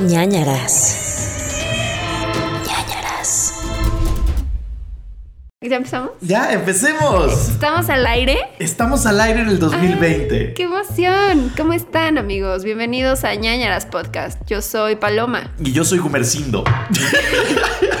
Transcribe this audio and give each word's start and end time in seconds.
ñañaras. 0.00 1.62
ñañaras. 2.66 3.54
¿Ya 5.62 5.76
empezamos? 5.76 6.10
Ya, 6.20 6.52
empecemos. 6.52 7.48
¿Estamos 7.48 7.88
al 7.88 8.06
aire? 8.06 8.38
Estamos 8.58 9.06
al 9.06 9.20
aire 9.20 9.40
en 9.40 9.48
el 9.48 9.58
2020. 9.58 10.52
¡Qué 10.54 10.62
emoción! 10.64 11.50
¿Cómo 11.56 11.72
están, 11.72 12.18
amigos? 12.18 12.62
Bienvenidos 12.62 13.24
a 13.24 13.34
ñañaras 13.34 13.86
Podcast. 13.86 14.38
Yo 14.46 14.60
soy 14.60 14.96
Paloma. 14.96 15.52
Y 15.58 15.72
yo 15.72 15.82
soy 15.84 15.98
Gumercindo. 15.98 16.64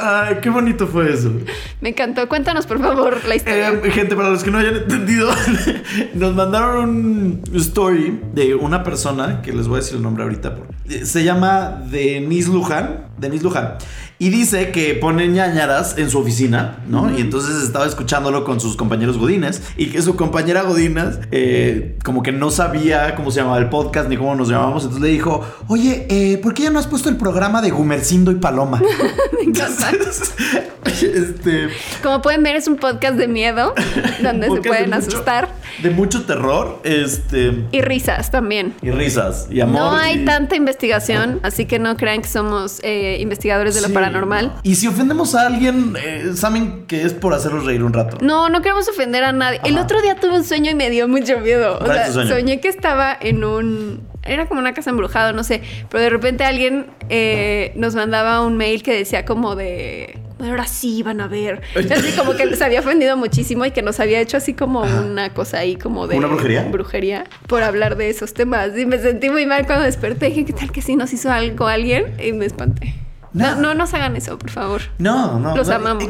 Ay, 0.00 0.36
qué 0.42 0.50
bonito 0.50 0.86
fue 0.86 1.12
eso. 1.12 1.32
Me 1.80 1.90
encantó. 1.90 2.28
Cuéntanos, 2.28 2.66
por 2.66 2.80
favor, 2.80 3.24
la 3.26 3.36
historia. 3.36 3.70
Eh, 3.70 3.90
gente, 3.90 4.16
para 4.16 4.30
los 4.30 4.42
que 4.42 4.50
no 4.50 4.58
hayan 4.58 4.76
entendido, 4.76 5.30
nos 6.14 6.34
mandaron 6.34 6.88
un 6.88 7.42
story 7.54 8.20
de 8.32 8.54
una 8.54 8.82
persona, 8.82 9.42
que 9.42 9.52
les 9.52 9.68
voy 9.68 9.76
a 9.76 9.80
decir 9.80 9.96
el 9.96 10.02
nombre 10.02 10.24
ahorita. 10.24 10.56
Se 11.04 11.24
llama 11.24 11.82
Denise 11.90 12.50
Luján. 12.50 13.08
Denise 13.18 13.44
Luján. 13.44 13.78
Y 14.18 14.30
dice 14.30 14.70
que 14.70 14.94
pone 14.94 15.26
ñañaras 15.26 15.98
en 15.98 16.08
su 16.08 16.18
oficina, 16.20 16.78
¿no? 16.88 17.10
Y 17.16 17.20
entonces 17.20 17.62
estaba 17.64 17.84
escuchándolo 17.84 18.44
con 18.44 18.60
sus 18.60 18.76
compañeros 18.76 19.18
godines. 19.18 19.60
Y 19.76 19.86
que 19.90 20.00
su 20.02 20.14
compañera 20.14 20.62
godinas, 20.62 21.18
eh, 21.32 21.98
como 22.04 22.22
que 22.22 22.30
no 22.30 22.50
sabía 22.52 23.16
cómo 23.16 23.32
se 23.32 23.40
llamaba 23.40 23.58
el 23.58 23.68
podcast 23.68 24.08
ni 24.08 24.16
cómo 24.16 24.34
nos 24.36 24.48
llamábamos. 24.48 24.84
Entonces 24.84 25.02
le 25.02 25.12
dijo, 25.12 25.44
oye, 25.66 26.06
eh, 26.08 26.38
¿por 26.38 26.54
qué 26.54 26.62
ya 26.64 26.70
no 26.70 26.78
has 26.78 26.86
puesto 26.86 27.08
el 27.08 27.16
programa 27.16 27.60
de 27.60 27.70
Gumercindo 27.70 28.30
y 28.30 28.36
Paloma? 28.36 28.80
Me 29.38 29.50
encanta. 29.50 29.90
este... 30.86 31.68
Como 32.02 32.22
pueden 32.22 32.42
ver, 32.42 32.56
es 32.56 32.68
un 32.68 32.76
podcast 32.76 33.16
de 33.16 33.26
miedo 33.28 33.74
donde 34.22 34.48
se 34.48 34.54
de 34.54 34.60
pueden 34.62 34.90
mucho- 34.90 34.98
asustar. 35.08 35.48
De 35.82 35.90
mucho 35.90 36.24
terror, 36.24 36.80
este. 36.84 37.64
Y 37.72 37.80
risas 37.80 38.30
también. 38.30 38.74
Y 38.80 38.90
risas, 38.90 39.48
y 39.50 39.60
amor. 39.60 39.74
No 39.80 39.90
hay 39.96 40.20
y- 40.20 40.24
tanta 40.24 40.54
investigación, 40.54 41.40
así 41.42 41.66
que 41.66 41.78
no 41.80 41.96
crean 41.96 42.22
que 42.22 42.28
somos 42.28 42.78
eh, 42.84 43.18
investigadores 43.20 43.74
de 43.74 43.80
lo 43.80 43.88
Sí. 43.88 43.92
Paranormal. 44.04 44.52
Y 44.62 44.74
si 44.74 44.86
ofendemos 44.86 45.34
a 45.34 45.46
alguien, 45.46 45.96
eh, 46.02 46.32
saben 46.34 46.86
que 46.86 47.02
es 47.02 47.12
por 47.12 47.34
hacerlos 47.34 47.64
reír 47.64 47.82
un 47.82 47.92
rato. 47.92 48.18
No, 48.20 48.48
no 48.48 48.62
queremos 48.62 48.88
ofender 48.88 49.24
a 49.24 49.32
nadie. 49.32 49.60
El 49.64 49.78
otro 49.78 50.00
día 50.02 50.16
tuve 50.16 50.36
un 50.36 50.44
sueño 50.44 50.70
y 50.70 50.74
me 50.74 50.90
dio 50.90 51.08
mucho 51.08 51.38
miedo. 51.40 51.76
O 51.76 51.84
¿Cuál 51.84 51.98
es 51.98 52.14
sea, 52.14 52.26
soñé 52.26 52.60
que 52.60 52.68
estaba 52.68 53.16
en 53.18 53.44
un. 53.44 54.08
Era 54.22 54.46
como 54.46 54.60
una 54.60 54.72
casa 54.72 54.90
embrujada, 54.90 55.32
no 55.32 55.44
sé. 55.44 55.62
Pero 55.90 56.02
de 56.02 56.10
repente 56.10 56.44
alguien 56.44 56.86
eh, 57.10 57.72
nos 57.76 57.94
mandaba 57.94 58.40
un 58.40 58.56
mail 58.56 58.82
que 58.82 58.94
decía 58.94 59.24
como 59.24 59.56
de. 59.56 60.18
Ahora 60.40 60.66
sí 60.66 61.02
van 61.02 61.20
a 61.20 61.28
ver. 61.28 61.62
Así 61.76 62.12
como 62.16 62.34
que 62.34 62.54
se 62.56 62.64
había 62.64 62.80
ofendido 62.80 63.16
muchísimo 63.16 63.64
y 63.64 63.70
que 63.70 63.82
nos 63.82 64.00
había 64.00 64.20
hecho 64.20 64.36
así 64.36 64.52
como 64.52 64.82
una 64.82 65.32
cosa 65.32 65.58
ahí 65.58 65.76
como 65.76 66.06
de. 66.06 66.16
¿Una 66.16 66.26
brujería? 66.26 66.64
Brujería 66.64 67.24
por 67.46 67.62
hablar 67.62 67.96
de 67.96 68.10
esos 68.10 68.34
temas. 68.34 68.76
Y 68.76 68.84
me 68.84 68.98
sentí 68.98 69.30
muy 69.30 69.46
mal 69.46 69.66
cuando 69.66 69.84
desperté. 69.84 70.26
Dije, 70.26 70.44
¿qué 70.44 70.52
tal 70.52 70.72
que 70.72 70.82
sí 70.82 70.96
nos 70.96 71.12
hizo 71.12 71.30
algo 71.30 71.66
alguien? 71.66 72.14
Y 72.22 72.32
me 72.32 72.46
espanté. 72.46 73.03
No, 73.34 73.56
No. 73.56 73.60
no 73.60 73.74
nos 73.74 73.92
hagan 73.94 74.16
eso, 74.16 74.38
por 74.38 74.50
favor. 74.50 74.80
No, 74.98 75.38
no. 75.38 75.54
Los 75.56 75.68
no. 75.68 75.74
amamos. 75.74 76.04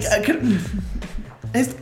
Eh, 1.54 1.74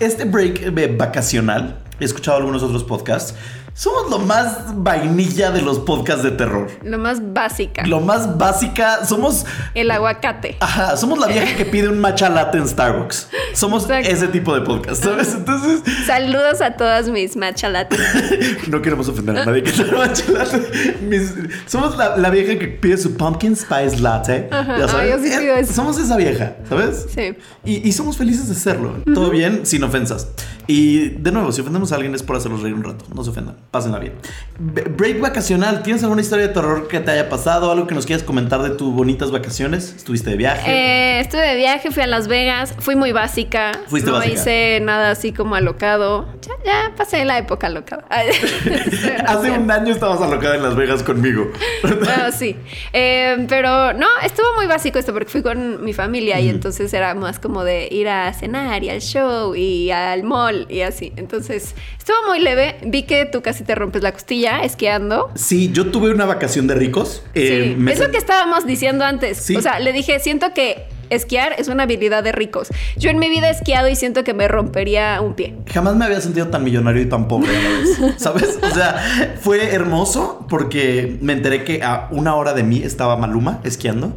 este 0.00 0.24
break 0.24 0.62
eh, 0.62 0.96
vacacional, 0.96 1.78
he 2.00 2.04
escuchado 2.04 2.36
algunos 2.38 2.62
otros 2.62 2.84
podcasts. 2.84 3.34
Somos 3.74 4.10
lo 4.10 4.18
más 4.18 4.82
vainilla 4.82 5.50
de 5.50 5.62
los 5.62 5.78
podcasts 5.78 6.22
de 6.22 6.32
terror. 6.32 6.70
Lo 6.84 6.98
más 6.98 7.32
básica. 7.32 7.86
Lo 7.86 8.00
más 8.00 8.36
básica. 8.36 9.06
Somos. 9.06 9.46
El 9.74 9.90
aguacate. 9.90 10.58
Ajá, 10.60 10.96
somos 10.98 11.18
la 11.18 11.26
vieja 11.26 11.56
que 11.56 11.64
pide 11.64 11.88
un 11.88 11.98
matcha 11.98 12.28
latte 12.28 12.58
en 12.58 12.68
Starbucks. 12.68 13.28
Somos 13.54 13.84
Exacto. 13.84 14.08
ese 14.10 14.28
tipo 14.28 14.54
de 14.54 14.60
podcast, 14.60 15.02
¿sabes? 15.02 15.32
Entonces, 15.34 15.80
Saludos 16.06 16.60
a 16.60 16.72
todas 16.76 17.08
mis 17.08 17.36
machalates. 17.36 17.98
No 18.68 18.80
queremos 18.82 19.08
ofender 19.08 19.36
a 19.38 19.44
nadie 19.46 19.62
que 19.62 19.70
sea 19.72 19.86
matcha 19.86 20.30
latte. 20.30 20.98
Mis- 21.02 21.32
somos 21.66 21.96
la, 21.96 22.16
la 22.18 22.28
vieja 22.30 22.58
que 22.58 22.68
pide 22.68 22.96
su 22.98 23.16
pumpkin 23.16 23.56
spice 23.56 23.98
latte. 24.00 24.48
Ajá, 24.50 24.78
ya 24.78 24.88
sabes. 24.88 25.04
ay, 25.04 25.10
yo 25.10 25.18
sí 25.26 25.32
Eh, 25.32 25.38
pido 25.40 25.54
eso. 25.56 25.72
Somos 25.72 25.98
esa 25.98 26.16
vieja, 26.18 26.56
¿sabes? 26.68 27.06
Sí. 27.14 27.34
Y, 27.64 27.88
y 27.88 27.92
somos 27.92 28.16
felices 28.18 28.48
de 28.48 28.54
serlo. 28.54 29.02
Todo 29.14 29.30
bien, 29.30 29.64
sin 29.64 29.82
ofensas. 29.82 30.28
Y 30.66 31.08
de 31.10 31.32
nuevo, 31.32 31.50
si 31.52 31.60
ofendemos 31.62 31.90
a 31.92 31.96
alguien 31.96 32.14
es 32.14 32.22
por 32.22 32.36
hacerlos 32.36 32.62
reír 32.62 32.74
un 32.74 32.84
rato. 32.84 33.04
No 33.14 33.24
se 33.24 33.30
ofendan. 33.30 33.56
Pásenla 33.70 33.98
bien. 33.98 34.12
Break 34.58 35.20
vacacional. 35.20 35.82
¿Tienes 35.82 36.02
alguna 36.02 36.20
historia 36.20 36.46
de 36.46 36.52
terror 36.52 36.88
que 36.88 37.00
te 37.00 37.10
haya 37.10 37.30
pasado? 37.30 37.72
¿Algo 37.72 37.86
que 37.86 37.94
nos 37.94 38.04
quieras 38.04 38.22
comentar 38.22 38.62
de 38.62 38.70
tus 38.70 38.92
bonitas 38.92 39.30
vacaciones? 39.30 39.94
¿Estuviste 39.96 40.28
de 40.28 40.36
viaje? 40.36 40.70
Eh, 40.70 41.20
estuve 41.20 41.40
de 41.40 41.56
viaje, 41.56 41.90
fui 41.90 42.02
a 42.02 42.06
Las 42.06 42.28
Vegas, 42.28 42.74
fui 42.78 42.96
muy 42.96 43.12
básica. 43.12 43.72
Fuiste 43.86 44.10
no 44.10 44.18
básica. 44.18 44.34
hice 44.34 44.80
nada 44.82 45.12
así 45.12 45.32
como 45.32 45.54
alocado. 45.54 46.28
Ya, 46.42 46.52
ya 46.64 46.92
pasé 46.96 47.24
la 47.24 47.38
época 47.38 47.68
alocada. 47.68 48.04
Hace 49.26 49.50
un 49.52 49.70
año 49.70 49.92
estabas 49.92 50.20
alocada 50.20 50.56
en 50.56 50.62
Las 50.62 50.76
Vegas 50.76 51.02
conmigo. 51.02 51.50
Bueno, 51.82 52.32
sí. 52.32 52.56
Eh, 52.92 53.46
pero 53.48 53.92
no, 53.92 54.06
estuvo 54.24 54.46
muy 54.56 54.66
básico 54.66 54.98
esto 54.98 55.12
porque 55.12 55.28
fui 55.28 55.42
con 55.42 55.82
mi 55.84 55.92
familia 55.92 56.40
y 56.40 56.48
entonces 56.48 56.92
era 56.92 57.14
más 57.14 57.38
como 57.38 57.64
de 57.64 57.88
ir 57.90 58.08
a 58.08 58.32
cenar 58.32 58.82
y 58.82 58.90
al 58.90 59.00
show 59.00 59.54
y 59.54 59.90
al 59.90 60.24
mall 60.24 60.66
y 60.68 60.80
así. 60.82 61.12
Entonces 61.16 61.74
estuvo 61.98 62.16
muy 62.28 62.40
leve. 62.40 62.76
Vi 62.84 63.04
que 63.04 63.24
tú 63.26 63.40
casi 63.52 63.64
te 63.64 63.74
rompes 63.74 64.02
la 64.02 64.12
costilla 64.12 64.62
esquiando. 64.62 65.30
Sí, 65.34 65.70
yo 65.74 65.90
tuve 65.90 66.10
una 66.10 66.24
vacación 66.24 66.66
de 66.66 66.74
ricos. 66.74 67.22
Eh, 67.34 67.74
Sí, 67.74 67.74
me 67.78 67.92
es 67.92 68.00
lo 68.00 68.10
que 68.10 68.16
estábamos 68.16 68.64
diciendo 68.64 69.04
antes. 69.04 69.36
Sí. 69.36 69.56
O 69.56 69.60
sea, 69.60 69.78
le 69.78 69.92
dije, 69.92 70.20
siento 70.20 70.54
que 70.54 70.86
esquiar 71.10 71.54
es 71.58 71.68
una 71.68 71.82
habilidad 71.82 72.24
de 72.24 72.32
ricos. 72.32 72.68
Yo 72.96 73.10
en 73.10 73.18
mi 73.18 73.28
vida 73.28 73.48
he 73.48 73.50
esquiado 73.50 73.88
y 73.90 73.94
siento 73.94 74.24
que 74.24 74.32
me 74.32 74.48
rompería 74.48 75.20
un 75.20 75.34
pie. 75.34 75.54
Jamás 75.70 75.96
me 75.96 76.06
había 76.06 76.22
sentido 76.22 76.48
tan 76.48 76.64
millonario 76.64 77.02
y 77.02 77.06
tan 77.06 77.28
pobre 77.28 77.50
a 77.54 77.60
la 77.60 77.68
vez. 77.68 78.14
¿Sabes? 78.16 78.58
O 78.62 78.70
sea, 78.70 79.36
fue 79.38 79.74
hermoso 79.74 80.46
porque 80.48 81.18
me 81.20 81.34
enteré 81.34 81.62
que 81.64 81.82
a 81.82 82.08
una 82.10 82.34
hora 82.36 82.54
de 82.54 82.62
mí 82.62 82.82
estaba 82.82 83.18
Maluma 83.18 83.60
esquiando. 83.64 84.16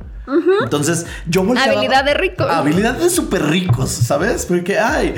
Entonces 0.63 1.05
yo 1.27 1.43
volteaba. 1.43 1.71
Habilidad 1.73 2.03
de 2.03 2.13
ricos. 2.13 2.47
Habilidad 2.49 2.93
de 2.95 3.09
súper 3.09 3.45
ricos, 3.45 3.89
¿sabes? 3.91 4.45
Porque, 4.45 4.79
ay, 4.79 5.13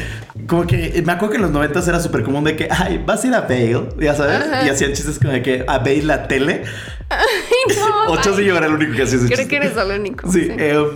como 0.47 0.65
que 0.67 1.01
me 1.05 1.11
acuerdo 1.11 1.31
que 1.31 1.35
en 1.37 1.41
los 1.43 1.51
noventas 1.51 1.87
era 1.87 1.99
súper 1.99 2.23
común 2.23 2.43
de 2.43 2.55
que, 2.55 2.67
ay, 2.69 3.01
vas 3.05 3.23
a 3.23 3.27
ir 3.27 3.33
a 3.35 3.41
Bale, 3.41 3.89
ya 3.99 4.13
sabes. 4.15 4.45
Y 4.65 4.69
hacían 4.69 4.93
chistes 4.93 5.19
como 5.19 5.33
de 5.33 5.41
que 5.41 5.63
a 5.67 5.77
Bale 5.79 6.03
la 6.03 6.27
tele. 6.27 6.63
No, 7.09 8.07
Ocho 8.13 8.31
ay, 8.31 8.37
sí 8.37 8.45
yo 8.45 8.57
era 8.57 8.65
el 8.67 8.73
único 8.73 8.93
que 8.93 9.03
hacía 9.03 9.17
ese 9.17 9.27
Creo 9.27 9.37
chiste. 9.37 9.47
que 9.47 9.55
eres 9.57 9.77
el 9.77 9.99
único. 9.99 10.31
Sí, 10.31 10.47
eh, 10.49 10.89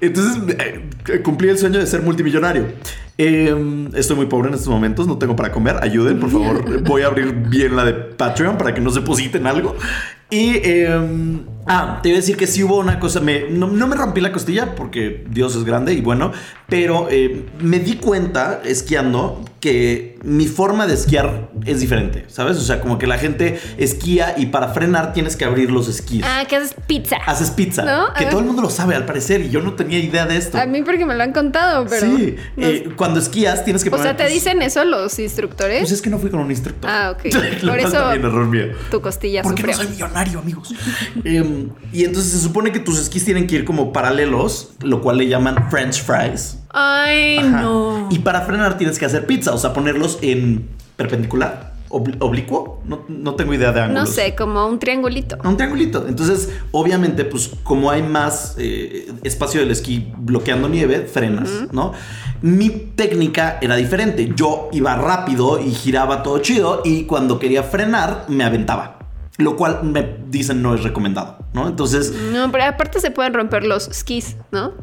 entonces 0.00 0.56
eh, 0.58 1.20
cumplí 1.22 1.48
el 1.48 1.58
sueño 1.58 1.78
de 1.80 1.86
ser 1.86 2.02
multimillonario. 2.02 2.66
Eh, 3.20 3.90
estoy 3.96 4.14
muy 4.14 4.26
pobre 4.26 4.48
en 4.48 4.54
estos 4.54 4.68
momentos, 4.68 5.08
no 5.08 5.18
tengo 5.18 5.34
para 5.34 5.50
comer. 5.50 5.76
Ayuden, 5.82 6.20
por 6.20 6.30
favor. 6.30 6.82
Voy 6.88 7.02
a 7.02 7.08
abrir 7.08 7.32
bien 7.32 7.74
la 7.74 7.84
de 7.84 7.92
Patreon 7.92 8.56
para 8.56 8.72
que 8.72 8.80
no 8.80 8.90
se 8.90 9.00
depositen 9.00 9.46
algo. 9.48 9.74
Y, 10.30 10.52
eh, 10.62 11.40
ah, 11.66 11.98
te 12.00 12.10
iba 12.10 12.16
a 12.16 12.20
decir 12.20 12.36
que 12.36 12.46
sí 12.46 12.62
hubo 12.62 12.78
una 12.78 13.00
cosa, 13.00 13.20
me, 13.20 13.50
no, 13.50 13.66
no 13.66 13.86
me 13.88 13.96
rompí 13.96 14.20
la 14.20 14.30
costilla 14.30 14.74
porque 14.74 15.24
Dios 15.28 15.56
es 15.56 15.64
grande 15.64 15.94
y 15.94 16.00
bueno, 16.00 16.32
pero 16.68 17.08
eh, 17.10 17.46
me 17.60 17.80
di 17.80 17.96
cuenta 17.96 18.60
esquiando 18.64 19.42
que 19.60 20.16
mi 20.22 20.46
forma 20.46 20.86
de 20.86 20.94
esquiar 20.94 21.50
es 21.66 21.80
diferente, 21.80 22.24
¿sabes? 22.28 22.56
O 22.58 22.60
sea, 22.62 22.80
como 22.80 22.96
que 22.98 23.06
la 23.08 23.18
gente 23.18 23.58
esquía 23.76 24.34
y 24.36 24.46
para 24.46 24.68
frenar 24.68 25.12
tienes 25.12 25.34
que 25.34 25.44
abrir 25.44 25.70
los 25.70 25.88
esquís. 25.88 26.22
Ah, 26.24 26.44
que 26.48 26.56
haces 26.56 26.76
pizza. 26.86 27.16
Haces 27.26 27.50
pizza, 27.50 27.82
¿No? 27.84 28.14
que 28.14 28.26
todo 28.26 28.38
el 28.40 28.46
mundo 28.46 28.62
lo 28.62 28.70
sabe 28.70 28.94
al 28.94 29.04
parecer 29.04 29.40
y 29.40 29.50
yo 29.50 29.60
no 29.60 29.74
tenía 29.74 29.98
idea 29.98 30.26
de 30.26 30.36
esto. 30.36 30.58
A 30.58 30.66
mí 30.66 30.82
porque 30.82 31.04
me 31.04 31.16
lo 31.16 31.22
han 31.24 31.32
contado, 31.32 31.86
pero... 31.88 32.06
sí, 32.06 32.36
no- 32.56 32.66
eh, 32.68 32.90
cuando 32.96 33.18
esquías 33.18 33.64
tienes 33.64 33.82
que 33.82 33.90
o 33.90 33.98
sea, 33.98 34.16
¿te 34.16 34.28
dicen 34.28 34.62
eso 34.62 34.84
los 34.84 35.18
instructores? 35.18 35.80
Pues 35.80 35.90
es 35.92 36.02
que 36.02 36.10
no 36.10 36.18
fui 36.20 36.30
con 36.30 36.38
un 36.40 36.50
instructor. 36.50 36.88
Ah, 36.88 37.14
ok. 37.16 37.24
Lo 37.34 37.40
Por 37.40 37.60
cual 37.60 37.78
eso- 37.80 37.90
también 37.92 38.24
error 38.26 38.46
mío. 38.46 38.66
tu 38.90 39.00
costilla 39.00 39.42
Porque 39.42 39.64
no 39.64 39.72
soy 39.72 39.88
millonario, 39.88 40.38
amigos. 40.38 40.72
Em, 41.24 41.70
y 41.92 42.04
entonces 42.04 42.32
se 42.32 42.38
supone 42.40 42.70
que 42.70 42.78
tus 42.78 42.98
esquís 43.00 43.24
tienen 43.24 43.46
que 43.48 43.56
ir 43.56 43.64
como 43.64 43.92
paralelos, 43.92 44.70
lo 44.82 45.00
cual 45.02 45.18
le 45.18 45.26
llaman 45.26 45.68
French 45.70 46.02
fries. 46.04 46.57
Ay, 46.80 47.38
Ajá. 47.38 47.62
no. 47.62 48.08
Y 48.10 48.20
para 48.20 48.42
frenar 48.42 48.78
tienes 48.78 48.98
que 48.98 49.04
hacer 49.06 49.26
pizza, 49.26 49.52
o 49.52 49.58
sea, 49.58 49.72
ponerlos 49.72 50.18
en 50.22 50.68
perpendicular, 50.96 51.72
obli- 51.88 52.16
oblicuo. 52.20 52.80
No, 52.84 53.04
no 53.08 53.34
tengo 53.34 53.52
idea 53.52 53.72
de 53.72 53.80
No 53.80 53.86
ángulos. 53.86 54.10
sé, 54.10 54.34
como 54.36 54.66
un 54.66 54.78
triangulito. 54.78 55.36
Un 55.44 55.56
triangulito. 55.56 56.06
Entonces, 56.08 56.50
obviamente, 56.70 57.24
pues 57.24 57.50
como 57.64 57.90
hay 57.90 58.02
más 58.02 58.54
eh, 58.58 59.10
espacio 59.24 59.60
del 59.60 59.70
esquí 59.72 60.12
bloqueando 60.16 60.68
nieve, 60.68 61.00
frenas, 61.12 61.50
¿no? 61.72 61.92
Mi 62.42 62.70
técnica 62.70 63.58
era 63.60 63.74
diferente. 63.76 64.32
Yo 64.36 64.68
iba 64.72 64.94
rápido 64.94 65.60
y 65.60 65.70
giraba 65.72 66.22
todo 66.22 66.38
chido 66.38 66.82
y 66.84 67.04
cuando 67.04 67.38
quería 67.40 67.62
frenar 67.64 68.26
me 68.28 68.44
aventaba. 68.44 68.97
Lo 69.38 69.56
cual 69.56 69.84
me 69.84 70.18
dicen 70.28 70.62
no 70.62 70.74
es 70.74 70.82
recomendado, 70.82 71.38
¿no? 71.54 71.68
Entonces, 71.68 72.12
No, 72.32 72.50
pero 72.50 72.64
aparte 72.64 73.00
se 73.00 73.10
pueden 73.10 73.32
romper 73.32 73.64
los 73.64 73.88
skis, 73.92 74.36
¿no? 74.50 74.74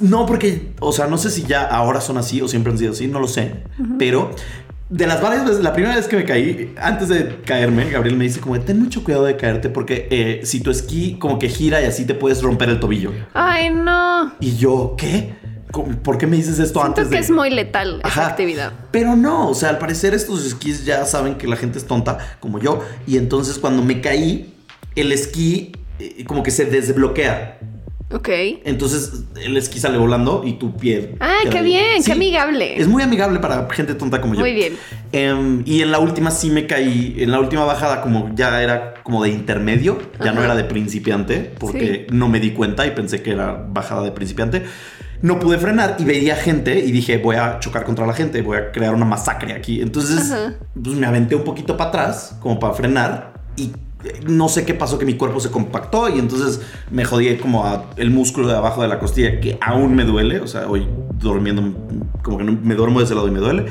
no 0.00 0.26
porque, 0.26 0.74
o 0.80 0.92
sea, 0.92 1.06
no 1.06 1.16
sé 1.16 1.30
si 1.30 1.44
ya 1.44 1.64
ahora 1.64 2.00
son 2.00 2.18
así 2.18 2.42
o 2.42 2.48
siempre 2.48 2.72
han 2.72 2.78
sido 2.78 2.92
así, 2.92 3.06
no 3.06 3.20
lo 3.20 3.28
sé, 3.28 3.62
pero 3.98 4.30
de 4.90 5.06
las 5.06 5.20
varias 5.22 5.44
veces, 5.44 5.62
la 5.62 5.72
primera 5.72 5.96
vez 5.96 6.06
que 6.06 6.16
me 6.16 6.24
caí, 6.24 6.74
antes 6.80 7.08
de 7.08 7.40
caerme, 7.44 7.90
Gabriel 7.90 8.16
me 8.16 8.24
dice 8.24 8.40
como, 8.40 8.58
ten 8.60 8.80
mucho 8.80 9.02
cuidado 9.02 9.24
de 9.24 9.36
caerte 9.36 9.68
porque 9.68 10.08
eh, 10.10 10.40
si 10.44 10.60
tu 10.60 10.70
esquí 10.70 11.16
como 11.18 11.38
que 11.38 11.48
gira 11.48 11.80
y 11.80 11.86
así 11.86 12.04
te 12.04 12.14
puedes 12.14 12.42
romper 12.42 12.68
el 12.68 12.80
tobillo. 12.80 13.12
Ay, 13.32 13.70
no. 13.70 14.32
Y 14.40 14.56
yo, 14.56 14.94
¿qué? 14.98 15.34
¿Cómo- 15.74 15.96
¿Por 16.02 16.18
qué 16.18 16.28
me 16.28 16.36
dices 16.36 16.60
esto 16.60 16.78
Siento 16.80 17.00
antes 17.00 17.08
que 17.08 17.16
de...? 17.16 17.20
es 17.20 17.30
muy 17.30 17.50
letal 17.50 18.00
esa 18.04 18.28
actividad. 18.28 18.72
Pero 18.92 19.16
no, 19.16 19.48
o 19.48 19.54
sea, 19.54 19.70
al 19.70 19.78
parecer 19.78 20.14
estos 20.14 20.46
esquís 20.46 20.84
ya 20.84 21.04
saben 21.04 21.34
que 21.34 21.48
la 21.48 21.56
gente 21.56 21.78
es 21.78 21.84
tonta, 21.84 22.36
como 22.38 22.60
yo. 22.60 22.78
Y 23.08 23.16
entonces 23.16 23.58
cuando 23.58 23.82
me 23.82 24.00
caí, 24.00 24.54
el 24.94 25.10
esquí 25.10 25.72
eh, 25.98 26.24
como 26.26 26.44
que 26.44 26.52
se 26.52 26.64
desbloquea. 26.66 27.58
Ok. 28.12 28.28
Entonces 28.64 29.24
el 29.42 29.56
esquí 29.56 29.80
sale 29.80 29.98
volando 29.98 30.42
y 30.46 30.52
tu 30.52 30.76
pie. 30.76 31.16
Ay, 31.18 31.42
queda 31.44 31.52
qué 31.54 31.62
bien, 31.62 32.04
qué 32.04 32.12
amigable. 32.12 32.80
Es 32.80 32.86
muy 32.86 33.02
amigable 33.02 33.40
para 33.40 33.68
gente 33.72 33.94
tonta 33.94 34.20
como 34.20 34.34
yo. 34.34 34.40
Muy 34.40 34.52
bien. 34.54 34.76
Em, 35.10 35.62
y 35.66 35.82
en 35.82 35.90
la 35.90 35.98
última 35.98 36.30
sí 36.30 36.50
me 36.50 36.68
caí. 36.68 37.16
En 37.18 37.32
la 37.32 37.40
última 37.40 37.64
bajada, 37.64 38.00
como 38.02 38.30
ya 38.36 38.62
era 38.62 38.94
como 39.02 39.24
de 39.24 39.30
intermedio, 39.30 39.98
ya 40.22 40.30
no 40.30 40.44
era 40.44 40.54
de 40.54 40.62
principiante, 40.62 41.52
porque 41.58 42.06
no 42.12 42.28
me 42.28 42.38
di 42.38 42.52
cuenta 42.52 42.86
y 42.86 42.92
pensé 42.92 43.20
que 43.22 43.32
era 43.32 43.66
bajada 43.68 44.02
de 44.04 44.12
principiante. 44.12 44.62
No 45.24 45.38
pude 45.40 45.56
frenar 45.56 45.96
y 45.98 46.04
veía 46.04 46.36
gente 46.36 46.78
y 46.80 46.92
dije, 46.92 47.16
voy 47.16 47.36
a 47.36 47.58
chocar 47.58 47.84
contra 47.84 48.06
la 48.06 48.12
gente, 48.12 48.42
voy 48.42 48.58
a 48.58 48.72
crear 48.72 48.94
una 48.94 49.06
masacre 49.06 49.54
aquí. 49.54 49.80
Entonces, 49.80 50.30
Ajá. 50.30 50.52
pues 50.74 50.96
me 50.98 51.06
aventé 51.06 51.34
un 51.34 51.44
poquito 51.44 51.78
para 51.78 51.88
atrás, 51.88 52.36
como 52.40 52.58
para 52.58 52.74
frenar, 52.74 53.32
y 53.56 53.72
eh, 54.04 54.20
no 54.26 54.50
sé 54.50 54.66
qué 54.66 54.74
pasó, 54.74 54.98
que 54.98 55.06
mi 55.06 55.14
cuerpo 55.14 55.40
se 55.40 55.50
compactó 55.50 56.10
y 56.14 56.18
entonces 56.18 56.60
me 56.90 57.06
jodí 57.06 57.34
como 57.38 57.64
a 57.64 57.86
el 57.96 58.10
músculo 58.10 58.48
de 58.48 58.54
abajo 58.54 58.82
de 58.82 58.88
la 58.88 58.98
costilla, 58.98 59.40
que 59.40 59.56
aún 59.62 59.94
me 59.94 60.04
duele, 60.04 60.40
o 60.40 60.46
sea, 60.46 60.68
hoy 60.68 60.86
durmiendo, 61.18 61.62
como 62.22 62.36
que 62.36 62.44
no- 62.44 62.58
me 62.62 62.74
duermo 62.74 62.98
de 62.98 63.06
ese 63.06 63.14
lado 63.14 63.26
y 63.26 63.30
me 63.30 63.40
duele, 63.40 63.64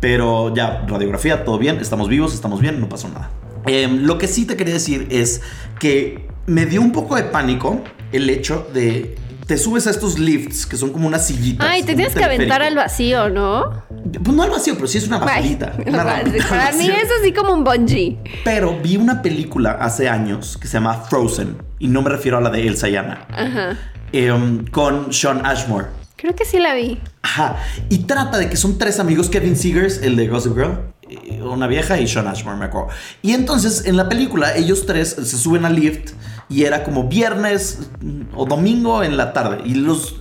pero 0.00 0.54
ya, 0.54 0.86
radiografía, 0.88 1.44
todo 1.44 1.58
bien, 1.58 1.80
estamos 1.82 2.08
vivos, 2.08 2.32
estamos 2.32 2.62
bien, 2.62 2.80
no 2.80 2.88
pasó 2.88 3.08
nada. 3.08 3.30
Em, 3.66 4.04
lo 4.06 4.16
que 4.16 4.26
sí 4.26 4.46
te 4.46 4.56
quería 4.56 4.72
decir 4.72 5.06
es 5.10 5.42
que 5.78 6.28
me 6.46 6.64
dio 6.64 6.80
un 6.80 6.92
poco 6.92 7.14
de 7.16 7.24
pánico 7.24 7.82
el 8.10 8.30
hecho 8.30 8.66
de... 8.72 9.16
Te 9.46 9.58
subes 9.58 9.86
a 9.86 9.90
estos 9.90 10.18
lifts 10.18 10.64
que 10.66 10.76
son 10.76 10.90
como 10.90 11.06
unas 11.06 11.26
sillitas. 11.26 11.66
Ay, 11.68 11.82
te 11.82 11.94
tienes 11.94 12.14
que 12.14 12.24
aventar 12.24 12.62
al 12.62 12.74
vacío, 12.74 13.28
¿no? 13.28 13.82
Pues 14.22 14.34
no 14.36 14.42
al 14.42 14.50
vacío, 14.50 14.74
pero 14.74 14.86
sí 14.86 14.98
es 14.98 15.06
una 15.06 15.18
bajadita. 15.18 15.74
Ay, 15.76 15.84
una 15.88 16.04
para 16.48 16.72
mí 16.72 16.86
es 16.88 17.08
así 17.20 17.32
como 17.32 17.52
un 17.52 17.62
bungee. 17.64 18.18
Pero 18.44 18.78
vi 18.80 18.96
una 18.96 19.20
película 19.20 19.72
hace 19.72 20.08
años 20.08 20.56
que 20.58 20.66
se 20.66 20.74
llama 20.74 20.94
Frozen. 20.94 21.56
Y 21.78 21.88
no 21.88 22.00
me 22.00 22.10
refiero 22.10 22.38
a 22.38 22.40
la 22.40 22.48
de 22.50 22.66
Elsa 22.66 22.88
y 22.88 22.96
Anna. 22.96 23.26
Ajá. 23.30 23.78
em, 24.12 24.66
con 24.68 25.12
Sean 25.12 25.44
Ashmore. 25.44 25.86
Creo 26.16 26.34
que 26.34 26.46
sí 26.46 26.58
la 26.58 26.72
vi. 26.74 26.98
Ajá. 27.20 27.56
Y 27.90 27.98
trata 27.98 28.38
de 28.38 28.48
que 28.48 28.56
son 28.56 28.78
tres 28.78 28.98
amigos, 28.98 29.28
Kevin 29.28 29.56
Seegers, 29.56 30.00
el 30.02 30.16
de 30.16 30.26
Gossip 30.28 30.54
Girl, 30.54 30.78
una 31.42 31.66
vieja 31.66 32.00
y 32.00 32.08
Sean 32.08 32.26
Ashmore, 32.28 32.56
me 32.56 32.64
acuerdo. 32.66 32.88
Y 33.20 33.32
entonces 33.32 33.84
en 33.84 33.96
la 33.98 34.08
película 34.08 34.56
ellos 34.56 34.86
tres 34.86 35.10
se 35.10 35.36
suben 35.36 35.66
al 35.66 35.74
lift 35.74 36.12
y 36.48 36.64
era 36.64 36.84
como 36.84 37.08
viernes 37.08 37.90
o 38.34 38.46
domingo 38.46 39.02
en 39.02 39.16
la 39.16 39.32
tarde. 39.32 39.62
Y 39.64 39.74
los 39.74 40.16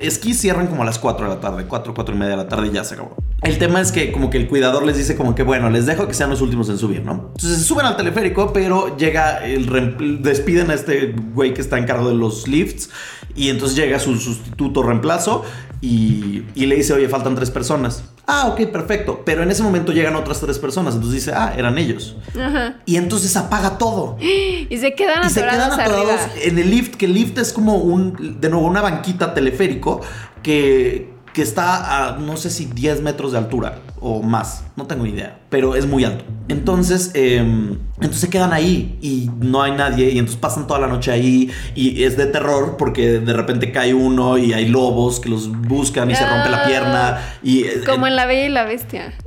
esquís 0.00 0.40
cierran 0.40 0.66
como 0.66 0.82
a 0.82 0.84
las 0.84 0.98
4 0.98 1.28
de 1.28 1.34
la 1.34 1.40
tarde, 1.40 1.66
4, 1.66 1.94
4 1.94 2.14
y 2.14 2.18
media 2.18 2.32
de 2.32 2.36
la 2.36 2.48
tarde 2.48 2.70
ya 2.72 2.84
se 2.84 2.94
acabó. 2.94 3.16
El 3.42 3.58
tema 3.58 3.80
es 3.80 3.92
que 3.92 4.12
como 4.12 4.30
que 4.30 4.38
el 4.38 4.48
cuidador 4.48 4.84
les 4.84 4.96
dice 4.96 5.16
como 5.16 5.34
que 5.34 5.42
bueno, 5.42 5.70
les 5.70 5.86
dejo 5.86 6.06
que 6.06 6.14
sean 6.14 6.30
los 6.30 6.40
últimos 6.40 6.68
en 6.68 6.78
subir, 6.78 7.02
¿no? 7.02 7.32
Entonces 7.36 7.58
se 7.58 7.64
suben 7.64 7.86
al 7.86 7.96
teleférico, 7.96 8.52
pero 8.52 8.96
llega 8.96 9.44
el... 9.44 10.22
despiden 10.22 10.70
a 10.70 10.74
este 10.74 11.14
güey 11.34 11.54
que 11.54 11.60
está 11.60 11.78
en 11.78 11.84
cargo 11.84 12.08
de 12.08 12.14
los 12.14 12.48
lifts 12.48 12.90
y 13.34 13.50
entonces 13.50 13.76
llega 13.76 13.98
su 13.98 14.16
sustituto 14.16 14.82
reemplazo 14.82 15.44
y, 15.80 16.44
y 16.54 16.66
le 16.66 16.76
dice, 16.76 16.94
oye, 16.94 17.08
faltan 17.08 17.34
tres 17.34 17.50
personas. 17.50 18.04
Ah, 18.26 18.48
ok, 18.48 18.66
perfecto. 18.72 19.22
Pero 19.24 19.42
en 19.42 19.50
ese 19.50 19.62
momento 19.62 19.92
llegan 19.92 20.16
otras 20.16 20.40
tres 20.40 20.58
personas, 20.58 20.94
entonces 20.94 21.24
dice, 21.24 21.32
ah, 21.36 21.54
eran 21.56 21.78
ellos. 21.78 22.16
Ajá. 22.40 22.76
Y 22.84 22.96
entonces 22.96 23.36
apaga 23.36 23.78
todo. 23.78 24.16
Y 24.68 24.78
se 24.78 24.94
quedan 24.94 25.24
Y 25.24 25.30
se 25.30 25.40
atorados 25.44 25.76
quedan 25.76 25.80
atorados 25.80 26.20
arriba. 26.22 26.42
en 26.42 26.58
el 26.58 26.70
lift, 26.70 26.96
que 26.96 27.06
el 27.06 27.14
lift 27.14 27.38
es 27.38 27.52
como 27.52 27.76
un, 27.76 28.40
de 28.40 28.48
nuevo, 28.50 28.66
una 28.66 28.80
banquita 28.80 29.32
teleférico 29.32 30.00
que, 30.42 31.12
que 31.32 31.42
está 31.42 32.08
a 32.08 32.18
no 32.18 32.36
sé 32.36 32.50
si 32.50 32.64
10 32.66 33.02
metros 33.02 33.30
de 33.32 33.38
altura 33.38 33.78
o 34.00 34.22
más, 34.22 34.64
no 34.76 34.86
tengo 34.86 35.06
idea, 35.06 35.38
pero 35.48 35.74
es 35.74 35.86
muy 35.86 36.04
alto. 36.04 36.24
Entonces, 36.48 37.10
em, 37.14 37.78
entonces 37.96 38.20
se 38.20 38.30
quedan 38.30 38.52
ahí 38.52 38.98
y 39.00 39.30
no 39.40 39.62
hay 39.62 39.72
nadie 39.72 40.10
y 40.10 40.18
entonces 40.18 40.36
pasan 40.40 40.66
toda 40.66 40.78
la 40.80 40.86
noche 40.86 41.10
ahí 41.10 41.50
y 41.74 42.04
es 42.04 42.16
de 42.16 42.26
terror 42.26 42.76
porque 42.78 43.18
de 43.20 43.32
repente 43.32 43.72
cae 43.72 43.94
uno 43.94 44.38
y 44.38 44.52
hay 44.52 44.68
lobos 44.68 45.18
que 45.20 45.28
los 45.28 45.48
buscan 45.50 46.10
y 46.10 46.14
se 46.14 46.24
rompe 46.28 46.48
la 46.50 46.64
pierna 46.66 47.18
y... 47.42 47.64
eh, 47.64 47.80
Como 47.86 48.06
en 48.06 48.14
La 48.16 48.26
Bella 48.26 48.46
y 48.46 48.48
la 48.50 48.64
Bestia. 48.64 49.12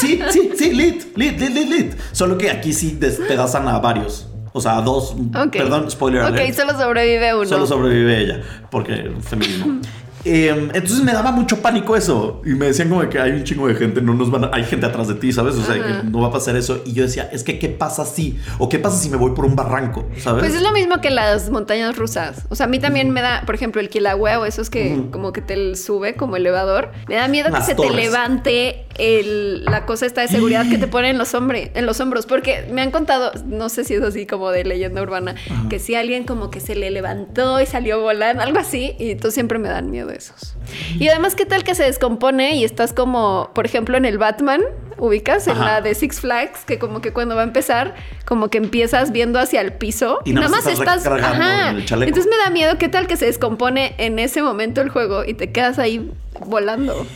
Sí, 0.00 0.20
sí, 0.30 0.50
sí, 0.56 0.72
lit, 0.72 1.16
lit, 1.16 1.38
lit, 1.38 1.50
lit, 1.54 1.68
lit. 1.70 1.94
Solo 2.12 2.36
que 2.36 2.50
aquí 2.50 2.72
sí 2.72 2.96
despedazan 2.98 3.66
a 3.68 3.78
varios. 3.78 4.28
O 4.52 4.60
sea, 4.60 4.76
a 4.78 4.82
dos. 4.82 5.16
Perdón, 5.50 5.90
spoiler 5.90 6.22
Ok, 6.22 6.28
alert. 6.28 6.54
solo 6.54 6.72
sobrevive 6.78 7.34
uno. 7.34 7.44
Solo 7.48 7.66
sobrevive 7.66 8.20
ella, 8.20 8.40
porque 8.70 9.10
feminismo. 9.20 9.80
Eh, 10.24 10.48
entonces 10.72 11.02
me 11.02 11.12
daba 11.12 11.30
mucho 11.32 11.60
pánico 11.60 11.96
eso. 11.96 12.40
Y 12.44 12.50
me 12.50 12.66
decían 12.66 12.88
como 12.88 13.06
que 13.08 13.18
hay 13.20 13.32
un 13.32 13.44
chingo 13.44 13.68
de 13.68 13.74
gente, 13.74 14.00
no 14.00 14.14
nos 14.14 14.30
van 14.30 14.44
a- 14.44 14.50
hay 14.52 14.64
gente 14.64 14.86
atrás 14.86 15.08
de 15.08 15.14
ti, 15.14 15.32
¿sabes? 15.32 15.54
O 15.56 15.62
sea, 15.62 15.74
Ajá. 15.74 16.02
que 16.02 16.08
no 16.08 16.20
va 16.22 16.28
a 16.28 16.32
pasar 16.32 16.56
eso. 16.56 16.82
Y 16.86 16.92
yo 16.94 17.02
decía, 17.02 17.28
es 17.32 17.44
que 17.44 17.58
¿qué 17.58 17.68
pasa 17.68 18.04
si? 18.06 18.38
¿O 18.58 18.68
qué 18.68 18.78
pasa 18.78 18.96
si 18.98 19.08
me 19.10 19.16
voy 19.16 19.32
por 19.32 19.44
un 19.44 19.54
barranco? 19.56 20.06
¿Sabes? 20.18 20.42
Pues 20.42 20.54
es 20.54 20.62
lo 20.62 20.72
mismo 20.72 21.00
que 21.00 21.10
las 21.10 21.50
montañas 21.50 21.96
rusas. 21.96 22.44
O 22.48 22.54
sea, 22.54 22.66
a 22.66 22.68
mí 22.68 22.78
también 22.78 23.10
me 23.10 23.20
da, 23.20 23.42
por 23.46 23.54
ejemplo, 23.54 23.80
el 23.80 23.88
Kilauea 23.88 24.40
o 24.40 24.44
esos 24.46 24.70
que 24.70 25.02
como 25.10 25.32
que 25.32 25.42
te 25.42 25.74
sube 25.76 26.14
como 26.14 26.36
elevador. 26.36 26.90
Me 27.08 27.16
da 27.16 27.28
miedo 27.28 27.50
Las 27.50 27.60
que 27.60 27.66
se 27.66 27.74
torres. 27.74 27.92
te 27.92 27.96
levante 28.02 28.86
el, 28.98 29.64
la 29.64 29.86
cosa 29.86 30.06
esta 30.06 30.20
de 30.22 30.28
seguridad 30.28 30.68
que 30.68 30.78
te 30.78 30.86
pone 30.88 31.10
en 31.10 31.18
los, 31.18 31.34
hombre, 31.34 31.70
en 31.74 31.86
los 31.86 32.00
hombros. 32.00 32.26
Porque 32.26 32.66
me 32.70 32.82
han 32.82 32.90
contado, 32.90 33.32
no 33.46 33.68
sé 33.68 33.84
si 33.84 33.94
es 33.94 34.02
así 34.02 34.26
como 34.26 34.50
de 34.50 34.64
leyenda 34.64 35.02
urbana, 35.02 35.34
que 35.68 35.78
si 35.78 35.94
alguien 35.94 36.24
como 36.24 36.50
que 36.50 36.60
se 36.60 36.74
le 36.74 36.90
levantó 36.90 37.60
y 37.60 37.66
salió 37.66 38.00
volando, 38.00 38.42
algo 38.42 38.58
así. 38.58 38.94
Y 38.98 39.10
entonces 39.10 39.34
siempre 39.34 39.58
me 39.58 39.68
dan 39.68 39.90
miedo 39.90 40.10
esos. 40.10 40.56
Y 40.98 41.08
además, 41.08 41.34
¿qué 41.34 41.46
tal 41.46 41.64
que 41.64 41.74
se 41.74 41.84
descompone 41.84 42.56
y 42.56 42.64
estás 42.64 42.92
como, 42.92 43.50
por 43.54 43.66
ejemplo, 43.66 43.96
en 43.96 44.04
el 44.04 44.18
Batman? 44.18 44.62
ubicas 44.96 45.48
en 45.48 45.54
Ajá. 45.54 45.64
la 45.64 45.80
de 45.80 45.94
Six 45.94 46.20
Flags 46.20 46.64
que 46.64 46.78
como 46.78 47.00
que 47.00 47.12
cuando 47.12 47.34
va 47.34 47.40
a 47.42 47.44
empezar 47.44 47.96
como 48.24 48.48
que 48.48 48.58
empiezas 48.58 49.10
viendo 49.10 49.40
hacia 49.40 49.60
el 49.60 49.72
piso 49.72 50.20
Y 50.24 50.32
nada 50.32 50.48
más 50.48 50.66
estás 50.66 51.02
estás 51.02 51.06
ajá. 51.06 51.70
el 51.70 51.84
chaleco. 51.84 52.08
entonces 52.08 52.30
me 52.30 52.36
da 52.42 52.50
miedo 52.50 52.78
qué 52.78 52.88
tal 52.88 53.06
que 53.08 53.16
se 53.16 53.26
descompone 53.26 53.94
en 53.98 54.20
ese 54.20 54.40
momento 54.40 54.80
el 54.80 54.90
juego 54.90 55.24
y 55.24 55.34
te 55.34 55.50
quedas 55.50 55.78
ahí 55.80 56.10
volando 56.46 57.06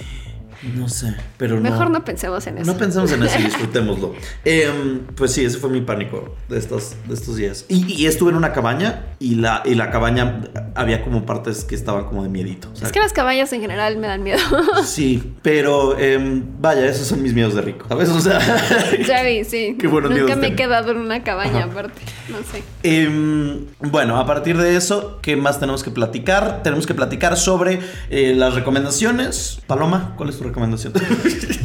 No 0.62 0.88
sé, 0.88 1.14
pero 1.36 1.60
mejor 1.60 1.84
no. 1.90 1.98
no 1.98 2.04
pensemos 2.04 2.46
en 2.48 2.58
eso 2.58 2.72
No 2.72 2.76
pensemos 2.76 3.12
en 3.12 3.22
eso 3.22 3.38
y 3.38 3.42
disfrutémoslo. 3.44 4.14
Em, 4.44 5.00
pues 5.14 5.32
sí, 5.32 5.44
ese 5.44 5.58
fue 5.58 5.70
mi 5.70 5.80
pánico 5.80 6.34
de 6.48 6.58
estos, 6.58 6.96
de 7.06 7.14
estos 7.14 7.36
días. 7.36 7.64
Y, 7.68 7.92
y 7.92 8.06
estuve 8.06 8.30
en 8.30 8.36
una 8.36 8.52
cabaña 8.52 9.06
y 9.20 9.36
la, 9.36 9.62
y 9.64 9.74
la 9.74 9.90
cabaña 9.90 10.42
había 10.74 11.02
como 11.04 11.26
partes 11.26 11.64
que 11.64 11.74
estaban 11.74 12.06
como 12.06 12.22
de 12.22 12.28
miedito. 12.28 12.70
o 12.72 12.76
sea, 12.76 12.86
es 12.88 12.92
que 12.92 13.00
las 13.00 13.12
caballas 13.12 13.52
en 13.52 13.60
general 13.60 13.96
me 13.98 14.06
dan 14.08 14.22
miedo 14.22 14.38
Sí, 14.84 15.34
pero 15.42 15.98
em, 15.98 16.44
vaya, 16.60 16.86
esos 16.86 17.06
son 17.06 17.22
mis 17.22 17.34
miedos 17.34 17.54
de 17.54 17.62
rico, 17.62 17.86
¿sabes? 17.88 18.08
O 18.08 18.20
sea, 18.20 18.40
ya 19.06 19.22
vi 19.22 19.44
sí 19.44 19.76
Qué 19.78 19.86
buenos 19.86 20.10
nunca 20.10 20.34
me 20.36 20.48
he 20.48 20.50
tengo. 20.50 20.56
quedado 20.56 20.90
en 20.90 20.98
una 20.98 21.22
cabaña 21.22 21.64
aparte 21.64 22.00
no 22.28 22.38
sé 22.38 22.62
em, 22.82 23.66
bueno, 23.80 24.18
a 24.18 24.26
partir 24.26 24.56
de 24.58 24.76
eso, 24.76 25.18
¿qué 25.22 25.36
más 25.36 25.60
tenemos 25.60 25.82
que 25.82 25.90
platicar? 25.90 26.62
Tenemos 26.62 26.86
que 26.86 26.94
platicar 26.94 27.36
sobre 27.36 27.80
eh, 28.10 28.34
las 28.34 28.54
recomendaciones. 28.54 29.60
Paloma, 29.66 30.14
¿cuál 30.16 30.28
es 30.28 30.38
tu 30.38 30.44
recomendación? 30.48 30.92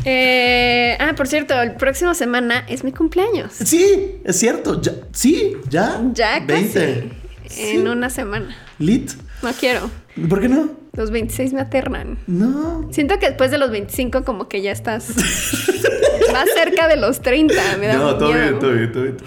Eh, 0.06 0.98
ah 1.00 1.14
por 1.16 1.28
cierto 1.28 1.60
el 1.62 1.76
próximo 1.76 2.14
semana 2.14 2.66
es 2.68 2.84
mi 2.84 2.92
cumpleaños 2.92 3.54
sí, 3.54 4.18
es 4.26 4.38
cierto. 4.38 4.82
Ya, 4.82 4.92
sí, 5.14 5.54
ya. 5.70 6.02
ya 6.14 6.40
20. 6.46 6.50
casi 6.54 7.10
Sí. 7.48 7.70
en 7.78 7.88
una 7.88 8.10
semana 8.10 8.56
Lit. 8.80 9.12
no 9.42 9.52
quiero 9.54 9.90
¿Por 10.28 10.42
qué 10.42 10.50
no? 10.50 10.72
los 10.94 11.10
26 11.12 11.54
me 11.54 11.62
aternan 11.62 12.18
No. 12.28 12.90
Siento 12.92 13.18
que 13.18 13.28
después 13.28 13.50
de 13.52 13.58
los 13.58 13.72
25 13.72 14.24
como 14.26 14.48
que 14.50 14.62
ya 14.62 14.72
estás 14.74 15.08
más 16.34 16.50
cerca 16.54 16.88
de 16.88 16.98
los 16.98 17.22
30. 17.22 17.54
Me 17.80 17.88
da 17.88 17.96
No, 17.96 18.18
todo 18.18 18.30
miedo. 18.34 18.42
bien, 18.44 18.60
todo 18.60 18.72
bien, 18.74 18.92
todo 18.92 19.04
bien. 19.04 19.18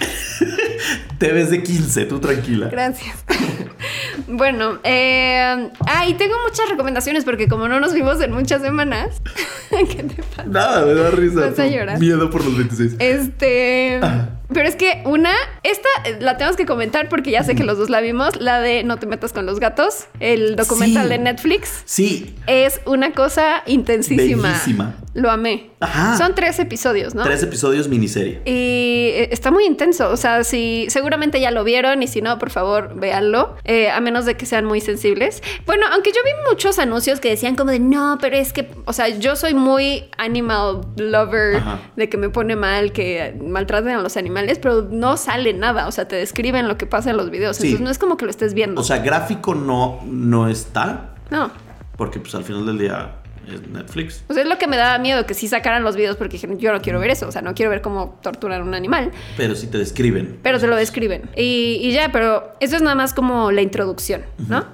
Te 1.18 1.32
ves 1.32 1.50
de 1.50 1.62
15, 1.62 2.04
tú 2.04 2.18
tranquila. 2.20 2.68
Gracias. 2.70 3.16
bueno, 4.28 4.78
eh, 4.84 5.70
ah, 5.86 6.06
y 6.06 6.14
tengo 6.14 6.34
muchas 6.46 6.68
recomendaciones 6.68 7.24
porque 7.24 7.48
como 7.48 7.68
no 7.68 7.80
nos 7.80 7.92
vimos 7.92 8.20
en 8.20 8.32
muchas 8.32 8.62
semanas, 8.62 9.22
¿qué 9.70 10.02
te 10.02 10.22
pasa? 10.22 10.44
Nada, 10.44 10.86
me 10.86 10.94
da 10.94 11.10
risa. 11.10 11.40
Vas 11.40 11.58
a 11.58 11.66
llorar. 11.66 11.98
Miedo 11.98 12.30
por 12.30 12.44
los 12.44 12.56
26. 12.56 12.96
Este, 12.98 13.98
Ajá. 14.02 14.30
Pero 14.52 14.68
es 14.68 14.76
que 14.76 15.02
una, 15.04 15.32
esta 15.62 15.88
eh, 16.04 16.16
la 16.20 16.36
tenemos 16.36 16.56
que 16.56 16.66
comentar 16.66 17.08
porque 17.08 17.30
ya 17.30 17.42
sé 17.42 17.54
que 17.54 17.64
los 17.64 17.78
dos 17.78 17.90
la 17.90 18.00
vimos, 18.00 18.36
la 18.40 18.60
de 18.60 18.84
No 18.84 18.98
te 18.98 19.06
metas 19.06 19.32
con 19.32 19.46
los 19.46 19.60
gatos, 19.60 20.06
el 20.20 20.56
documental 20.56 21.04
Sí. 21.04 21.08
de 21.08 21.18
Netflix. 21.18 21.82
Sí, 21.84 22.34
Es 22.46 22.80
una 22.86 23.12
cosa 23.12 23.62
intensísima. 23.66 24.48
Bellísima. 24.48 24.94
Lo 25.14 25.30
amé. 25.30 25.70
Ajá. 25.80 26.16
Son 26.18 26.34
tres 26.34 26.58
episodios, 26.58 27.14
¿no? 27.14 27.22
tres 27.24 27.42
episodios 27.42 27.88
miniserie. 27.88 28.40
Y 28.44 29.10
eh, 29.14 29.28
está 29.32 29.50
muy 29.50 29.64
intenso. 29.64 30.10
O 30.10 30.16
sea, 30.16 30.44
si 30.44 30.86
seguramente 30.90 31.40
ya 31.40 31.50
lo 31.50 31.64
vieron 31.64 32.02
y 32.02 32.06
si 32.06 32.20
no, 32.22 32.38
por 32.38 32.50
favor, 32.50 32.94
véanlo. 32.98 33.56
eh, 33.64 33.90
a 33.90 34.00
menos 34.00 34.26
de 34.26 34.36
que 34.36 34.44
sean 34.46 34.64
muy 34.64 34.80
sensibles. 34.80 35.42
Bueno, 35.64 35.86
aunque 35.92 36.10
yo 36.12 36.18
vi 36.24 36.30
muchos 36.50 36.78
anuncios 36.78 37.20
que 37.20 37.30
decían 37.30 37.56
como 37.56 37.70
de 37.70 37.80
no, 37.80 38.18
pero 38.20 38.36
es 38.36 38.52
que, 38.52 38.68
o 38.84 38.92
sea, 38.92 39.08
yo 39.08 39.36
soy 39.36 39.54
muy 39.54 40.04
animal 40.18 40.82
lover, 40.96 41.56
Ajá. 41.56 41.80
de 41.96 42.08
que 42.08 42.16
me 42.16 42.28
pone 42.28 42.56
mal 42.56 42.92
que 42.92 43.34
maltraten 43.42 43.92
a 43.96 44.02
los 44.02 44.16
animales, 44.16 44.35
pero 44.60 44.82
no 44.90 45.16
sale 45.16 45.52
nada. 45.52 45.86
O 45.88 45.92
sea, 45.92 46.06
te 46.08 46.16
describen 46.16 46.68
lo 46.68 46.76
que 46.78 46.86
pasa 46.86 47.10
en 47.10 47.16
los 47.16 47.30
videos. 47.30 47.56
Sí. 47.56 47.64
Entonces 47.68 47.84
no 47.84 47.90
es 47.90 47.98
como 47.98 48.16
que 48.16 48.24
lo 48.24 48.30
estés 48.30 48.54
viendo. 48.54 48.80
O 48.80 48.84
sea, 48.84 48.98
gráfico 48.98 49.54
no, 49.54 50.00
no 50.04 50.48
está, 50.48 51.14
no. 51.30 51.50
porque 51.96 52.20
pues 52.20 52.34
al 52.34 52.44
final 52.44 52.66
del 52.66 52.78
día 52.78 53.16
es 53.52 53.66
Netflix. 53.68 54.24
O 54.28 54.34
sea, 54.34 54.42
es 54.42 54.48
lo 54.48 54.58
que 54.58 54.66
me 54.66 54.76
daba 54.76 54.98
miedo, 54.98 55.24
que 55.24 55.34
sí 55.34 55.46
sacaran 55.46 55.84
los 55.84 55.94
videos 55.94 56.16
porque 56.16 56.36
yo 56.36 56.72
no 56.72 56.80
quiero 56.82 56.98
ver 56.98 57.10
eso, 57.10 57.28
o 57.28 57.32
sea, 57.32 57.42
no 57.42 57.54
quiero 57.54 57.70
ver 57.70 57.80
cómo 57.80 58.18
torturan 58.20 58.60
a 58.60 58.64
un 58.64 58.74
animal, 58.74 59.12
Pero 59.36 59.54
sí 59.54 59.68
te 59.68 59.78
describen. 59.78 60.40
pero 60.42 60.58
se 60.58 60.66
lo 60.66 60.74
describen. 60.74 61.30
Y, 61.36 61.78
y 61.80 61.92
ya, 61.92 62.10
pero 62.10 62.52
eso 62.58 62.74
es 62.74 62.82
nada 62.82 62.96
más 62.96 63.14
como 63.14 63.52
la 63.52 63.62
introducción, 63.62 64.22
¿no? 64.48 64.64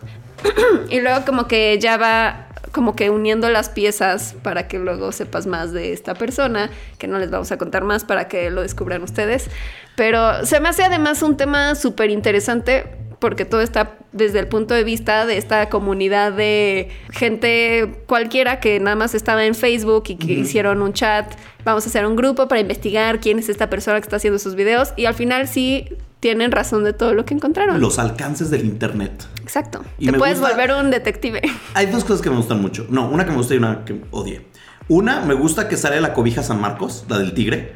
y 0.90 1.00
luego 1.00 1.24
como 1.24 1.46
que 1.48 1.78
ya 1.78 1.96
va 1.96 2.48
como 2.72 2.96
que 2.96 3.10
uniendo 3.10 3.50
las 3.50 3.68
piezas 3.68 4.34
para 4.42 4.66
que 4.66 4.78
luego 4.78 5.12
sepas 5.12 5.46
más 5.46 5.72
de 5.72 5.92
esta 5.92 6.14
persona, 6.14 6.70
que 6.98 7.06
no 7.06 7.18
les 7.18 7.30
vamos 7.30 7.52
a 7.52 7.58
contar 7.58 7.84
más 7.84 8.04
para 8.04 8.28
que 8.28 8.50
lo 8.50 8.62
descubran 8.62 9.02
ustedes. 9.02 9.50
Pero 9.94 10.44
se 10.46 10.58
me 10.58 10.70
hace 10.70 10.82
además 10.82 11.22
un 11.22 11.36
tema 11.36 11.74
súper 11.74 12.10
interesante 12.10 12.86
porque 13.18 13.44
todo 13.44 13.60
está 13.60 13.98
desde 14.10 14.40
el 14.40 14.48
punto 14.48 14.74
de 14.74 14.82
vista 14.82 15.26
de 15.26 15.38
esta 15.38 15.68
comunidad 15.68 16.32
de 16.32 16.88
gente 17.12 18.02
cualquiera 18.06 18.58
que 18.58 18.80
nada 18.80 18.96
más 18.96 19.14
estaba 19.14 19.44
en 19.44 19.54
Facebook 19.54 20.04
y 20.08 20.16
que 20.16 20.32
hicieron 20.32 20.82
un 20.82 20.92
chat. 20.92 21.32
Vamos 21.64 21.84
a 21.84 21.88
hacer 21.88 22.04
un 22.04 22.16
grupo 22.16 22.48
para 22.48 22.60
investigar 22.60 23.20
quién 23.20 23.38
es 23.38 23.48
esta 23.48 23.70
persona 23.70 24.00
que 24.00 24.06
está 24.06 24.16
haciendo 24.16 24.40
sus 24.40 24.56
videos 24.56 24.92
y 24.96 25.04
al 25.04 25.14
final 25.14 25.46
sí 25.46 25.88
tienen 26.22 26.52
razón 26.52 26.84
de 26.84 26.92
todo 26.92 27.14
lo 27.14 27.24
que 27.24 27.34
encontraron. 27.34 27.80
Los 27.80 27.98
alcances 27.98 28.48
del 28.48 28.64
internet. 28.64 29.26
Exacto. 29.42 29.84
Y 29.98 30.06
Te 30.06 30.12
puedes 30.12 30.38
gusta- 30.38 30.54
volver 30.54 30.72
un 30.76 30.92
detective. 30.92 31.42
Hay 31.74 31.86
dos 31.86 32.04
cosas 32.04 32.22
que 32.22 32.30
me 32.30 32.36
gustan 32.36 32.62
mucho. 32.62 32.86
No, 32.90 33.10
una 33.10 33.24
que 33.24 33.32
me 33.32 33.38
gusta 33.38 33.54
y 33.54 33.56
una 33.58 33.84
que 33.84 34.00
odié. 34.12 34.46
Una, 34.86 35.20
me 35.24 35.34
gusta 35.34 35.66
que 35.66 35.76
sale 35.76 36.00
la 36.00 36.14
cobija 36.14 36.44
San 36.44 36.60
Marcos, 36.60 37.04
la 37.08 37.18
del 37.18 37.34
tigre. 37.34 37.72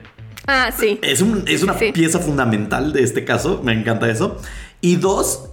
Ah, 0.47 0.71
sí. 0.77 1.01
Es, 1.03 1.23
un- 1.23 1.43
es 1.49 1.65
una 1.65 1.77
Sí. 1.77 1.91
pieza 1.91 2.21
fundamental 2.21 2.93
de 2.93 3.03
este 3.03 3.25
caso, 3.25 3.63
me 3.65 3.73
encanta 3.73 4.09
eso. 4.09 4.41
Y 4.81 4.95
dos, 4.95 5.49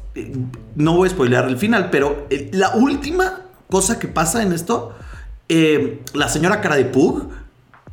no 0.75 0.95
voy 0.95 1.07
a 1.07 1.11
spoilear 1.11 1.47
el 1.49 1.57
final, 1.57 1.89
pero 1.89 2.27
eh, 2.29 2.51
la 2.53 2.75
última 2.75 3.41
cosa 3.71 3.97
que 3.97 4.07
pasa 4.07 4.43
en 4.43 4.53
esto, 4.53 4.93
eh, 5.49 6.03
la 6.13 6.29
señora 6.29 6.61
cara 6.61 6.75
de 6.75 6.85
Pug 6.85 7.27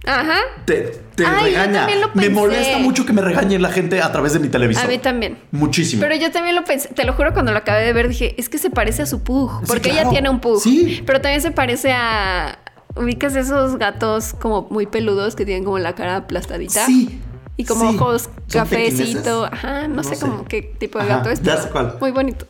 Ajá. 0.07 0.39
te, 0.65 0.81
te 1.15 1.27
Ay, 1.27 1.33
yo 1.39 1.45
regaña. 1.59 1.73
también 1.81 2.01
lo 2.01 2.09
Me 2.09 2.15
pensé. 2.15 2.31
molesta 2.31 2.79
mucho 2.79 3.05
que 3.05 3.13
me 3.13 3.21
regañe 3.21 3.59
la 3.59 3.71
gente 3.71 4.01
a 4.01 4.11
través 4.11 4.33
de 4.33 4.39
mi 4.39 4.49
televisor. 4.49 4.85
A 4.85 4.89
mí 4.89 4.99
también. 4.99 5.39
Muchísimo. 5.51 6.01
Pero 6.01 6.15
yo 6.17 6.31
también 6.31 6.57
lo 6.57 6.65
pensé, 6.65 6.89
te 6.89 7.05
lo 7.05 7.13
juro, 7.13 7.33
cuando 7.35 7.53
lo 7.53 7.59
acabé 7.59 7.85
de 7.85 7.93
ver 7.93 8.09
dije, 8.09 8.35
es 8.39 8.49
que 8.49 8.59
se 8.59 8.71
parece 8.71 9.03
a 9.03 9.07
su 9.07 9.23
pug, 9.23 9.51
Sí, 9.61 9.65
porque 9.67 9.91
claro. 9.91 10.01
ella 10.01 10.11
tiene 10.11 10.31
un 10.31 10.41
pug. 10.41 10.61
Sí. 10.63 11.03
Pero 11.07 11.21
también 11.21 11.43
se 11.43 11.51
parece 11.51 11.93
a... 11.93 12.59
¿Ubicas 12.97 13.37
esos 13.37 13.77
gatos 13.79 14.33
como 14.35 14.67
muy 14.71 14.87
peludos 14.87 15.37
que 15.37 15.45
tienen 15.45 15.65
como 15.65 15.79
la 15.79 15.95
cara 15.95 16.17
aplastadita? 16.17 16.87
Sí. 16.87 17.21
Y 17.61 17.65
como 17.65 17.91
sí. 17.91 17.97
ojos 17.97 18.23
¿Son 18.23 18.63
cafecito. 18.63 19.45
Ajá, 19.45 19.87
no, 19.89 19.97
No 19.97 20.03
sé, 20.05 20.15
sé. 20.17 20.21
como 20.27 20.45
qué 20.47 20.63
tipo 20.63 20.99
de 20.99 21.05
Ajá, 21.05 21.17
gato 21.19 21.31
es. 21.31 21.41
ya 21.43 21.53
pero 21.53 21.63
sé 21.65 21.69
cuál. 21.71 21.97
Muy 22.01 22.11
bonito. 22.11 22.47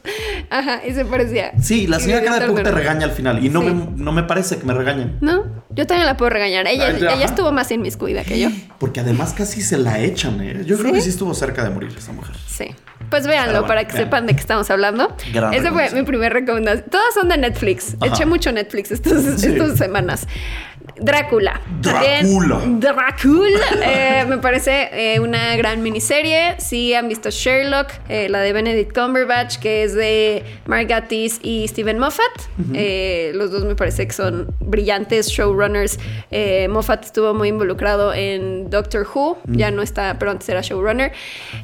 Ajá, 0.50 0.80
y 0.86 0.92
se 0.92 1.04
parecía. 1.04 1.52
Sí, 1.60 1.86
la 1.86 2.00
señora 2.00 2.22
cara 2.24 2.40
de 2.40 2.46
Pug 2.46 2.62
te 2.62 2.70
regaña 2.70 3.04
al 3.04 3.12
final. 3.12 3.44
Y 3.44 3.48
no, 3.48 3.60
Sí. 3.60 3.66
me, 3.66 3.86
no 3.96 4.12
me 4.12 4.22
parece 4.22 4.56
que 4.58 4.64
me 4.64 4.74
regañen. 4.74 5.18
No, 5.20 5.44
yo 5.70 5.86
también 5.86 6.06
la 6.06 6.16
puedo 6.16 6.30
regañar. 6.30 6.66
Ella, 6.66 6.86
Ay, 6.88 7.04
ajá. 7.04 7.14
ella 7.16 7.24
estuvo 7.26 7.52
más 7.52 7.70
inmiscuida 7.70 8.24
que 8.24 8.38
yo. 8.40 8.48
Porque 8.78 9.00
además 9.00 9.32
casi 9.36 9.62
se 9.62 9.76
la 9.78 9.98
echan, 10.00 10.40
¿eh? 10.40 10.62
Yo 10.64 10.78
creo 10.78 10.92
que 10.92 11.00
sí 11.00 11.10
estuvo 11.10 11.34
cerca 11.34 11.64
de 11.64 11.70
morir 11.70 11.92
esa 11.96 12.12
mujer. 12.12 12.34
Sí. 12.46 12.66
Pues 13.08 13.26
véanlo 13.26 13.52
bueno, 13.52 13.66
para 13.66 13.84
que 13.86 13.94
vean. 13.94 14.04
sepan 14.04 14.26
de 14.26 14.34
qué 14.34 14.40
estamos 14.40 14.70
hablando. 14.70 15.16
Gran 15.32 15.52
Esa 15.54 15.72
fue 15.72 15.90
mi 15.90 16.02
primera 16.02 16.32
recomendación. 16.32 16.88
Todas 16.90 17.14
son 17.14 17.28
de 17.28 17.38
Netflix. 17.38 17.96
Ajá. 18.00 18.06
Eché 18.14 18.26
mucho 18.26 18.52
Netflix 18.52 18.90
estas, 18.92 19.40
Sí. 19.40 19.48
estas 19.48 19.78
semanas. 19.78 20.26
Drácula. 20.96 21.60
Drácula. 21.80 22.60
También, 22.60 22.80
Drácula. 22.80 23.66
Eh, 23.82 24.24
me 24.28 24.38
parece 24.38 24.88
eh, 24.92 25.20
una 25.20 25.56
gran 25.56 25.82
miniserie. 25.82 26.56
Si 26.58 26.94
han 26.94 27.08
visto 27.08 27.30
Sherlock, 27.30 27.88
eh, 28.08 28.28
la 28.28 28.40
de 28.40 28.52
Benedict 28.52 28.92
Cumberbatch, 28.92 29.58
que 29.58 29.84
es 29.84 29.94
de 29.94 30.44
Mark 30.66 30.86
Gatiss 30.88 31.40
y 31.42 31.66
Stephen 31.68 31.98
Moffat. 31.98 32.24
Los 33.34 33.50
dos 33.50 33.64
me 33.64 33.74
parece 33.74 34.06
que 34.06 34.12
son 34.12 34.54
brillantes 34.60 35.28
showrunners. 35.28 35.98
Moffat 36.68 37.04
estuvo 37.04 37.34
muy 37.34 37.48
involucrado 37.48 38.12
en 38.12 38.70
Doctor 38.70 39.06
Who. 39.14 39.38
Ya 39.46 39.70
no 39.70 39.82
está, 39.82 40.16
pero 40.18 40.30
antes 40.30 40.48
era 40.48 40.60
showrunner. 40.60 41.12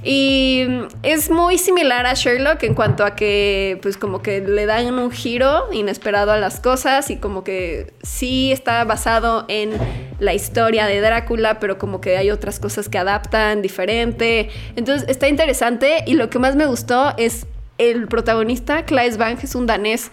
Y 0.03 0.65
mm, 0.69 0.83
es 1.03 1.31
muy 1.31 1.59
similar 1.59 2.07
a 2.07 2.15
Sherlock 2.15 2.63
en 2.63 2.75
cuanto 2.75 3.05
a 3.05 3.15
que, 3.15 3.79
pues, 3.83 3.97
como 3.97 4.23
que 4.23 4.41
le 4.41 4.67
dan 4.67 4.99
un 4.99 5.11
giro 5.11 5.73
inesperado 5.73 6.33
a 6.33 6.39
las 6.39 6.61
cosas 6.61 7.11
y 7.11 7.17
como 7.17 7.45
que 7.45 7.93
sí 8.03 8.53
está 8.53 8.85
basado 8.85 9.16
en 9.49 9.71
la 10.19 10.35
historia 10.35 10.87
de 10.87 11.01
Drácula, 11.01 11.59
pero 11.61 11.79
como 11.79 12.01
que 12.01 12.17
hay 12.17 12.31
otras 12.31 12.59
cosas 12.59 12.89
que 12.89 12.99
adaptan 12.99 13.63
diferente. 13.63 14.49
Entonces 14.77 15.09
está 15.09 15.29
interesante 15.29 16.05
y 16.07 16.15
lo 16.15 16.31
que 16.31 16.39
más 16.39 16.57
me 16.57 16.67
gustó 16.67 17.15
es 17.17 17.47
el 17.79 18.09
protagonista, 18.09 18.85
Claes 18.85 19.19
Bang, 19.19 19.39
es 19.43 19.55
un 19.55 19.67
danés 19.67 20.11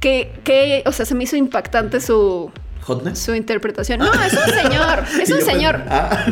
que, 0.00 0.32
que, 0.44 0.82
o 0.86 0.92
sea, 0.92 1.06
se 1.06 1.14
me 1.14 1.24
hizo 1.24 1.36
impactante 1.36 2.00
su, 2.00 2.50
¿Hotness? 2.86 3.18
su 3.18 3.34
interpretación. 3.34 3.98
No, 3.98 4.06
es 4.12 4.32
un 4.32 4.52
señor, 4.62 5.04
es 5.20 5.30
un 5.30 5.40
señor. 5.42 5.82
ah. 5.88 6.24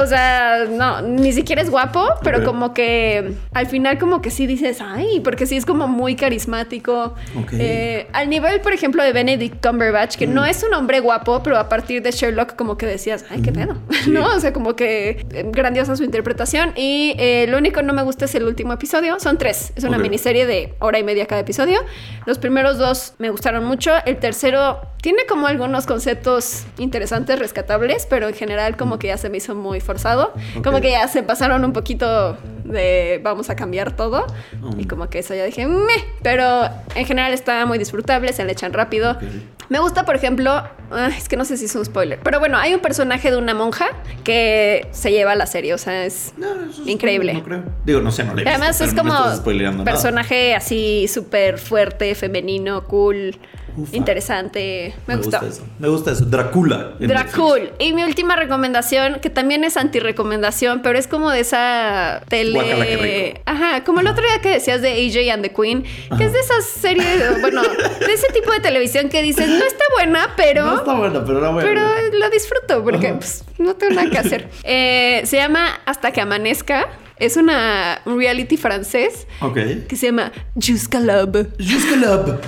O 0.00 0.06
sea, 0.06 0.64
no, 0.70 1.02
ni 1.02 1.32
siquiera 1.32 1.60
es 1.62 1.70
guapo, 1.70 2.14
pero 2.22 2.44
como 2.44 2.72
que 2.74 3.34
al 3.52 3.66
final 3.66 3.98
como 3.98 4.22
que 4.22 4.30
sí 4.30 4.46
dices, 4.46 4.78
ay, 4.80 5.20
porque 5.20 5.46
sí 5.46 5.56
es 5.56 5.66
como 5.66 5.88
muy 5.88 6.16
carismático. 6.16 7.14
Ok. 7.38 7.52
Eh, 7.52 8.06
al 8.12 8.28
nivel, 8.30 8.60
por 8.60 8.72
ejemplo, 8.72 9.02
de 9.02 9.12
Benedict 9.12 9.64
Cumberbatch, 9.64 10.16
que 10.16 10.26
no 10.26 10.44
es 10.44 10.62
un 10.62 10.72
hombre 10.74 11.00
guapo, 11.00 11.42
pero 11.42 11.58
a 11.58 11.68
partir 11.68 12.02
de 12.02 12.10
Sherlock 12.10 12.54
como 12.56 12.76
que 12.78 12.86
decías, 12.86 13.24
ay, 13.30 13.42
qué 13.42 13.52
pedo, 13.52 13.76
Sí. 14.04 14.10
¿no? 14.10 14.26
O 14.34 14.40
sea, 14.40 14.52
como 14.52 14.76
que 14.76 15.26
eh, 15.32 15.44
grandiosa 15.52 15.96
su 15.96 16.04
interpretación. 16.04 16.72
Y 16.76 17.14
eh, 17.18 17.46
lo 17.48 17.58
único 17.58 17.80
que 17.80 17.86
no 17.86 17.92
me 17.92 18.02
gusta 18.02 18.24
es 18.24 18.34
el 18.34 18.44
último 18.44 18.72
episodio. 18.72 19.18
Son 19.20 19.36
tres, 19.38 19.72
es 19.76 19.84
una 19.84 19.96
Ok. 19.96 20.02
miniserie 20.04 20.46
de 20.46 20.74
hora 20.78 20.98
y 20.98 21.02
media 21.04 21.26
cada 21.26 21.40
episodio. 21.42 21.80
Los 22.26 22.38
primeros 22.38 22.78
dos 22.78 23.14
me 23.18 23.30
gustaron 23.30 23.64
mucho. 23.64 23.92
El 24.06 24.16
tercero 24.18 24.80
tiene 25.02 25.26
como 25.28 25.46
algunos 25.46 25.86
conceptos 26.02 26.64
interesantes, 26.78 27.40
rescatables, 27.40 28.06
pero 28.08 28.28
en 28.28 28.34
general 28.34 28.76
como 28.76 29.00
que 29.00 29.08
ya 29.08 29.16
se 29.18 29.28
me 29.30 29.38
hizo 29.38 29.56
muy 29.56 29.80
forzado. 29.80 30.32
Como 30.62 30.76
Ok. 30.76 30.82
que 30.84 30.90
ya 30.92 31.08
se 31.08 31.24
pasaron 31.24 31.64
un 31.64 31.72
poquito 31.72 32.36
de 32.64 33.20
vamos 33.24 33.50
a 33.50 33.56
cambiar 33.56 33.96
todo. 33.96 34.24
Mm. 34.60 34.78
Y 34.80 34.84
como 34.86 35.10
que 35.10 35.18
eso 35.18 35.34
ya 35.34 35.44
dije, 35.44 35.66
meh. 35.66 36.04
Pero 36.22 36.68
en 36.94 37.04
general 37.04 37.32
está 37.32 37.66
muy 37.66 37.78
disfrutable, 37.78 38.32
se 38.32 38.44
le 38.44 38.52
echan 38.52 38.72
rápido. 38.72 39.10
Ok. 39.12 39.22
Me 39.70 39.80
gusta, 39.80 40.04
por 40.04 40.14
ejemplo, 40.14 40.50
ah, 40.52 41.10
es 41.18 41.28
que 41.28 41.36
no 41.36 41.44
sé 41.44 41.56
si 41.56 41.64
es 41.66 41.74
un 41.74 41.84
spoiler, 41.84 42.20
pero 42.22 42.38
bueno, 42.38 42.56
hay 42.56 42.72
un 42.74 42.80
personaje 42.80 43.30
de 43.32 43.36
una 43.36 43.52
monja 43.54 43.88
que 44.24 44.86
se 44.92 45.10
lleva 45.10 45.34
la 45.34 45.44
serie, 45.46 45.74
o 45.74 45.78
sea, 45.78 46.06
es 46.06 46.32
No, 46.38 46.46
eso 46.70 46.80
es- 46.82 46.88
increíble. 46.88 47.34
No 47.34 47.42
creo. 47.42 47.64
Digo, 47.84 48.00
no 48.00 48.10
sé, 48.12 48.22
no 48.24 48.34
le 48.34 48.42
he 48.42 48.44
visto, 48.44 48.56
Además 48.56 48.76
pero 48.78 48.88
es 48.90 48.94
no 48.96 49.02
como 49.02 49.14
estás 49.14 49.36
spoileando 49.38 49.84
nada. 49.84 49.92
personaje 49.94 50.54
así 50.54 51.06
súper 51.08 51.58
fuerte, 51.58 52.14
femenino, 52.14 52.84
cool, 52.84 53.36
Ufa. 53.82 53.96
interesante. 53.96 54.94
Me, 55.06 55.14
Me 55.16 55.22
gustó. 55.22 55.38
gusta 55.40 55.54
eso. 55.54 55.66
Me 55.78 55.88
gusta 55.88 56.12
eso. 56.12 56.24
Drácula. 56.24 56.92
en 57.00 57.08
Dracul. 57.08 57.70
Y 57.78 57.92
mi 57.92 58.02
última 58.02 58.36
recomendación, 58.36 59.20
que 59.20 59.30
también 59.30 59.64
es 59.64 59.76
anti-recomendación, 59.76 60.80
pero 60.82 60.98
es 60.98 61.06
como 61.06 61.30
de 61.30 61.40
esa 61.40 62.22
tele. 62.28 63.40
Ajá, 63.46 63.84
como 63.84 64.00
el 64.00 64.06
otro 64.06 64.22
día 64.24 64.40
que 64.40 64.50
decías 64.50 64.82
de 64.82 64.90
AJ 64.90 65.32
and 65.32 65.42
the 65.42 65.52
Queen, 65.52 65.84
que 66.16 66.24
es 66.24 66.32
de 66.32 66.40
esas 66.40 66.64
series, 66.64 67.40
bueno, 67.40 67.62
de 67.62 68.12
ese 68.12 68.26
tipo 68.32 68.50
de 68.52 68.60
televisión 68.60 69.08
que 69.08 69.22
dices, 69.22 69.48
no 69.48 69.64
está 69.64 69.84
buena, 69.94 70.34
pero. 70.36 70.64
No 70.66 70.76
está 70.78 70.94
bueno, 70.94 71.24
pero 71.24 71.38
era 71.38 71.50
bueno. 71.50 71.68
Pero 71.68 72.18
lo 72.18 72.30
disfruto 72.30 72.82
porque 72.82 73.12
pues, 73.14 73.44
no 73.58 73.74
tengo 73.74 73.94
nada 73.94 74.10
que 74.10 74.18
hacer. 74.18 74.48
Eh, 74.64 75.22
se 75.24 75.36
llama 75.36 75.80
Hasta 75.86 76.10
que 76.12 76.20
amanezca. 76.20 76.88
Es 77.18 77.36
una, 77.36 78.00
un 78.04 78.16
reality 78.18 78.56
francés 78.56 79.26
Ok. 79.40 79.56
que 79.88 79.96
se 79.96 80.06
llama 80.06 80.30
Jusqu'à 80.54 81.00
l'aube. 81.00 81.48
Jusqu'à 81.58 81.96
l'aube. 81.96 82.38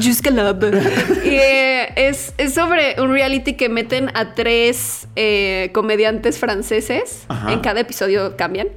Jusqu'à 0.00 0.30
l'aube. 0.30 0.70
Y 1.24 1.28
eh, 1.36 1.88
es, 1.96 2.32
es 2.38 2.54
sobre 2.54 2.96
un 3.00 3.10
reality 3.12 3.54
que 3.54 3.68
meten 3.68 4.10
a 4.14 4.34
tres 4.34 5.06
eh, 5.16 5.70
comediantes 5.72 6.38
franceses. 6.38 7.24
Ajá. 7.28 7.52
En 7.52 7.60
cada 7.60 7.80
episodio 7.80 8.36
cambian. 8.36 8.68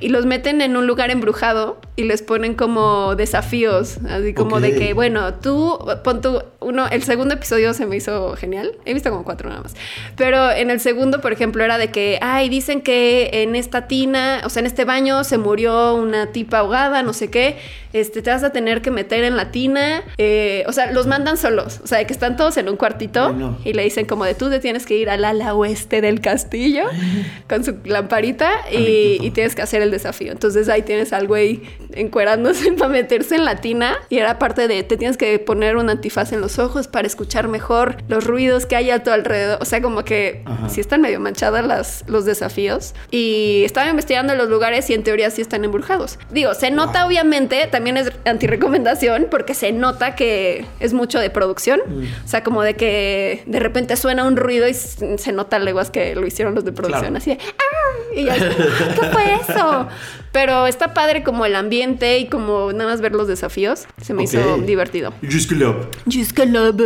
Y 0.00 0.08
los 0.08 0.26
meten 0.26 0.60
en 0.60 0.76
un 0.76 0.86
lugar 0.86 1.10
embrujado 1.10 1.80
y 1.96 2.04
les 2.04 2.22
ponen 2.22 2.54
como 2.54 3.14
desafíos. 3.14 3.98
Así 4.08 4.34
como 4.34 4.56
Ok. 4.56 4.62
de 4.62 4.74
que, 4.74 4.94
bueno, 4.94 5.34
tú, 5.34 5.78
pon 6.04 6.20
tú, 6.20 6.42
uno, 6.60 6.86
el 6.88 7.02
segundo 7.02 7.34
episodio 7.34 7.74
se 7.74 7.86
me 7.86 7.96
hizo 7.96 8.34
genial. 8.36 8.72
He 8.84 8.94
visto 8.94 9.10
como 9.10 9.24
cuatro 9.24 9.48
nada 9.48 9.62
más. 9.62 9.74
Pero 10.16 10.50
en 10.50 10.70
el 10.70 10.80
segundo, 10.80 11.20
por 11.20 11.32
ejemplo, 11.32 11.62
era 11.64 11.78
de 11.78 11.90
que, 11.90 12.18
ay, 12.22 12.48
dicen 12.48 12.80
que 12.80 13.30
en 13.42 13.54
esta 13.56 13.86
tina, 13.88 14.40
o 14.44 14.48
sea, 14.48 14.60
en 14.60 14.66
este 14.66 14.84
baño 14.84 15.24
se 15.24 15.38
murió 15.38 15.94
una 15.94 16.32
tipa 16.32 16.58
ahogada, 16.58 17.02
no 17.02 17.12
sé 17.12 17.30
qué. 17.30 17.56
Este, 17.92 18.22
te 18.22 18.30
vas 18.30 18.42
a 18.42 18.50
tener 18.50 18.80
que 18.80 18.90
meter 18.90 19.11
en 19.20 19.36
la 19.36 19.50
tina. 19.50 20.02
Eh, 20.18 20.64
o 20.66 20.72
sea, 20.72 20.92
los 20.92 21.06
mandan 21.06 21.36
solos. 21.36 21.80
O 21.82 21.86
sea, 21.86 21.98
de 21.98 22.06
que 22.06 22.12
están 22.12 22.36
todos 22.36 22.56
en 22.56 22.68
un 22.68 22.76
cuartito 22.76 23.26
Ay, 23.26 23.34
no. 23.34 23.58
y 23.64 23.72
le 23.72 23.82
dicen 23.84 24.06
como 24.06 24.24
de 24.24 24.34
tú 24.34 24.50
te 24.50 24.60
tienes 24.60 24.86
que 24.86 24.96
ir 24.96 25.10
al 25.10 25.24
ala 25.24 25.54
oeste 25.54 26.00
del 26.00 26.20
castillo 26.20 26.84
con 27.48 27.64
su 27.64 27.76
lamparita 27.84 28.50
y, 28.72 29.18
y 29.20 29.30
tienes 29.30 29.54
que 29.54 29.62
hacer 29.62 29.82
el 29.82 29.90
desafío. 29.90 30.32
Entonces 30.32 30.68
ahí 30.68 30.82
tienes 30.82 31.12
al 31.12 31.26
güey 31.26 31.62
encuerándose 31.92 32.72
para 32.78 32.90
meterse 32.90 33.36
en 33.36 33.44
la 33.44 33.56
tina 33.56 33.96
y 34.08 34.18
era 34.18 34.38
parte 34.38 34.68
de 34.68 34.82
te 34.82 34.96
tienes 34.96 35.16
que 35.16 35.38
poner 35.38 35.76
un 35.76 35.90
antifaz 35.90 36.32
en 36.32 36.40
los 36.40 36.58
ojos 36.58 36.88
para 36.88 37.06
escuchar 37.06 37.48
mejor 37.48 37.96
los 38.08 38.24
ruidos 38.24 38.66
que 38.66 38.76
hay 38.76 38.90
a 38.90 39.02
tu 39.02 39.10
alrededor. 39.10 39.58
O 39.60 39.64
sea, 39.64 39.82
como 39.82 40.04
que 40.04 40.42
Ajá. 40.44 40.68
sí 40.68 40.80
están 40.80 41.00
medio 41.00 41.20
manchadas 41.20 41.64
las, 41.66 42.04
los 42.08 42.24
desafíos. 42.24 42.94
Y 43.10 43.62
estaba 43.64 43.88
investigando 43.90 44.34
los 44.34 44.48
lugares 44.48 44.88
y 44.90 44.94
en 44.94 45.02
teoría 45.02 45.30
sí 45.30 45.42
están 45.42 45.64
embrujados. 45.64 46.18
Digo, 46.30 46.54
se 46.54 46.70
nota 46.70 47.06
obviamente, 47.06 47.66
también 47.70 47.96
es 47.96 48.12
antirecomendación, 48.24 49.01
porque 49.30 49.54
se 49.54 49.72
nota 49.72 50.14
que 50.14 50.64
es 50.80 50.92
mucho 50.92 51.18
de 51.18 51.30
producción. 51.30 51.80
O 52.24 52.28
sea, 52.28 52.42
como 52.42 52.62
de 52.62 52.74
que 52.74 53.42
de 53.46 53.60
repente 53.60 53.96
suena 53.96 54.24
un 54.24 54.36
ruido 54.36 54.68
y 54.68 54.74
se 54.74 55.32
nota 55.32 55.58
leguas 55.58 55.90
que 55.90 56.14
lo 56.14 56.26
hicieron 56.26 56.54
los 56.54 56.64
de 56.64 56.72
producción. 56.72 57.14
Claro. 57.14 57.16
Así 57.18 57.30
de, 57.30 57.38
¡ah! 57.40 58.16
Y 58.16 58.24
ya, 58.24 58.34
¿qué 58.34 59.06
fue 59.12 59.34
eso? 59.48 59.88
Pero 60.32 60.66
está 60.66 60.94
padre 60.94 61.22
como 61.22 61.44
el 61.46 61.54
ambiente 61.54 62.18
y 62.18 62.26
como 62.28 62.72
nada 62.72 62.90
más 62.90 63.00
ver 63.00 63.12
los 63.12 63.28
desafíos. 63.28 63.86
Se 64.00 64.14
me 64.14 64.24
hizo 64.24 64.58
divertido. 64.58 65.12
Jusque 65.22 65.54
là. 65.54 65.74
Jusque 66.04 66.46
love. 66.46 66.82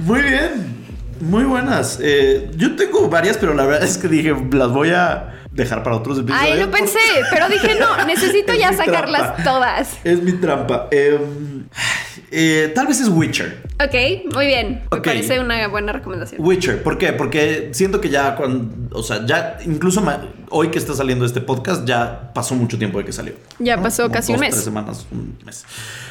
Muy 0.00 0.22
bien. 0.22 0.82
Muy 1.20 1.44
buenas. 1.44 1.98
Eh, 2.02 2.50
yo 2.56 2.74
tengo 2.74 3.08
varias, 3.08 3.38
pero 3.38 3.54
la 3.54 3.64
verdad 3.64 3.84
es 3.84 3.96
que 3.96 4.08
dije, 4.08 4.34
las 4.50 4.72
voy 4.72 4.90
a 4.90 5.41
dejar 5.52 5.82
para 5.82 5.96
otros 5.96 6.18
episodios. 6.18 6.52
Ay, 6.52 6.58
lo 6.60 6.70
pensé, 6.70 6.98
pero 7.30 7.48
dije, 7.48 7.76
no, 7.78 8.04
necesito 8.06 8.52
Es 8.52 8.58
ya 8.58 8.72
sacarlas 8.72 9.34
trampa. 9.36 9.44
todas. 9.44 9.98
Es 10.04 10.22
mi 10.22 10.32
trampa. 10.32 10.88
Em, 10.90 11.66
eh, 12.30 12.72
tal 12.74 12.86
vez 12.86 13.00
es 13.00 13.08
Witcher. 13.08 13.62
Ok, 13.84 14.32
muy 14.34 14.46
bien. 14.46 14.82
Me 14.90 15.00
parece 15.00 15.40
una 15.40 15.68
buena 15.68 15.92
recomendación. 15.92 16.40
Witcher, 16.42 16.82
¿por 16.82 16.96
qué? 16.96 17.12
Porque 17.12 17.70
siento 17.72 18.00
que 18.00 18.08
ya 18.08 18.36
cuando, 18.36 18.96
o 18.96 19.02
sea, 19.02 19.26
ya 19.26 19.58
incluso 19.64 20.02
hoy 20.48 20.68
que 20.68 20.78
está 20.78 20.94
saliendo 20.94 21.26
este 21.26 21.40
podcast 21.40 21.84
ya 21.86 22.32
pasó 22.34 22.54
mucho 22.54 22.78
tiempo 22.78 22.98
de 22.98 23.04
que 23.04 23.12
salió. 23.12 23.34
Ya 23.58 23.80
pasó 23.82 24.04
Como 24.04 24.14
casi 24.14 24.32
un 24.32 24.40
mes. 24.40 24.50
Tres 24.50 24.64
semanas, 24.64 25.06
un 25.10 25.36
mes. 25.44 25.64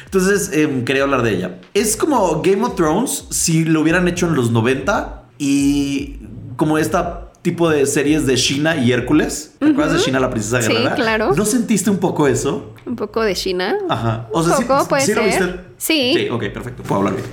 Entonces 0.04 0.50
em, 0.52 0.84
quería 0.84 1.02
hablar 1.02 1.22
de 1.22 1.30
ella. 1.30 1.58
Es 1.74 1.96
como 1.96 2.42
Game 2.42 2.62
of 2.64 2.76
Thrones 2.76 3.26
si 3.30 3.64
lo 3.64 3.80
hubieran 3.80 4.06
hecho 4.06 4.26
en 4.28 4.34
los 4.34 4.50
90 4.50 5.24
y 5.38 6.20
como 6.56 6.78
esta 6.78 7.31
tipo 7.42 7.68
de 7.68 7.86
series 7.86 8.26
de 8.26 8.36
Shina 8.36 8.76
y 8.76 8.92
Hércules. 8.92 9.54
¿Te 9.58 9.66
acuerdas 9.70 9.94
de 9.94 9.98
Shina 10.00 10.20
la 10.20 10.30
princesa 10.30 10.62
Sí, 10.62 10.72
guerrera? 10.72 10.94
claro. 10.94 11.32
¿No 11.34 11.44
sentiste 11.44 11.90
un 11.90 11.98
poco 11.98 12.26
eso? 12.28 12.72
Un 12.86 12.96
poco 12.96 13.20
de 13.22 13.34
China. 13.34 13.76
Ajá. 13.88 14.28
Un 14.32 14.44
poco, 14.48 14.88
puede 14.88 15.06
lo 15.14 15.14
ser. 15.14 15.24
viste? 15.24 15.60
Sí. 15.76 16.14
Sí, 16.16 16.28
ok, 16.30 16.44
perfecto. 16.52 16.82
Puedo 16.82 17.00
hablar 17.00 17.14
bien. 17.16 17.26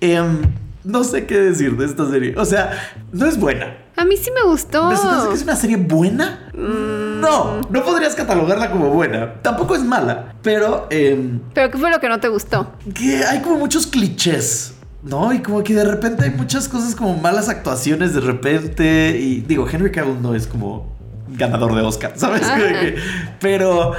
Em, 0.00 0.42
no 0.84 1.02
sé 1.04 1.26
qué 1.26 1.38
decir 1.38 1.76
de 1.76 1.86
esta 1.86 2.08
serie. 2.10 2.34
O 2.36 2.44
sea, 2.44 2.70
no 3.12 3.26
es 3.26 3.38
buena. 3.38 3.76
A 3.96 4.04
mí 4.04 4.16
sí 4.16 4.30
me 4.30 4.42
gustó. 4.48 4.88
¿Me 4.90 4.94
que 5.28 5.34
es 5.34 5.42
una 5.42 5.56
serie 5.56 5.76
buena? 5.76 6.50
Mm. 6.54 7.20
No, 7.20 7.60
no 7.68 7.84
podrías 7.84 8.14
catalogarla 8.14 8.70
como 8.70 8.90
buena. 8.90 9.34
Tampoco 9.42 9.74
es 9.74 9.82
mala, 9.82 10.34
pero 10.42 10.86
em, 10.90 11.40
Pero 11.52 11.70
¿qué 11.70 11.78
fue 11.78 11.90
lo 11.90 11.98
que 11.98 12.08
no 12.08 12.20
te 12.20 12.28
gustó? 12.28 12.72
que 12.94 13.24
hay 13.24 13.40
como 13.42 13.56
muchos 13.56 13.86
clichés. 13.88 14.74
¿No? 15.02 15.32
Y 15.32 15.40
como 15.40 15.62
que 15.62 15.74
de 15.74 15.84
repente 15.84 16.24
hay 16.24 16.30
muchas 16.30 16.68
cosas 16.68 16.94
como 16.94 17.16
malas 17.16 17.48
actuaciones 17.48 18.14
de 18.14 18.20
repente. 18.20 19.16
Y 19.18 19.40
digo, 19.40 19.68
Henry 19.68 19.92
Cavill 19.92 20.20
no 20.20 20.34
es 20.34 20.46
como 20.46 20.92
ganador 21.28 21.74
de 21.74 21.82
Oscar, 21.82 22.12
¿sabes? 22.16 22.42
Ajá. 22.42 22.60
Pero 23.40 23.92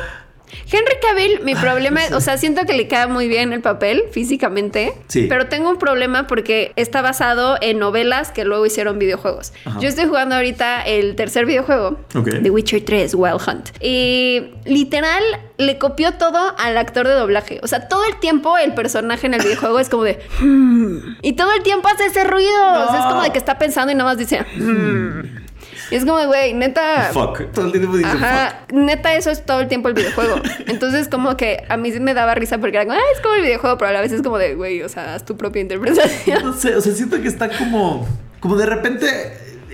Henry 0.72 0.96
Cavill, 1.02 1.42
mi 1.44 1.56
problema, 1.56 2.02
sé. 2.02 2.16
o 2.16 2.22
sea, 2.22 2.38
siento 2.38 2.66
que 2.66 2.74
le 2.74 2.88
queda 2.88 3.08
muy 3.08 3.28
bien 3.28 3.54
el 3.54 3.62
papel 3.62 4.04
físicamente, 4.12 4.94
Sí. 5.08 5.26
pero 5.30 5.48
tengo 5.48 5.70
un 5.70 5.78
problema 5.78 6.28
porque 6.28 6.72
está 6.76 7.02
basado 7.02 7.58
en 7.62 7.80
novelas 7.80 8.32
que 8.32 8.46
luego 8.46 8.66
hicieron 8.66 9.00
videojuegos. 9.00 9.54
Ajá. 9.66 9.80
Yo 9.80 9.90
estoy 9.90 10.06
jugando 10.06 10.36
ahorita 10.36 10.82
el 10.84 11.16
tercer 11.16 11.46
videojuego, 11.46 12.00
Ok. 12.16 12.30
The 12.44 12.50
Witcher 12.50 12.84
3, 12.86 13.14
Wild 13.16 13.42
Hunt, 13.48 13.70
y 13.82 14.52
literal 14.66 15.24
le 15.58 15.78
copió 15.78 16.14
todo 16.14 16.56
al 16.58 16.78
actor 16.78 17.08
de 17.08 17.14
doblaje. 17.14 17.60
O 17.64 17.68
sea, 17.68 17.88
todo 17.88 18.06
el 18.06 18.20
tiempo 18.20 18.58
el 18.58 18.74
personaje 18.74 19.28
en 19.28 19.34
el 19.34 19.42
videojuego 19.42 19.80
es 19.80 19.90
como 19.90 20.04
de... 20.04 20.20
"Hmm", 20.40 21.18
y 21.22 21.34
todo 21.34 21.52
el 21.54 21.64
tiempo 21.64 21.88
hace 21.90 22.06
ese 22.06 22.24
ruido. 22.24 22.86
O 22.88 22.90
sea, 22.92 23.00
es 23.00 23.06
como 23.08 23.22
de 23.24 23.32
que 23.32 23.38
está 23.38 23.58
pensando 23.60 23.92
y 23.92 23.96
nada 23.96 24.10
más 24.10 24.18
dice... 24.18 24.46
"Hmm". 24.56 25.40
Y 25.92 25.96
es 25.96 26.06
como, 26.06 26.26
güey, 26.26 26.54
neta... 26.54 27.10
fuck. 27.14 27.52
Todo 27.52 27.66
el 27.66 27.72
tiempo 27.72 27.98
dice 27.98 28.10
fuck. 28.10 28.22
Ajá, 28.22 28.66
neta, 28.72 29.16
eso 29.16 29.32
es 29.32 29.46
todo 29.46 29.62
el 29.62 29.68
tiempo 29.68 29.88
el 29.88 29.96
videojuego. 29.96 30.36
Entonces, 30.68 31.08
como 31.08 31.36
que 31.38 31.64
a 31.68 31.78
mí 31.78 31.92
sí 31.92 32.00
me 32.00 32.14
daba 32.14 32.36
risa 32.36 32.58
porque 32.60 32.78
era 32.78 32.86
como, 32.86 32.98
ah, 32.98 33.04
es 33.14 33.22
como 33.22 33.36
el 33.36 33.42
videojuego, 33.42 33.78
pero 33.78 33.90
a 33.90 33.94
la 33.94 34.02
vez 34.02 34.12
es 34.12 34.22
como 34.22 34.38
de, 34.38 34.56
güey, 34.56 34.84
o 34.84 34.90
sea, 34.90 35.16
haz 35.16 35.26
tu 35.26 35.36
propia 35.38 35.62
interpretación. 35.62 36.44
No 36.44 36.54
sé, 36.54 36.76
o 36.76 36.82
sea, 36.82 36.94
siento 36.94 37.22
que 37.22 37.28
está 37.28 37.50
como. 37.50 38.08
Como 38.40 38.56
de 38.56 38.66
repente. 38.66 39.08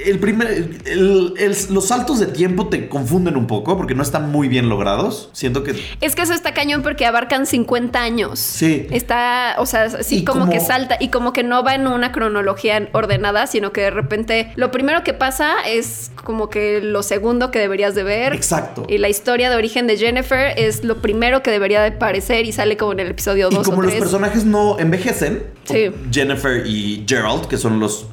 El 0.04 0.20
primer. 0.20 0.48
el- 0.86 1.34
el- 1.38 1.56
los 1.70 1.88
saltos 1.88 2.20
de 2.20 2.25
tiempo 2.28 2.68
te 2.68 2.90
confunden 2.90 3.38
un 3.38 3.48
poco 3.48 3.78
porque 3.78 3.96
no 3.96 4.04
están 4.04 4.30
muy 4.32 4.48
bien 4.48 4.68
logrados. 4.70 5.30
Siento 5.34 5.64
que. 5.64 5.74
Es 6.02 6.16
que 6.16 6.22
eso 6.24 6.34
está 6.34 6.54
cañón 6.54 6.82
porque 6.84 7.06
abarcan 7.06 7.46
50 7.46 8.02
años. 8.02 8.40
Sí. 8.40 8.88
Está, 8.92 9.55
o 9.60 9.66
sea, 9.66 9.90
sí, 10.03 10.18
Y 10.20 10.25
como, 10.25 10.42
como- 10.42 10.51
que 10.51 10.60
salta 10.60 10.98
y 11.00 11.10
como 11.10 11.31
que 11.34 11.44
no 11.44 11.64
va 11.64 11.75
en 11.75 11.88
una 11.88 12.12
cronología 12.12 12.90
ordenada, 12.94 13.48
sino 13.48 13.72
que 13.72 13.81
de 13.81 13.90
repente 13.92 14.51
lo 14.55 14.72
primero 14.72 15.03
que 15.03 15.14
pasa 15.14 15.53
es 15.68 16.12
como 16.24 16.50
que 16.50 16.81
lo 16.81 17.03
segundo 17.03 17.51
que 17.51 17.60
deberías 17.60 17.96
de 17.96 18.03
ver. 18.03 18.34
Exacto. 18.34 18.86
Y 18.90 18.98
la 18.98 19.10
historia 19.10 19.50
de 19.50 19.55
origen 19.55 19.88
de 19.88 19.98
Jennifer 19.98 20.53
es 20.58 20.84
lo 20.84 21.01
primero 21.01 21.44
que 21.44 21.51
debería 21.51 21.81
de 21.81 21.92
parecer 21.92 22.46
y 22.46 22.51
sale 22.51 22.77
como 22.77 22.94
en 22.94 23.00
el 23.00 23.08
episodio 23.12 23.50
Y 23.51 23.55
2 23.55 23.66
como 23.66 23.79
o 23.79 23.81
los 23.84 23.92
3. 23.92 24.01
personajes 24.01 24.46
no 24.46 24.77
envejecen, 24.79 25.44
Sí. 25.66 25.92
Jennifer 26.12 26.66
y 26.66 27.03
Gerald, 27.08 27.48
que 27.48 27.58
son 27.58 27.79
los 27.79 28.08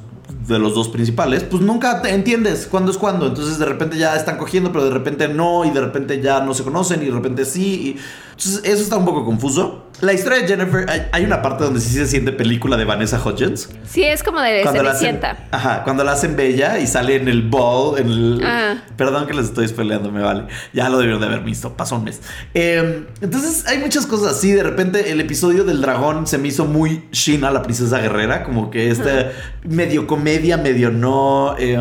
de 0.47 0.59
los 0.59 0.75
dos 0.75 0.89
principales, 0.89 1.43
pues 1.43 1.61
nunca 1.63 2.01
te 2.01 2.09
entiendes 2.13 2.67
cuándo 2.69 2.91
es 2.91 2.97
cuándo. 2.97 3.27
Entonces 3.27 3.57
de 3.59 3.65
repente 3.65 3.97
ya 3.97 4.15
están 4.15 4.37
cogiendo, 4.37 4.71
pero 4.71 4.85
de 4.85 4.91
repente 4.91 5.27
no, 5.27 5.63
y 5.65 5.69
de 5.69 5.79
repente 5.81 6.21
ya 6.21 6.41
no 6.41 6.53
se 6.53 6.63
conocen, 6.63 7.01
y 7.01 7.05
de 7.05 7.11
repente 7.11 7.45
sí. 7.45 7.95
y- 7.97 7.99
Entonces 8.45 8.71
eso 8.73 8.83
está 8.83 8.97
un 8.97 9.05
poco 9.05 9.25
confuso. 9.25 9.79
La 10.01 10.11
historia 10.11 10.39
de 10.39 10.47
Jennifer, 10.47 10.89
hay, 10.89 11.03
hay 11.13 11.23
una 11.23 11.41
parte 11.41 11.63
donde 11.63 11.79
sí 11.79 11.93
se 11.93 12.05
siente 12.07 12.33
película 12.33 12.75
de 12.75 12.83
Vanessa 12.83 13.21
Hudgens. 13.23 13.69
Sí, 13.85 14.03
es 14.03 14.21
como 14.21 14.41
de 14.41 14.61
la 14.63 14.69
hacen, 14.69 14.83
Cenicienta. 14.85 15.47
ajá, 15.49 15.83
cuando 15.85 16.03
la 16.03 16.11
hacen 16.11 16.35
bella 16.35 16.77
y 16.79 16.87
sale 16.87 17.15
en 17.15 17.29
el 17.29 17.43
ball, 17.43 17.97
en 17.99 18.07
el... 18.07 18.41
Ah. 18.43 18.83
Perdón 18.97 19.27
que 19.27 19.33
les 19.33 19.45
estoy 19.45 19.65
spoileando, 19.67 20.11
me 20.11 20.21
vale. 20.21 20.47
Ya 20.73 20.89
lo 20.89 20.97
debieron 20.97 21.21
de 21.21 21.27
haber 21.27 21.39
visto, 21.41 21.77
pasó 21.77 21.95
un 21.95 22.03
mes. 22.03 22.21
Eh, 22.53 23.05
entonces 23.21 23.65
hay 23.67 23.77
muchas 23.77 24.05
cosas 24.05 24.33
así. 24.35 24.51
De 24.51 24.63
repente 24.63 25.11
el 25.11 25.21
episodio 25.21 25.63
del 25.63 25.79
dragón 25.81 26.27
se 26.27 26.37
me 26.37 26.49
hizo 26.49 26.65
muy 26.65 27.07
Shina, 27.13 27.49
la 27.51 27.61
princesa 27.61 27.99
guerrera, 27.99 28.43
como 28.43 28.71
que 28.71 28.89
este 28.89 29.31
medio 29.63 30.05
comedia, 30.05 30.57
medio 30.57 30.91
no. 30.91 31.55
Eh, 31.57 31.79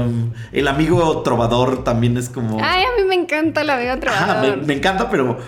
el 0.52 0.68
amigo 0.68 1.22
trovador 1.22 1.82
también 1.82 2.16
es 2.16 2.28
como... 2.28 2.58
Ay, 2.62 2.84
a 2.84 3.00
mí 3.00 3.08
me 3.08 3.16
encanta 3.16 3.64
la 3.64 3.76
Vega 3.76 3.94
Ajá, 3.94 4.00
Trovador. 4.00 4.58
me, 4.58 4.66
me 4.66 4.74
encanta, 4.74 5.10
pero 5.10 5.38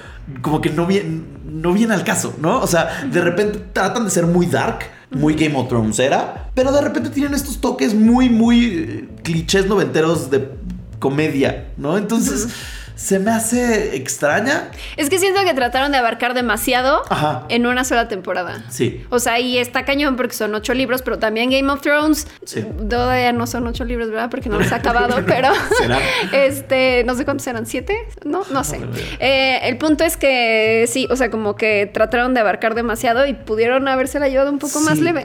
como 0.42 0.60
que 0.60 0.70
no 0.70 0.86
viene, 0.86 1.22
no 1.44 1.72
viene 1.72 1.94
al 1.94 2.04
caso, 2.04 2.34
¿no? 2.40 2.60
O 2.60 2.66
sea, 2.66 3.06
de 3.10 3.20
repente 3.20 3.60
tratan 3.72 4.04
de 4.04 4.10
ser 4.10 4.26
muy 4.26 4.46
dark, 4.46 4.80
muy 5.10 5.34
Game 5.34 5.56
of 5.56 5.68
Thrones 5.68 5.98
era, 5.98 6.50
pero 6.54 6.72
de 6.72 6.80
repente 6.80 7.10
tienen 7.10 7.34
estos 7.34 7.60
toques 7.60 7.94
muy, 7.94 8.28
muy 8.28 8.66
eh, 8.66 9.08
clichés 9.22 9.66
noventeros 9.66 10.30
de 10.30 10.50
comedia, 10.98 11.68
¿no? 11.76 11.98
Entonces 11.98 12.48
se 12.94 13.18
me 13.18 13.30
hace 13.30 13.96
extraña. 13.96 14.70
Es 14.96 15.10
que 15.10 15.18
siento 15.18 15.42
que 15.44 15.52
trataron 15.54 15.92
de 15.92 15.98
abarcar 15.98 16.34
demasiado 16.34 17.02
Ajá. 17.10 17.44
en 17.48 17.66
una 17.66 17.84
sola 17.84 18.08
temporada. 18.08 18.64
Sí. 18.70 19.04
O 19.10 19.18
sea, 19.18 19.40
y 19.40 19.58
está 19.58 19.84
cañón 19.84 20.16
porque 20.16 20.34
son 20.34 20.54
ocho 20.54 20.74
libros, 20.74 21.02
pero 21.02 21.18
también 21.18 21.50
Game 21.50 21.70
of 21.72 21.80
Thrones. 21.80 22.26
Sí. 22.44 22.64
Todavía 22.88 23.32
no 23.32 23.46
son 23.46 23.66
ocho 23.66 23.84
libros, 23.84 24.10
¿verdad? 24.10 24.30
Porque 24.30 24.48
no 24.48 24.58
los 24.58 24.70
ha 24.72 24.76
acabado, 24.76 25.22
pero. 25.26 25.48
¿Será? 25.78 25.98
Este, 26.32 27.02
no 27.04 27.14
sé 27.14 27.24
cuántos 27.24 27.46
eran, 27.46 27.66
¿siete? 27.66 27.96
No, 28.24 28.42
no 28.50 28.62
sé. 28.64 28.78
No, 28.78 28.86
no, 28.86 28.92
no. 28.92 28.98
Eh, 29.18 29.60
el 29.64 29.76
punto 29.78 30.04
es 30.04 30.16
que 30.16 30.86
sí, 30.88 31.08
o 31.10 31.16
sea, 31.16 31.30
como 31.30 31.56
que 31.56 31.90
trataron 31.92 32.34
de 32.34 32.40
abarcar 32.40 32.74
demasiado 32.74 33.26
y 33.26 33.34
pudieron 33.34 33.88
habérsela 33.88 34.28
llevado 34.28 34.50
un 34.50 34.58
poco 34.58 34.80
más 34.80 34.98
leve. 34.98 35.24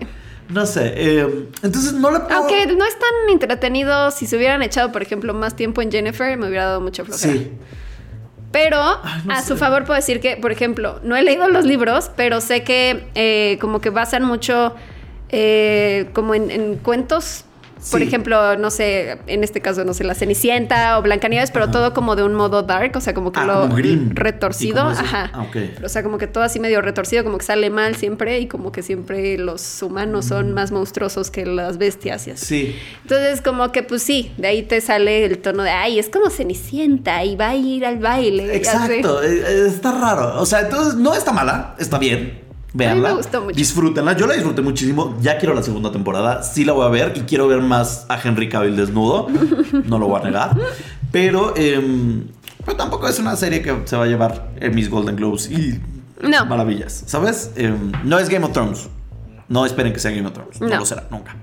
No 0.50 0.66
sé. 0.66 0.94
eh, 0.96 1.48
entonces 1.62 1.94
no 1.94 2.12
le 2.12 2.20
puedo... 2.22 2.34
Aunque 2.40 2.66
no 2.76 2.86
es 2.86 2.98
tan 2.98 3.30
entretenido, 3.30 4.12
si 4.12 4.26
se 4.26 4.36
hubieran 4.36 4.62
echado, 4.64 4.92
por 4.92 5.02
ejemplo, 5.02 5.34
más 5.34 5.56
tiempo 5.56 5.82
en 5.82 5.92
Jennifer, 5.92 6.38
me 6.38 6.48
hubiera 6.48 6.66
dado 6.66 6.82
mucha 6.82 7.06
flojera. 7.06 7.34
Sí. 7.34 7.52
Pero 8.52 8.78
no 9.26 9.34
a 9.34 9.42
sé. 9.42 9.48
su 9.50 9.58
favor 9.58 9.86
puedo 9.86 9.96
decir 9.96 10.20
que, 10.20 10.38
por 10.38 10.52
ejemplo, 10.52 11.00
no 11.04 11.16
he 11.16 11.22
leído 11.22 11.48
los 11.50 11.66
libros, 11.66 12.10
pero 12.16 12.42
sé 12.42 12.64
que 12.64 13.08
eh, 13.14 13.60
como 13.62 13.80
que 13.80 13.92
basan 13.92 14.24
mucho 14.24 14.74
eh, 15.30 16.10
como 16.14 16.34
en, 16.34 16.50
en 16.50 16.76
cuentos. 16.78 17.46
Por 17.92 18.02
ejemplo, 18.02 18.58
no 18.58 18.72
sé, 18.72 19.20
en 19.28 19.44
este 19.44 19.62
caso, 19.62 19.86
no 19.86 19.94
sé, 19.94 20.04
La 20.04 20.16
Cenicienta 20.16 20.98
o 20.98 21.02
Blancanieves, 21.02 21.52
pero 21.52 21.70
todo 21.72 21.94
como 21.94 22.16
de 22.16 22.24
un 22.24 22.34
modo 22.34 22.64
dark, 22.64 22.92
o 22.96 23.02
sea, 23.02 23.14
como 23.14 23.32
que 23.32 23.40
Ah, 23.40 23.46
lo 23.46 23.62
como 23.70 23.76
retorcido. 24.10 24.82
Ajá. 24.82 25.32
Ah. 25.34 25.46
O 25.84 25.90
sea, 25.90 26.04
como 26.04 26.18
que 26.18 26.28
todo 26.28 26.44
así 26.44 26.60
medio 26.60 26.82
retorcido, 26.82 27.24
como 27.24 27.38
que 27.38 27.46
sale 27.46 27.70
mal 27.70 27.96
siempre 27.96 28.40
y 28.40 28.48
como 28.48 28.72
que 28.72 28.84
siempre 28.84 29.38
los 29.38 29.82
humanos 29.82 30.26
son 30.26 30.54
más 30.54 30.72
monstruosos 30.72 31.32
que 31.32 31.46
las 31.46 31.78
bestias 31.78 32.28
y 32.28 32.32
así. 32.32 32.46
Sí. 32.46 32.76
Entonces, 33.04 33.42
como 33.42 33.72
que 33.72 33.84
pues 33.84 34.04
sí, 34.04 34.34
de 34.38 34.48
ahí 34.48 34.64
te 34.64 34.82
sale 34.82 35.26
el 35.26 35.38
tono 35.40 35.64
de, 35.64 35.70
ay, 35.70 36.00
es 36.00 36.10
como 36.10 36.30
Cenicienta 36.30 37.24
y 37.24 37.36
va 37.36 37.50
a 37.50 37.56
ir 37.56 37.86
al 37.86 38.00
baile. 38.00 38.56
Exacto, 38.56 39.24
eh, 39.24 39.44
eh, 39.48 39.66
está 39.68 39.92
raro. 39.92 40.40
O 40.42 40.46
sea, 40.46 40.62
entonces 40.62 40.96
no 40.96 41.14
está 41.14 41.32
mala, 41.32 41.76
está 41.80 41.98
bien. 41.98 42.49
Veanla. 42.74 43.10
me 43.10 43.16
gustó 43.16 43.42
mucho. 43.42 43.56
Disfrútenla. 43.56 44.16
Yo 44.16 44.28
la 44.28 44.36
disfruté 44.36 44.62
muchísimo. 44.62 45.18
Ya 45.22 45.38
quiero 45.38 45.56
la 45.56 45.64
segunda 45.64 45.92
temporada. 45.92 46.44
Sí 46.44 46.66
la 46.66 46.74
voy 46.74 46.86
a 46.86 46.90
ver 46.90 47.14
y 47.16 47.22
quiero 47.22 47.48
ver 47.48 47.62
más 47.62 48.06
a 48.10 48.20
Henry 48.22 48.48
Cavill 48.50 48.76
desnudo. 48.76 49.28
No 49.86 49.98
lo 49.98 50.08
voy 50.08 50.22
a 50.22 50.24
negar. 50.26 50.56
Pero, 51.12 51.56
em, 51.58 52.26
pero 52.64 52.78
tampoco 52.78 53.08
es 53.08 53.18
una 53.20 53.36
serie 53.36 53.62
que 53.62 53.76
se 53.86 53.96
va 53.96 54.04
a 54.04 54.08
llevar 54.08 54.52
en 54.60 54.76
mis 54.76 54.90
Golden 54.90 55.16
Globes 55.16 55.50
y 55.50 55.80
No. 56.22 56.46
maravillas. 56.46 57.04
¿Sabes? 57.08 57.52
Em, 57.56 57.92
no 58.04 58.20
es 58.20 58.30
Game 58.30 58.46
of 58.46 58.52
Thrones. 58.54 58.88
No 59.48 59.66
esperen 59.66 59.92
que 59.94 60.00
sea 60.00 60.12
Game 60.12 60.28
of 60.28 60.34
Thrones. 60.34 60.62
No, 60.62 60.68
No. 60.68 60.76
lo 60.78 60.86
será 60.86 61.08
nunca. 61.10 61.36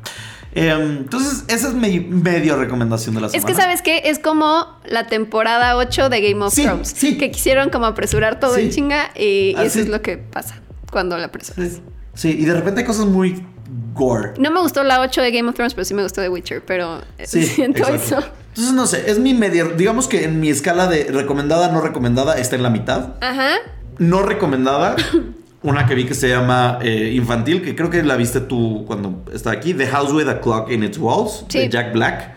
Em, 0.55 0.99
entonces, 0.99 1.45
esa 1.49 1.69
es 1.69 1.75
mi 1.75 1.99
medio 2.01 2.57
recomendación 2.57 3.15
de 3.17 3.21
la 3.21 3.29
semana. 3.29 3.39
Es 3.39 3.45
que, 3.57 3.61
¿sabes 3.61 3.83
qué? 3.83 4.03
Es 4.09 4.19
como 4.21 4.67
la 4.87 5.07
temporada 5.07 5.77
8 5.77 6.09
de 6.09 6.21
Game 6.23 6.43
of 6.45 6.55
Sí, 6.55 6.63
Thrones. 6.63 6.95
sí. 6.97 7.19
Que 7.19 7.31
quisieron 7.31 7.69
como 7.69 7.85
apresurar 7.87 8.39
todo 8.41 8.55
Sí. 8.55 8.63
en 8.63 8.71
chinga 8.71 9.11
y 9.17 9.55
Así. 9.57 9.67
eso 9.67 9.81
es 9.81 9.89
lo 9.89 10.01
que 10.03 10.17
pasa 10.19 10.55
cuando 10.97 11.19
la 11.19 11.27
apresuras. 11.27 11.73
Sí. 11.73 11.83
Sí, 12.15 12.37
y 12.41 12.47
de 12.47 12.55
repente 12.55 12.81
hay 12.81 12.87
cosas 12.87 13.05
muy 13.05 13.45
gore. 13.93 14.33
No 14.39 14.51
me 14.51 14.61
gustó 14.61 14.83
la 14.83 15.03
8 15.03 15.21
de 15.21 15.31
Game 15.31 15.47
of 15.51 15.55
Thrones, 15.55 15.75
pero 15.75 15.85
sí 15.85 15.93
me 15.93 16.03
gustó 16.03 16.23
de 16.23 16.31
Witcher, 16.31 16.65
pero 16.65 17.03
eh, 17.19 17.27
Sí, 17.27 17.43
siento 17.47 17.81
exacto. 17.81 18.03
eso. 18.03 18.29
Entonces, 18.49 18.73
no 18.73 18.87
sé, 18.87 19.11
es 19.11 19.19
mi 19.19 19.35
media. 19.35 19.65
Digamos 19.77 20.09
que 20.09 20.25
en 20.25 20.41
mi 20.41 20.49
escala 20.49 20.87
de 20.87 21.05
recomendada, 21.13 21.71
no 21.71 21.83
recomendada, 21.83 22.39
está 22.39 22.57
en 22.57 22.63
la 22.63 22.71
mitad. 22.71 23.17
Ajá. 23.21 23.57
No 23.99 24.23
recomendada, 24.23 24.97
una 25.63 25.85
que 25.85 25.95
vi 25.95 26.07
que 26.07 26.15
se 26.15 26.31
llama 26.31 26.79
eh, 26.81 27.13
Infantil, 27.15 27.61
que 27.61 27.77
creo 27.77 27.91
que 27.91 28.03
la 28.03 28.17
viste 28.17 28.41
tú 28.41 28.85
cuando 28.87 29.23
estaba 29.35 29.55
aquí, 29.55 29.75
The 29.75 29.87
House 29.89 30.15
with 30.15 30.29
a 30.29 30.41
Clock 30.41 30.71
in 30.71 30.85
Its 30.85 30.97
Walls, 30.97 31.45
de. 31.53 31.69
Jack 31.69 31.93
Black. 31.93 32.35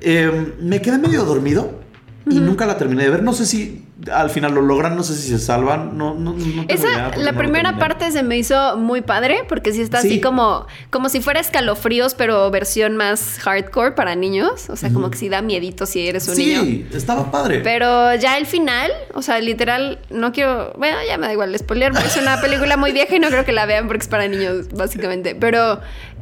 Eh, 0.00 0.54
me 0.60 0.80
quedé 0.80 0.98
medio 0.98 1.24
dormido 1.24 1.80
y 2.30 2.38
nunca 2.38 2.64
la 2.64 2.78
terminé 2.78 3.02
de 3.02 3.10
ver. 3.10 3.24
No 3.24 3.32
sé 3.32 3.44
si 3.44 3.86
al 4.12 4.30
final 4.30 4.54
lo 4.54 4.62
logran, 4.62 4.96
no 4.96 5.02
sé 5.02 5.14
si 5.14 5.28
se 5.28 5.38
salvan. 5.38 5.96
No, 5.98 6.14
no, 6.14 6.32
no 6.32 6.38
idea, 6.38 6.64
Esa, 6.68 7.16
la 7.16 7.32
no 7.32 7.38
primera 7.38 7.78
parte 7.78 8.10
se 8.12 8.22
me 8.22 8.36
hizo 8.38 8.76
muy 8.76 9.02
padre 9.02 9.44
porque 9.48 9.72
sí 9.72 9.82
está 9.82 10.00
Sí. 10.00 10.08
así 10.08 10.20
como, 10.20 10.66
como 10.90 11.08
si 11.08 11.20
fuera 11.20 11.40
escalofríos, 11.40 12.14
pero 12.14 12.50
versión 12.50 12.96
más 12.96 13.38
hardcore 13.40 13.92
para 13.92 14.14
niños. 14.14 14.70
O 14.70 14.76
sea, 14.76 14.90
como 14.92 15.10
que 15.10 15.18
sí 15.18 15.28
da 15.28 15.42
miedito 15.42 15.86
si 15.86 16.06
eres 16.08 16.28
un 16.28 16.36
niño. 16.36 16.62
Sí, 16.62 16.86
estaba 16.94 17.30
padre. 17.30 17.60
Pero 17.60 18.14
ya 18.14 18.38
el 18.38 18.46
final, 18.46 18.90
o 19.14 19.22
sea, 19.22 19.38
literal, 19.40 19.98
no 20.10 20.32
quiero. 20.32 20.72
Bueno, 20.78 20.96
ya 21.06 21.18
me 21.18 21.26
da 21.26 21.32
igual 21.32 21.56
spoiler, 21.58 21.92
porque 21.92 22.08
es 22.08 22.16
una 22.16 22.40
película 22.40 22.76
muy 22.76 22.92
vieja 22.92 23.16
y 23.16 23.18
no 23.18 23.28
creo 23.28 23.44
que 23.44 23.52
la 23.52 23.66
vean 23.66 23.86
porque 23.86 24.02
es 24.02 24.08
para 24.08 24.28
niños, 24.28 24.68
básicamente. 24.74 25.34
Pero 25.34 25.80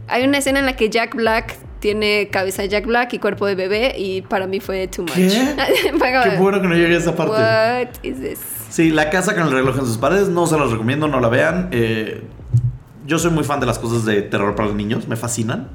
hay 0.08 0.24
una 0.24 0.38
escena 0.38 0.60
en 0.60 0.66
la 0.66 0.76
que 0.76 0.90
Jack 0.90 1.14
Black 1.14 1.56
tiene 1.80 2.28
cabeza 2.30 2.62
de 2.62 2.68
Jack 2.68 2.86
Black 2.86 3.12
y 3.12 3.18
cuerpo 3.18 3.46
de 3.46 3.54
bebé, 3.54 3.94
y 3.96 4.22
para 4.22 4.46
mí 4.46 4.60
fue 4.60 4.88
too 4.88 5.02
much. 5.02 5.14
¿Qué? 5.14 5.54
Qué 5.92 6.36
bueno 6.38 6.60
que 6.60 6.68
no 6.68 6.74
llegué 6.74 6.94
a 6.94 6.98
esa 6.98 7.14
parte. 7.14 7.32
What 7.32 8.02
is 8.02 8.20
this? 8.20 8.40
Sí, 8.70 8.90
La 8.90 9.10
casa 9.10 9.34
con 9.34 9.44
el 9.44 9.50
reloj 9.52 9.78
en 9.78 9.86
sus 9.86 9.98
paredes, 9.98 10.28
no 10.28 10.46
se 10.46 10.58
las 10.58 10.70
recomiendo, 10.70 11.08
no 11.08 11.20
la 11.20 11.28
vean. 11.28 11.68
Eh, 11.72 12.22
yo 13.06 13.18
soy 13.18 13.30
muy 13.30 13.44
fan 13.44 13.60
de 13.60 13.66
las 13.66 13.78
cosas 13.78 14.04
de 14.04 14.22
terror 14.22 14.54
para 14.54 14.68
los 14.68 14.76
niños, 14.76 15.08
me 15.08 15.16
fascinan. 15.16 15.68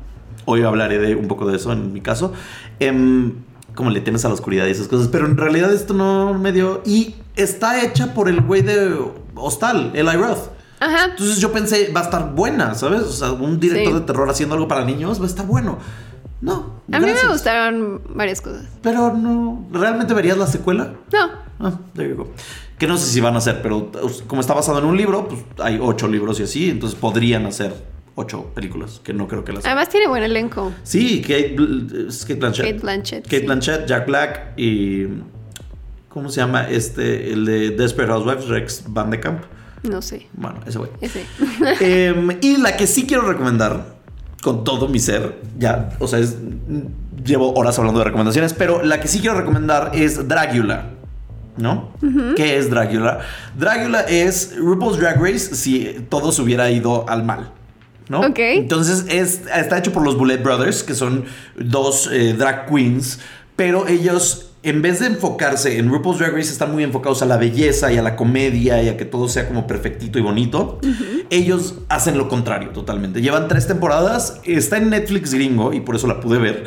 Hoy 0.45 0.61
hablaré 0.63 0.99
de 0.99 1.15
un 1.15 1.27
poco 1.27 1.47
de 1.49 1.55
eso 1.55 1.71
en 1.71 1.93
mi 1.93 2.01
caso. 2.01 2.33
Em, 2.79 3.33
como 3.73 3.89
le 3.89 4.01
temes 4.01 4.23
a 4.25 4.27
la 4.27 4.35
oscuridad 4.35 4.67
y 4.67 4.71
esas 4.71 4.87
cosas, 4.87 5.07
pero 5.07 5.25
en 5.25 5.37
realidad 5.37 5.73
esto 5.73 5.93
no 5.93 6.33
me 6.33 6.51
dio. 6.51 6.81
Y 6.85 7.15
está 7.35 7.83
hecha 7.83 8.13
por 8.13 8.29
el 8.29 8.41
güey 8.41 8.61
de 8.61 8.95
Hostal, 9.35 9.91
Eli 9.95 10.15
Roth. 10.15 10.49
Ajá. 10.85 11.05
Entonces 11.11 11.37
yo 11.39 11.51
pensé, 11.51 11.91
va 11.95 12.01
a 12.01 12.03
estar 12.03 12.33
buena, 12.33 12.75
¿sabes? 12.75 13.01
O 13.01 13.11
sea, 13.11 13.31
un 13.31 13.59
director 13.59 13.93
Sí. 13.93 13.99
de 13.99 14.05
terror 14.05 14.29
haciendo 14.29 14.55
algo 14.55 14.67
para 14.67 14.83
niños 14.85 15.19
va 15.19 15.23
a 15.25 15.27
estar 15.27 15.45
bueno. 15.45 15.77
No. 16.41 16.81
A 16.91 16.99
mí 16.99 17.05
me 17.05 17.11
gracias. 17.11 17.31
gustaron 17.31 18.01
varias 18.09 18.41
cosas. 18.41 18.65
Pero 18.81 19.13
no. 19.13 19.65
¿Realmente 19.71 20.13
verías 20.13 20.37
la 20.37 20.47
secuela? 20.47 20.93
No. 21.11 21.29
Ah. 21.59 21.79
Que 22.77 22.87
no 22.87 22.97
sé 22.97 23.05
si 23.05 23.21
van 23.21 23.35
a 23.35 23.37
hacer, 23.37 23.61
pero 23.61 23.77
uh, 23.77 24.11
como 24.27 24.41
está 24.41 24.53
basado 24.53 24.79
en 24.79 24.85
un 24.85 24.97
libro, 24.97 25.27
pues 25.29 25.41
hay 25.59 25.79
ocho 25.81 26.07
libros 26.09 26.39
y 26.41 26.43
así, 26.43 26.69
entonces 26.69 26.99
podrían 26.99 27.45
hacer 27.45 27.73
ocho 28.15 28.51
películas, 28.53 28.99
que 29.03 29.13
no 29.13 29.27
creo 29.29 29.45
que 29.45 29.53
las 29.53 29.65
Además 29.65 29.87
tiene 29.89 30.07
buen 30.07 30.23
elenco. 30.23 30.73
Sí, 30.83 31.21
Kate, 31.21 31.55
Kate 31.55 32.35
Blanchett. 32.35 32.65
Kate 32.65 32.79
Blanchett, 32.79 33.23
Kate 33.23 33.39
sí. 33.39 33.45
Blanchett, 33.45 33.85
Jack 33.87 34.05
Black 34.07 34.53
y... 34.57 35.05
¿Cómo 36.09 36.29
se 36.29 36.41
llama? 36.41 36.69
Este, 36.69 37.31
el 37.33 37.45
de 37.45 37.71
Desperate 37.71 38.11
Housewives, 38.11 38.47
Rex 38.47 38.83
Van 38.87 39.09
de 39.09 39.19
Camp. 39.19 39.43
No 39.83 40.01
sé. 40.01 40.27
Bueno, 40.33 40.59
ese 40.65 40.77
güey. 40.77 40.91
Ese. 41.01 41.25
Em, 41.79 42.37
y 42.41 42.57
la 42.57 42.75
que 42.77 42.87
sí 42.87 43.05
quiero 43.05 43.23
recomendar 43.23 43.95
con 44.41 44.63
todo 44.63 44.87
mi 44.87 44.99
ser, 44.99 45.41
ya, 45.57 45.89
o 45.99 46.07
sea, 46.07 46.19
es, 46.19 46.35
llevo 47.23 47.53
horas 47.53 47.79
hablando 47.79 47.99
de 47.99 48.05
recomendaciones, 48.05 48.53
pero 48.53 48.83
la 48.83 48.99
que 48.99 49.07
sí 49.07 49.19
quiero 49.19 49.37
recomendar 49.37 49.91
es 49.93 50.27
Dragula. 50.27 50.89
¿No? 51.55 51.91
¿Qué 52.35 52.57
es 52.57 52.69
Dragula? 52.69 53.19
Dragula 53.55 54.01
es 54.01 54.55
RuPaul's 54.57 54.97
Drag 54.97 55.21
Race 55.21 55.55
si 55.55 56.03
todo 56.09 56.31
se 56.31 56.41
hubiera 56.41 56.69
ido 56.71 57.07
al 57.07 57.23
mal. 57.23 57.51
¿No? 58.09 58.21
Ok. 58.21 58.39
Entonces 58.39 59.05
es, 59.07 59.41
está 59.55 59.77
hecho 59.77 59.93
por 59.93 60.03
los 60.03 60.17
Bullet 60.17 60.37
Brothers, 60.37 60.83
que 60.83 60.95
son 60.95 61.25
dos 61.55 62.09
eh, 62.11 62.33
drag 62.33 62.65
queens, 62.65 63.19
pero 63.55 63.87
ellos, 63.87 64.52
en 64.63 64.81
vez 64.81 64.99
de 65.01 65.07
enfocarse 65.07 65.77
en 65.77 65.89
RuPaul's 65.89 66.19
Drag 66.19 66.31
Race, 66.33 66.51
están 66.51 66.71
muy 66.71 66.83
enfocados 66.83 67.21
a 67.21 67.25
la 67.25 67.37
belleza 67.37 67.91
y 67.91 67.97
a 67.97 68.01
la 68.01 68.15
comedia 68.15 68.81
y 68.81 68.87
a 68.89 68.95
que 68.97 69.05
todo 69.05 69.27
sea 69.27 69.47
como 69.47 69.67
perfectito 69.67 70.17
y 70.19 70.21
bonito. 70.21 70.79
Ellos 71.29 71.75
hacen 71.89 72.17
lo 72.17 72.29
contrario 72.29 72.69
totalmente. 72.69 73.21
Llevan 73.21 73.47
tres 73.49 73.67
temporadas, 73.67 74.39
está 74.45 74.77
en 74.77 74.89
Netflix 74.89 75.33
gringo 75.33 75.73
y 75.73 75.81
por 75.81 75.95
eso 75.95 76.07
la 76.07 76.19
pude 76.21 76.39
ver. 76.39 76.63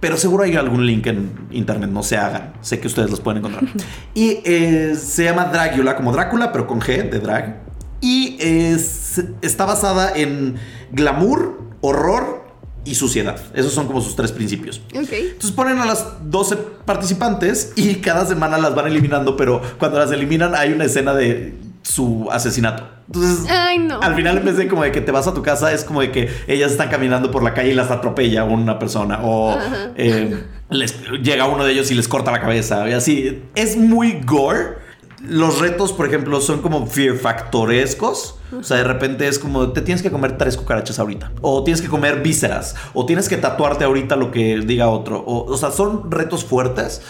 Pero 0.00 0.16
seguro 0.16 0.44
hay 0.44 0.56
algún 0.56 0.86
link 0.86 1.06
en 1.06 1.30
internet, 1.50 1.90
no 1.90 2.02
se 2.02 2.16
hagan. 2.16 2.54
Sé 2.62 2.80
que 2.80 2.86
ustedes 2.88 3.10
los 3.10 3.20
pueden 3.20 3.38
encontrar. 3.38 3.64
y 4.14 4.40
eh, 4.44 4.94
se 4.98 5.24
llama 5.24 5.46
Dragula, 5.46 5.96
como 5.96 6.12
Drácula, 6.12 6.50
pero 6.52 6.66
con 6.66 6.80
G 6.80 7.08
de 7.10 7.18
drag. 7.20 7.62
Y 8.00 8.36
es- 8.40 9.22
está 9.42 9.64
basada 9.64 10.12
en 10.14 10.56
glamour, 10.92 11.58
horror 11.80 12.43
y 12.84 12.94
suciedad. 12.94 13.40
Esos 13.54 13.72
son 13.72 13.86
como 13.86 14.00
sus 14.00 14.16
tres 14.16 14.32
principios. 14.32 14.80
Ok. 14.94 15.12
Entonces 15.12 15.52
ponen 15.52 15.78
a 15.78 15.86
las 15.86 16.30
12 16.30 16.56
participantes 16.84 17.72
y 17.76 17.96
cada 17.96 18.26
semana 18.26 18.58
las 18.58 18.74
van 18.74 18.86
eliminando, 18.86 19.36
pero 19.36 19.60
cuando 19.78 19.98
las 19.98 20.10
eliminan 20.12 20.54
hay 20.54 20.72
una 20.72 20.84
escena 20.84 21.14
de 21.14 21.54
su 21.82 22.28
asesinato. 22.30 22.88
Entonces, 23.06 23.46
Ay, 23.50 23.78
no. 23.78 24.00
al 24.00 24.14
final 24.14 24.38
en 24.38 24.44
vez 24.46 24.56
de 24.56 24.66
como 24.66 24.82
de 24.82 24.90
que 24.90 25.02
te 25.02 25.12
vas 25.12 25.26
a 25.26 25.34
tu 25.34 25.42
casa, 25.42 25.72
es 25.72 25.84
como 25.84 26.00
de 26.00 26.10
que 26.10 26.30
ellas 26.46 26.72
están 26.72 26.88
caminando 26.88 27.30
por 27.30 27.42
la 27.42 27.52
calle 27.52 27.70
y 27.70 27.74
las 27.74 27.90
atropella 27.90 28.44
una 28.44 28.78
persona 28.78 29.20
o 29.22 29.56
eh, 29.96 30.42
les, 30.70 30.96
llega 31.22 31.46
uno 31.46 31.64
de 31.64 31.72
ellos 31.72 31.90
y 31.90 31.94
les 31.94 32.08
corta 32.08 32.32
la 32.32 32.40
cabeza 32.40 32.88
y 32.88 32.92
así. 32.92 33.42
Es 33.54 33.76
muy 33.76 34.20
gore. 34.24 34.83
Los 35.28 35.60
retos, 35.60 35.92
por 35.92 36.06
ejemplo, 36.06 36.40
son 36.40 36.60
como 36.62 36.86
fear 36.86 37.16
factorescos. 37.16 38.36
O 38.58 38.62
sea, 38.62 38.76
de 38.78 38.84
repente 38.84 39.26
es 39.26 39.38
como 39.38 39.72
te 39.72 39.80
tienes 39.80 40.02
que 40.02 40.10
comer 40.10 40.38
tres 40.38 40.56
cucarachas 40.56 40.98
ahorita. 40.98 41.32
O 41.40 41.64
tienes 41.64 41.80
que 41.80 41.88
comer 41.88 42.22
vísceras. 42.22 42.74
O 42.92 43.06
tienes 43.06 43.28
que 43.28 43.36
tatuarte 43.36 43.84
ahorita 43.84 44.16
lo 44.16 44.30
que 44.30 44.60
diga 44.60 44.88
otro. 44.88 45.20
O, 45.20 45.44
o 45.44 45.56
sea, 45.56 45.70
son 45.70 46.10
retos 46.10 46.44
fuertes. 46.44 47.02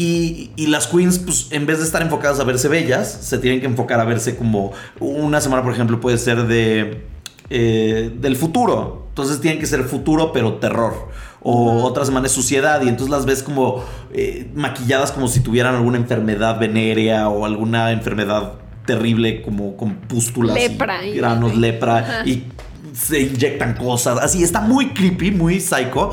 Y, 0.00 0.52
las 0.68 0.86
queens, 0.86 1.18
pues 1.18 1.48
en 1.50 1.66
vez 1.66 1.78
de 1.78 1.84
estar 1.84 2.00
enfocadas 2.02 2.38
a 2.38 2.44
verse 2.44 2.68
bellas, 2.68 3.10
se 3.10 3.36
tienen 3.36 3.58
que 3.60 3.66
enfocar 3.66 3.98
a 3.98 4.04
verse 4.04 4.36
como 4.36 4.72
una 5.00 5.40
semana, 5.40 5.64
por 5.64 5.72
ejemplo, 5.72 5.98
puede 5.98 6.18
ser 6.18 6.46
de 6.46 7.02
eh, 7.50 8.12
del 8.14 8.36
futuro. 8.36 9.06
Entonces 9.08 9.40
tienen 9.40 9.58
que 9.58 9.66
ser 9.66 9.82
futuro, 9.82 10.32
pero 10.32 10.54
terror. 10.54 11.08
O 11.50 11.82
otra 11.84 12.04
semana 12.04 12.26
es 12.26 12.32
suciedad. 12.32 12.82
Y 12.82 12.88
entonces 12.88 13.10
las 13.10 13.24
ves 13.26 13.42
como 13.42 13.82
eh, 14.12 14.50
maquilladas 14.54 15.12
como 15.12 15.28
si 15.28 15.40
tuvieran 15.40 15.74
alguna 15.74 15.96
enfermedad 15.98 16.58
venérea 16.58 17.28
o 17.28 17.44
alguna 17.46 17.90
enfermedad 17.92 18.52
terrible 18.86 19.42
como 19.42 19.76
con 19.76 19.96
pústulas, 19.96 20.54
Lepra 20.56 21.04
y- 21.06 21.16
granos, 21.16 21.56
lepra. 21.56 22.22
Y 22.26 22.44
se 22.92 23.20
inyectan 23.20 23.74
cosas. 23.74 24.18
Así 24.20 24.42
está 24.42 24.60
muy 24.60 24.88
creepy, 24.90 25.30
muy 25.30 25.60
psycho. 25.60 26.10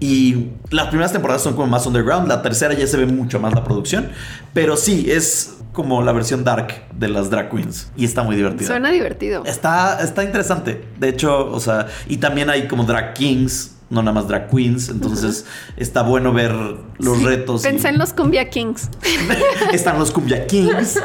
Y 0.00 0.50
las 0.70 0.86
primeras 0.88 1.12
temporadas 1.12 1.42
son 1.42 1.54
como 1.54 1.66
más 1.66 1.84
underground. 1.86 2.28
La 2.28 2.40
tercera 2.42 2.72
ya 2.74 2.86
se 2.86 2.96
ve 2.96 3.06
mucho 3.06 3.40
más 3.40 3.52
la 3.54 3.64
producción. 3.64 4.10
Pero 4.54 4.76
sí, 4.76 5.10
es 5.10 5.54
como 5.72 6.02
la 6.02 6.12
versión 6.12 6.44
dark 6.44 6.88
de 6.96 7.08
las 7.08 7.30
drag 7.30 7.50
queens. 7.50 7.90
Y 7.96 8.04
está 8.04 8.22
muy 8.22 8.36
divertida. 8.36 8.66
Suena 8.68 8.90
divertido. 8.90 9.44
Está, 9.44 10.00
está 10.02 10.22
interesante. 10.24 10.84
De 10.98 11.08
hecho, 11.08 11.50
o 11.50 11.60
sea, 11.60 11.86
y 12.08 12.18
también 12.18 12.50
hay 12.50 12.68
como 12.68 12.84
drag 12.84 13.14
kings, 13.14 13.72
no 13.90 14.02
nada 14.02 14.12
más 14.12 14.28
drag 14.28 14.48
queens. 14.50 14.88
Entonces 14.88 15.46
está 15.76 16.02
bueno 16.02 16.32
ver 16.32 16.52
los 16.98 17.22
retos. 17.22 17.64
y- 17.64 17.68
Pensé 17.68 17.88
en 17.88 17.98
los 17.98 18.12
Cumbia 18.12 18.50
Kings. 18.50 18.88
Están 19.72 19.98
los 19.98 20.10
Cumbia 20.10 20.46
Kings. 20.46 20.98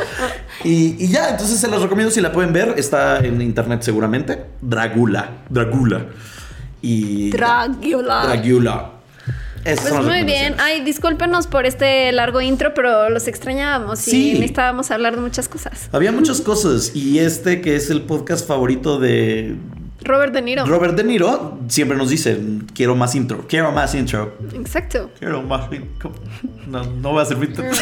Y, 0.64 1.04
y 1.04 1.08
ya, 1.08 1.30
entonces 1.30 1.60
se 1.60 1.68
los 1.68 1.82
recomiendo 1.82 2.12
si 2.12 2.22
la 2.22 2.32
pueden 2.32 2.54
ver. 2.54 2.76
Está 2.78 3.20
en 3.20 3.42
internet 3.42 3.82
seguramente. 3.84 4.46
Dragula. 4.62 5.44
Dragula. 5.50 6.06
Y. 6.82 7.30
Dragula. 7.32 8.24
Dragula. 8.26 8.90
Esas 9.64 9.92
Pues 9.94 10.04
muy 10.06 10.24
bien. 10.26 10.56
Ay, 10.60 10.84
discúlpenos 10.84 11.48
por 11.48 11.66
este 11.66 12.12
largo 12.12 12.42
intro, 12.42 12.74
pero 12.74 13.10
los 13.10 13.30
extrañábamos 13.30 14.00
Sí. 14.00 14.32
y 14.32 14.34
necesitábamos 14.34 14.92
hablar 14.92 15.16
de 15.16 15.22
muchas 15.22 15.48
cosas. 15.48 15.88
Había 15.94 16.12
muchas 16.12 16.42
cosas. 16.42 16.92
Y 16.94 17.20
este, 17.20 17.62
que 17.62 17.78
es 17.78 17.90
el 17.90 18.02
podcast 18.02 18.46
favorito 18.46 19.00
de 19.00 19.56
Robert 20.04 20.34
De 20.34 20.42
Niro. 20.42 20.66
Robert 20.66 20.96
De 20.96 21.04
Niro, 21.04 21.60
siempre 21.68 21.98
nos 21.98 22.10
dice: 22.10 22.40
Quiero 22.74 22.96
más 22.96 23.16
intro. 23.16 23.46
Quiero 23.48 23.72
más 23.72 23.96
intro. 23.96 24.34
Exacto. 24.54 25.12
Quiero 25.20 25.42
más 25.42 25.72
intro. 25.72 26.12
No, 26.68 26.84
no 26.84 27.12
voy 27.12 27.20
a 27.20 27.24
hacer 27.24 27.38
intro. 27.44 27.64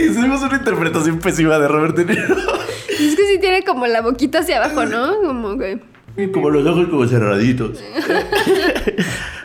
Hicimos 0.00 0.42
una 0.42 0.56
interpretación 0.56 1.18
pésima 1.18 1.58
de 1.58 1.68
Robert 1.68 1.96
De 1.96 2.04
Niro. 2.04 2.36
Es 2.88 3.16
que 3.16 3.26
sí 3.26 3.38
tiene 3.40 3.64
como 3.64 3.86
la 3.86 4.00
boquita 4.00 4.38
hacia 4.40 4.62
abajo, 4.62 4.86
¿no? 4.86 5.20
Como 5.22 5.58
que. 5.58 5.80
Y 6.16 6.28
como 6.28 6.50
los 6.50 6.66
ojos 6.66 6.86
como 6.88 7.06
cerraditos. 7.06 7.78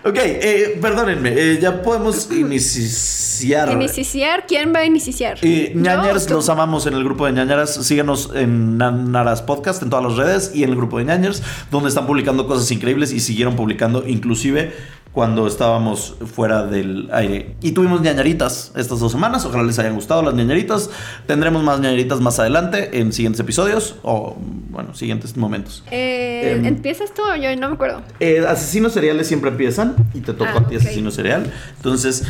Ok, 0.02 0.16
eh, 0.16 0.80
perdónenme, 0.82 1.34
eh, 1.36 1.60
ya 1.62 1.82
podemos 1.82 2.32
iniciar. 2.32 3.70
¿Iniciar? 3.74 4.46
¿Quién 4.48 4.74
va 4.74 4.80
a 4.80 4.86
iniciar? 4.86 5.38
Eh, 5.42 5.74
¿Yo 5.76 5.82
ñañaras, 5.82 6.24
o 6.24 6.28
tú? 6.30 6.34
los 6.36 6.48
amamos 6.48 6.88
en 6.88 6.94
el 6.94 7.04
grupo 7.04 7.26
de 7.26 7.34
ñañaras. 7.34 7.86
Síganos 7.86 8.32
en 8.34 8.78
Ñañaras 8.78 9.42
Podcast 9.42 9.84
en 9.84 9.90
todas 9.90 10.06
las 10.06 10.16
redes 10.16 10.52
y 10.56 10.64
en 10.64 10.70
el 10.70 10.78
grupo 10.78 11.00
de 11.00 11.06
ñañaras, 11.06 11.44
donde 11.70 11.90
están 11.90 12.08
publicando 12.08 12.48
cosas 12.48 12.72
increíbles 12.72 13.12
y 13.12 13.20
siguieron 13.20 13.58
publicando, 13.58 14.08
inclusive 14.08 14.72
cuando 15.12 15.48
estábamos 15.48 16.16
fuera 16.34 16.66
del 16.66 17.10
aire. 17.12 17.56
Y 17.62 17.72
tuvimos 17.72 18.02
ñañaritas 18.02 18.72
estas 18.76 19.00
dos 19.00 19.12
semanas. 19.12 19.44
Ojalá 19.46 19.64
les 19.64 19.78
hayan 19.80 19.96
gustado 19.96 20.22
las 20.22 20.34
ñañaritas. 20.34 20.90
Tendremos 21.26 21.64
más 21.64 21.80
ñañaritas 21.80 22.22
más 22.22 22.40
adelante 22.40 23.00
en 23.00 23.12
siguientes 23.12 23.40
episodios 23.40 23.96
o, 24.04 24.36
bueno, 24.70 24.94
siguientes 24.94 25.36
momentos. 25.36 25.84
Eh, 25.92 26.54
Em. 26.58 26.66
¿Empiezas 26.66 27.14
tú 27.14 27.22
o 27.24 27.36
yo? 27.36 27.54
No 27.58 27.68
me 27.70 27.74
acuerdo. 27.76 28.02
Eh, 28.20 28.46
asesinos 28.48 28.94
seriales 28.94 29.28
siempre 29.28 29.50
empiezan 29.50 29.96
y 30.14 30.22
te 30.22 30.34
toca 30.34 30.54
Ah, 30.56 30.60
a 30.60 30.68
ti 30.68 30.76
asesino 30.76 31.12
serial. 31.12 31.52
Entonces, 31.76 32.24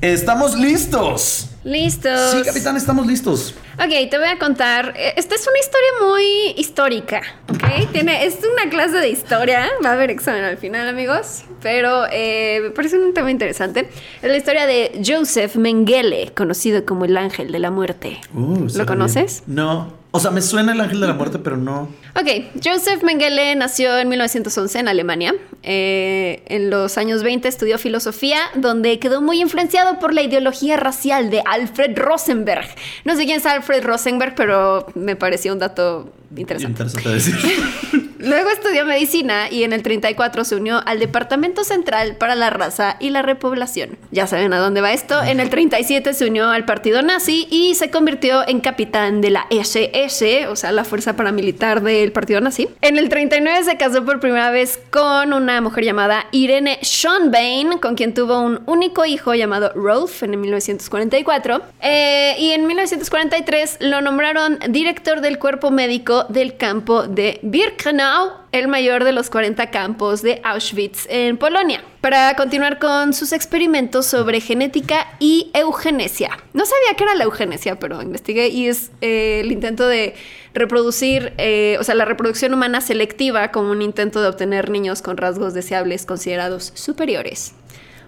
estamos 0.00 0.56
listos. 0.56 1.47
Listos. 1.64 2.30
Sí, 2.32 2.42
capitán, 2.44 2.76
estamos 2.76 3.06
listos. 3.06 3.54
Ok, 3.74 4.08
te 4.10 4.16
voy 4.18 4.28
a 4.28 4.38
contar. 4.38 4.94
eh, 4.96 5.14
Esta 5.16 5.34
es 5.34 5.46
una 5.46 5.58
historia 5.58 5.88
muy 6.08 6.54
histórica, 6.60 7.20
¿ok? 7.50 7.90
Tiene, 7.92 8.24
es 8.24 8.38
una 8.52 8.70
clase 8.70 8.96
de 8.98 9.08
historia. 9.10 9.68
Va 9.84 9.90
a 9.90 9.92
haber 9.94 10.10
examen 10.10 10.44
al 10.44 10.56
final, 10.56 10.88
amigos. 10.88 11.42
Pero 11.60 12.04
eh, 12.12 12.60
me 12.62 12.70
parece 12.70 12.98
un 12.98 13.12
tema 13.12 13.30
interesante. 13.30 13.88
Es 14.22 14.30
la 14.30 14.36
historia 14.36 14.66
de 14.66 15.02
Joseph 15.04 15.56
Mengele, 15.56 16.32
conocido 16.34 16.86
como 16.86 17.04
el 17.04 17.16
ángel 17.16 17.50
de 17.50 17.58
la 17.58 17.70
muerte. 17.72 18.20
Uh, 18.34 18.68
¿Lo 18.76 18.86
conoces? 18.86 19.42
bien. 19.46 19.56
No. 19.56 19.97
O 20.10 20.20
sea, 20.20 20.30
me 20.30 20.40
suena 20.40 20.72
el 20.72 20.80
ángel 20.80 21.00
de 21.00 21.06
la 21.06 21.12
muerte, 21.12 21.38
pero 21.38 21.58
no. 21.58 21.88
Ok, 22.14 22.28
Joseph 22.64 23.02
Mengele 23.02 23.54
nació 23.56 23.98
en 23.98 24.08
1911 24.08 24.78
en 24.78 24.88
Alemania. 24.88 25.34
Eh, 25.62 26.42
en 26.46 26.70
los 26.70 26.96
años 26.96 27.22
20 27.22 27.46
estudió 27.46 27.76
filosofía, 27.78 28.38
donde 28.54 28.98
quedó 28.98 29.20
muy 29.20 29.40
influenciado 29.40 29.98
por 29.98 30.14
la 30.14 30.22
ideología 30.22 30.78
racial 30.78 31.28
de 31.28 31.42
Alfred 31.44 31.98
Rosenberg. 31.98 32.66
No 33.04 33.16
sé 33.16 33.26
quién 33.26 33.38
es 33.38 33.46
Alfred 33.46 33.84
Rosenberg, 33.84 34.34
pero 34.34 34.86
me 34.94 35.14
pareció 35.14 35.52
un 35.52 35.58
dato 35.58 36.10
interesante. 36.34 36.82
Interesante 36.84 37.10
decir. 37.10 38.07
Luego 38.18 38.50
estudió 38.50 38.84
medicina 38.84 39.48
y 39.48 39.62
en 39.62 39.72
el 39.72 39.82
34 39.82 40.44
se 40.44 40.56
unió 40.56 40.82
al 40.84 40.98
Departamento 40.98 41.62
Central 41.62 42.16
para 42.16 42.34
la 42.34 42.50
Raza 42.50 42.96
y 42.98 43.10
la 43.10 43.22
Repoblación. 43.22 43.96
Ya 44.10 44.26
saben 44.26 44.52
a 44.52 44.58
dónde 44.58 44.80
va 44.80 44.92
esto. 44.92 45.22
En 45.22 45.38
el 45.38 45.50
37 45.50 46.12
se 46.14 46.26
unió 46.26 46.48
al 46.48 46.64
partido 46.64 47.02
nazi 47.02 47.46
y 47.50 47.76
se 47.76 47.90
convirtió 47.90 48.46
en 48.48 48.60
capitán 48.60 49.20
de 49.20 49.30
la 49.30 49.46
SS, 49.50 50.48
o 50.48 50.56
sea, 50.56 50.72
la 50.72 50.84
fuerza 50.84 51.14
paramilitar 51.14 51.82
del 51.82 52.10
partido 52.10 52.40
nazi. 52.40 52.68
En 52.80 52.98
el 52.98 53.08
39 53.08 53.64
se 53.64 53.76
casó 53.76 54.04
por 54.04 54.18
primera 54.18 54.50
vez 54.50 54.80
con 54.90 55.32
una 55.32 55.60
mujer 55.60 55.84
llamada 55.84 56.26
Irene 56.32 56.78
Schonbein, 56.82 57.78
con 57.78 57.94
quien 57.94 58.14
tuvo 58.14 58.40
un 58.40 58.62
único 58.66 59.04
hijo 59.04 59.34
llamado 59.34 59.72
Rolf 59.74 60.24
en 60.24 60.40
1944. 60.40 61.62
Eh, 61.82 62.34
y 62.38 62.50
en 62.50 62.66
1943 62.66 63.78
lo 63.80 64.00
nombraron 64.00 64.58
director 64.70 65.20
del 65.20 65.38
cuerpo 65.38 65.70
médico 65.70 66.24
del 66.28 66.56
campo 66.56 67.04
de 67.04 67.38
Birkenau, 67.42 68.07
el 68.52 68.68
mayor 68.68 69.04
de 69.04 69.12
los 69.12 69.30
40 69.30 69.70
campos 69.70 70.22
de 70.22 70.40
Auschwitz 70.44 71.06
en 71.08 71.36
Polonia, 71.36 71.82
para 72.00 72.34
continuar 72.36 72.78
con 72.78 73.12
sus 73.12 73.32
experimentos 73.32 74.06
sobre 74.06 74.40
genética 74.40 75.06
y 75.18 75.50
eugenesia. 75.54 76.30
No 76.52 76.64
sabía 76.64 76.96
que 76.96 77.04
era 77.04 77.14
la 77.14 77.24
eugenesia, 77.24 77.78
pero 77.78 78.00
investigué 78.02 78.48
y 78.48 78.68
es 78.68 78.90
eh, 79.00 79.40
el 79.44 79.52
intento 79.52 79.86
de 79.86 80.14
reproducir, 80.54 81.32
eh, 81.38 81.76
o 81.80 81.84
sea, 81.84 81.94
la 81.94 82.04
reproducción 82.04 82.54
humana 82.54 82.80
selectiva 82.80 83.50
como 83.52 83.70
un 83.70 83.82
intento 83.82 84.20
de 84.22 84.28
obtener 84.28 84.70
niños 84.70 85.02
con 85.02 85.16
rasgos 85.16 85.54
deseables 85.54 86.06
considerados 86.06 86.72
superiores. 86.74 87.52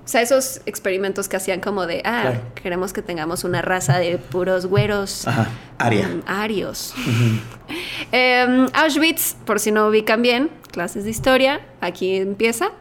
O 0.03 0.09
sea, 0.11 0.23
esos 0.23 0.61
experimentos 0.67 1.29
que 1.29 1.37
hacían 1.37 1.61
como 1.61 1.87
de, 1.87 2.03
ah, 2.05 2.23
Claro. 2.23 2.41
queremos 2.61 2.93
que 2.93 3.01
tengamos 3.03 3.45
una 3.45 3.63
raza 3.63 3.99
de 3.99 4.19
puros 4.19 4.67
güeros. 4.67 5.29
Ajá. 5.29 5.49
Aria. 5.79 6.09
arios. 6.27 6.95
Eh, 8.13 8.67
Auschwitz, 8.75 9.35
por 9.45 9.61
si 9.61 9.71
no 9.71 9.89
ubican 9.89 10.23
bien, 10.23 10.51
clases 10.71 11.05
de 11.05 11.11
historia, 11.11 11.61
aquí 11.81 12.17
empieza. 12.17 12.73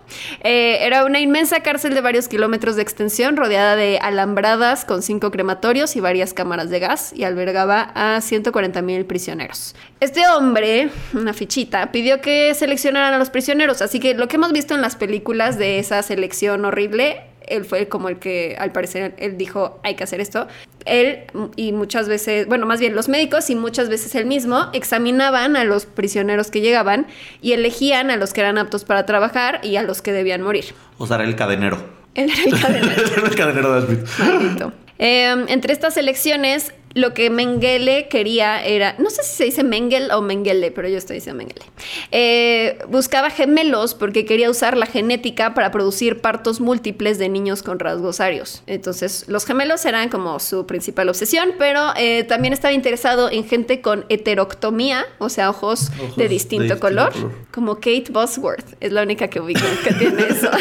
Eh, 0.44 0.80
era 0.82 1.06
una 1.06 1.20
inmensa 1.20 1.62
cárcel 1.62 1.94
de 1.94 2.02
varios 2.02 2.28
kilómetros 2.28 2.76
de 2.76 2.82
extensión, 2.82 3.36
rodeada 3.38 3.76
de 3.76 4.00
alambradas 4.02 4.86
con 4.86 5.02
cinco 5.02 5.32
crematorios 5.32 5.96
y 5.96 6.00
varias 6.00 6.34
cámaras 6.34 6.70
de 6.70 6.80
gas, 6.80 7.14
y 7.14 7.24
albergaba 7.24 7.92
a 7.96 8.22
140 8.22 8.82
mil 8.82 9.06
prisioneros. 9.06 9.76
Este 10.00 10.28
hombre, 10.28 10.90
una 11.14 11.34
fichita, 11.34 11.92
pidió 11.92 12.22
que 12.22 12.54
seleccionaran 12.54 13.14
a 13.14 13.18
los 13.18 13.30
prisioneros, 13.30 13.82
así 13.82 14.00
que 14.00 14.14
lo 14.14 14.28
que 14.28 14.38
hemos 14.38 14.54
visto 14.54 14.76
en 14.76 14.82
las 14.82 14.96
películas 14.96 15.58
de 15.58 15.80
esa 15.80 16.02
selección 16.04 16.66
horrible 16.66 17.24
él 17.50 17.66
fue 17.66 17.88
como 17.88 18.10
el 18.10 18.20
que 18.20 18.56
al 18.58 18.72
parecer 18.72 19.16
él 19.18 19.38
dijo 19.38 19.80
hay 19.84 19.96
que 19.96 20.04
hacer 20.04 20.22
esto. 20.22 20.48
Él 20.86 21.20
y 21.56 21.72
muchas 21.72 22.08
veces, 22.08 22.48
bueno, 22.48 22.66
más 22.66 22.80
bien 22.80 22.96
los 22.96 23.10
médicos 23.10 23.50
y 23.50 23.56
muchas 23.56 23.90
veces 23.90 24.16
él 24.16 24.26
mismo 24.26 24.70
examinaban 24.74 25.56
a 25.56 25.64
los 25.64 25.86
prisioneros 25.86 26.52
que 26.52 26.62
llegaban 26.62 27.08
y 27.42 27.54
elegían 27.54 28.12
a 28.12 28.18
los 28.18 28.34
que 28.34 28.42
eran 28.42 28.58
aptos 28.58 28.86
para 28.86 29.06
trabajar 29.06 29.60
y 29.64 29.76
a 29.76 29.84
los 29.84 30.02
que 30.02 30.12
debían 30.12 30.42
morir. 30.42 30.66
O 30.98 31.08
sea, 31.08 31.18
era 31.18 31.26
el 31.26 31.36
cadenero. 31.36 31.78
Él 32.16 32.32
era 32.32 32.44
el 32.44 32.62
cadenero. 32.62 33.04
El 33.26 33.36
cadenero 33.36 33.82
de. 33.82 33.98
Maldito. 34.18 34.74
Eh, 34.98 35.46
entre 35.48 35.72
estas 35.72 35.96
elecciones, 35.96 36.74
lo 36.96 37.14
que 37.14 37.30
Mengele 37.30 38.08
quería 38.08 38.64
era, 38.64 38.96
no 38.98 39.10
sé 39.10 39.24
si 39.24 39.36
se 39.36 39.44
dice 39.46 39.64
Mengel 39.64 40.10
o 40.12 40.22
Mengele, 40.22 40.72
pero 40.72 40.88
yo 40.88 40.98
estoy 40.98 41.16
diciendo 41.18 41.38
Mengele. 41.38 41.66
Eh, 42.12 42.80
buscaba 42.90 43.30
gemelos 43.30 43.94
porque 43.94 44.26
quería 44.26 44.50
usar 44.50 44.76
la 44.76 44.86
genética 44.86 45.54
para 45.54 45.72
producir 45.72 46.20
partos 46.22 46.60
múltiples 46.60 47.20
de 47.20 47.30
niños 47.30 47.62
con 47.64 47.80
rasgos 47.80 48.20
arios. 48.20 48.64
Entonces, 48.68 49.26
los 49.28 49.46
gemelos 49.46 49.86
eran 49.86 50.10
como 50.10 50.40
su 50.40 50.66
principal 50.66 51.10
obsesión, 51.10 51.52
pero 51.58 51.94
eh, 51.96 52.24
también 52.24 52.54
estaba 52.54 52.74
interesado 52.74 53.30
en 53.30 53.46
gente 53.48 53.82
con 53.82 54.06
heteroctomía, 54.10 55.06
o 55.20 55.30
sea, 55.30 55.50
ojos, 55.50 55.92
Ojos 56.00 56.16
de 56.16 56.24
de 56.24 56.30
distinto, 56.30 56.80
color, 56.80 57.14
color. 57.14 57.32
como 57.52 57.76
Kate 57.76 58.06
Bosworth. 58.10 58.76
Es 58.80 58.92
la 58.92 59.04
única 59.04 59.28
que 59.28 59.40
ubico 59.40 59.62
que 59.84 59.94
tiene 59.94 60.24
eso. 60.30 60.50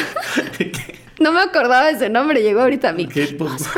No 1.20 1.32
me 1.32 1.40
acordaba 1.40 1.86
de 1.86 1.92
ese 1.94 2.08
nombre, 2.08 2.42
llegó 2.42 2.60
ahorita 2.60 2.90
a 2.90 2.92
mí. 2.92 3.08
¿Qué? 3.08 3.26
Pues, 3.36 3.50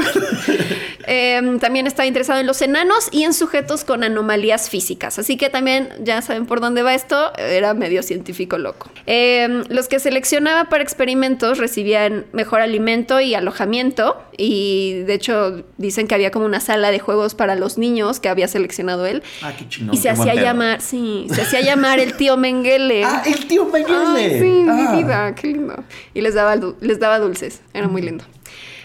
Eh, 1.07 1.59
también 1.61 1.87
estaba 1.87 2.07
interesado 2.07 2.41
en 2.41 2.47
los 2.47 2.61
enanos 2.63 3.09
y 3.11 3.25
en 3.25 3.33
sujetos 3.35 3.85
con 3.85 4.05
anomalías 4.05 4.69
físicas. 4.71 5.19
Así 5.19 5.37
que 5.37 5.51
también, 5.51 5.89
ya 6.01 6.23
saben 6.23 6.47
por 6.47 6.61
dónde 6.61 6.83
va 6.83 6.95
esto, 6.95 7.33
era 7.37 7.75
medio 7.75 8.03
científico 8.03 8.59
loco. 8.59 8.91
Eh, 9.07 9.63
los 9.69 9.89
que 9.89 9.99
seleccionaba 9.99 10.69
para 10.69 10.83
experimentos 10.83 11.59
recibían 11.59 12.27
mejor 12.33 12.61
alimento 12.61 13.21
y 13.21 13.35
alojamiento. 13.35 14.21
Y 14.37 15.01
de 15.07 15.15
hecho, 15.15 15.65
dicen 15.77 16.07
que 16.07 16.15
había 16.15 16.31
como 16.31 16.45
una 16.47 16.61
sala 16.61 16.91
de 16.91 16.99
juegos 16.99 17.35
para 17.35 17.55
los 17.55 17.79
niños 17.79 18.21
que 18.21 18.29
había 18.29 18.49
seleccionado 18.49 19.07
él. 19.07 19.23
ah, 19.43 19.53
qué 19.59 19.69
chingón. 19.69 19.95
y 19.95 19.99
se 19.99 20.09
hacía 20.11 20.35
llamar, 20.35 20.81
sí, 20.81 21.27
se 21.33 21.43
hacía 21.43 21.61
llamar 21.61 21.99
el 21.99 22.15
tío 22.17 22.37
Mengele. 22.37 23.05
Ah, 23.11 23.23
el 23.27 23.47
tío 23.47 23.65
Mengele. 23.67 23.97
Ay, 24.17 24.41
sí, 24.41 24.65
Ah. 24.69 24.93
mi 24.95 25.03
vida, 25.03 25.35
qué 25.35 25.47
lindo. 25.49 25.75
Y 26.15 26.21
les 26.21 26.35
daba, 26.35 26.57
les 26.81 26.99
daba 27.01 27.19
dulces, 27.19 27.61
era 27.75 27.89
muy 27.89 28.03
lindo. 28.03 28.25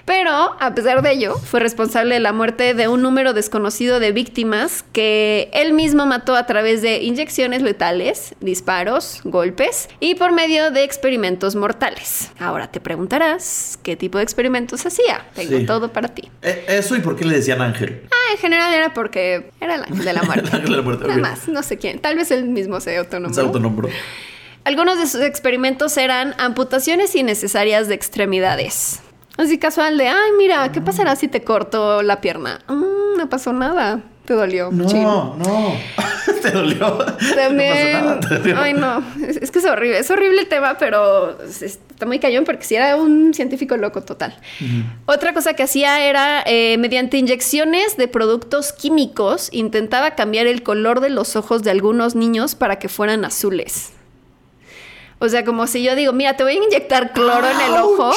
Pero, 0.05 0.55
a 0.59 0.75
pesar 0.75 1.01
de 1.01 1.11
ello, 1.13 1.35
fue 1.35 1.59
responsable 1.59 2.13
de 2.13 2.19
la 2.19 2.31
muerte 2.31 2.75
de 2.75 2.87
un 2.87 3.01
número 3.01 3.33
desconocido 3.33 3.99
de 3.99 4.11
víctimas 4.11 4.85
que 4.93 5.49
él 5.51 5.73
mismo 5.73 6.05
mató 6.05 6.35
a 6.35 6.45
través 6.45 6.83
de 6.83 7.01
inyecciones 7.01 7.63
letales, 7.63 8.35
disparos, 8.39 9.21
golpes 9.23 9.89
y 9.99 10.13
por 10.13 10.31
medio 10.31 10.69
de 10.69 10.83
experimentos 10.83 11.55
mortales. 11.55 12.31
Ahora 12.37 12.67
te 12.71 12.79
preguntarás, 12.79 13.79
¿qué 13.81 13.95
tipo 13.95 14.19
de 14.19 14.23
experimentos 14.25 14.85
hacía? 14.85 15.25
Tengo 15.33 15.57
Sí. 15.57 15.65
todo 15.65 15.91
para 15.91 16.09
ti. 16.09 16.29
Eh, 16.43 16.65
Eso 16.67 16.95
y 16.95 16.99
por 16.99 17.15
qué 17.15 17.25
le 17.25 17.37
decían 17.37 17.61
ángel. 17.63 18.03
Ah, 18.11 18.33
en 18.33 18.37
general 18.37 18.71
era 18.75 18.93
porque 18.93 19.49
era 19.59 19.73
el 19.73 19.81
ángel 19.81 20.05
de 20.05 20.13
la 20.13 20.21
muerte. 20.21 20.49
El 20.49 20.55
ángel 20.55 20.69
de 20.69 20.75
la 20.77 20.81
muerte, 20.83 21.07
Nada 21.07 21.19
más, 21.19 21.47
no 21.47 21.63
sé 21.63 21.77
quién. 21.79 21.97
Tal 21.99 22.15
vez 22.15 22.29
él 22.29 22.45
mismo 22.45 22.79
se 22.79 22.91
Se 22.91 22.97
autonombró. 22.97 23.41
autonombró. 23.43 23.89
Algunos 24.65 24.97
de 24.99 25.07
sus 25.07 25.21
experimentos 25.21 25.95
eran 25.97 26.33
amputaciones 26.39 27.15
innecesarias 27.15 27.87
de 27.87 27.95
extremidades. 27.95 28.99
Así 29.37 29.57
casual 29.59 29.97
de, 29.97 30.07
ay, 30.07 30.31
mira, 30.37 30.71
¿qué 30.71 30.79
pasará 30.81 31.15
si 31.15 31.27
te 31.27 31.43
corto 31.43 32.01
la 32.01 32.21
pierna? 32.21 32.61
Mm, 32.67 33.17
no 33.17 33.29
pasó 33.29 33.51
nada. 33.53 33.99
Te 34.25 34.33
dolió. 34.33 34.69
No, 34.71 35.35
no. 35.37 35.73
¿Te 36.41 36.51
dolió? 36.51 36.97
También. 37.35 37.73
No 37.93 37.99
pasó 37.99 38.05
nada, 38.05 38.19
te 38.21 38.37
dolió. 38.39 38.57
Ay, 38.59 38.73
no. 38.73 39.03
Es, 39.27 39.37
es 39.37 39.51
que 39.51 39.59
es 39.59 39.65
horrible. 39.65 39.99
Es 39.99 40.09
horrible 40.09 40.41
el 40.41 40.47
tema, 40.47 40.77
pero 40.77 41.37
es- 41.43 41.61
está 41.61 42.05
muy 42.05 42.19
cañón 42.19 42.43
porque 42.45 42.63
si 42.63 42.75
era 42.75 42.95
un 42.95 43.33
científico 43.33 43.77
loco 43.77 44.01
total. 44.03 44.37
Otra 45.05 45.33
cosa 45.33 45.53
que 45.53 45.63
hacía 45.63 46.01
era, 46.05 46.41
eh, 46.45 46.77
mediante 46.77 47.17
inyecciones 47.17 47.97
de 47.97 48.07
productos 48.07 48.73
químicos, 48.73 49.49
intentaba 49.51 50.11
cambiar 50.15 50.47
el 50.47 50.61
color 50.63 50.99
de 51.01 51.09
los 51.09 51.35
ojos 51.35 51.61
de 51.63 51.71
algunos 51.71 52.15
niños 52.15 52.55
para 52.55 52.79
que 52.79 52.89
fueran 52.89 53.25
azules. 53.25 53.91
O 55.19 55.29
sea, 55.29 55.45
como 55.45 55.67
si 55.67 55.83
yo 55.83 55.95
digo, 55.95 56.11
mira, 56.13 56.35
te 56.35 56.43
voy 56.43 56.53
a 56.53 56.63
inyectar 56.63 57.13
cloro 57.13 57.47
en 57.49 57.61
el 57.61 57.71
ojo. 57.81 58.11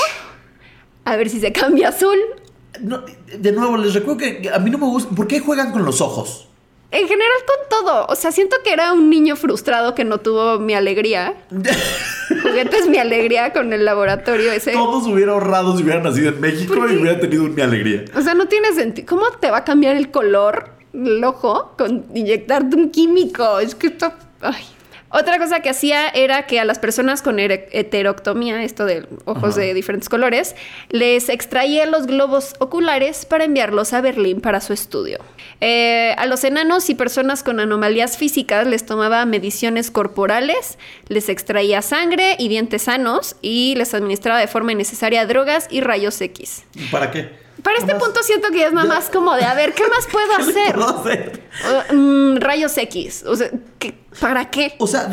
A 1.12 1.16
ver 1.16 1.29
si 1.29 1.40
se 1.40 1.53
cambia 1.53 1.88
azul. 1.88 2.18
No, 2.81 3.03
de 3.37 3.53
nuevo, 3.53 3.77
les 3.77 3.94
recuerdo 3.94 4.18
que 4.18 4.51
a 4.53 4.59
mí 4.59 4.71
no 4.71 4.79
me 4.79 4.87
gusta. 4.87 5.14
¿Por 5.14 5.27
qué 5.27 5.40
juegan 5.40 5.73
con 5.73 5.85
los 5.85 6.01
ojos? 6.01 6.49
En 6.90 7.07
general 7.07 7.38
con 7.47 7.85
todo. 7.85 8.07
O 8.07 8.14
sea, 8.14 8.33
siento 8.33 8.57
que 8.64 8.73
era 8.73 8.92
un 8.92 9.11
niño 9.11 9.37
frustrado 9.37 9.94
que 9.94 10.05
no 10.05 10.18
tuvo 10.18 10.59
mi 10.59 10.75
alegría. 10.75 11.35
Juguetes 12.42 12.88
mi 12.88 12.99
alegría 12.99 13.53
con 13.53 13.73
el 13.73 13.85
laboratorio 13.85 14.53
ese. 14.53 14.73
Todos 14.73 15.07
hubiera 15.07 15.33
ahorrado 15.33 15.77
si 15.77 15.83
hubieran 15.83 16.03
nacido 16.03 16.31
en 16.31 16.40
México 16.40 16.75
¿Por 16.75 16.90
y 16.90 16.97
hubiera 16.97 17.21
tenido 17.21 17.44
mi 17.44 17.61
alegría. 17.61 18.05
O 18.16 18.23
sea, 18.23 18.35
no 18.35 18.49
tiene 18.49 18.73
sentido. 18.73 19.07
¿Cómo 19.07 19.27
te 19.38 19.51
va 19.51 19.59
a 19.59 19.64
cambiar 19.64 19.97
el 19.97 20.11
color 20.11 20.71
el 20.94 21.23
ojo 21.25 21.75
con 21.77 22.07
inyectarte 22.14 22.77
un 22.77 22.90
químico? 22.90 23.59
Es 23.59 23.75
que 23.75 23.88
esto... 23.88 24.12
Ay. 24.40 24.64
Otra 25.11 25.38
cosa 25.38 25.61
que 25.61 25.71
hacía 25.71 26.09
era 26.09 26.47
que 26.47 26.61
a 26.61 26.64
las 26.64 26.79
personas 26.79 27.23
con 27.23 27.38
heteroctomía, 27.38 28.62
esto 28.62 28.85
de 28.85 29.07
ojos 29.25 29.53
Ajá. 29.53 29.61
de 29.61 29.75
diferentes 29.75 30.09
colores, 30.09 30.55
les 30.90 31.31
extraía 31.31 31.87
los 31.87 32.07
globos 32.07 32.55
oculares 32.59 33.25
para 33.25 33.44
enviarlos 33.44 33.94
a 33.94 34.03
Berlín 34.03 34.40
para 34.40 34.61
su 34.61 34.75
estudio. 34.75 35.18
Eh, 35.61 36.14
a 36.18 36.27
los 36.27 36.44
enanos 36.44 36.90
y 36.90 36.94
personas 36.94 37.42
con 37.42 37.59
anomalías 37.59 38.18
físicas 38.18 38.66
les 38.66 38.85
tomaba 38.85 39.25
mediciones 39.25 39.90
corporales, 39.90 40.79
les 41.09 41.31
extraía 41.31 41.81
sangre 41.81 42.37
y 42.38 42.49
dientes 42.49 42.83
sanos 42.83 43.37
y 43.40 43.75
les 43.77 43.94
administraba 43.94 44.38
de 44.38 44.47
forma 44.47 44.73
innecesaria 44.73 45.25
drogas 45.27 45.68
y 45.71 45.81
rayos 45.81 46.21
X. 46.21 46.64
¿Para 46.90 47.11
qué? 47.11 47.48
Para 47.62 47.79
este 47.79 47.94
punto 47.97 48.23
siento 48.23 48.51
que 48.51 48.59
ya 48.59 48.66
es 48.68 48.73
más 48.73 49.11
como 49.11 49.35
de, 49.35 49.44
a 49.44 49.55
ver, 49.55 49.75
¿qué 49.75 49.83
más 49.88 50.07
puedo 50.11 50.27
¿Qué 50.37 50.42
hacer? 50.42 50.75
puedo 50.75 51.01
hacer? 51.01 51.42
Uh, 51.90 51.94
mm, 51.94 52.37
rayos 52.38 52.77
X. 52.79 53.25
O 53.27 53.35
sea, 53.37 53.51
¿qué- 53.79 53.94
¿para 54.21 54.49
qué? 54.51 54.75
O 54.79 54.87
sea, 54.87 55.09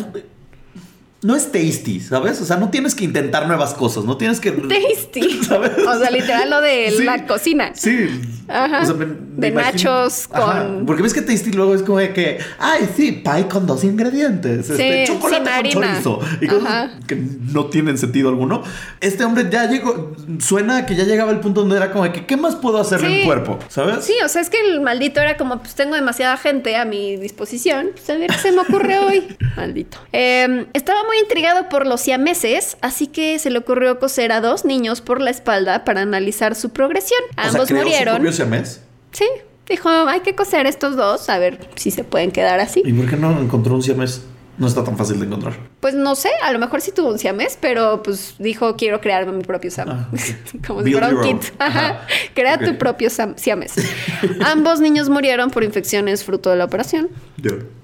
no 1.22 1.36
es 1.36 1.52
tasty, 1.52 2.00
¿sabes? 2.02 2.40
O 2.42 2.46
sea, 2.46 2.58
no 2.58 2.70
tienes 2.70 2.94
que 2.94 3.04
intentar 3.04 3.48
nuevas 3.48 3.74
cosas, 3.74 4.04
no 4.06 4.16
tienes 4.18 4.40
que... 4.40 4.52
Tasty. 4.52 5.44
¿Sabes? 5.48 5.72
O 5.88 6.00
sea, 6.00 6.12
literal 6.12 6.50
lo 6.50 6.62
de 6.62 6.94
Sí. 6.96 7.04
la 7.04 7.26
cocina. 7.26 7.72
Sí. 7.74 8.08
Ajá. 8.48 8.82
O 8.84 8.86
sea, 8.86 8.94
me- 8.94 9.08
me 9.08 9.16
De 9.38 9.48
imagino- 9.48 9.90
nachos 9.92 10.28
Ajá. 10.32 10.68
con- 10.68 10.86
Porque 10.86 11.02
ves 11.02 11.14
que 11.16 11.22
tasty 11.24 11.52
luego 11.52 11.74
es 11.74 11.82
como 11.82 11.98
de 11.98 12.14
que, 12.14 12.38
ay, 12.60 12.88
sí, 12.96 13.12
pie 13.24 13.48
con 13.50 13.66
dos 13.66 13.84
ingredientes. 13.84 14.70
este, 14.70 15.08
Sí, 15.08 15.12
chocolate 15.14 15.72
sin 15.72 15.74
con 15.82 15.84
chorizo. 15.90 16.20
Y 16.42 16.48
cosas 16.48 16.68
Ajá. 16.68 17.00
que 17.08 17.16
no 17.52 17.66
tienen 17.66 17.98
sentido 17.98 18.30
alguno. 18.30 18.62
Este 19.02 19.24
hombre 19.26 19.48
ya 19.52 19.68
llegó, 19.68 20.16
suena 20.40 20.86
que 20.86 20.96
ya 20.96 21.06
llegaba 21.06 21.32
al 21.32 21.40
punto 21.40 21.62
donde 21.62 21.76
era 21.78 21.92
como 21.92 22.04
de 22.04 22.12
que, 22.12 22.28
¿qué 22.28 22.38
más 22.38 22.56
puedo 22.56 22.80
hacerle 22.80 23.08
Sí. 23.08 23.20
al 23.22 23.26
cuerpo? 23.26 23.58
¿Sabes? 23.68 24.06
Sí, 24.06 24.14
o 24.24 24.30
sea, 24.30 24.42
es 24.44 24.52
que 24.52 24.60
el 24.62 24.80
maldito 24.82 25.20
era 25.22 25.38
como, 25.38 25.60
pues 25.60 25.74
tengo 25.74 25.96
demasiada 25.96 26.38
gente 26.38 26.76
a 26.76 26.86
mi 26.86 27.18
disposición. 27.18 27.88
Pues 27.94 28.08
a 28.12 28.14
ver 28.16 28.30
qué 28.30 28.38
se 28.38 28.52
me 28.52 28.60
ocurre 28.62 29.00
hoy. 29.00 29.24
Maldito. 29.58 29.98
Eh, 30.14 30.68
estaba 30.74 31.04
muy 31.06 31.15
intrigado 31.20 31.70
por 31.70 31.86
los 31.88 32.02
siameses, 32.02 32.78
así 32.82 33.08
que 33.08 33.40
se 33.40 33.50
le 33.50 33.60
ocurrió 33.60 34.00
coser 34.00 34.32
a 34.32 34.42
dos 34.42 34.66
niños 34.66 35.02
por 35.02 35.22
la 35.22 35.30
espalda 35.32 35.84
para 35.86 36.02
analizar 36.02 36.56
su 36.56 36.70
progresión. 36.70 37.20
O 37.32 37.34
sea, 37.36 37.50
Ambos 37.50 37.68
su 37.70 37.76
murieron. 37.76 38.16
propio 38.16 38.32
siamés. 38.34 38.82
Sí, 39.12 39.26
dijo, 39.68 39.90
hay 39.90 40.20
que 40.22 40.36
coser 40.36 40.66
estos 40.68 40.96
dos, 40.96 41.30
a 41.30 41.38
ver 41.40 41.60
si 41.76 41.92
se 41.92 42.04
pueden 42.04 42.32
quedar 42.32 42.60
así. 42.60 42.82
¿Y 42.86 42.94
por 42.94 43.10
qué 43.10 43.16
no 43.16 43.40
encontró 43.40 43.76
un 43.76 43.82
siamés? 43.84 44.22
No 44.58 44.68
está 44.68 44.84
tan 44.84 44.98
fácil 44.98 45.20
de 45.20 45.26
encontrar. 45.26 45.54
Pues 45.82 45.94
no 45.96 46.16
sé, 46.16 46.30
a 46.42 46.52
lo 46.54 46.60
mejor 46.60 46.82
sí 46.82 46.92
tuvo 46.92 47.10
un 47.10 47.20
siamés, 47.20 47.58
pero 47.60 48.02
pues 48.04 48.36
dijo, 48.40 48.76
quiero 48.76 49.02
crear 49.02 49.26
mi 49.28 49.44
propio 49.44 49.70
siam. 49.70 49.90
Ah. 49.90 50.10
Como 50.68 50.82
si 50.84 50.92
fuera 50.92 51.10
un 51.10 51.22
kit. 51.22 51.52
Ajá. 51.60 52.02
Crea 52.34 52.58
tu 52.58 52.78
propio 52.78 53.10
sam- 53.10 53.36
siamés. 53.38 53.74
Ambos 54.46 54.80
niños 54.80 55.10
murieron 55.10 55.50
por 55.52 55.64
infecciones 55.64 56.24
fruto 56.24 56.50
de 56.50 56.56
la 56.56 56.66
operación. 56.66 57.10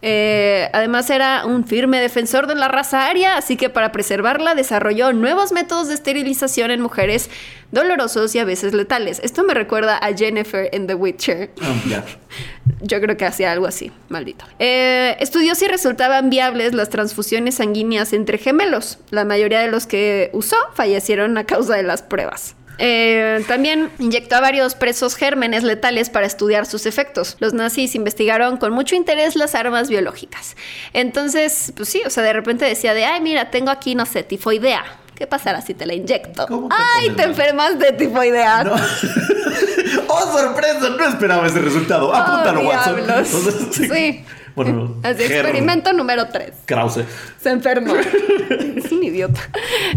Eh, 0.02 0.70
además 0.74 1.10
era 1.10 1.46
un 1.46 1.66
firme 1.68 2.00
defensor 2.00 2.48
de 2.48 2.56
la 2.56 2.68
raza 2.68 3.08
aria, 3.08 3.38
así 3.38 3.58
que 3.58 3.70
para 3.70 3.92
preservarla 3.92 4.56
desarrolló 4.56 5.14
nuevos 5.14 5.52
métodos 5.52 5.88
de 5.90 5.94
esterilización 5.94 6.72
en 6.72 6.82
mujeres 6.82 7.30
dolorosos 7.72 8.34
y 8.36 8.40
a 8.40 8.46
veces 8.46 8.74
letales. 8.74 9.20
Esto 9.24 9.44
me 9.44 9.54
recuerda 9.54 9.98
a 9.98 10.14
Jennifer 10.16 10.70
en 10.72 10.88
The 10.88 10.96
Witcher. 10.96 11.52
Ah. 11.62 12.04
Yo 12.82 13.00
creo 13.02 13.18
que 13.18 13.26
hacía 13.26 13.52
algo 13.52 13.68
así, 13.68 13.92
maldito. 14.10 14.46
Eh, 14.60 15.16
estudió 15.20 15.56
si 15.56 15.68
resultaban 15.68 16.30
viables 16.30 16.74
las 16.74 16.90
transfusiones 16.90 17.56
sanguíneas 17.56 18.14
entre 18.14 18.38
gemelos. 18.38 18.98
La 19.10 19.26
mayoría 19.26 19.60
de 19.60 19.70
los 19.70 19.88
que 19.88 20.30
usó 20.34 20.56
fallecieron 20.74 21.38
a 21.38 21.46
causa 21.46 21.76
de 21.76 21.84
las 21.84 22.02
pruebas. 22.02 22.56
Eh, 22.84 23.44
también 23.48 23.92
inyectó 24.00 24.38
a 24.38 24.42
varios 24.42 24.74
presos 24.74 25.16
gérmenes 25.16 25.64
letales 25.64 26.10
para 26.10 26.26
estudiar 26.26 26.66
sus 26.66 26.88
efectos. 26.88 27.38
Los 27.40 27.54
nazis 27.54 27.94
investigaron 27.94 28.58
con 28.58 28.74
mucho 28.74 28.96
interés 28.96 29.36
las 29.36 29.54
armas 29.54 29.88
biológicas. 29.88 30.56
Entonces, 30.94 31.74
pues 31.76 31.90
sí, 31.90 32.02
o 32.06 32.10
sea, 32.10 32.24
de 32.24 32.34
repente 32.34 32.66
decía 32.66 32.96
de, 32.96 33.06
ay, 33.06 33.22
mira, 33.22 33.52
tengo 33.52 33.70
aquí, 33.70 33.94
no 33.94 34.08
sé, 34.08 34.24
tifoidea. 34.24 34.84
¿Qué 35.22 35.28
pasará 35.28 35.62
si 35.62 35.76
te 35.76 35.86
la 35.86 35.94
inyecto? 35.94 36.48
¿Cómo 36.48 36.68
te 36.68 36.74
Ay, 36.98 37.12
te 37.12 37.22
enfermas 37.22 37.78
de 37.78 37.92
tifoidea. 37.92 38.64
No. 38.64 38.74
¡Oh, 40.08 40.36
sorpresa! 40.36 40.90
No 40.98 41.06
esperaba 41.06 41.46
ese 41.46 41.60
resultado. 41.60 42.12
Apúntalo, 42.12 42.62
Oh, 42.62 42.68
Watson. 42.68 43.06
sea, 43.06 43.88
Sí. 43.94 44.26
Bueno, 44.56 44.96
Así, 45.04 45.22
experimento 45.22 45.94
número 45.94 46.28
3. 46.30 46.54
Krause. 46.66 47.02
Se 47.40 47.52
enfermó. 47.52 47.94
es 47.96 48.92
un 48.92 49.04
idiota. 49.04 49.40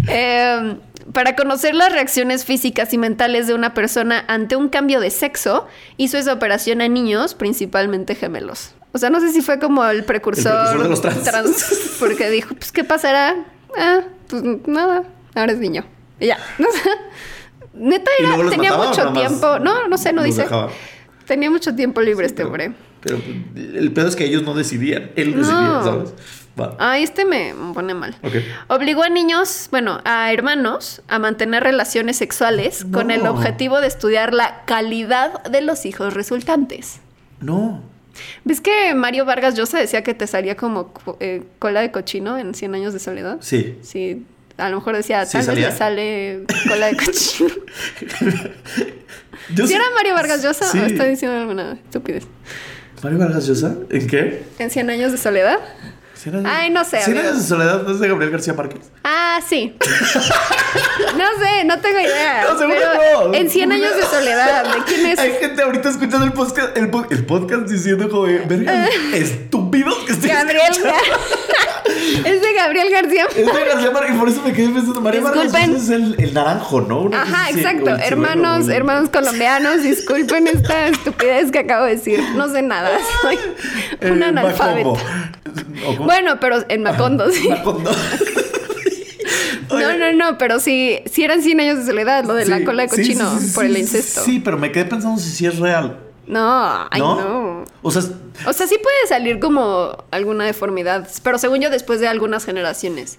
Eh, 0.09 0.77
para 1.15 1.37
conocer 1.37 1.75
las 1.75 1.91
reacciones 1.91 2.45
físicas 2.45 2.93
y 2.93 2.99
mentales 2.99 3.47
de 3.47 3.55
una 3.55 3.73
persona 3.73 4.27
ante 4.29 4.57
un 4.57 4.69
cambio 4.69 5.01
de 5.01 5.09
sexo, 5.09 5.67
hizo 5.97 6.19
esa 6.19 6.35
operación 6.35 6.83
a 6.83 6.89
niños, 6.89 7.35
principalmente 7.35 8.15
gemelos. 8.15 8.73
O 8.93 8.99
sea, 8.99 9.09
no 9.09 9.21
sé 9.21 9.33
si 9.33 9.41
fue 9.41 9.59
como 9.59 9.83
el 9.87 10.05
precursor, 10.05 10.53
El 10.53 10.81
precursor 10.81 10.83
de 10.83 11.15
los 11.17 11.25
trans. 11.25 11.97
porque 11.99 12.29
dijo, 12.29 12.55
pues, 12.55 12.73
¿qué 12.73 12.85
pasará? 12.85 13.37
Ah, 13.77 14.03
pues 14.29 14.43
nada, 14.67 15.03
ahora 15.35 15.53
es 15.53 15.59
niño. 15.59 15.85
Y 16.21 16.27
ya. 16.29 16.39
Neta, 17.75 18.11
¿Y 18.21 18.25
era- 18.25 18.51
tenía 18.51 18.71
mataba 18.71 18.89
mucho 18.89 19.13
tiempo. 19.13 19.59
No, 19.59 19.89
no 19.89 19.99
sé, 19.99 20.13
no 20.13 20.23
dice. 20.23 20.43
dejaba? 20.43 20.71
Tenía 21.27 21.51
mucho 21.51 21.75
tiempo 21.75 22.01
libre 22.01 22.27
este 22.27 22.37
Pero- 22.37 22.49
hombre. 22.49 22.73
Pero 23.01 23.19
el 23.57 23.93
pedo 23.93 24.09
es 24.09 24.17
que 24.17 24.25
ellos 24.25 24.45
no 24.45 24.55
decidían. 24.55 25.11
Él 25.17 25.35
decidía. 25.37 25.81
¿sabes? 25.85 26.15
Va. 26.59 26.75
Ah, 26.79 26.99
este 26.99 27.25
me 27.27 27.53
pone 27.75 27.93
mal. 27.93 28.17
Ok. 28.23 28.33
Obligó 28.69 29.03
a 29.03 29.09
niños, 29.11 29.69
bueno, 29.71 30.01
a 30.05 30.33
hermanos, 30.33 31.03
a 31.09 31.19
mantener 31.19 31.63
relaciones 31.65 32.17
sexuales 32.17 32.87
con 32.91 33.11
el 33.11 33.27
objetivo 33.27 33.81
de 33.81 33.89
estudiar 33.89 34.33
la 34.33 34.65
calidad 34.65 35.43
de 35.45 35.61
los 35.61 35.85
hijos 35.85 36.15
resultantes. 36.15 37.01
No. 37.41 37.83
¿Ves 38.45 38.61
que 38.63 38.95
Mario 38.95 39.25
Vargas 39.27 39.55
Llosa 39.57 39.79
decía 39.79 40.03
que 40.05 40.15
te 40.15 40.27
salía 40.29 40.57
como 40.57 40.93
co- 40.95 41.17
eh, 41.21 41.43
cola 41.59 41.81
de 41.83 41.91
cochino 41.91 42.39
en 42.39 42.55
100 42.55 42.75
años 42.77 42.93
de 42.95 43.01
soledad? 43.01 43.39
Sí. 43.41 43.77
Sí, 43.83 44.25
a 44.59 44.69
lo 44.71 44.77
mejor 44.77 44.97
decía, 44.97 45.25
¿Sí 45.27 45.33
tal 45.33 45.41
vez 45.41 45.47
salía? 45.47 45.69
le 45.71 45.77
sale 45.77 46.41
cola 46.69 46.87
de 46.87 46.97
cochino. 46.97 47.51
Yo 49.55 49.65
¿Sí 49.67 49.69
sí- 49.69 49.75
era 49.75 49.85
Mario 49.95 50.15
Vargas 50.15 50.43
Llosa 50.43 50.71
Sí. 50.71 50.79
o 50.79 50.85
está 50.87 51.05
diciendo 51.05 51.37
alguna 51.39 51.73
estupidez? 51.73 52.25
¿Mario 53.03 53.19
Vargas 53.19 53.47
Llosa? 53.47 53.75
¿En 53.91 54.07
qué? 54.07 54.43
¿En 54.59 54.71
100 54.71 54.91
años 54.91 55.13
de 55.13 55.19
soledad? 55.19 55.59
¿Cien 56.15 56.37
años- 56.37 56.51
Ay, 56.55 56.71
no 56.71 56.83
sé, 56.85 57.03
¿Cien 57.03 57.19
amigo. 57.19 57.29
años 57.33 57.43
de 57.43 57.49
soledad 57.49 57.83
no 57.83 57.91
es 57.93 58.01
de 58.01 58.09
Gabriel 58.09 58.31
García 58.31 58.55
Márquez? 58.55 58.81
Ah, 59.03 59.41
sí. 59.47 59.77
no 59.81 61.25
sé, 61.45 61.65
no 61.67 61.79
tengo 61.81 62.01
idea. 62.01 62.47
No, 62.51 62.59
seguro 62.59 62.79
no. 63.27 63.35
En 63.35 63.51
100 63.51 63.73
años 63.73 63.95
de 63.95 64.03
soledad, 64.05 64.65
¿de 64.75 64.83
quién 64.85 65.07
es? 65.07 65.19
Hay 65.19 65.33
gente 65.35 65.61
ahorita 65.63 65.91
escuchando 65.91 66.25
el 66.25 66.33
podcast, 66.33 66.75
el, 66.79 66.89
po- 66.89 67.07
el 67.11 67.27
podcast 67.27 67.69
diciendo 67.69 68.09
como, 68.09 68.25
de, 68.25 68.39
verga, 68.39 68.89
estúpidos 69.75 70.05
que 70.05 70.13
estoy 70.13 70.31
Gabriel. 70.31 70.63
escuchando". 70.71 70.99
es 72.25 72.43
de 72.43 72.53
Gabriel 72.55 72.91
García. 72.91 73.27
Es 73.35 73.47
de 73.47 73.65
García 73.65 73.91
Márquez, 73.91 74.17
por 74.17 74.29
eso 74.29 74.43
me 74.43 74.53
quedé 74.53 74.69
pensando, 74.69 75.01
Vargas 75.01 75.33
Disculpen. 75.33 75.73
Llosa 75.73 75.85
es 75.85 75.91
el, 75.91 76.17
el 76.19 76.35
naranjo, 76.35 76.81
¿no? 76.81 77.01
Una 77.03 77.23
Ajá, 77.23 77.51
exacto. 77.51 77.91
Hermanos, 77.91 78.69
hermanos 78.69 79.11
colombianos, 79.11 79.83
disculpen 79.83 80.47
esta 80.49 80.89
estupidez 80.89 81.51
que 81.51 81.61
acabo 81.61 81.85
de 81.85 81.97
decir. 81.97 82.21
No 82.37 82.49
sé 82.49 82.63
nada. 82.63 82.91
Soy 83.23 83.39
eh, 84.01 84.11
un 84.11 84.23
analfabeto. 84.23 84.95
Macondo. 84.95 85.87
¿O 85.87 85.97
cómo? 85.97 86.05
Bueno, 86.05 86.41
pero 86.41 86.65
en 86.69 86.83
Macondo, 86.83 87.31
sí. 87.31 87.49
Macondo. 87.49 87.91
No, 89.71 89.97
no, 89.97 90.13
no, 90.13 90.39
pero 90.39 90.61
sí, 90.61 91.01
sí 91.11 91.25
eran 91.25 91.43
100 91.43 91.61
años 91.61 91.79
de 91.79 91.87
soledad, 91.87 92.25
lo 92.25 92.35
de 92.35 92.47
la 92.47 92.65
cola 92.65 92.85
de 92.85 92.89
cochino 92.89 93.39
sí, 93.39 93.49
sí, 93.49 93.55
por 93.55 93.65
el 93.65 93.77
incesto. 93.77 94.23
Sí, 94.23 94.41
pero 94.45 94.59
me 94.59 94.71
quedé 94.71 94.85
pensando 94.85 95.21
si 95.21 95.31
sí 95.31 95.47
es 95.47 95.59
real. 95.59 96.04
No, 96.27 96.87
ay, 96.91 97.01
¿No? 97.01 97.17
no. 97.17 97.65
O 97.83 97.91
sea, 97.91 98.03
O 98.47 98.53
sea, 98.53 98.67
sí 98.67 98.79
puede 98.83 99.07
salir 99.09 99.39
como 99.41 100.05
alguna 100.11 100.45
deformidad, 100.45 101.09
pero 101.23 101.39
según 101.39 101.61
yo 101.61 101.71
después 101.71 102.01
de 102.01 102.09
algunas 102.09 102.45
generaciones. 102.45 103.19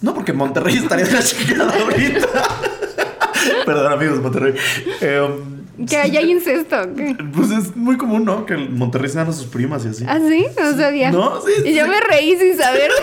no 0.00 0.14
porque 0.14 0.32
Monterrey 0.32 0.76
estaría 0.78 1.04
de 1.04 1.12
la 1.12 1.22
chingada 1.22 1.72
ahorita. 1.78 2.28
Perdón, 3.66 3.92
amigos 3.92 4.18
Monterrey. 4.20 4.54
Eh, 5.00 5.28
Que 5.88 5.96
haya 5.96 6.20
incesto. 6.22 6.76
¿qué? 6.94 7.16
pues 7.34 7.50
es 7.50 7.74
muy 7.76 7.96
común, 7.96 8.24
¿no? 8.24 8.44
Que 8.46 8.54
en 8.54 8.76
Monterrey 8.76 9.08
se 9.10 9.18
dan 9.18 9.28
a 9.28 9.32
sus 9.32 9.46
primas 9.46 9.84
y 9.84 9.88
así. 9.88 10.04
¿Ah, 10.06 10.18
sí? 10.18 10.46
No 10.60 10.76
sabía. 10.76 11.10
No, 11.10 11.40
sí, 11.40 11.52
Y 11.64 11.74
yo 11.74 11.84
sí. 11.84 11.90
me 11.90 12.00
reí 12.00 12.36
sin 12.36 12.56
saber. 12.56 12.90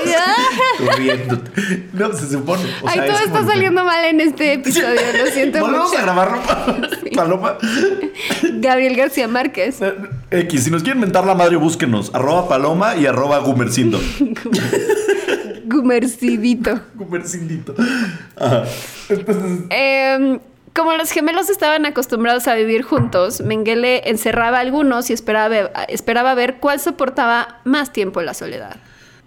No, 1.94 2.14
se 2.14 2.30
supone. 2.30 2.64
O 2.84 2.88
Ay, 2.88 3.00
todo 3.00 3.18
es 3.18 3.26
está 3.26 3.44
saliendo 3.46 3.84
mal 3.84 4.06
en 4.06 4.22
este 4.22 4.54
episodio. 4.54 5.00
Lo 5.18 5.26
siento 5.32 5.60
Volvemos 5.60 5.90
mucho. 5.90 6.00
a 6.00 6.04
grabarlo, 6.04 6.38
Paloma. 7.16 7.58
Gabriel 8.60 8.96
García 8.96 9.28
Márquez. 9.28 9.80
X, 10.32 10.64
si 10.64 10.72
nos 10.72 10.84
quieren 10.84 11.00
mentar 11.02 11.26
la 11.26 11.34
madre, 11.36 11.56
búsquenos. 11.56 12.14
Arroba 12.14 12.48
paloma 12.48 12.96
y 12.96 13.06
arroba 13.08 13.40
gumercindo. 13.40 14.00
Gumercidito. 15.66 16.80
Gumercindito. 16.96 17.76
Ajá. 18.36 18.64
Entonces, 19.10 19.66
Eh, 19.70 20.40
Como 20.78 20.94
los 20.94 21.10
gemelos 21.10 21.50
estaban 21.50 21.88
acostumbrados 21.88 22.48
a 22.48 22.54
vivir 22.54 22.84
juntos, 22.84 23.42
Mengele 23.42 24.08
encerraba 24.10 24.58
a 24.58 24.62
algunos 24.62 25.10
y 25.10 25.14
esperaba, 25.14 25.48
ver- 25.48 25.72
esperaba 25.88 26.36
ver 26.36 26.58
cuál 26.60 26.80
soportaba 26.80 27.62
más 27.64 27.92
tiempo 27.92 28.22
la 28.22 28.36
soledad. 28.36 28.76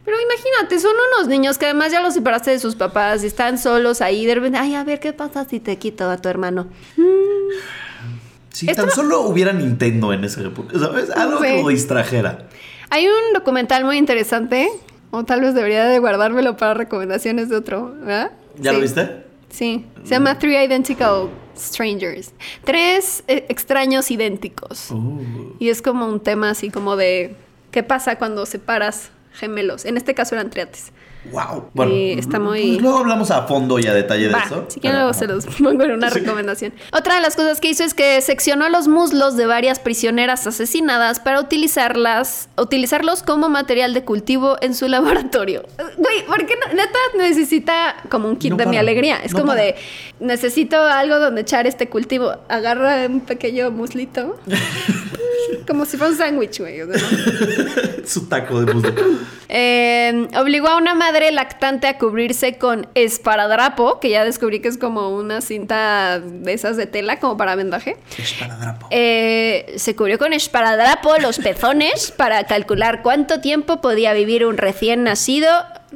Pero 0.05 0.17
imagínate, 0.21 0.79
son 0.79 0.93
unos 1.17 1.27
niños 1.29 1.59
que 1.59 1.65
además 1.67 1.91
ya 1.91 2.01
los 2.03 2.15
separaste 2.15 2.53
de 2.53 2.61
sus 2.61 2.77
papás 2.77 3.25
y 3.25 3.27
están 3.27 3.59
solos 3.59 4.01
ahí. 4.01 4.27
De 4.27 4.37
repente, 4.37 4.59
ay, 4.59 4.77
a 4.77 4.85
ver 4.85 5.01
qué 5.01 5.13
pasa 5.13 5.45
si 5.45 5.59
te 5.59 5.77
quito 5.77 6.09
a 6.09 6.19
tu 6.19 6.29
hermano. 6.29 6.69
Si 8.53 8.67
tan 8.67 8.91
solo 8.91 9.23
hubiera 9.23 9.53
Nintendo 9.53 10.13
en 10.13 10.23
esa 10.25 10.43
época, 10.43 10.79
¿sabes? 10.79 11.11
Algo 11.11 11.39
Sí. 11.39 11.45
que 11.47 11.63
lo 11.63 11.69
distrajera. 11.69 12.47
Hay 12.91 13.07
un 13.09 13.33
documental 13.35 13.85
muy 13.85 13.97
interesante, 13.97 14.69
o 15.11 15.25
tal 15.25 15.41
vez 15.41 15.55
debería 15.55 15.85
de 15.85 15.99
guardármelo 15.99 16.57
para 16.57 16.75
recomendaciones 16.75 17.49
de 17.49 17.57
otro, 17.57 17.93
¿verdad? 18.01 18.31
¿Ya 18.59 18.71
Sí. 18.71 18.77
lo 18.77 18.83
viste? 18.83 19.30
Sí, 19.51 19.85
se 20.05 20.11
llama 20.11 20.39
Three 20.39 20.57
Identical 20.65 21.29
Strangers. 21.57 22.33
Tres 22.65 23.25
eh, 23.29 23.47
extraños 23.49 24.11
idénticos. 24.11 24.91
Uh. 24.91 25.57
Y 25.59 25.69
es 25.69 25.83
como 25.83 26.07
un 26.07 26.21
tema 26.21 26.51
así 26.51 26.71
como 26.71 26.97
de 26.97 27.37
qué 27.71 27.83
pasa 27.83 28.17
cuando 28.17 28.47
separas 28.47 29.11
gemelos. 29.33 29.85
En 29.85 29.97
este 29.97 30.15
caso 30.15 30.35
eran 30.35 30.51
triates. 30.51 30.93
Wow. 31.33 31.71
Y 31.91 32.19
está 32.19 32.39
muy- 32.39 32.71
pues 32.73 32.83
luego 32.83 32.99
hablamos 32.99 33.31
a 33.31 33.43
fondo 33.47 33.79
y 33.79 33.87
a 33.87 33.93
detalle 33.93 34.29
de 34.29 34.33
Va, 34.33 34.43
eso. 34.47 34.65
si 34.69 34.81
quieren 34.81 34.99
luego 35.01 35.13
se 35.15 35.27
los 35.27 35.45
pongo 35.63 35.83
en 35.83 35.93
una 35.93 36.11
Sí. 36.11 36.21
recomendación. 36.21 36.73
Otra 36.93 37.17
de 37.17 37.21
las 37.21 37.37
cosas 37.37 37.61
que 37.61 37.69
hizo 37.69 37.85
es 37.85 37.93
que 37.95 38.21
seccionó 38.23 38.69
los 38.71 38.89
muslos 38.89 39.37
de 39.37 39.45
varias 39.47 39.79
prisioneras 39.81 40.47
asesinadas 40.47 41.21
para 41.21 41.41
utilizarlas, 41.41 42.49
utilizarlos 42.57 43.23
como 43.23 43.49
material 43.51 43.93
de 43.93 44.03
cultivo 44.05 44.57
en 44.63 44.75
su 44.75 44.89
laboratorio. 44.89 45.63
Güey, 45.99 46.25
¿por 46.27 46.47
qué 46.47 46.55
no? 46.67 46.75
Neta 46.75 46.99
necesita 47.19 47.97
como 48.09 48.29
un 48.29 48.37
kit 48.37 48.53
No 48.53 48.57
de 48.57 48.67
mi 48.67 48.79
alegría. 48.79 49.17
Es 49.23 49.33
no 49.33 49.41
como 49.41 49.53
para. 49.53 49.63
de 49.65 49.75
necesito 50.21 50.77
algo 50.83 51.19
donde 51.19 51.43
echar 51.43 51.67
este 51.67 51.89
cultivo. 51.89 52.35
Agarra 52.49 53.07
un 53.07 53.21
pequeño 53.21 53.71
muslito. 53.71 54.39
como 55.67 55.85
si 55.85 55.97
fuera 55.97 56.13
un 56.13 56.19
sándwich, 56.19 56.61
güey. 56.61 56.81
Su 58.07 58.27
taco 58.29 58.61
de 58.63 58.73
muslo. 58.75 58.93
Eh, 59.49 60.29
obligó 60.39 60.69
a 60.69 60.77
una 60.77 60.95
madre 60.95 61.10
lactante 61.33 61.87
a 61.87 61.99
cubrirse 61.99 62.57
con 62.59 62.87
esparadrapo, 62.95 64.01
que 64.01 64.11
ya 64.11 64.25
descubrí 64.25 64.61
que 64.61 64.69
es 64.69 64.79
como 64.79 65.11
una 65.17 65.41
cinta 65.41 66.21
de 66.21 66.53
esas 66.53 66.77
de 66.77 66.87
tela, 66.87 67.19
como 67.19 67.37
para 67.37 67.55
vendaje. 67.57 67.97
Esparadrapo. 68.19 68.87
Eh, 68.91 69.75
se 69.77 69.97
cubrió 69.97 70.19
con 70.19 70.33
esparadrapo 70.33 71.17
los 71.19 71.39
pezones 71.39 72.11
para 72.17 72.45
calcular 72.45 73.03
cuánto 73.03 73.41
tiempo 73.41 73.81
podía 73.81 74.13
vivir 74.13 74.47
un 74.47 74.57
recién 74.57 75.03
nacido, 75.05 75.49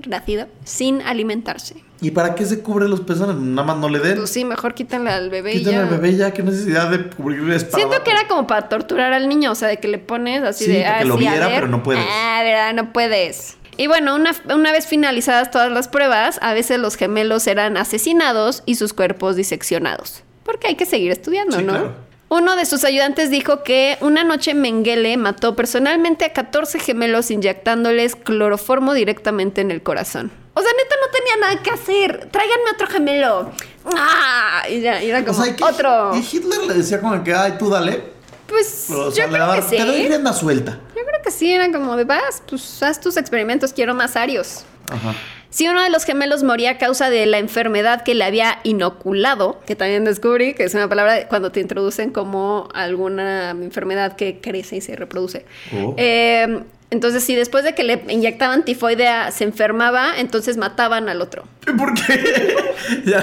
nacido 0.07 0.47
sin 0.65 1.03
alimentarse. 1.03 1.77
¿Y 2.01 2.11
para 2.11 2.35
qué 2.35 2.45
se 2.45 2.61
cubre 2.61 2.87
los 2.87 3.01
pezones? 3.01 3.37
Nada 3.37 3.67
más 3.67 3.79
no 3.79 3.89
le 3.89 3.99
den. 3.99 4.19
Pues 4.19 4.29
sí, 4.31 4.45
mejor 4.45 4.75
quítanle 4.75 5.11
al 5.11 5.31
bebé 5.31 5.55
y 5.55 5.59
Quítale 5.61 5.77
ya. 5.77 5.83
al 5.85 5.89
bebé 5.89 6.15
ya, 6.17 6.33
qué 6.33 6.43
necesidad 6.43 6.91
de 6.91 7.09
cubrirle 7.09 7.57
esparadrapo. 7.57 7.93
Siento 7.93 8.05
que 8.05 8.11
era 8.11 8.29
como 8.29 8.47
para 8.47 8.69
torturar 8.69 9.15
al 9.15 9.27
niño, 9.27 9.53
o 9.53 9.55
sea, 9.55 9.69
de 9.69 9.79
que 9.79 9.89
le 9.89 9.99
pones 9.99 10.43
así 10.43 10.65
Sí, 10.67 10.73
de. 10.73 10.83
para 10.83 10.99
que 10.99 11.03
ah, 11.03 11.07
lo 11.07 11.15
sí, 11.15 11.21
viera, 11.21 11.49
pero 11.49 11.69
no 11.69 11.83
puedes. 11.83 12.05
Ah, 12.07 12.43
verdad, 12.45 12.75
no 12.75 12.93
puedes. 12.93 13.57
Y 13.77 13.87
bueno, 13.87 14.15
una, 14.15 14.35
una 14.55 14.73
vez 14.73 14.87
finalizadas 14.87 15.51
todas 15.51 15.71
las 15.71 15.89
pruebas, 15.89 16.39
a 16.43 16.53
veces 16.55 16.79
los 16.79 16.97
gemelos 16.97 17.47
eran 17.47 17.77
asesinados 17.77 18.63
y 18.67 18.77
sus 18.77 18.93
cuerpos 18.93 19.37
diseccionados. 19.37 20.23
Porque 20.45 20.69
hay 20.69 20.75
que 20.77 20.87
seguir 20.87 21.11
estudiando, 21.11 21.57
Sí, 21.59 21.63
¿no? 21.65 21.73
claro. 21.73 21.95
Uno 22.31 22.57
de 22.57 22.65
sus 22.67 22.85
ayudantes 22.85 23.31
dijo 23.31 23.63
que 23.63 23.97
una 24.01 24.25
noche 24.25 24.55
Mengele 24.55 25.17
mató 25.17 25.55
personalmente 25.55 26.25
a 26.25 26.33
14 26.33 26.81
gemelos 26.81 27.31
inyectándoles 27.31 28.17
cloroformo 28.17 28.93
directamente 28.95 29.61
en 29.61 29.71
el 29.71 29.83
corazón. 29.83 30.33
O 30.55 30.61
sea, 30.61 30.71
neta 30.73 30.95
no 31.01 31.13
tenía 31.13 31.37
nada 31.37 31.63
que 31.63 31.71
hacer. 31.71 32.29
Tráiganme 32.31 32.71
otro 32.73 32.87
gemelo. 32.89 33.51
¡Ah! 33.97 34.63
Y 34.69 34.81
ya, 34.81 35.03
y 35.03 35.11
era 35.11 35.21
O 35.21 35.25
como 35.27 35.45
sea, 35.45 35.55
que 35.55 35.63
otro. 35.65 36.13
Y 36.17 36.19
Hitler 36.21 36.61
le 36.67 36.75
decía 36.75 37.01
como 37.01 37.23
que, 37.23 37.35
ay, 37.35 37.55
tú 37.59 37.69
dale. 37.71 38.14
Pues 38.47 38.91
o 38.91 39.11
sea, 39.11 39.25
yo 39.27 39.31
creo 39.33 39.47
daba- 39.47 39.57
que 39.57 39.63
sí. 39.63 39.77
Te 39.77 39.85
doy 39.85 40.07
rienda 40.09 40.33
suelta. 40.33 40.79
Yo 40.97 41.03
creo 41.05 41.23
que 41.23 41.31
sí, 41.31 41.53
era 41.53 41.71
como 41.73 41.97
de 41.97 42.05
vas, 42.05 42.43
pues 42.49 42.83
haz 42.83 43.01
tus 43.01 43.17
experimentos, 43.17 43.73
quiero 43.73 43.95
más 43.95 44.17
arios. 44.17 44.65
Ajá. 44.91 45.15
Si 45.51 45.69
uno 45.69 45.81
de 45.83 45.89
los 45.89 46.05
gemelos 46.05 46.43
moría 46.43 46.73
a 46.73 46.79
causa 46.79 47.11
de 47.11 47.27
la 47.27 47.39
enfermedad 47.39 48.03
que 48.03 48.15
le 48.17 48.25
había 48.25 48.59
inoculado, 48.65 49.61
que 49.67 49.77
también 49.77 50.05
descubrí 50.05 50.53
que 50.55 50.65
es 50.65 50.75
una 50.75 50.89
palabra 50.89 51.29
cuando 51.29 51.53
te 51.53 51.61
introducen 51.61 52.11
como 52.11 52.69
alguna 52.75 53.51
enfermedad 53.51 54.17
que 54.17 54.41
crece 54.41 54.77
y 54.77 54.81
se 54.81 54.97
reproduce. 54.97 55.47
Oh. 55.73 55.95
Eh, 55.97 56.61
entonces, 56.91 57.23
si 57.23 57.37
después 57.37 57.63
de 57.63 57.75
que 57.75 57.85
le 57.85 58.05
inyectaban 58.09 58.65
tifoidea 58.65 59.31
se 59.31 59.45
enfermaba, 59.45 60.19
entonces 60.19 60.57
mataban 60.57 61.09
al 61.09 61.21
otro. 61.23 61.45
¿Por 61.79 61.95
qué? 61.95 62.57
ya. 63.07 63.23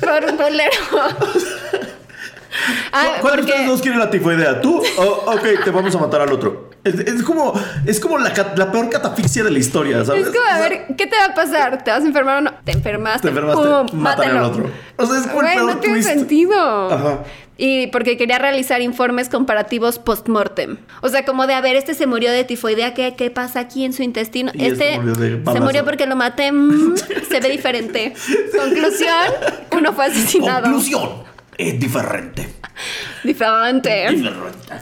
Por 0.00 0.24
un 0.30 0.36
culero. 0.36 0.70
Ah, 2.92 3.18
¿Cuál 3.20 3.36
de 3.36 3.42
ustedes 3.42 3.66
dos 3.66 3.80
quiere 3.80 3.96
la 3.98 4.10
tifoidea? 4.10 4.60
¿Tú? 4.60 4.82
Oh, 4.98 5.32
ok, 5.34 5.64
te 5.64 5.70
vamos 5.70 5.94
a 5.94 5.98
matar 5.98 6.22
al 6.22 6.32
otro. 6.32 6.70
Es, 6.82 6.94
es 6.98 7.22
como, 7.22 7.52
es 7.86 8.00
como 8.00 8.18
la, 8.18 8.32
la 8.56 8.72
peor 8.72 8.88
catafixia 8.88 9.44
de 9.44 9.50
la 9.50 9.58
historia, 9.58 10.04
¿sabes? 10.04 10.26
Es 10.26 10.32
como, 10.34 10.48
a 10.50 10.58
ver, 10.58 10.86
¿qué 10.96 11.06
te 11.06 11.16
va 11.16 11.26
a 11.26 11.34
pasar? 11.34 11.84
¿Te 11.84 11.90
vas 11.90 12.02
a 12.02 12.06
enfermar 12.06 12.38
o 12.38 12.40
no? 12.40 12.52
Te 12.64 12.72
enfermaste. 12.72 13.22
Te 13.22 13.28
enfermaste, 13.28 13.62
¡Pum! 13.92 14.06
al 14.06 14.38
otro. 14.44 14.70
O 14.96 15.06
sea, 15.06 15.20
es 15.20 15.26
como 15.26 15.42
el 15.42 15.48
peor 15.54 15.66
no 15.66 15.78
tiene 15.78 15.96
twist. 15.96 16.08
sentido. 16.08 16.90
Ajá. 16.90 17.18
Y 17.62 17.88
porque 17.88 18.16
quería 18.16 18.38
realizar 18.38 18.80
informes 18.80 19.28
comparativos 19.28 19.98
post-mortem. 19.98 20.78
O 21.02 21.10
sea, 21.10 21.26
como 21.26 21.46
de, 21.46 21.52
a 21.52 21.60
ver, 21.60 21.76
este 21.76 21.92
se 21.92 22.06
murió 22.06 22.32
de 22.32 22.44
tifoidea, 22.44 22.94
¿qué, 22.94 23.14
qué 23.14 23.30
pasa 23.30 23.60
aquí 23.60 23.84
en 23.84 23.92
su 23.92 24.02
intestino? 24.02 24.50
Y 24.54 24.64
este 24.64 24.94
este 24.94 24.98
murió 24.98 25.14
de 25.14 25.52
se 25.52 25.60
murió 25.60 25.84
porque 25.84 26.06
lo 26.06 26.16
maté, 26.16 26.50
mm, 26.50 26.96
se 27.28 27.40
ve 27.40 27.50
diferente. 27.50 28.14
Conclusión, 28.58 29.14
uno 29.72 29.92
fue 29.92 30.06
asesinado. 30.06 30.62
Conclusión. 30.62 31.10
Es 31.60 31.78
diferente. 31.78 32.48
Diferente. 33.22 34.06
Diferente. 34.10 34.74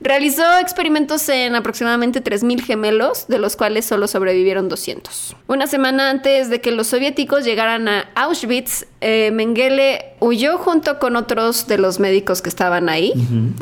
Realizó 0.00 0.42
experimentos 0.58 1.28
en 1.28 1.54
aproximadamente 1.54 2.24
3.000 2.24 2.64
gemelos, 2.64 3.28
de 3.28 3.38
los 3.38 3.54
cuales 3.54 3.84
solo 3.84 4.08
sobrevivieron 4.08 4.68
200. 4.68 5.36
Una 5.46 5.68
semana 5.68 6.10
antes 6.10 6.50
de 6.50 6.60
que 6.60 6.72
los 6.72 6.88
soviéticos 6.88 7.44
llegaran 7.44 7.86
a 7.86 8.08
Auschwitz, 8.16 8.86
eh, 9.02 9.30
Mengele 9.32 10.14
huyó 10.18 10.58
junto 10.58 10.98
con 10.98 11.14
otros 11.14 11.68
de 11.68 11.78
los 11.78 12.00
médicos 12.00 12.42
que 12.42 12.48
estaban 12.48 12.88
ahí, 12.88 13.12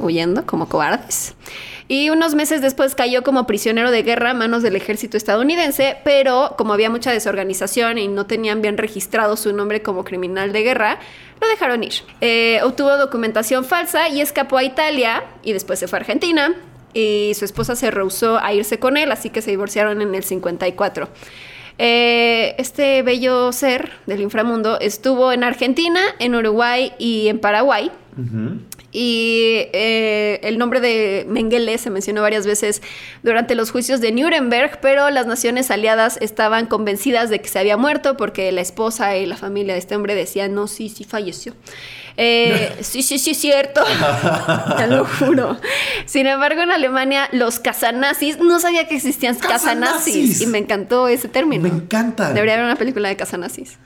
huyendo 0.00 0.46
como 0.46 0.68
cobardes. 0.70 1.34
Y 1.90 2.10
unos 2.10 2.34
meses 2.34 2.60
después 2.60 2.94
cayó 2.94 3.22
como 3.22 3.46
prisionero 3.46 3.90
de 3.90 4.02
guerra 4.02 4.30
a 4.30 4.34
manos 4.34 4.62
del 4.62 4.76
ejército 4.76 5.16
estadounidense, 5.16 5.96
pero 6.04 6.54
como 6.58 6.74
había 6.74 6.90
mucha 6.90 7.10
desorganización 7.10 7.96
y 7.96 8.08
no 8.08 8.26
tenían 8.26 8.60
bien 8.60 8.76
registrado 8.76 9.38
su 9.38 9.54
nombre 9.54 9.80
como 9.80 10.04
criminal 10.04 10.52
de 10.52 10.62
guerra, 10.62 10.98
lo 11.40 11.48
dejaron 11.48 11.84
ir. 11.84 11.94
Eh, 12.20 12.60
obtuvo 12.62 12.96
documentación 12.96 13.64
falsa 13.64 14.08
y 14.08 14.20
escapó 14.20 14.58
a 14.58 14.64
Italia 14.64 15.24
y 15.42 15.52
después 15.52 15.78
se 15.78 15.88
fue 15.88 15.98
a 15.98 16.00
Argentina. 16.00 16.54
Y 16.94 17.32
su 17.34 17.44
esposa 17.44 17.76
se 17.76 17.90
rehusó 17.90 18.38
a 18.38 18.52
irse 18.54 18.78
con 18.78 18.96
él, 18.96 19.12
así 19.12 19.30
que 19.30 19.42
se 19.42 19.50
divorciaron 19.50 20.00
en 20.00 20.14
el 20.14 20.24
54. 20.24 21.08
Eh, 21.80 22.56
este 22.58 23.02
bello 23.02 23.52
ser 23.52 23.92
del 24.06 24.20
inframundo 24.20 24.80
estuvo 24.80 25.32
en 25.32 25.44
Argentina, 25.44 26.00
en 26.18 26.34
Uruguay 26.34 26.92
y 26.98 27.28
en 27.28 27.38
Paraguay. 27.38 27.92
Y 28.90 29.66
eh, 29.74 30.40
el 30.42 30.56
nombre 30.56 30.80
de 30.80 31.26
Mengele 31.28 31.76
se 31.76 31.90
mencionó 31.90 32.22
varias 32.22 32.46
veces 32.46 32.80
durante 33.22 33.54
los 33.54 33.70
juicios 33.70 34.00
de 34.00 34.12
Nuremberg, 34.12 34.80
pero 34.80 35.10
las 35.10 35.26
naciones 35.26 35.70
aliadas 35.70 36.18
estaban 36.22 36.66
convencidas 36.66 37.28
de 37.28 37.40
que 37.40 37.48
se 37.48 37.58
había 37.58 37.76
muerto 37.76 38.16
porque 38.16 38.50
la 38.50 38.62
esposa 38.62 39.16
y 39.16 39.26
la 39.26 39.36
familia 39.36 39.74
de 39.74 39.80
este 39.80 39.94
hombre 39.94 40.14
decían, 40.14 40.54
no, 40.54 40.68
sí, 40.68 40.88
sí 40.88 41.04
falleció. 41.04 41.54
Eh, 42.16 42.76
sí, 42.80 43.02
sí, 43.02 43.18
sí, 43.18 43.34
cierto. 43.34 43.82
Te 44.76 44.86
lo 44.86 45.04
juro. 45.04 45.58
Sin 46.06 46.26
embargo, 46.26 46.62
en 46.62 46.70
Alemania, 46.70 47.28
los 47.32 47.60
casanazis, 47.60 48.38
no 48.38 48.58
sabía 48.58 48.88
que 48.88 48.96
existían 48.96 49.36
casanazis. 49.36 50.14
Casanazis. 50.14 50.40
Y 50.40 50.46
me 50.46 50.58
encantó 50.58 51.08
ese 51.08 51.28
término. 51.28 51.62
Me 51.62 51.68
encanta. 51.68 52.32
Debería 52.32 52.54
haber 52.54 52.66
una 52.66 52.76
película 52.76 53.08
de 53.08 53.16
casanazis. 53.16 53.78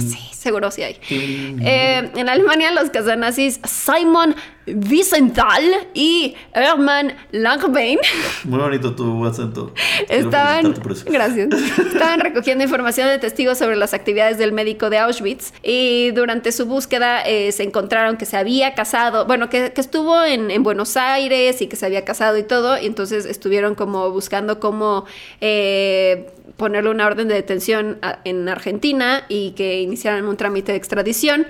Sí, 0.00 0.18
seguro 0.32 0.70
sí 0.70 0.82
hay. 0.82 0.96
Eh, 1.10 2.10
en 2.16 2.28
Alemania, 2.28 2.72
los 2.72 2.90
casanazis 2.90 3.60
Simon 3.64 4.34
Wiesenthal 4.66 5.62
y 5.94 6.34
Hermann 6.52 7.14
Langbein. 7.30 7.98
Muy 8.44 8.58
bonito 8.58 8.94
tu 8.94 9.24
acento. 9.24 9.72
Estaban, 10.08 10.74
gracias, 11.06 11.48
estaban 11.78 12.20
recogiendo 12.20 12.64
información 12.64 13.08
de 13.08 13.18
testigos 13.18 13.58
sobre 13.58 13.76
las 13.76 13.94
actividades 13.94 14.38
del 14.38 14.52
médico 14.52 14.90
de 14.90 14.98
Auschwitz 14.98 15.52
y 15.62 16.10
durante 16.12 16.52
su 16.52 16.66
búsqueda 16.66 17.22
eh, 17.22 17.52
se 17.52 17.62
encontraron 17.62 18.16
que 18.16 18.26
se 18.26 18.36
había 18.36 18.74
casado, 18.74 19.26
bueno, 19.26 19.48
que, 19.48 19.72
que 19.72 19.80
estuvo 19.80 20.22
en, 20.24 20.50
en 20.50 20.62
Buenos 20.62 20.96
Aires 20.96 21.60
y 21.62 21.66
que 21.66 21.76
se 21.76 21.86
había 21.86 22.04
casado 22.04 22.38
y 22.38 22.42
todo, 22.42 22.80
y 22.80 22.86
entonces 22.86 23.24
estuvieron 23.24 23.74
como 23.74 24.10
buscando 24.10 24.60
cómo 24.60 25.04
eh, 25.40 26.26
ponerle 26.60 26.90
una 26.90 27.06
orden 27.06 27.26
de 27.26 27.36
detención 27.36 27.98
en 28.24 28.46
Argentina 28.46 29.24
y 29.30 29.52
que 29.52 29.80
iniciaran 29.80 30.26
un 30.26 30.36
trámite 30.36 30.72
de 30.72 30.78
extradición. 30.78 31.46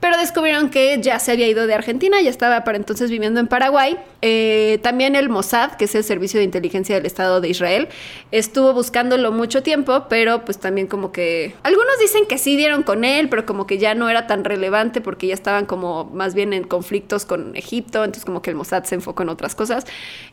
Pero 0.00 0.16
descubrieron 0.16 0.70
que 0.70 1.00
ya 1.00 1.18
se 1.18 1.32
había 1.32 1.48
ido 1.48 1.66
de 1.66 1.74
Argentina, 1.74 2.20
ya 2.20 2.30
estaba 2.30 2.62
para 2.62 2.78
entonces 2.78 3.10
viviendo 3.10 3.40
en 3.40 3.48
Paraguay. 3.48 3.98
Eh, 4.22 4.78
también 4.82 5.16
el 5.16 5.28
Mossad, 5.28 5.72
que 5.72 5.86
es 5.86 5.94
el 5.94 6.04
Servicio 6.04 6.38
de 6.38 6.44
Inteligencia 6.44 6.94
del 6.94 7.06
Estado 7.06 7.40
de 7.40 7.48
Israel, 7.48 7.88
estuvo 8.30 8.72
buscándolo 8.72 9.32
mucho 9.32 9.62
tiempo, 9.62 10.06
pero 10.08 10.44
pues 10.44 10.58
también 10.58 10.86
como 10.86 11.10
que... 11.10 11.54
Algunos 11.64 11.98
dicen 12.00 12.26
que 12.26 12.38
sí 12.38 12.56
dieron 12.56 12.84
con 12.84 13.04
él, 13.04 13.28
pero 13.28 13.44
como 13.44 13.66
que 13.66 13.78
ya 13.78 13.94
no 13.94 14.08
era 14.08 14.26
tan 14.26 14.44
relevante 14.44 15.00
porque 15.00 15.26
ya 15.26 15.34
estaban 15.34 15.66
como 15.66 16.04
más 16.04 16.34
bien 16.34 16.52
en 16.52 16.64
conflictos 16.64 17.24
con 17.24 17.56
Egipto, 17.56 18.04
entonces 18.04 18.24
como 18.24 18.40
que 18.40 18.50
el 18.50 18.56
Mossad 18.56 18.84
se 18.84 18.94
enfocó 18.94 19.24
en 19.24 19.30
otras 19.30 19.56
cosas. 19.56 19.84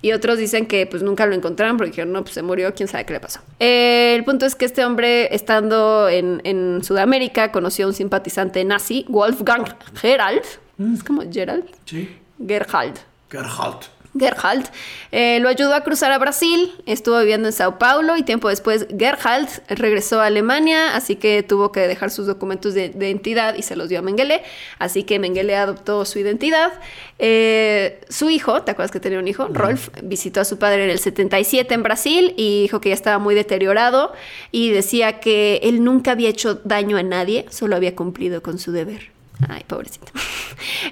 Y 0.02 0.12
otros 0.12 0.38
dicen 0.38 0.68
que 0.68 0.86
pues 0.86 1.02
nunca 1.02 1.26
lo 1.26 1.34
encontraron 1.34 1.78
porque 1.78 1.92
dijeron, 1.92 2.12
no, 2.12 2.22
pues 2.22 2.36
se 2.36 2.44
murió, 2.44 2.74
quién 2.76 2.88
sabe 2.88 3.06
qué 3.06 3.14
le 3.14 3.20
pasó. 3.20 3.40
Eh, 3.60 4.14
el 4.16 4.24
punto 4.24 4.46
es 4.46 4.56
que 4.56 4.66
este 4.66 4.86
hombre, 4.86 5.34
estando 5.34 6.08
en, 6.08 6.42
en 6.44 6.84
Sudamérica, 6.84 7.52
conoció 7.52 7.86
a 7.86 7.88
un 7.90 7.94
simpatizante 7.94 8.64
nazi, 8.64 9.06
Wolfgang 9.10 9.55
Gerald. 9.96 10.46
Es 10.94 11.04
como 11.04 11.22
Gerald. 11.32 11.66
Sí. 11.86 12.20
Gerhard. 12.46 12.98
Gerhard. 13.30 13.86
Gerhard 14.18 14.64
eh, 15.12 15.40
lo 15.42 15.50
ayudó 15.50 15.76
a 15.76 15.82
cruzar 15.82 16.12
a 16.12 16.18
Brasil, 16.18 16.72
estuvo 16.86 17.20
viviendo 17.20 17.50
en 17.50 17.54
Sao 17.54 17.78
Paulo 17.78 18.18
y 18.18 18.24
tiempo 18.24 18.50
después 18.50 18.88
Gerhard 18.98 19.48
regresó 19.68 20.22
a 20.22 20.28
Alemania, 20.28 20.96
así 20.96 21.16
que 21.16 21.44
tuvo 21.44 21.72
que 21.72 21.82
dejar 21.82 22.12
sus 22.12 22.26
documentos 22.26 22.74
de, 22.74 22.90
de 22.90 23.10
identidad 23.10 23.56
y 23.56 23.62
se 23.62 23.76
los 23.76 23.90
dio 23.90 24.00
a 24.00 24.02
Mengele, 24.02 24.42
así 24.80 25.04
que 25.04 25.20
Mengele 25.20 25.56
adoptó 25.56 26.06
su 26.06 26.20
identidad. 26.20 26.74
Eh, 27.20 28.02
su 28.10 28.30
hijo, 28.30 28.64
¿te 28.64 28.72
acuerdas 28.72 28.92
que 28.92 29.00
tenía 29.00 29.20
un 29.20 29.28
hijo? 29.28 29.48
Rolf 29.48 29.90
visitó 30.04 30.42
a 30.42 30.46
su 30.46 30.58
padre 30.58 30.86
en 30.86 30.90
el 30.90 31.00
77 31.00 31.74
en 31.74 31.84
Brasil 31.84 32.34
y 32.38 32.64
dijo 32.64 32.82
que 32.82 32.90
ya 32.90 32.96
estaba 32.96 33.20
muy 33.20 33.36
deteriorado 33.36 34.14
y 34.52 34.72
decía 34.72 35.20
que 35.20 35.60
él 35.64 35.84
nunca 35.84 36.12
había 36.12 36.30
hecho 36.30 36.56
daño 36.64 36.98
a 36.98 37.04
nadie, 37.04 37.46
solo 37.50 37.76
había 37.76 37.96
cumplido 37.96 38.42
con 38.42 38.60
su 38.60 38.72
deber. 38.72 39.15
Ay, 39.50 39.64
pobrecito. 39.68 40.12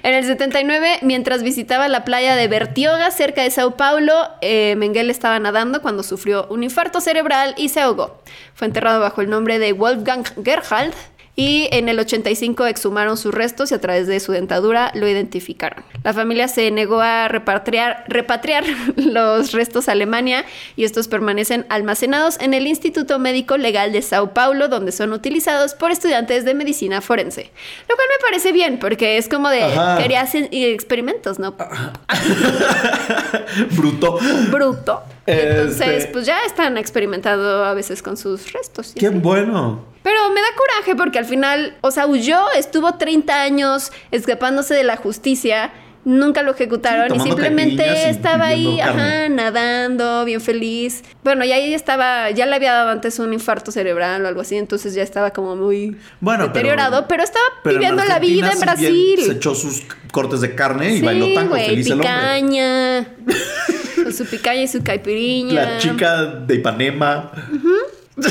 En 0.02 0.14
el 0.14 0.24
79, 0.24 0.98
mientras 1.02 1.42
visitaba 1.42 1.88
la 1.88 2.04
playa 2.04 2.36
de 2.36 2.46
Bertioga, 2.48 3.10
cerca 3.10 3.42
de 3.42 3.50
Sao 3.50 3.76
Paulo, 3.76 4.12
eh, 4.42 4.74
Mengele 4.76 5.10
estaba 5.10 5.38
nadando 5.38 5.80
cuando 5.82 6.02
sufrió 6.02 6.46
un 6.50 6.62
infarto 6.62 7.00
cerebral 7.00 7.54
y 7.56 7.70
se 7.70 7.80
ahogó. 7.80 8.20
Fue 8.54 8.66
enterrado 8.66 9.00
bajo 9.00 9.20
el 9.20 9.30
nombre 9.30 9.58
de 9.58 9.72
Wolfgang 9.72 10.24
Gerhard 10.44 10.92
y 11.36 11.68
en 11.72 11.88
el 11.88 11.98
85 11.98 12.66
exhumaron 12.66 13.16
sus 13.16 13.34
restos 13.34 13.72
y 13.72 13.74
a 13.74 13.80
través 13.80 14.06
de 14.06 14.20
su 14.20 14.30
dentadura 14.30 14.92
lo 14.94 15.08
identificaron. 15.08 15.84
La 16.04 16.12
familia 16.12 16.46
se 16.46 16.70
negó 16.70 17.00
a 17.00 17.26
repatriar, 17.28 18.04
repatriar 18.06 18.64
los 18.96 19.50
restos 19.52 19.88
a 19.88 19.92
Alemania 19.92 20.44
y 20.76 20.84
estos 20.84 21.08
permanecen 21.08 21.66
almacenados 21.70 22.38
en 22.40 22.54
el 22.54 22.66
Instituto 22.68 23.18
Médico 23.18 23.56
Legal 23.56 23.90
de 23.92 24.02
Sao 24.02 24.32
Paulo, 24.32 24.68
donde 24.68 24.92
son 24.92 25.12
utilizados 25.12 25.74
por 25.74 25.90
estudiantes 25.90 26.44
de 26.44 26.54
medicina 26.54 27.00
forense. 27.00 27.50
Lo 27.88 27.96
cual 27.96 28.06
me 28.16 28.22
parece 28.22 28.52
bien, 28.52 28.78
porque 28.78 29.16
es 29.18 29.28
como 29.28 29.48
de 29.48 29.62
Ajá. 29.64 29.98
quería 29.98 30.20
hacer 30.20 30.48
experimentos, 30.52 31.38
¿no? 31.40 31.56
Bruto. 33.76 34.18
Bruto. 34.50 35.02
Entonces, 35.26 35.88
Este- 35.88 36.12
pues 36.12 36.26
ya 36.26 36.38
están 36.46 36.76
experimentando 36.78 37.64
a 37.64 37.74
veces 37.74 38.02
con 38.02 38.16
sus 38.16 38.52
restos. 38.52 38.92
Qué 38.96 39.06
así. 39.08 39.16
bueno. 39.18 39.93
Pero 40.04 40.28
me 40.34 40.40
da 40.42 40.46
coraje 40.54 40.94
porque 40.94 41.18
al 41.18 41.24
final, 41.24 41.76
o 41.80 41.90
sea, 41.90 42.06
huyó, 42.06 42.38
estuvo 42.56 42.94
30 42.94 43.40
años 43.40 43.90
escapándose 44.10 44.74
de 44.74 44.84
la 44.84 44.96
justicia, 44.96 45.72
nunca 46.04 46.42
lo 46.42 46.52
ejecutaron 46.52 47.10
Sí, 47.10 47.16
y 47.16 47.20
simplemente 47.20 48.10
estaba 48.10 48.48
ahí, 48.48 48.80
ajá, 48.82 49.30
nadando, 49.30 50.26
bien 50.26 50.42
feliz. 50.42 51.02
Bueno, 51.22 51.46
y 51.46 51.52
ahí 51.52 51.72
estaba, 51.72 52.28
ya 52.32 52.44
le 52.44 52.54
había 52.54 52.74
dado 52.74 52.90
antes 52.90 53.18
un 53.18 53.32
infarto 53.32 53.72
cerebral 53.72 54.22
o 54.26 54.28
algo 54.28 54.42
así, 54.42 54.56
entonces 54.56 54.92
ya 54.92 55.02
estaba 55.02 55.30
como 55.30 55.56
muy 55.56 55.96
Bueno, 56.20 56.48
deteriorado, 56.48 57.08
pero, 57.08 57.22
estaba 57.24 57.46
Pero 57.62 57.78
viviendo 57.78 58.04
la 58.04 58.18
vida 58.18 58.48
en 58.52 58.58
si 58.58 58.62
Brasil. 58.62 59.20
Se 59.24 59.32
echó 59.32 59.54
sus 59.54 59.84
cortes 60.12 60.42
de 60.42 60.54
carne 60.54 60.96
y 60.96 61.00
bailó 61.00 61.32
tango 61.32 61.52
güey, 61.52 61.66
feliz 61.66 61.86
el 61.86 61.92
hombre. 61.94 62.08
picaña. 62.10 63.08
con 64.04 64.12
su 64.12 64.26
picaña 64.26 64.60
y 64.60 64.68
su 64.68 64.82
caipiriña. 64.84 65.54
La 65.54 65.78
chica 65.78 66.24
de 66.24 66.56
Ipanema. 66.56 67.32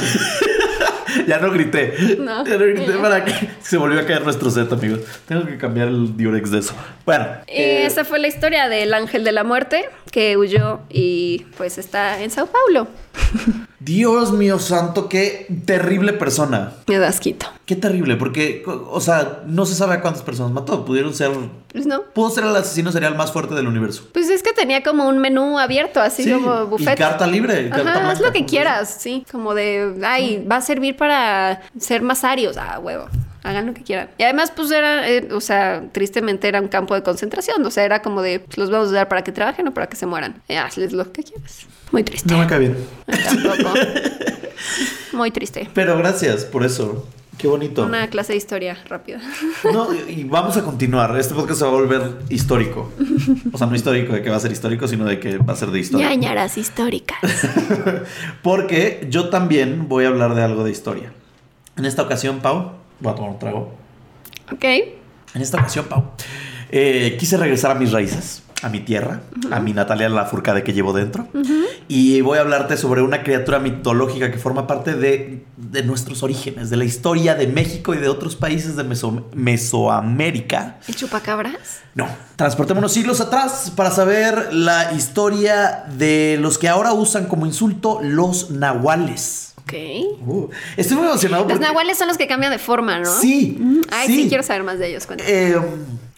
ya 1.28 1.40
no 1.40 1.52
grité. 1.52 2.18
No. 2.20 2.46
Ya 2.46 2.58
no 2.58 2.66
grité 2.66 2.94
para 2.94 3.24
que 3.26 3.34
se 3.62 3.78
volvió 3.78 4.00
a 4.00 4.06
caer 4.06 4.24
nuestro 4.24 4.50
set, 4.50 4.72
amigos. 4.72 5.02
Tengo 5.28 5.46
que 5.46 5.58
cambiar 5.58 5.88
el 5.88 6.16
diurex 6.16 6.52
de 6.52 6.60
eso. 6.60 6.74
Bueno. 7.06 7.28
Y 7.48 7.52
eh, 7.52 7.86
esa 7.86 8.04
fue 8.04 8.20
la 8.20 8.28
historia 8.28 8.70
del 8.70 8.94
ángel 8.94 9.24
de 9.24 9.32
la 9.32 9.44
muerte 9.44 9.86
que 10.14 10.38
huyó 10.38 10.82
y 10.92 11.40
pues 11.58 11.80
está 11.80 12.22
en 12.22 12.30
Sao 12.30 12.46
Paulo. 12.46 12.88
Dios 13.80 14.32
mío 14.32 14.60
santo, 14.60 15.10
qué 15.10 15.48
terrible 15.66 16.14
persona. 16.14 16.74
Me 16.88 17.00
da 17.00 17.08
asquito. 17.08 17.48
Qué 17.66 17.76
terrible, 17.76 18.16
porque, 18.16 18.64
o 18.68 19.02
sea, 19.02 19.42
no 19.48 19.66
se 19.66 19.74
sabe 19.74 19.96
a 19.96 20.02
cuántas 20.02 20.22
personas 20.22 20.52
mató. 20.52 20.86
Pudieron 20.86 21.16
ser. 21.16 21.32
Pues 21.72 21.88
no. 21.88 22.04
Pudo 22.04 22.30
ser 22.30 22.44
el 22.44 22.56
asesino 22.56 22.92
serial 22.92 23.16
más 23.16 23.32
fuerte 23.32 23.56
del 23.56 23.66
universo. 23.68 24.08
Pues 24.14 24.30
es 24.30 24.44
que 24.44 24.54
tenía 24.54 24.84
como 24.84 25.08
un 25.08 25.18
menú 25.18 25.58
abierto, 25.58 26.00
así 26.00 26.24
Sí, 26.26 26.32
como 26.32 26.62
y 26.62 26.66
buffet. 26.66 26.96
carta 26.98 27.26
libre, 27.26 27.70
carta 27.70 27.90
Ajá, 27.90 28.12
haz 28.12 28.22
lo 28.22 28.32
que 28.32 28.46
quieras, 28.46 28.96
sí. 29.00 29.26
Como 29.32 29.56
de, 29.56 29.96
ay, 30.06 30.46
va 30.50 30.58
a 30.58 30.62
servir 30.62 30.96
para 30.96 31.64
ser 31.80 32.04
más 32.04 32.24
arios. 32.24 32.56
Ah, 32.58 32.78
huevo. 32.80 33.08
Hagan 33.44 33.68
lo 33.68 33.74
que 33.74 33.84
quieran. 33.84 34.10
Y 34.18 34.24
además, 34.24 34.52
pues 34.56 34.72
era, 34.72 35.10
eh, 35.10 35.28
o 35.34 35.42
sea, 35.42 35.84
tristemente 35.92 36.48
era 36.48 36.62
un 36.62 36.70
campo 36.70 36.96
de 36.96 37.04
concentración. 37.04 37.66
O 37.66 37.72
sea, 37.72 37.84
era 37.84 38.02
como 38.02 38.22
de, 38.22 38.40
pues, 38.40 38.58
los 38.58 38.72
vamos 38.72 38.90
a 38.90 38.94
dar 38.94 39.10
para 39.10 39.24
que 39.24 39.32
trabajen 39.32 39.68
o 39.68 39.74
para 39.74 39.88
que 39.88 39.98
se 39.98 40.06
mueran. 40.06 40.42
Hazles 40.50 40.94
lo 40.94 41.12
que 41.12 41.24
quieras. 41.24 41.68
Muy 41.92 42.04
triste. 42.04 42.32
No 42.32 42.40
me 42.40 42.48
cae 42.48 42.60
bien. 42.60 42.78
Tampoco. 43.06 43.74
Muy 45.14 45.32
triste. 45.32 45.70
Pero 45.74 45.98
gracias 45.98 46.46
por 46.46 46.64
eso. 46.64 47.06
Qué 47.38 47.48
bonito. 47.48 47.86
Una 47.86 48.08
clase 48.08 48.34
de 48.34 48.38
historia 48.38 48.78
rápida. 48.88 49.20
No, 49.72 49.90
y 49.94 50.24
vamos 50.24 50.56
a 50.56 50.64
continuar. 50.64 51.18
Este 51.20 51.34
podcast 51.34 51.60
se 51.60 51.66
va 51.66 51.72
a 51.72 51.74
volver 51.74 52.02
histórico. 52.30 52.92
O 53.52 53.58
sea, 53.58 53.68
no 53.68 53.76
histórico 53.76 54.14
de 54.14 54.22
que 54.22 54.30
va 54.30 54.38
a 54.38 54.40
ser 54.40 54.52
histórico, 54.52 54.88
sino 54.88 55.06
de 55.06 55.20
que 55.20 55.38
va 55.38 55.54
a 55.54 55.56
ser 55.56 55.70
de 55.72 55.80
historia. 55.80 56.10
Ñañaras 56.10 56.58
históricas. 56.58 57.20
Porque 58.44 59.08
yo 59.10 59.30
también 59.30 59.88
voy 59.90 60.06
a 60.06 60.10
hablar 60.10 60.36
de 60.36 60.44
algo 60.44 60.64
de 60.64 60.72
historia. 60.72 61.12
En 61.76 61.86
esta 61.86 62.04
ocasión, 62.04 62.40
Pau, 62.40 62.74
voy 63.04 63.12
a 63.12 63.16
tomar 63.16 63.32
un 63.32 63.40
trago. 63.40 63.72
Ok. 64.52 64.64
En 65.36 65.42
esta 65.42 65.58
ocasión, 65.60 65.86
Pau, 65.86 66.04
eh, 66.72 67.16
quise 67.20 67.38
regresar 67.38 67.72
a 67.72 67.76
mis 67.76 67.92
raíces, 67.92 68.44
a 68.62 68.70
mi 68.70 68.80
tierra, 68.80 69.22
a 69.52 69.60
mi 69.60 69.74
Natalia 69.74 70.08
Lafourcade 70.10 70.64
que 70.64 70.74
llevo 70.74 70.94
dentro. 70.94 71.28
Y 71.88 72.22
voy 72.22 72.38
a 72.38 72.42
hablarte 72.42 72.78
sobre 72.78 73.02
una 73.02 73.24
criatura 73.24 73.60
mitológica 73.60 74.32
que 74.32 74.38
forma 74.38 74.68
parte 74.68 74.94
de, 74.96 75.44
de 75.58 75.84
nuestros 75.84 76.24
orígenes, 76.24 76.70
de 76.70 76.78
la 76.78 76.86
historia 76.86 77.36
de 77.36 77.48
México 77.48 77.94
y 77.94 77.98
de 77.98 78.08
otros 78.10 78.36
países 78.36 78.76
de 78.76 78.84
Meso- 78.86 79.26
Mesoamérica. 79.34 80.78
¿El 80.88 80.96
chupacabras? 80.96 81.82
No, 81.96 82.08
transportémonos 82.36 82.92
siglos 82.94 83.20
atrás 83.22 83.72
para 83.76 83.92
saber 83.92 84.54
la 84.54 84.94
historia 84.94 85.84
de 85.98 86.38
los 86.40 86.58
que 86.58 86.70
ahora 86.70 86.94
usan 86.94 87.26
como 87.26 87.46
insulto 87.46 88.00
los 88.02 88.50
nahuales. 88.52 89.53
Ok. 89.64 89.74
Uh, 90.28 90.50
estoy 90.78 90.98
muy 90.98 91.08
emocionado 91.08 91.44
Los 91.44 91.54
porque... 91.54 91.66
nahuales 91.66 91.98
son 91.98 92.08
los 92.08 92.18
que 92.18 92.28
cambian 92.28 92.52
de 92.52 92.60
forma, 92.60 93.00
¿no? 93.00 93.06
Sí, 93.20 93.58
Mm, 93.60 93.82
Ay, 93.92 94.08
sí, 94.08 94.24
sí. 94.24 94.28
quiero 94.30 94.44
saber 94.44 94.64
más 94.64 94.78
de 94.80 94.90
ellos. 94.90 95.08
Eh, 95.26 95.58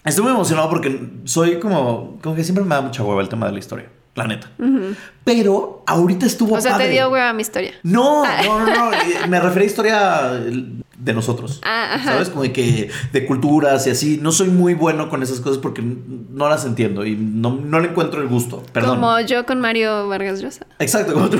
estoy 0.04 0.24
muy 0.24 0.32
emocionado 0.32 0.68
porque 0.68 1.00
soy 1.24 1.58
como... 1.60 2.18
Como 2.22 2.34
que 2.36 2.42
siempre 2.44 2.64
me 2.64 2.74
da 2.74 2.80
mucha 2.80 3.02
hueva 3.04 3.22
el 3.22 3.28
tema 3.28 3.46
de 3.46 3.52
la 3.52 3.58
historia. 3.58 3.88
La 4.14 4.26
neta. 4.26 4.50
Pero 5.26 5.82
ahorita 5.88 6.24
estuvo 6.24 6.54
o 6.54 6.60
sea, 6.60 6.70
padre. 6.72 6.86
te 6.86 6.92
dio 6.92 7.10
hueva 7.10 7.32
mi 7.32 7.42
historia. 7.42 7.72
No, 7.82 8.22
Ah. 8.24 8.42
no, 8.44 8.58
no, 8.64 8.90
no. 8.90 8.90
Me 9.28 9.40
refería 9.40 9.64
a 9.64 9.66
historia 9.66 10.30
de 10.98 11.12
nosotros. 11.14 11.60
Ah. 11.64 11.98
¿Sabes? 12.04 12.28
Como 12.30 12.42
de 12.42 12.52
que 12.52 12.90
de 13.12 13.26
culturas 13.26 13.84
y 13.88 13.90
así. 13.90 14.20
No 14.22 14.30
soy 14.30 14.50
muy 14.50 14.74
bueno 14.74 15.08
con 15.10 15.24
esas 15.24 15.40
cosas 15.40 15.58
porque 15.58 15.82
no 15.82 16.48
las 16.48 16.64
entiendo 16.64 17.04
y 17.04 17.16
no, 17.16 17.50
no 17.56 17.80
le 17.80 17.88
encuentro 17.88 18.22
el 18.22 18.28
gusto. 18.28 18.62
Perdón. 18.72 19.00
Como 19.00 19.18
yo 19.22 19.44
con 19.46 19.60
Mario 19.60 20.06
Vargas 20.06 20.40
Llosa. 20.40 20.64
Exacto, 20.78 21.14
como 21.14 21.28
tú 21.28 21.38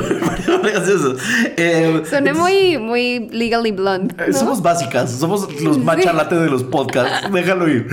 me 0.64 0.70
haces 0.70 0.88
eso. 0.96 1.14
Eh, 1.56 2.02
Soné 2.10 2.34
muy, 2.34 2.78
muy 2.78 3.28
legally 3.30 3.70
blonde. 3.70 4.16
eh, 4.18 4.30
¿no? 4.32 4.36
Somos 4.36 4.62
básicas, 4.62 5.12
somos 5.12 5.46
los 5.62 5.78
machalates 5.78 6.40
de 6.40 6.50
los 6.50 6.64
podcasts. 6.64 7.30
Déjalo 7.32 7.68
ir. 7.68 7.86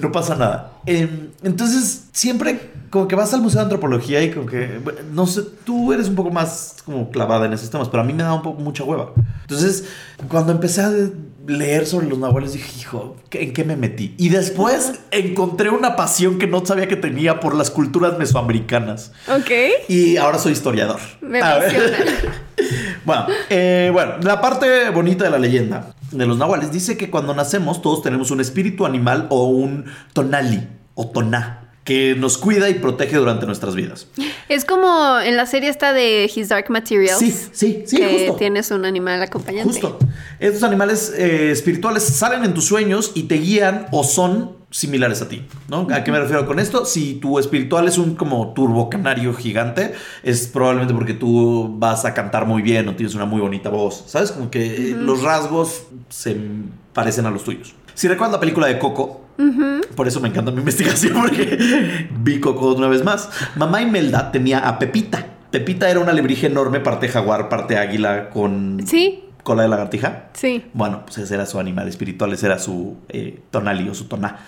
No 0.00 0.12
pasa 0.12 0.36
nada. 0.36 0.74
Eh, 0.86 1.30
entonces, 1.42 2.04
siempre 2.12 2.78
como 2.90 3.06
que 3.06 3.14
vas 3.14 3.32
al 3.34 3.40
Museo 3.40 3.58
de 3.60 3.64
Antropología 3.64 4.20
y 4.20 4.32
como 4.32 4.46
que, 4.46 4.80
no 5.12 5.26
sé, 5.26 5.42
tú 5.64 5.92
eres 5.92 6.08
un 6.08 6.14
poco 6.14 6.30
más 6.30 6.76
como 6.84 7.10
clavada 7.10 7.46
en 7.46 7.52
esos 7.52 7.70
temas, 7.70 7.88
pero 7.88 8.02
a 8.02 8.06
mí 8.06 8.12
me 8.12 8.22
da 8.22 8.34
un 8.34 8.42
poco 8.42 8.60
mucha 8.60 8.84
hueva. 8.84 9.12
Entonces, 9.42 9.84
cuando 10.28 10.52
empecé 10.52 10.82
a 10.82 10.92
leer 11.46 11.86
sobre 11.86 12.06
los 12.08 12.18
nahuales, 12.18 12.52
dije, 12.52 12.70
hijo, 12.80 13.16
¿qué- 13.28 13.42
¿en 13.42 13.52
qué 13.52 13.64
me 13.64 13.76
metí? 13.76 14.14
Y 14.18 14.28
después 14.28 14.92
encontré 15.10 15.70
una 15.70 15.96
pasión 15.96 16.38
que 16.38 16.46
no 16.46 16.64
sabía 16.64 16.86
que 16.88 16.96
tenía 16.96 17.40
por 17.40 17.54
las 17.54 17.70
culturas 17.70 18.18
mesoamericanas. 18.18 19.12
Ok. 19.28 19.50
Y 19.88 20.16
ahora 20.16 20.38
soy 20.38 20.52
historiador. 20.52 21.00
Me 21.20 21.40
A 21.42 21.60
bueno, 23.04 23.26
eh, 23.48 23.90
bueno, 23.92 24.12
la 24.22 24.40
parte 24.40 24.90
bonita 24.90 25.24
de 25.24 25.30
la 25.30 25.38
leyenda 25.38 25.94
de 26.12 26.26
los 26.26 26.36
nahuales 26.38 26.72
dice 26.72 26.96
que 26.96 27.08
cuando 27.10 27.34
nacemos 27.34 27.80
todos 27.82 28.02
tenemos 28.02 28.30
un 28.30 28.40
espíritu 28.40 28.84
animal 28.84 29.26
o 29.30 29.48
un 29.48 29.86
tonali 30.12 30.68
o 30.94 31.08
toná, 31.08 31.59
que 31.90 32.14
nos 32.14 32.38
cuida 32.38 32.68
y 32.68 32.74
protege 32.74 33.16
durante 33.16 33.46
nuestras 33.46 33.74
vidas. 33.74 34.06
Es 34.48 34.64
como 34.64 35.18
en 35.18 35.36
la 35.36 35.44
serie 35.44 35.68
esta 35.68 35.92
de 35.92 36.30
His 36.32 36.48
Dark 36.48 36.66
Materials. 36.70 37.18
Sí, 37.18 37.32
sí, 37.50 37.82
sí, 37.84 37.96
que 37.96 38.26
justo. 38.28 38.36
tienes 38.36 38.70
un 38.70 38.84
animal 38.84 39.20
acompañante. 39.20 39.72
Justo. 39.72 39.98
Estos 40.38 40.62
animales 40.62 41.12
eh, 41.16 41.50
espirituales 41.50 42.04
salen 42.04 42.44
en 42.44 42.54
tus 42.54 42.66
sueños 42.66 43.10
y 43.16 43.24
te 43.24 43.38
guían 43.38 43.88
o 43.90 44.04
son 44.04 44.52
similares 44.70 45.20
a 45.20 45.28
ti, 45.28 45.44
¿no? 45.68 45.88
¿A 45.90 46.04
qué 46.04 46.12
me 46.12 46.20
refiero 46.20 46.46
con 46.46 46.60
esto? 46.60 46.84
Si 46.84 47.14
tu 47.14 47.40
espiritual 47.40 47.88
es 47.88 47.98
un 47.98 48.14
como 48.14 48.52
turbo 48.54 48.88
canario 48.88 49.34
gigante, 49.34 49.92
es 50.22 50.46
probablemente 50.46 50.94
porque 50.94 51.14
tú 51.14 51.74
vas 51.76 52.04
a 52.04 52.14
cantar 52.14 52.46
muy 52.46 52.62
bien 52.62 52.86
o 52.86 52.94
tienes 52.94 53.16
una 53.16 53.24
muy 53.24 53.40
bonita 53.40 53.68
voz, 53.68 54.04
¿sabes? 54.06 54.30
Como 54.30 54.48
que 54.48 54.94
los 54.96 55.24
rasgos 55.24 55.86
se 56.08 56.36
parecen 56.92 57.26
a 57.26 57.32
los 57.32 57.42
tuyos. 57.42 57.74
Si 57.94 58.06
recuerdas 58.06 58.34
la 58.34 58.40
película 58.40 58.68
de 58.68 58.78
Coco, 58.78 59.22
por 59.96 60.06
eso 60.08 60.20
me 60.20 60.28
encanta 60.28 60.50
mi 60.50 60.58
investigación, 60.58 61.14
porque 61.20 62.08
vi 62.20 62.40
Coco 62.40 62.74
una 62.74 62.88
vez 62.88 63.04
más. 63.04 63.30
Mamá 63.56 63.82
Imelda 63.82 64.30
tenía 64.32 64.60
a 64.68 64.78
Pepita. 64.78 65.26
Pepita 65.50 65.90
era 65.90 66.00
un 66.00 66.08
alebrije 66.08 66.46
enorme, 66.46 66.80
parte 66.80 67.08
jaguar, 67.08 67.48
parte 67.48 67.76
águila, 67.76 68.30
con 68.30 68.80
Sí, 68.86 69.24
cola 69.42 69.62
de 69.62 69.68
lagartija. 69.68 70.28
sí. 70.34 70.64
Bueno, 70.74 71.02
pues 71.04 71.18
ese 71.18 71.34
era 71.34 71.46
su 71.46 71.58
animal 71.58 71.88
espiritual, 71.88 72.32
ese 72.32 72.46
era 72.46 72.58
su 72.58 72.98
eh, 73.08 73.40
tonali 73.50 73.88
o 73.88 73.94
su 73.94 74.04
toná. 74.06 74.38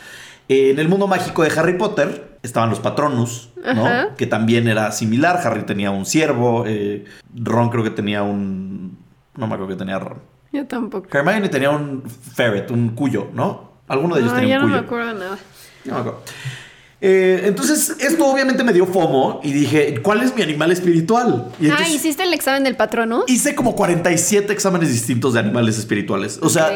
Eh, 0.48 0.70
en 0.70 0.78
el 0.78 0.88
mundo 0.88 1.06
mágico 1.06 1.42
de 1.42 1.50
Harry 1.58 1.78
Potter 1.78 2.38
estaban 2.42 2.68
los 2.70 2.80
patronus, 2.80 3.50
¿no? 3.56 3.86
Ajá. 3.86 4.08
Que 4.16 4.26
también 4.26 4.68
era 4.68 4.92
similar. 4.92 5.40
Harry 5.44 5.62
tenía 5.62 5.90
un 5.90 6.04
ciervo, 6.04 6.64
eh, 6.66 7.04
Ron 7.34 7.70
creo 7.70 7.82
que 7.84 7.90
tenía 7.90 8.22
un... 8.22 8.98
No 9.36 9.46
me 9.46 9.54
acuerdo 9.54 9.68
que 9.74 9.78
tenía 9.78 9.98
Ron. 9.98 10.18
Yo 10.52 10.66
tampoco. 10.66 11.08
Hermione 11.10 11.48
tenía 11.48 11.70
un 11.70 12.02
ferret, 12.02 12.70
un 12.70 12.90
cuyo, 12.90 13.28
¿no? 13.32 13.71
Alguno 13.88 14.14
de 14.14 14.20
ellos 14.22 14.32
No, 14.32 14.38
tenía 14.40 14.56
un 14.56 14.62
no 14.62 14.68
cuyo. 14.68 14.80
me 14.80 14.86
acuerdo 14.86 15.14
nada. 15.14 15.38
No 15.84 15.94
me 15.94 16.00
acuerdo. 16.00 16.22
Eh, 17.04 17.42
entonces, 17.46 17.96
esto 17.98 18.24
obviamente 18.26 18.62
me 18.62 18.72
dio 18.72 18.86
FOMO 18.86 19.40
y 19.42 19.52
dije, 19.52 20.00
¿cuál 20.02 20.22
es 20.22 20.32
mi 20.36 20.42
animal 20.42 20.70
espiritual? 20.70 21.48
Y 21.60 21.64
Ah, 21.66 21.70
entonces- 21.70 21.94
¿hiciste 21.96 22.22
el 22.22 22.32
examen 22.32 22.62
del 22.62 22.76
patrono? 22.76 23.24
Hice 23.26 23.56
como 23.56 23.74
47 23.74 24.52
exámenes 24.52 24.88
distintos 24.92 25.34
de 25.34 25.40
animales 25.40 25.78
espirituales. 25.78 26.38
O 26.42 26.48
sea, 26.48 26.70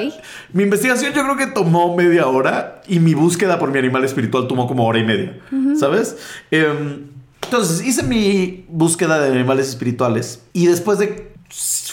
mi 0.53 0.65
investigación 0.65 1.13
yo 1.13 1.23
creo 1.23 1.37
que 1.37 1.47
tomó 1.47 1.95
media 1.97 2.27
hora 2.27 2.83
y 2.89 2.99
mi 2.99 3.15
búsqueda 3.15 3.61
por 3.61 3.71
mi 3.71 3.79
animal 3.79 4.03
espiritual 4.05 4.49
tomó 4.49 4.67
como 4.67 4.85
hora 4.85 4.99
y 4.99 5.05
media. 5.05 5.39
¿Sabes? 5.79 6.17
Em, 6.51 7.05
entonces, 7.45 7.87
hice 7.87 8.03
mi 8.03 8.65
búsqueda 8.69 9.21
de 9.21 9.31
animales 9.31 9.69
espirituales 9.69 10.43
y 10.53 10.67
después 10.67 10.99
de... 10.99 11.35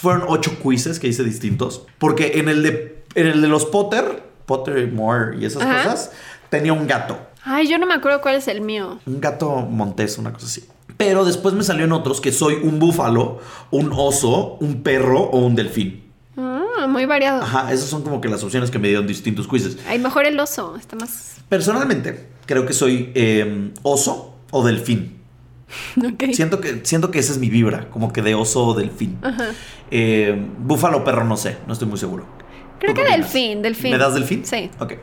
Fueron 0.00 0.24
ocho 0.26 0.50
quizzes 0.60 0.98
que 0.98 1.06
hice 1.06 1.22
distintos. 1.22 1.86
Porque 1.98 2.32
en 2.40 2.48
el 2.48 2.64
de, 2.64 3.04
en 3.14 3.28
el 3.28 3.40
de 3.42 3.46
los 3.46 3.64
Potter, 3.64 4.24
Potter 4.46 4.78
y 4.78 4.90
Moore 4.90 5.38
y 5.38 5.44
esas 5.44 5.62
Ajá. 5.62 5.84
cosas, 5.84 6.12
tenía 6.50 6.72
un 6.72 6.86
gato. 6.86 7.18
Ay, 7.44 7.68
yo 7.68 7.78
no 7.78 7.86
me 7.86 7.94
acuerdo 7.94 8.20
cuál 8.20 8.36
es 8.36 8.48
el 8.48 8.60
mío. 8.60 8.98
Un 9.06 9.20
gato 9.20 9.50
montés, 9.56 10.16
una 10.18 10.32
cosa 10.32 10.46
así. 10.46 10.64
Pero 10.96 11.24
después 11.24 11.54
me 11.54 11.62
salió 11.62 11.84
en 11.84 11.92
otros 11.92 12.20
que 12.20 12.32
soy 12.32 12.54
un 12.62 12.78
búfalo, 12.78 13.40
un 13.70 13.92
oso, 13.92 14.56
un 14.60 14.82
perro 14.82 15.20
o 15.20 15.38
un 15.38 15.54
delfín. 15.54 16.04
Ah, 16.36 16.86
muy 16.88 17.04
variado. 17.04 17.42
Ajá, 17.42 17.72
esas 17.72 17.88
son 17.88 18.02
como 18.02 18.20
que 18.20 18.28
las 18.28 18.42
opciones 18.44 18.70
que 18.70 18.78
me 18.78 18.88
dieron 18.88 19.06
distintos 19.06 19.48
quizzes. 19.48 19.78
Ay, 19.86 19.98
mejor 19.98 20.26
el 20.26 20.38
oso. 20.38 20.76
Está 20.76 20.96
más. 20.96 21.36
Personalmente, 21.48 22.28
creo 22.46 22.64
que 22.64 22.72
soy 22.72 23.12
eh, 23.14 23.72
oso 23.82 24.36
o 24.50 24.64
delfín. 24.64 25.18
Ok. 25.96 26.32
Siento 26.32 26.60
que, 26.60 26.80
siento 26.84 27.10
que 27.10 27.18
esa 27.18 27.32
es 27.32 27.38
mi 27.38 27.48
vibra, 27.50 27.90
como 27.90 28.12
que 28.12 28.22
de 28.22 28.34
oso 28.34 28.64
o 28.64 28.74
delfín. 28.74 29.18
Ajá. 29.22 29.48
Eh, 29.90 30.46
búfalo 30.58 30.98
o 30.98 31.04
perro, 31.04 31.24
no 31.24 31.36
sé, 31.36 31.56
no 31.66 31.72
estoy 31.72 31.88
muy 31.88 31.98
seguro. 31.98 32.26
Creo 32.78 32.92
¿Tú 32.94 33.00
qué 33.00 33.06
que 33.06 33.12
delfín, 33.16 33.62
delfín. 33.62 33.92
¿Me 33.92 33.98
das 33.98 34.14
delfín? 34.14 34.44
Sí. 34.44 34.70
Ok. 34.78 34.94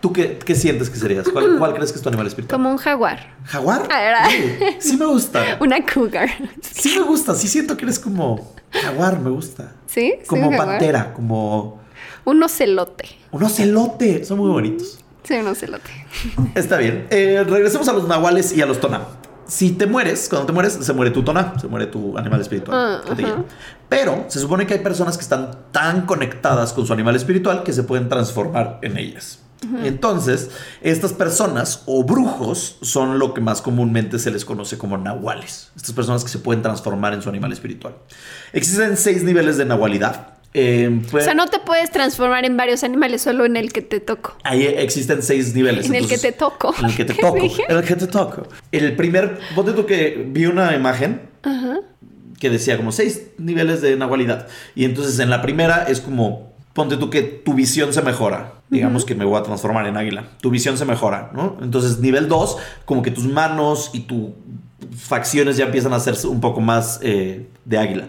¿Tú 0.00 0.12
qué, 0.12 0.38
qué 0.38 0.54
sientes 0.54 0.88
que 0.90 0.96
serías? 0.96 1.28
¿Cuál, 1.28 1.58
cuál 1.58 1.74
crees 1.74 1.90
que 1.90 1.96
es 1.96 2.02
tu 2.02 2.08
animal 2.08 2.28
espiritual? 2.28 2.56
Como 2.56 2.70
un 2.70 2.76
jaguar. 2.76 3.34
¿Jaguar? 3.44 3.82
Ah, 3.90 4.00
¿verdad? 4.00 4.28
Uh, 4.28 4.64
sí 4.78 4.96
me 4.96 5.06
gusta. 5.06 5.42
Una 5.60 5.84
cougar. 5.84 6.28
Sí 6.60 6.94
me 6.96 7.04
gusta, 7.04 7.34
sí 7.34 7.48
siento 7.48 7.76
que 7.76 7.84
eres 7.84 7.98
como 7.98 8.54
jaguar, 8.70 9.18
me 9.18 9.30
gusta. 9.30 9.72
¿Sí? 9.86 10.14
¿Sí, 10.20 10.26
Como 10.28 10.50
jaguar? 10.50 10.68
pantera, 10.68 11.12
como 11.14 11.80
Un 12.24 12.40
ocelote. 12.42 13.08
un 13.32 13.42
ocelote. 13.42 14.24
Son 14.24 14.38
muy 14.38 14.50
bonitos. 14.50 15.00
Sí, 15.24 15.34
un 15.34 15.48
ocelote. 15.48 15.90
Está 16.54 16.76
bien. 16.78 17.08
Eh, 17.10 17.44
regresemos 17.48 17.88
a 17.88 17.92
los 17.92 18.06
nahuales 18.06 18.56
y 18.56 18.62
a 18.62 18.66
los 18.66 18.78
toná. 18.80 19.02
Si 19.48 19.72
te 19.72 19.86
mueres, 19.86 20.28
cuando 20.28 20.46
te 20.46 20.52
mueres, 20.52 20.74
se 20.74 20.92
muere 20.92 21.10
tu 21.10 21.24
toná, 21.24 21.54
se 21.58 21.66
muere 21.66 21.86
tu 21.86 22.16
animal 22.18 22.40
espiritual. 22.40 22.78
Ah, 22.78 23.00
ajá. 23.04 23.14
guía. 23.14 23.44
Pero 23.88 24.26
se 24.28 24.38
supone 24.40 24.66
que 24.66 24.74
hay 24.74 24.80
personas 24.80 25.16
que 25.16 25.22
están 25.22 25.50
tan 25.72 26.06
conectadas 26.06 26.72
con 26.72 26.86
su 26.86 26.92
animal 26.92 27.16
espiritual 27.16 27.62
que 27.62 27.72
se 27.72 27.82
pueden 27.82 28.08
transformar 28.08 28.78
en 28.82 28.96
ellas. 28.98 29.40
Entonces, 29.82 30.50
estas 30.82 31.12
personas 31.12 31.82
o 31.86 32.04
brujos 32.04 32.76
son 32.80 33.18
lo 33.18 33.34
que 33.34 33.40
más 33.40 33.60
comúnmente 33.60 34.18
se 34.20 34.30
les 34.30 34.44
conoce 34.44 34.78
como 34.78 34.96
nahuales. 34.98 35.72
Estas 35.74 35.92
personas 35.92 36.22
que 36.22 36.30
se 36.30 36.38
pueden 36.38 36.62
transformar 36.62 37.12
en 37.12 37.22
su 37.22 37.28
animal 37.28 37.52
espiritual. 37.52 37.96
Existen 38.52 38.96
seis 38.96 39.24
niveles 39.24 39.56
de 39.56 39.64
nahualidad. 39.64 40.34
Eh, 40.54 41.00
O 41.04 41.10
puede- 41.10 41.24
sea, 41.24 41.34
no 41.34 41.46
te 41.48 41.58
puedes 41.58 41.90
transformar 41.90 42.44
en 42.44 42.56
varios 42.56 42.84
animales, 42.84 43.22
solo 43.22 43.44
en 43.46 43.56
el 43.56 43.72
que 43.72 43.82
te 43.82 43.98
toco. 44.00 44.36
Ahí 44.44 44.64
existen 44.64 45.22
seis 45.22 45.52
niveles. 45.54 45.86
En 45.86 45.94
el 45.96 46.06
que 46.06 46.18
te 46.18 46.30
toco. 46.32 46.72
En 46.78 46.86
el 46.86 46.96
que 46.96 47.04
te 47.04 47.14
¿Qué 47.16 47.20
toco. 47.22 47.36
En 47.68 47.76
el 47.76 47.84
que 47.84 47.96
te 47.96 48.06
toco. 48.06 48.46
El 48.70 48.94
primer. 48.96 49.38
Ponte 49.56 49.72
tú 49.72 49.86
que 49.86 50.24
vi 50.28 50.46
una 50.46 50.74
imagen 50.76 51.22
que 52.38 52.50
decía 52.50 52.76
como 52.76 52.92
seis 52.92 53.28
niveles 53.38 53.80
de 53.80 53.96
nahualidad. 53.96 54.46
Y 54.74 54.84
entonces 54.84 55.18
en 55.18 55.30
la 55.30 55.42
primera 55.42 55.84
es 55.84 56.00
como. 56.00 56.48
Ponte 56.72 56.96
tú 56.96 57.10
que 57.10 57.22
tu 57.22 57.54
visión 57.54 57.92
se 57.92 58.02
mejora. 58.02 58.52
Digamos 58.70 59.04
que 59.04 59.16
me 59.16 59.24
voy 59.24 59.36
a 59.36 59.42
transformar 59.42 59.86
en 59.88 59.96
águila. 59.96 60.28
Tu 60.40 60.48
visión 60.48 60.78
se 60.78 60.84
mejora, 60.84 61.32
¿no? 61.34 61.56
Entonces, 61.60 61.98
nivel 61.98 62.28
2, 62.28 62.56
como 62.84 63.02
que 63.02 63.10
tus 63.10 63.24
manos 63.24 63.90
y 63.94 64.00
tus 64.00 64.28
facciones 64.96 65.56
ya 65.56 65.64
empiezan 65.64 65.92
a 65.92 65.96
hacerse 65.96 66.28
un 66.28 66.40
poco 66.40 66.60
más 66.60 67.00
eh, 67.02 67.48
de 67.64 67.78
águila. 67.78 68.08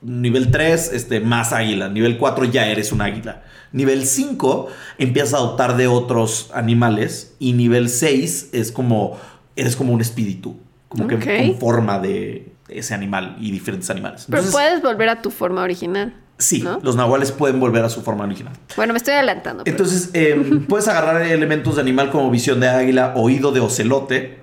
Nivel 0.00 0.50
3, 0.50 0.92
este, 0.94 1.20
más 1.20 1.52
águila. 1.52 1.90
Nivel 1.90 2.16
4 2.16 2.46
ya 2.46 2.66
eres 2.68 2.90
un 2.90 3.02
águila. 3.02 3.42
Nivel 3.72 4.06
5 4.06 4.68
empiezas 4.96 5.34
a 5.34 5.38
adoptar 5.38 5.76
de 5.76 5.86
otros 5.88 6.50
animales. 6.54 7.34
Y 7.38 7.52
nivel 7.52 7.90
6 7.90 8.50
es 8.52 8.72
como, 8.72 9.18
eres 9.56 9.76
como 9.76 9.92
un 9.92 10.00
espíritu. 10.00 10.56
Como 10.88 11.06
que 11.06 11.18
con 11.18 11.58
forma 11.58 11.98
de 11.98 12.55
ese 12.68 12.94
animal 12.94 13.36
y 13.40 13.50
diferentes 13.50 13.88
animales. 13.90 14.24
Pero 14.28 14.38
Entonces, 14.38 14.52
puedes 14.54 14.82
volver 14.82 15.08
a 15.08 15.22
tu 15.22 15.30
forma 15.30 15.62
original. 15.62 16.14
sí, 16.38 16.60
¿no? 16.62 16.78
los 16.82 16.96
nahuales 16.96 17.32
pueden 17.32 17.58
volver 17.60 17.84
a 17.84 17.88
su 17.88 18.02
forma 18.02 18.24
original. 18.24 18.52
Bueno, 18.76 18.92
me 18.92 18.98
estoy 18.98 19.14
adelantando. 19.14 19.64
pero- 19.64 19.76
Entonces, 19.76 20.10
eh, 20.14 20.60
puedes 20.68 20.86
agarrar 20.88 21.22
elementos 21.22 21.76
de 21.76 21.80
animal 21.82 22.10
como 22.10 22.30
visión 22.30 22.60
de 22.60 22.68
águila, 22.68 23.12
oído 23.16 23.52
de 23.52 23.60
ocelote 23.60 24.40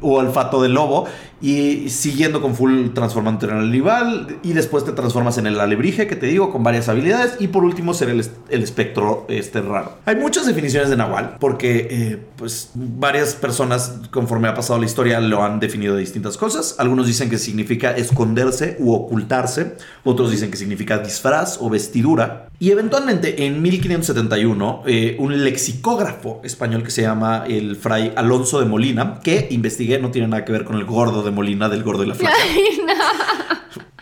O 0.00 0.18
olfato 0.18 0.60
de 0.62 0.68
lobo 0.68 1.06
y 1.40 1.88
siguiendo 1.88 2.42
con 2.42 2.54
full 2.54 2.90
transformante 2.90 3.46
en 3.46 3.52
el 3.52 3.64
animal 3.64 4.38
y 4.42 4.52
después 4.52 4.84
te 4.84 4.92
transformas 4.92 5.38
en 5.38 5.46
el 5.46 5.58
alebrije 5.58 6.06
que 6.06 6.16
te 6.16 6.26
digo 6.26 6.50
con 6.52 6.62
varias 6.62 6.88
habilidades 6.88 7.36
y 7.38 7.48
por 7.48 7.64
último 7.64 7.94
ser 7.94 8.10
el, 8.10 8.24
el 8.50 8.62
espectro 8.62 9.26
este 9.28 9.62
raro. 9.62 9.94
Hay 10.04 10.16
muchas 10.16 10.46
definiciones 10.46 10.90
de 10.90 10.96
nahual 10.96 11.36
porque 11.38 11.88
eh, 11.90 12.18
pues 12.36 12.70
varias 12.74 13.34
personas 13.34 14.00
conforme 14.10 14.48
ha 14.48 14.54
pasado 14.54 14.78
la 14.78 14.86
historia 14.86 15.20
lo 15.20 15.42
han 15.42 15.60
definido 15.60 15.94
de 15.94 16.00
distintas 16.00 16.36
cosas. 16.36 16.76
Algunos 16.78 17.06
dicen 17.06 17.30
que 17.30 17.38
significa 17.38 17.92
esconderse 17.92 18.76
u 18.78 18.92
ocultarse, 18.92 19.76
otros 20.04 20.30
dicen 20.30 20.50
que 20.50 20.56
significa 20.56 20.98
disfraz 20.98 21.58
o 21.60 21.70
vestidura. 21.70 22.49
Y 22.62 22.70
eventualmente 22.72 23.46
en 23.46 23.62
1571 23.62 24.82
eh, 24.86 25.16
un 25.18 25.44
lexicógrafo 25.44 26.42
español 26.44 26.82
que 26.82 26.90
se 26.90 27.00
llama 27.00 27.44
el 27.48 27.74
fray 27.74 28.12
Alonso 28.14 28.60
de 28.60 28.66
Molina, 28.66 29.20
que 29.24 29.48
investigué, 29.50 29.98
no 29.98 30.10
tiene 30.10 30.28
nada 30.28 30.44
que 30.44 30.52
ver 30.52 30.64
con 30.64 30.76
el 30.76 30.84
gordo 30.84 31.22
de 31.22 31.30
Molina, 31.30 31.70
del 31.70 31.82
gordo 31.82 32.04
y 32.04 32.08
la 32.08 32.14
flaca. 32.14 32.36
Ay, 32.38 32.80
no. 32.86 32.92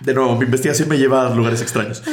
De 0.01 0.13
nuevo, 0.13 0.35
mi 0.35 0.45
investigación 0.45 0.89
me 0.89 0.99
lleva 0.99 1.29
a 1.29 1.35
lugares 1.35 1.63
extraños. 1.63 2.03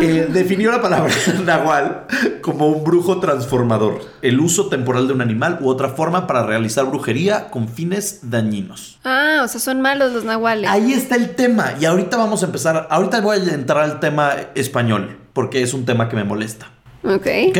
Eh, 0.00 0.28
definió 0.30 0.70
la 0.70 0.82
palabra 0.82 1.12
nahual 1.44 2.06
como 2.40 2.68
un 2.68 2.84
brujo 2.84 3.18
transformador, 3.20 4.00
el 4.20 4.38
uso 4.38 4.68
temporal 4.68 5.08
de 5.08 5.14
un 5.14 5.22
animal 5.22 5.58
u 5.60 5.68
otra 5.68 5.88
forma 5.88 6.26
para 6.26 6.44
realizar 6.44 6.84
brujería 6.84 7.48
con 7.50 7.68
fines 7.68 8.20
dañinos. 8.30 9.00
Ah, 9.02 9.40
o 9.44 9.48
sea, 9.48 9.60
son 9.60 9.80
malos 9.80 10.12
los 10.12 10.24
nahuales. 10.24 10.70
Ahí 10.70 10.92
está 10.92 11.16
el 11.16 11.34
tema 11.34 11.72
y 11.80 11.86
ahorita 11.86 12.16
vamos 12.16 12.42
a 12.42 12.46
empezar, 12.46 12.86
ahorita 12.90 13.22
voy 13.22 13.38
a 13.38 13.54
entrar 13.54 13.82
al 13.82 13.98
tema 13.98 14.34
español 14.54 15.21
porque 15.32 15.62
es 15.62 15.74
un 15.74 15.84
tema 15.84 16.08
que 16.08 16.16
me 16.16 16.24
molesta. 16.24 16.70
Ok. 17.04 17.26
¿ok? 17.48 17.58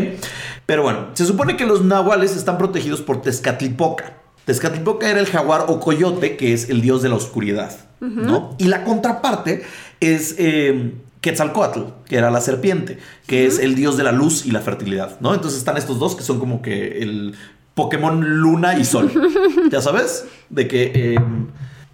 Pero 0.67 0.83
bueno, 0.83 1.07
se 1.15 1.25
supone 1.25 1.57
que 1.57 1.67
los 1.67 1.85
nahuales 1.85 2.37
están 2.37 2.59
protegidos 2.59 3.01
por 3.01 3.23
Tezcatlipoca. 3.23 4.19
Tezcatlipoca 4.45 5.09
era 5.09 5.21
el 5.21 5.27
jaguar 5.27 5.67
o 5.69 5.81
coyote, 5.81 6.37
que 6.37 6.53
es 6.53 6.69
el 6.69 6.81
dios 6.81 7.03
de 7.03 7.09
la 7.09 7.15
oscuridad, 7.15 7.77
¿no? 8.01 8.57
Y 8.59 8.65
la 8.65 8.83
contraparte 8.83 9.63
es 10.01 10.35
eh, 10.39 10.95
Quetzalcoatl, 11.21 11.81
que 12.09 12.17
era 12.17 12.31
la 12.31 12.41
serpiente, 12.41 12.99
que 13.27 13.47
es 13.47 13.61
el 13.61 13.77
dios 13.77 13.97
de 13.97 14.03
la 14.03 14.11
luz 14.11 14.45
y 14.45 14.51
la 14.51 14.61
fertilidad, 14.61 15.21
¿no? 15.21 15.33
Entonces 15.33 15.59
están 15.61 15.77
estos 15.77 16.01
dos 16.01 16.17
que 16.17 16.25
son 16.25 16.41
como 16.41 16.61
que 16.61 16.99
el 17.03 17.37
Pokémon 17.75 18.21
Luna 18.41 18.77
y 18.77 18.85
Sol, 18.85 19.13
¿ya 19.71 19.81
sabes? 19.81 20.25
De 20.51 20.67
que... 20.67 20.93
eh, 20.95 21.19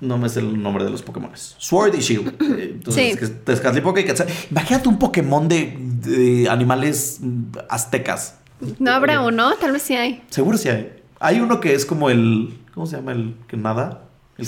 no 0.00 0.18
me 0.18 0.28
sé 0.28 0.40
el 0.40 0.62
nombre 0.62 0.84
de 0.84 0.90
los 0.90 1.02
Pokémon. 1.02 1.30
Sword 1.34 1.94
y 1.94 2.00
Shield. 2.00 2.34
Eh, 2.58 2.70
Entonces, 2.74 3.18
Sí. 3.18 3.32
Tezcatlipoca 3.44 4.00
y 4.00 4.04
Quetzal. 4.04 4.28
Imagínate 4.50 4.88
un 4.88 4.98
Pokémon 4.98 5.48
de, 5.48 5.76
de 5.78 6.48
animales 6.48 7.18
mm, 7.20 7.42
aztecas. 7.68 8.36
No 8.78 8.90
habrá 8.92 9.20
uno, 9.20 9.54
tal 9.56 9.72
vez 9.72 9.82
sí 9.82 9.94
hay. 9.96 10.22
Seguro 10.30 10.58
sí 10.58 10.68
hay. 10.68 10.92
Hay 11.20 11.40
uno 11.40 11.60
que 11.60 11.74
es 11.74 11.84
como 11.86 12.10
el. 12.10 12.58
¿Cómo 12.74 12.86
se 12.86 12.96
llama 12.96 13.12
el 13.12 13.34
que 13.48 13.56
nada? 13.56 14.02
El 14.36 14.46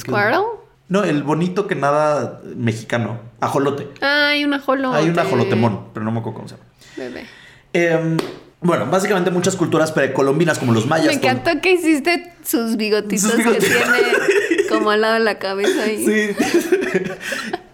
no, 0.91 1.05
el 1.05 1.23
bonito 1.23 1.69
que 1.69 1.77
nada 1.77 2.41
mexicano. 2.57 3.21
Ajolote. 3.41 3.89
Ah, 4.01 4.31
hay 4.31 4.45
un 4.45 4.53
ajolote. 4.55 4.97
Hay 4.99 5.09
un 5.09 5.17
ajolotemón, 5.17 5.85
pero 5.95 6.05
no 6.05 6.11
me 6.11 6.19
acuerdo 6.19 6.39
cómo 6.39 6.49
se 6.49 6.57
llama. 6.57 6.67
Bebé. 6.97 7.27
Em, 7.73 8.17
bueno, 8.61 8.87
básicamente 8.87 9.31
muchas 9.31 9.55
culturas 9.55 9.93
precolombinas 9.93 10.59
como 10.59 10.73
los 10.73 10.87
mayas. 10.87 11.07
Me 11.07 11.13
encantó 11.15 11.61
que 11.63 11.75
hiciste 11.75 12.35
sus 12.45 12.77
bigotitos 12.77 13.21
Sus 13.31 13.37
bigotitos. 13.37 13.69
que 13.69 13.75
tiene 13.75 13.87
como 14.71 14.91
al 14.91 15.03
lado 15.03 15.15
de 15.15 15.21
la 15.21 15.39
cabeza 15.39 15.83
ahí. 15.83 16.05
Sí. 16.05 16.37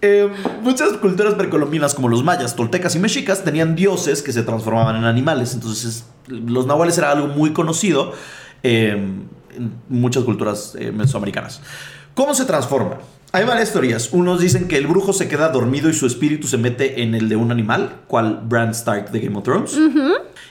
Em, 0.02 0.30
muchas 0.62 0.92
culturas 0.98 1.34
precolombinas 1.34 1.94
como 1.94 2.08
los 2.08 2.22
mayas, 2.22 2.54
toltecas 2.54 2.94
y 2.94 2.98
mexicas 2.98 3.42
tenían 3.42 3.74
dioses 3.74 4.22
que 4.22 4.30
se 4.30 4.42
transformaban 4.42 4.94
en 4.94 5.04
animales. 5.04 5.54
Entonces, 5.54 6.04
los 6.28 6.66
nahuales 6.66 6.96
era 6.98 7.10
algo 7.12 7.28
muy 7.28 7.52
conocido 7.52 8.12
em, 8.62 9.22
en 9.56 9.72
muchas 9.88 10.22
culturas 10.22 10.76
eh, 10.78 10.92
mesoamericanas. 10.92 11.60
¿Cómo 12.14 12.34
se 12.34 12.44
transforma? 12.44 12.98
Hay 13.32 13.44
varias 13.44 13.72
teorías. 13.72 14.12
Unos 14.12 14.40
dicen 14.40 14.68
que 14.68 14.76
el 14.76 14.86
brujo 14.86 15.12
se 15.12 15.28
queda 15.28 15.48
dormido 15.48 15.88
y 15.90 15.94
su 15.94 16.06
espíritu 16.06 16.46
se 16.46 16.58
mete 16.58 17.02
en 17.02 17.14
el 17.14 17.28
de 17.28 17.36
un 17.36 17.50
animal, 17.50 18.02
cual 18.06 18.42
Bran 18.44 18.70
Stark 18.70 19.10
de 19.10 19.20
Game 19.20 19.36
of 19.36 19.44
Thrones. 19.44 19.76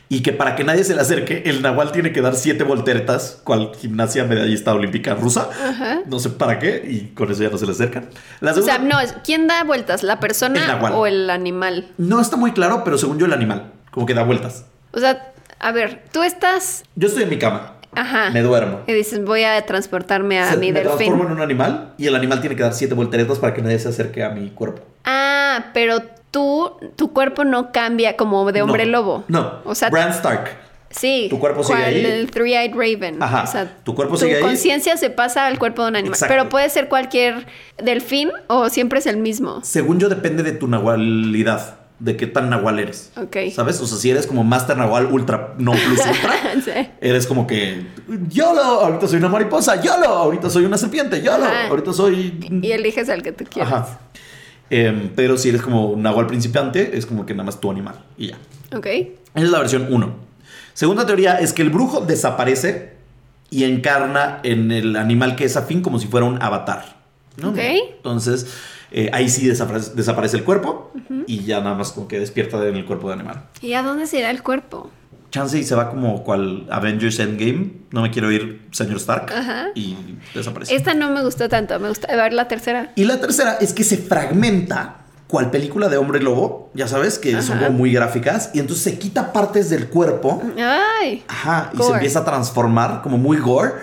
Y 0.08 0.22
que 0.22 0.34
para 0.34 0.56
que 0.56 0.64
nadie 0.64 0.84
se 0.84 0.94
le 0.94 1.02
acerque, 1.02 1.44
el 1.48 1.62
nahual 1.64 1.92
tiene 1.92 2.12
que 2.12 2.22
dar 2.22 2.36
siete 2.36 2.64
volteretas, 2.64 3.42
cual 3.44 3.72
gimnasia 3.80 4.24
medallista 4.26 4.74
olímpica 4.74 5.16
rusa. 5.16 5.50
No 6.06 6.20
sé 6.20 6.30
para 6.30 6.60
qué, 6.60 6.84
y 6.88 7.14
con 7.16 7.32
eso 7.32 7.42
ya 7.42 7.50
no 7.50 7.58
se 7.58 7.66
le 7.66 7.72
acercan. 7.72 8.10
La 8.40 8.52
O 8.52 8.62
sea, 8.62 8.78
no, 8.78 9.00
es- 9.00 9.16
¿quién 9.24 9.48
da 9.48 9.64
vueltas? 9.64 10.04
¿La 10.04 10.20
persona 10.20 10.80
o 10.94 11.08
el 11.08 11.30
animal? 11.30 11.88
No 11.98 12.22
está 12.22 12.38
muy 12.38 12.52
claro, 12.52 12.84
pero 12.84 12.98
según 13.00 13.18
yo 13.18 13.26
el 13.26 13.34
animal, 13.34 13.72
como 13.92 14.06
que 14.06 14.14
da 14.14 14.22
vueltas. 14.24 14.66
O 14.92 15.00
sea, 15.00 15.32
a 15.60 15.72
ver, 15.72 16.04
tú 16.12 16.22
estás. 16.22 16.84
Yo 16.96 17.08
estoy 17.08 17.24
en 17.24 17.30
mi 17.30 17.40
cama, 17.40 17.74
Ajá. 17.96 18.30
me 18.30 18.42
duermo. 18.44 18.82
Y 18.86 18.94
dices, 18.94 19.24
voy 19.26 19.44
a 19.44 19.66
transportarme 19.66 20.40
a 20.40 20.52
Se- 20.52 20.58
mi 20.58 20.72
me 20.72 20.82
delfín. 20.82 20.98
transformo 20.98 21.26
en 21.26 21.32
un 21.32 21.42
animal 21.42 21.94
y 21.98 22.06
el 22.06 22.16
animal 22.16 22.42
tiene 22.42 22.56
que 22.56 22.62
dar 22.64 22.74
siete 22.74 22.94
volteretas 22.94 23.40
para 23.40 23.56
que 23.56 23.64
nadie 23.64 23.80
se 23.80 23.90
acerque 23.90 24.24
a 24.24 24.30
mi 24.30 24.50
cuerpo. 24.52 24.84
Ah, 25.04 25.66
pero 25.74 26.02
tú, 26.36 26.72
tu 26.98 27.14
cuerpo 27.14 27.46
no 27.46 27.72
cambia 27.72 28.18
como 28.18 28.52
de 28.52 28.62
hombre 28.62 28.86
No, 28.86 28.92
lobo. 28.92 29.24
No, 29.30 29.60
O 29.64 29.74
sea, 29.74 29.90
Bran 29.90 30.10
Stark. 30.12 30.50
sí. 30.90 31.28
tu 31.30 31.40
cuerpo 31.40 31.64
sigue 31.64 31.82
ahí. 31.82 32.06
El 32.06 32.30
Three-Eyed 32.30 32.74
Raven. 32.76 33.24
Ajá, 33.24 33.44
O 33.44 33.48
sea, 33.48 33.78
tu 33.86 33.96
cuerpo 33.96 34.18
sigue 34.18 34.36
ahí. 34.36 34.42
conciencia 34.42 34.98
se 34.98 35.10
pasa 35.10 35.48
al 35.48 35.58
cuerpo 35.58 35.84
de 35.84 35.90
un 35.92 35.96
animal. 35.96 36.14
Exacto. 36.14 36.34
Pero 36.34 36.50
puede 36.50 36.70
ser 36.70 36.90
cualquier 36.90 37.48
delfín 37.82 38.32
o 38.48 38.68
siempre 38.68 39.00
es 39.00 39.06
el 39.06 39.16
mismo. 39.16 39.62
Según 39.64 39.98
yo 39.98 40.10
depende 40.10 40.44
de 40.44 40.52
tu 40.52 40.68
nahualidad, 40.68 41.78
de 42.00 42.18
qué 42.18 42.28
tan 42.28 42.50
nahual 42.50 42.80
eres. 42.80 43.14
Ok. 43.16 43.38
¿Sabes? 43.56 43.80
O 43.80 43.88
sea, 43.88 43.98
si 43.98 44.12
eres 44.12 44.28
como 44.28 44.44
Master 44.44 44.76
Nahual 44.76 45.06
Ultra, 45.14 45.54
no 45.58 45.72
Plus 45.72 46.00
Ultra, 46.06 46.34
Sí. 46.66 46.90
eres 47.00 47.26
como 47.28 47.48
que 47.48 47.86
YOLO, 48.30 48.62
ahorita 48.62 49.08
soy 49.08 49.20
una 49.20 49.30
mariposa, 49.30 49.82
YOLO, 49.82 50.08
ahorita 50.08 50.50
soy 50.50 50.66
una 50.66 50.78
serpiente, 50.78 51.22
YOLO, 51.22 51.46
Ajá. 51.46 51.68
ahorita 51.70 51.94
soy 51.94 52.38
Y 52.62 52.72
eliges 52.74 53.08
al 53.10 53.24
que 53.24 53.32
tú 53.32 53.46
quieras. 53.50 53.72
Ajá. 53.72 54.00
Em, 54.70 55.10
pero 55.16 55.38
si 55.38 55.50
eres 55.50 55.62
como 55.62 55.88
un 55.88 56.02
nahual 56.02 56.28
principiante, 56.28 56.98
es 56.98 57.06
como 57.06 57.26
que 57.26 57.34
nada 57.34 57.46
más 57.46 57.60
tu 57.60 57.70
animal 57.70 58.04
y 58.18 58.28
ya. 58.28 58.38
Ok. 58.76 58.86
Esa 58.88 59.20
es 59.46 59.50
la 59.50 59.60
versión 59.60 59.88
1. 59.90 60.16
Segunda 60.74 61.06
teoría 61.06 61.40
es 61.40 61.54
que 61.54 61.62
el 61.62 61.70
brujo 61.70 62.02
desaparece 62.02 62.96
y 63.50 63.64
encarna 63.64 64.40
en 64.44 64.72
el 64.72 64.96
animal 64.96 65.36
que 65.36 65.46
es 65.46 65.56
afín 65.56 65.82
como 65.82 66.00
si 66.00 66.08
fuera 66.08 66.26
un 66.26 66.42
avatar. 66.42 66.96
¿no? 67.38 67.50
Ok. 67.50 67.60
Entonces, 67.60 68.48
eh, 68.92 69.10
ahí 69.14 69.30
sí 69.30 69.48
desaparece, 69.48 69.92
desaparece 69.94 70.38
el 70.38 70.44
cuerpo 70.44 70.92
y 71.28 71.44
ya 71.44 71.60
nada 71.60 71.76
más 71.76 71.92
como 71.92 72.08
que 72.08 72.20
despierta 72.20 72.66
en 72.68 72.76
el 72.76 72.86
cuerpo 72.86 73.08
de 73.10 73.16
animal. 73.16 73.44
¿Y 73.62 73.74
a 73.74 73.84
dónde 73.84 74.08
se 74.08 74.20
irá 74.20 74.32
el 74.32 74.42
cuerpo? 74.42 74.90
Chance 75.32 75.60
y 75.60 75.64
se 75.64 75.76
va 75.76 75.90
como 75.90 76.24
cual 76.24 76.66
Avengers 76.70 77.20
Endgame. 77.20 77.72
No 77.92 78.02
me 78.02 78.12
quiero 78.12 78.32
ir, 78.32 78.68
señor 78.72 78.98
Stark. 78.98 79.32
Ajá. 79.34 79.68
Y 79.76 79.96
desaparece. 80.34 80.76
Esta 80.76 80.94
no 80.94 81.10
me 81.12 81.22
gustó 81.24 81.50
tanto. 81.50 81.80
Me 81.80 81.90
gusta 81.90 82.14
ver 82.16 82.34
la 82.34 82.48
tercera. 82.48 82.92
Y 82.96 83.06
la 83.06 83.20
tercera 83.20 83.58
es 83.60 83.74
que 83.74 83.84
se 83.84 83.98
fragmenta 83.98 85.06
cual 85.28 85.50
película 85.50 85.90
de 85.90 85.98
hombre 85.98 86.22
lobo, 86.22 86.70
ya 86.74 86.88
sabes, 86.88 87.18
que 87.20 87.42
son 87.42 87.58
como 87.58 87.72
muy 87.72 87.92
gráficas, 87.92 88.52
y 88.54 88.60
entonces 88.60 88.84
se 88.84 89.00
quita 89.00 89.34
partes 89.34 89.70
del 89.70 89.90
cuerpo, 89.90 90.42
Ay. 90.58 91.24
ajá, 91.28 91.72
y 91.74 91.82
se 91.82 91.92
empieza 91.92 92.20
a 92.20 92.26
transformar 92.26 93.02
como 93.02 93.18
muy 93.18 93.38
gore. 93.38 93.74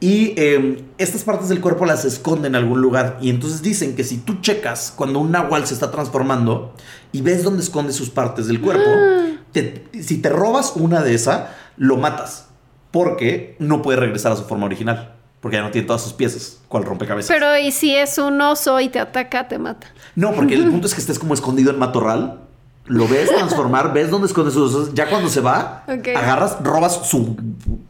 Y 0.00 0.34
eh, 0.36 0.84
estas 0.98 1.22
partes 1.24 1.48
del 1.48 1.60
cuerpo 1.60 1.86
las 1.86 2.04
esconden 2.04 2.52
en 2.52 2.56
algún 2.56 2.80
lugar. 2.82 3.16
Y 3.22 3.30
entonces 3.30 3.62
dicen 3.62 3.96
que 3.96 4.04
si 4.04 4.18
tú 4.18 4.34
checas 4.40 4.92
cuando 4.94 5.18
un 5.20 5.30
nahual 5.30 5.66
se 5.66 5.74
está 5.74 5.90
transformando 5.90 6.74
y 7.12 7.22
ves 7.22 7.42
dónde 7.42 7.62
esconde 7.62 7.92
sus 7.92 8.10
partes 8.10 8.46
del 8.46 8.60
cuerpo, 8.60 8.84
Ah. 8.86 9.26
te- 9.52 9.86
si 10.02 10.18
te 10.18 10.28
robas 10.28 10.72
una 10.76 11.02
de 11.02 11.14
esas, 11.14 11.44
lo 11.76 11.96
matas. 11.96 12.48
Porque 12.90 13.56
no 13.58 13.82
puede 13.82 13.98
regresar 13.98 14.32
a 14.32 14.36
su 14.36 14.44
forma 14.44 14.66
original. 14.66 15.14
Porque 15.40 15.56
ya 15.58 15.62
no 15.62 15.70
tiene 15.70 15.86
todas 15.86 16.02
sus 16.02 16.12
piezas, 16.12 16.60
cual 16.68 16.84
rompecabezas. 16.84 17.28
Pero 17.34 17.56
¿y 17.58 17.70
si 17.72 17.94
es 17.94 18.18
un 18.18 18.40
oso 18.40 18.80
y 18.80 18.88
te 18.88 18.98
ataca, 19.00 19.46
te 19.48 19.58
mata? 19.58 19.86
No, 20.16 20.32
porque 20.32 20.54
el 20.54 20.68
punto 20.70 20.86
es 20.86 20.94
que 20.94 21.00
estés 21.00 21.18
como 21.18 21.34
escondido 21.34 21.70
en 21.70 21.78
matorral. 21.78 22.40
Lo 22.86 23.08
ves 23.08 23.28
transformar, 23.30 23.92
ves 23.94 24.10
dónde 24.10 24.26
esconde 24.26 24.50
sus 24.50 24.74
osos. 24.74 24.94
Ya 24.94 25.08
cuando 25.08 25.28
se 25.30 25.40
va, 25.40 25.84
agarras, 25.86 26.58
robas 26.62 27.06
su 27.08 27.36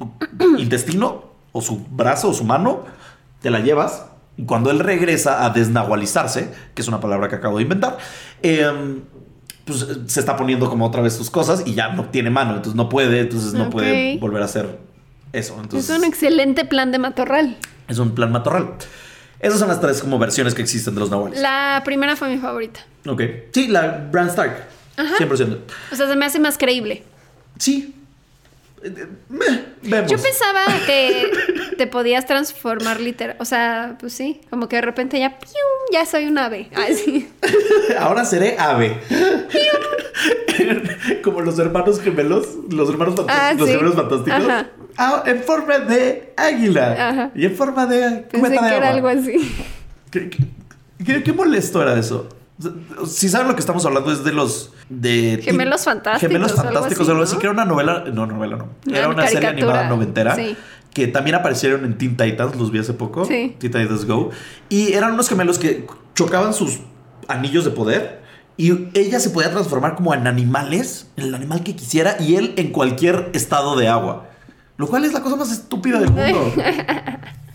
intestino 0.58 1.33
o 1.54 1.62
su 1.62 1.78
brazo 1.88 2.30
o 2.30 2.34
su 2.34 2.44
mano, 2.44 2.84
te 3.40 3.48
la 3.48 3.60
llevas. 3.60 4.06
Y 4.36 4.44
cuando 4.44 4.72
él 4.72 4.80
regresa 4.80 5.46
a 5.46 5.50
desnahualizarse, 5.50 6.52
que 6.74 6.82
es 6.82 6.88
una 6.88 7.00
palabra 7.00 7.28
que 7.28 7.36
acabo 7.36 7.58
de 7.58 7.62
inventar, 7.62 7.96
em, 8.42 9.02
pues 9.64 9.86
se 10.06 10.20
está 10.20 10.36
poniendo 10.36 10.68
como 10.68 10.84
otra 10.84 11.00
vez 11.00 11.14
sus 11.14 11.30
cosas 11.30 11.62
y 11.64 11.74
ya 11.74 11.92
no 11.92 12.06
tiene 12.06 12.28
mano, 12.28 12.50
entonces 12.56 12.74
no 12.74 12.88
puede, 12.88 13.20
entonces 13.20 13.54
no 13.54 13.70
puede 13.70 14.18
volver 14.18 14.42
a 14.42 14.46
hacer 14.46 14.78
eso. 15.32 15.54
Entonces, 15.60 15.88
es 15.88 15.96
un 15.96 16.04
excelente 16.04 16.64
plan 16.64 16.90
de 16.90 16.98
matorral. 16.98 17.56
es 17.88 17.98
un 17.98 18.14
plan 18.14 18.32
matorral. 18.32 18.74
Esas 19.38 19.60
son 19.60 19.68
las 19.68 19.80
tres 19.80 20.00
como 20.00 20.18
versiones 20.18 20.54
que 20.54 20.62
existen 20.62 20.94
de 20.94 21.00
los 21.00 21.10
nahuales. 21.10 21.40
La 21.40 21.82
primera 21.84 22.16
fue 22.16 22.30
mi 22.30 22.38
favorita. 22.38 22.80
Ok. 23.06 23.22
Sí, 23.52 23.68
la 23.68 24.08
Bran 24.10 24.28
Stark. 24.28 24.66
100%. 24.96 25.58
O 25.92 25.96
sea, 25.96 26.08
se 26.08 26.16
me 26.16 26.24
hace 26.26 26.40
más 26.40 26.58
creíble. 26.58 27.04
Sí. 27.58 27.94
Meh, 29.30 29.64
vemos. 29.82 30.10
Yo 30.10 30.18
pensaba 30.18 30.60
que 30.86 31.30
te 31.78 31.86
podías 31.86 32.26
transformar 32.26 33.00
literal. 33.00 33.36
O 33.40 33.44
sea, 33.46 33.96
pues 33.98 34.12
sí, 34.12 34.40
como 34.50 34.68
que 34.68 34.76
de 34.76 34.82
repente 34.82 35.18
ya, 35.18 35.38
¡pium! 35.38 35.52
ya 35.92 36.04
soy 36.04 36.26
un 36.26 36.36
ave. 36.38 36.68
Así. 36.74 37.28
Ahora 37.98 38.24
seré 38.26 38.56
ave. 38.58 38.98
Como 41.22 41.40
los 41.40 41.58
hermanos 41.58 42.00
gemelos, 42.00 42.46
los 42.70 42.88
hermanos 42.90 43.14
fantásticos, 43.16 43.50
Ah, 43.50 43.54
los 43.58 43.68
sí. 43.68 43.74
gemelos 43.74 43.94
fantásticos. 43.94 44.44
Ajá. 44.44 44.66
Ah, 44.96 45.22
en 45.26 45.42
forma 45.42 45.78
de 45.78 46.32
águila. 46.36 47.08
Ajá. 47.08 47.30
Y 47.34 47.46
en 47.46 47.56
forma 47.56 47.86
de 47.86 48.18
Pensé 48.30 48.50
de 48.50 48.58
que 48.58 48.76
era 48.76 48.90
algo 48.90 49.08
así. 49.08 49.54
¿Qué, 50.10 50.30
qué- 50.30 50.44
qué- 51.04 51.22
qué 51.22 51.32
molesto 51.32 51.82
era 51.82 51.98
eso? 51.98 52.28
Si 53.06 53.28
saben 53.28 53.48
lo 53.48 53.54
que 53.54 53.60
estamos 53.60 53.84
hablando 53.84 54.12
es 54.12 54.22
de 54.22 54.32
los 54.32 54.72
de 54.88 55.40
Gemelos 55.42 55.84
fantásticos, 55.84 56.20
Gemelos 56.20 56.52
fantásticos, 56.54 57.08
algo 57.08 57.22
así, 57.22 57.34
¿no? 57.34 57.40
que 57.40 57.46
era 57.46 57.52
una 57.52 57.64
novela, 57.64 58.04
no 58.12 58.26
novela 58.26 58.56
no, 58.56 58.94
era 58.94 59.08
una 59.08 59.26
serie 59.26 59.48
animada 59.48 59.88
noventera 59.88 60.34
sí. 60.34 60.56
que 60.92 61.06
también 61.06 61.36
aparecieron 61.36 61.84
en 61.84 61.96
Teen 61.96 62.16
Titans, 62.16 62.56
los 62.56 62.70
vi 62.70 62.80
hace 62.80 62.92
poco, 62.92 63.24
Sí. 63.24 63.56
Teen 63.58 63.72
Titans 63.72 64.04
Go, 64.06 64.30
y 64.68 64.92
eran 64.92 65.12
unos 65.12 65.28
gemelos 65.28 65.58
que 65.58 65.86
chocaban 66.14 66.52
sus 66.54 66.80
anillos 67.28 67.64
de 67.64 67.70
poder 67.70 68.22
y 68.56 68.88
ella 68.94 69.18
se 69.18 69.30
podía 69.30 69.50
transformar 69.50 69.96
como 69.96 70.14
en 70.14 70.26
animales, 70.26 71.08
en 71.16 71.24
el 71.24 71.34
animal 71.34 71.64
que 71.64 71.74
quisiera 71.74 72.16
y 72.20 72.36
él 72.36 72.54
en 72.56 72.70
cualquier 72.70 73.30
esté 73.32 73.56
de 73.78 73.88
agua, 73.88 74.28
lo 74.76 74.86
cual 74.86 75.04
es 75.04 75.12
la 75.12 75.22
cosa 75.22 75.36
más 75.36 75.50
estúpida 75.50 75.98
del 76.00 76.10
mundo. 76.10 76.52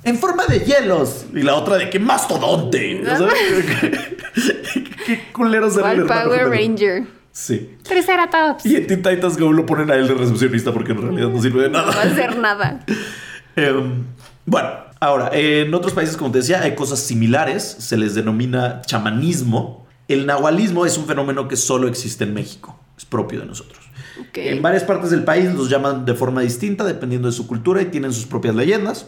En 0.01 0.17
forma 0.17 0.45
de 0.45 0.59
hielos. 0.59 1.25
Y 1.33 1.41
la 1.41 1.55
otra 1.55 1.77
de 1.77 1.89
que 1.89 1.99
mastodonte. 1.99 3.01
¿no? 3.03 3.27
¿Qué, 4.73 4.83
qué 5.05 5.23
culeros 5.33 5.77
era 5.77 5.91
el 5.91 6.05
¿Cuál 6.05 6.19
hermano 6.21 6.29
Power. 6.29 6.49
Ranger? 6.49 7.18
Sí. 7.39 7.77
Triceratops. 7.83 8.65
Y 8.65 8.75
en 8.75 8.85
Teen 8.87 9.01
Titans 9.01 9.37
Go 9.37 9.53
lo 9.53 9.65
ponen 9.65 9.89
a 9.89 9.95
él 9.95 10.07
de 10.09 10.13
recepcionista 10.13 10.73
porque 10.73 10.91
en 10.91 11.01
realidad 11.01 11.29
no 11.29 11.41
sirve 11.41 11.63
de 11.63 11.69
No 11.69 11.77
va 11.77 11.83
a 11.83 11.95
nada. 11.95 12.01
hacer 12.11 12.37
nada. 12.37 12.79
Em, 13.55 14.03
bueno, 14.45 14.69
ahora, 14.99 15.31
en 15.33 15.73
otros 15.73 15.93
países, 15.93 16.15
como 16.17 16.31
te 16.31 16.37
decía, 16.39 16.61
hay 16.61 16.75
cosas 16.75 16.99
similares. 16.99 17.63
Se 17.79 17.97
les 17.97 18.13
denomina 18.15 18.81
chamanismo. 18.85 19.85
El 20.07 20.25
nahualismo 20.25 20.85
es 20.85 20.97
un 20.97 21.05
fenómeno 21.07 21.47
que 21.47 21.55
solo 21.55 21.87
existe 21.87 22.23
en 22.25 22.33
México. 22.33 22.77
Es 22.97 23.05
propio 23.05 23.39
de 23.39 23.45
nosotros. 23.45 23.79
Ok. 24.19 24.37
En 24.37 24.61
varias 24.61 24.83
partes 24.83 25.09
del 25.11 25.23
país 25.23 25.53
los 25.53 25.69
llaman 25.69 26.05
de 26.05 26.13
forma 26.13 26.41
distinta 26.41 26.83
dependiendo 26.83 27.27
de 27.29 27.31
su 27.33 27.47
cultura 27.47 27.81
y 27.81 27.85
tienen 27.85 28.11
sus 28.13 28.25
propias 28.25 28.53
leyendas. 28.55 29.07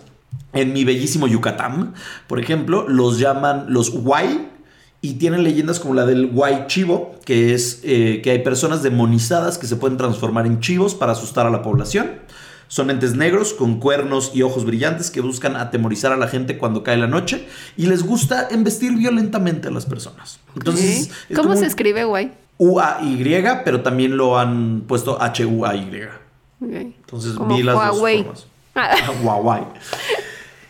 En 0.54 0.74
mi 0.74 0.84
bellísimo 0.86 1.28
Yucatán, 1.28 1.94
por 2.28 2.40
ejemplo, 2.40 2.88
los 2.88 3.20
llaman 3.20 3.66
los 3.70 3.90
Huay 3.90 4.51
y 5.02 5.14
tienen 5.14 5.44
leyendas 5.44 5.80
como 5.80 5.96
la 5.96 6.06
del 6.06 6.30
Huay 6.32 6.68
Chivo, 6.68 7.16
que 7.26 7.56
es 7.56 7.80
eh, 7.84 8.22
que 8.24 8.32
hay 8.32 8.40
personas 8.40 8.84
demonizadas 8.84 9.58
que 9.58 9.66
se 9.66 9.76
pueden 9.76 9.98
transformar 9.98 10.46
en 10.46 10.60
chivos 10.60 10.94
para 10.94 11.14
asustar 11.14 11.48
a 11.48 11.50
la 11.50 11.64
población. 11.64 12.12
Son 12.68 12.90
entes 12.90 13.16
negros 13.16 13.54
con 13.54 13.80
cuernos 13.80 14.32
y 14.34 14.44
ojos 14.44 14.64
brillantes 14.64 15.12
que 15.12 15.20
buscan 15.20 15.58
atemorizar 15.58 16.14
a 16.14 16.18
la 16.18 16.28
gente 16.28 16.58
cuando 16.58 16.84
cae 16.84 16.98
la 16.98 17.08
noche 17.08 17.46
y 17.76 17.88
les 17.88 18.04
gusta 18.04 18.48
embestir 18.50 18.96
violentamente 18.96 19.68
a 19.68 19.72
las 19.72 19.86
personas. 19.86 20.40
Entonces, 20.56 21.10
es 21.30 21.36
¿Cómo 21.36 21.50
como 21.50 21.60
se 21.60 21.66
escribe, 21.66 22.06
güey? 22.06 22.32
U-A-Y, 22.60 23.44
pero 23.66 23.82
también 23.82 24.16
lo 24.16 24.38
han 24.38 24.84
puesto 24.88 25.22
H-U-A-Y. 25.22 26.04
Ok. 26.62 26.72
Entonces 26.72 27.34
Como 27.34 27.58
vi 27.58 27.64
las 27.64 27.76
dos 27.76 27.98
Huawei. 27.98 28.24
formas. 28.24 28.46
Ah. 28.76 29.66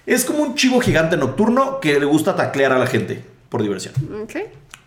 Es 0.07 0.25
como 0.25 0.41
un 0.41 0.55
chivo 0.55 0.79
gigante 0.79 1.17
nocturno 1.17 1.79
que 1.79 1.99
le 1.99 2.05
gusta 2.05 2.35
taclear 2.35 2.71
a 2.71 2.79
la 2.79 2.87
gente 2.87 3.30
por 3.51 3.61
diversión. 3.61 3.93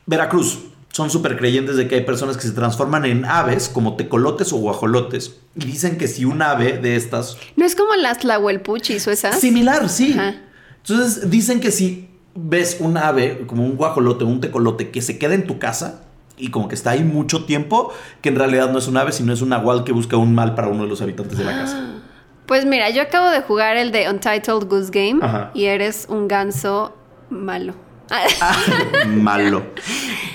Veracruz. 0.07 0.59
Son 0.91 1.11
súper 1.11 1.37
creyentes 1.37 1.77
de 1.77 1.89
que 1.89 1.97
hay 1.97 2.05
personas 2.05 2.37
que 2.37 2.45
se 2.45 2.53
transforman 2.53 3.05
en 3.05 3.25
aves 3.25 3.69
como 3.69 3.97
tecolotes 3.97 4.53
o 4.53 4.57
guajolotes. 4.59 5.41
Y 5.57 5.65
dicen 5.65 5.99
que 5.99 6.07
si 6.07 6.25
un 6.25 6.41
ave 6.41 6.79
de 6.79 6.95
estas... 6.95 7.37
¿No 7.57 7.65
es 7.65 7.75
como 7.75 7.97
las 7.97 8.19
tlahuelpuchis 8.19 9.07
o 9.09 9.11
esas? 9.11 9.41
Similar, 9.41 9.89
sí. 9.89 10.13
Ajá. 10.13 10.37
Entonces 10.77 11.31
dicen 11.31 11.59
que 11.59 11.73
si 11.73 12.09
ves 12.37 12.77
un 12.79 12.97
ave 12.97 13.45
como 13.47 13.65
un 13.65 13.77
guajolote 13.77 14.23
o 14.23 14.29
un 14.29 14.41
tecolote 14.41 14.91
que 14.91 15.03
se 15.03 15.19
queda 15.19 15.35
en 15.35 15.47
tu 15.47 15.59
casa 15.59 16.05
y 16.39 16.51
como 16.51 16.69
que 16.69 16.77
está 16.77 16.91
ahí 16.91 17.03
mucho 17.03 17.45
tiempo, 17.45 17.93
que 18.21 18.29
en 18.29 18.37
realidad 18.37 18.71
no 18.71 18.79
es 18.79 18.87
un 18.87 18.97
ave, 18.97 19.11
sino 19.11 19.33
es 19.33 19.43
un 19.43 19.49
nahual 19.49 19.83
que 19.83 19.91
busca 19.91 20.17
un 20.17 20.33
mal 20.33 20.55
para 20.55 20.69
uno 20.69 20.85
de 20.85 20.89
los 20.89 21.03
habitantes 21.03 21.39
de 21.39 21.45
la 21.45 21.53
casa. 21.53 21.91
Pues 22.47 22.67
mira, 22.67 22.91
yo 22.91 23.01
acabo 23.01 23.31
de 23.31 23.41
jugar 23.41 23.79
el 23.79 23.91
de 23.91 24.07
Untitled 24.11 24.69
Goose 24.69 24.91
Game 24.93 25.25
Ajá. 25.25 25.51
y 25.55 25.65
eres 25.65 26.05
un 26.11 26.29
ganso 26.29 26.95
malo. 27.31 27.75
Malo. 29.09 29.65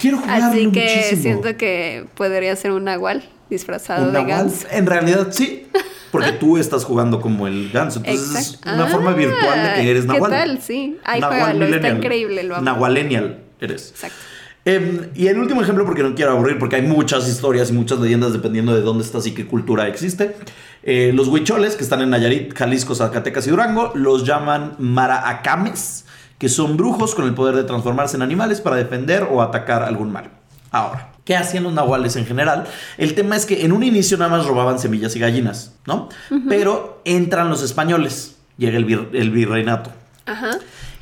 Quiero 0.01 0.17
jugarlo 0.17 0.45
Así 0.47 0.71
que 0.71 0.81
muchísimo. 0.81 1.21
siento 1.21 1.57
que 1.57 2.05
podría 2.15 2.55
ser 2.55 2.71
un 2.71 2.85
nahual 2.85 3.23
disfrazado 3.49 4.07
un 4.07 4.13
de 4.13 4.19
nahual. 4.23 4.27
ganso. 4.45 4.67
En 4.71 4.85
realidad 4.85 5.27
sí, 5.31 5.67
porque 6.11 6.31
tú 6.33 6.57
estás 6.57 6.83
jugando 6.85 7.21
como 7.21 7.47
el 7.47 7.69
ganso. 7.71 7.99
Entonces 7.99 8.49
Exacto. 8.53 8.69
es 8.69 8.75
una 8.75 8.87
forma 8.87 9.11
Ah, 9.11 9.15
virtual 9.15 9.63
de 9.63 9.73
que 9.81 9.91
eres 9.91 10.01
¿qué 10.03 10.07
nahual. 10.07 10.31
tal? 10.31 10.61
Sí. 10.61 10.97
Ay, 11.03 11.21
Nahual 11.21 11.61
está 11.63 11.89
increíble, 11.89 12.43
lo 12.43 12.55
amo. 12.55 12.65
Nahualenial 12.65 13.39
eres. 13.59 13.89
Exacto. 13.91 14.17
Em, 14.65 15.07
y 15.15 15.27
el 15.27 15.39
último 15.39 15.61
ejemplo, 15.61 15.85
porque 15.85 16.03
no 16.03 16.13
quiero 16.15 16.31
aburrir, 16.31 16.59
porque 16.59 16.75
hay 16.75 16.81
muchas 16.83 17.27
historias 17.27 17.69
y 17.69 17.73
muchas 17.73 17.97
leyendas 17.99 18.33
dependiendo 18.33 18.75
de 18.75 18.81
dónde 18.81 19.03
estás 19.03 19.25
y 19.25 19.31
qué 19.33 19.47
cultura 19.47 19.87
existe. 19.87 20.35
Eh, 20.83 21.11
los 21.13 21.27
huicholes, 21.27 21.75
que 21.75 21.83
están 21.83 22.01
en 22.01 22.09
Nayarit, 22.09 22.53
Jalisco, 22.55 22.93
Zacatecas 22.93 23.47
y 23.47 23.51
Durango, 23.51 23.91
los 23.95 24.25
llaman 24.25 24.75
maraacames, 24.77 26.05
que 26.39 26.49
son 26.49 26.75
brujos 26.77 27.13
con 27.13 27.25
el 27.25 27.35
poder 27.35 27.55
de 27.55 27.63
transformarse 27.63 28.15
en 28.15 28.23
animales 28.23 28.59
para 28.61 28.77
defender 28.77 29.27
o 29.31 29.41
atacar 29.43 29.83
algún 29.83 30.11
mal. 30.11 30.31
Ahora, 30.71 31.11
¿qué 31.25 31.35
hacían 31.35 31.63
los 31.63 31.73
nahuales 31.73 32.15
en 32.15 32.25
general? 32.25 32.65
El 32.97 33.13
tema 33.13 33.35
es 33.35 33.45
que 33.45 33.65
en 33.65 33.71
un 33.71 33.83
inicio 33.83 34.17
nada 34.17 34.31
más 34.31 34.45
robaban 34.47 34.79
semillas 34.79 35.15
y 35.15 35.19
gallinas, 35.19 35.73
¿no? 35.85 36.09
Pero 36.47 37.01
entran 37.05 37.49
los 37.49 37.61
españoles, 37.61 38.37
llega 38.57 38.77
el, 38.77 38.87
vir- 38.87 39.09
el 39.13 39.31
virreinato 39.31 39.91
Ajá. 40.25 40.51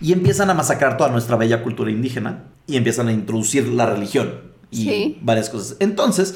y 0.01 0.11
empiezan 0.13 0.49
a 0.49 0.53
masacrar 0.53 0.97
toda 0.97 1.09
nuestra 1.09 1.35
bella 1.38 1.63
cultura 1.63 1.91
indígena 1.91 2.43
y 2.65 2.75
empiezan 2.77 3.07
a 3.07 3.11
introducir 3.13 3.67
la 3.67 3.85
religión 3.85 4.41
y 4.71 4.83
Sí. 4.83 5.19
varias 5.21 5.49
cosas. 5.49 5.77
Entonces, 5.79 6.35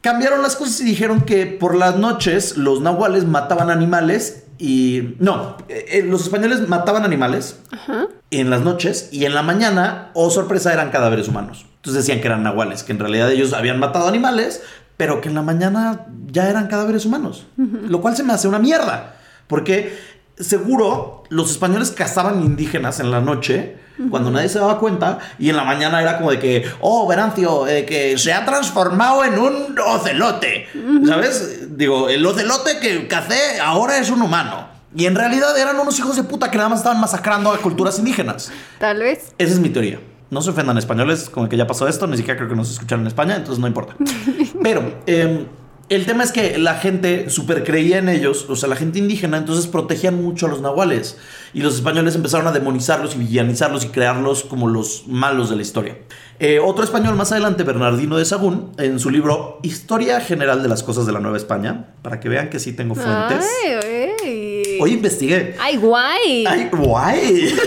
cambiaron 0.00 0.42
las 0.42 0.56
cosas 0.56 0.80
y 0.80 0.84
dijeron 0.84 1.22
que 1.22 1.46
por 1.46 1.74
las 1.74 1.96
noches 1.96 2.56
los 2.56 2.80
nahuales 2.80 3.24
mataban 3.24 3.70
animales 3.70 4.44
y 4.58 5.16
no, 5.18 5.56
eh, 5.68 5.86
eh, 5.88 6.02
los 6.02 6.22
españoles 6.22 6.66
mataban 6.68 7.04
animales 7.04 7.60
Ajá. 7.70 8.06
en 8.30 8.50
las 8.50 8.62
noches 8.62 9.10
y 9.12 9.24
en 9.24 9.34
la 9.34 9.42
mañana, 9.42 10.10
oh 10.14 10.30
sorpresa, 10.30 10.72
eran 10.72 10.90
cadáveres 10.90 11.28
humanos. 11.28 11.66
Entonces 11.76 12.04
decían 12.04 12.20
que 12.20 12.28
eran 12.28 12.42
nahuales, 12.42 12.82
que 12.82 12.92
en 12.92 12.98
realidad 12.98 13.30
ellos 13.30 13.52
habían 13.52 13.78
matado 13.78 14.08
animales, 14.08 14.62
pero 14.96 15.20
que 15.20 15.28
en 15.28 15.34
la 15.34 15.42
mañana 15.42 16.06
ya 16.32 16.48
eran 16.48 16.68
cadáveres 16.68 17.04
humanos. 17.04 17.46
Lo 17.56 18.00
cual 18.00 18.16
se 18.16 18.22
me 18.24 18.32
hace 18.32 18.48
una 18.48 18.58
mierda, 18.58 19.16
porque 19.46 19.96
seguro 20.38 21.24
los 21.28 21.50
españoles 21.50 21.90
cazaban 21.90 22.42
indígenas 22.42 22.98
en 23.00 23.10
la 23.10 23.20
noche. 23.20 23.76
Cuando 24.10 24.30
nadie 24.30 24.48
se 24.48 24.58
daba 24.58 24.78
cuenta, 24.78 25.18
y 25.38 25.48
en 25.48 25.56
la 25.56 25.64
mañana 25.64 26.00
era 26.00 26.18
como 26.18 26.30
de 26.30 26.38
que, 26.38 26.64
oh, 26.80 27.06
Verancio, 27.06 27.66
eh, 27.66 27.84
que 27.84 28.18
se 28.18 28.32
ha 28.32 28.44
transformado 28.44 29.24
en 29.24 29.38
un 29.38 29.78
ocelote. 29.78 30.68
¿Sabes? 31.06 31.76
Digo, 31.76 32.08
el 32.08 32.24
ocelote 32.24 32.78
que 32.80 33.08
cacé 33.08 33.60
ahora 33.60 33.98
es 33.98 34.10
un 34.10 34.22
humano. 34.22 34.68
Y 34.94 35.06
en 35.06 35.14
realidad 35.14 35.56
eran 35.58 35.78
unos 35.78 35.98
hijos 35.98 36.16
de 36.16 36.24
puta 36.24 36.50
que 36.50 36.56
nada 36.56 36.70
más 36.70 36.78
estaban 36.78 37.00
masacrando 37.00 37.52
a 37.52 37.58
culturas 37.58 37.98
indígenas. 37.98 38.50
Tal 38.78 38.98
vez. 38.98 39.34
Esa 39.36 39.52
es 39.52 39.60
mi 39.60 39.68
teoría. 39.68 40.00
No 40.30 40.42
se 40.42 40.50
ofendan 40.50 40.76
españoles, 40.78 41.30
como 41.30 41.48
que 41.48 41.56
ya 41.56 41.66
pasó 41.66 41.86
esto, 41.86 42.06
ni 42.06 42.16
siquiera 42.16 42.36
creo 42.36 42.48
que 42.48 42.56
nos 42.56 42.70
escucharon 42.70 43.02
en 43.02 43.08
España, 43.08 43.36
entonces 43.36 43.60
no 43.60 43.66
importa. 43.66 43.94
Pero 44.62 45.00
em, 45.06 45.46
el 45.88 46.04
tema 46.04 46.24
es 46.24 46.32
que 46.32 46.58
la 46.58 46.74
gente 46.74 47.30
super 47.30 47.62
creía 47.62 47.98
en 47.98 48.08
ellos, 48.08 48.46
o 48.48 48.56
sea, 48.56 48.68
la 48.68 48.74
gente 48.76 48.98
indígena, 48.98 49.36
entonces 49.36 49.68
protegían 49.68 50.20
mucho 50.20 50.46
a 50.46 50.48
los 50.48 50.60
nahuales. 50.60 51.16
Y 51.54 51.60
los 51.60 51.76
españoles 51.76 52.16
empezaron 52.16 52.46
a 52.48 52.52
demonizarlos 52.52 53.14
y 53.14 53.18
villanizarlos 53.18 53.84
y 53.84 53.88
crearlos 53.88 54.42
como 54.44 54.68
los 54.68 55.04
malos 55.06 55.48
de 55.48 55.56
la 55.56 55.62
historia. 55.62 55.98
Eh, 56.40 56.58
otro 56.58 56.82
español 56.82 57.14
más 57.14 57.30
adelante, 57.30 57.62
Bernardino 57.62 58.16
de 58.16 58.24
Sagún, 58.24 58.72
en 58.78 58.98
su 58.98 59.10
libro 59.10 59.60
Historia 59.62 60.20
General 60.20 60.62
de 60.62 60.68
las 60.68 60.82
Cosas 60.82 61.06
de 61.06 61.12
la 61.12 61.20
Nueva 61.20 61.36
España, 61.36 61.94
para 62.02 62.18
que 62.18 62.28
vean 62.28 62.50
que 62.50 62.58
sí 62.58 62.72
tengo 62.72 62.94
fuentes. 62.94 63.46
Ay, 63.64 64.12
ay. 64.24 64.78
Hoy 64.80 64.92
investigué. 64.92 65.54
Ay, 65.60 65.76
guay. 65.76 66.44
¡Ay, 66.46 66.68
guay! 66.72 67.54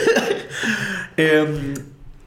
Em, 1.17 1.74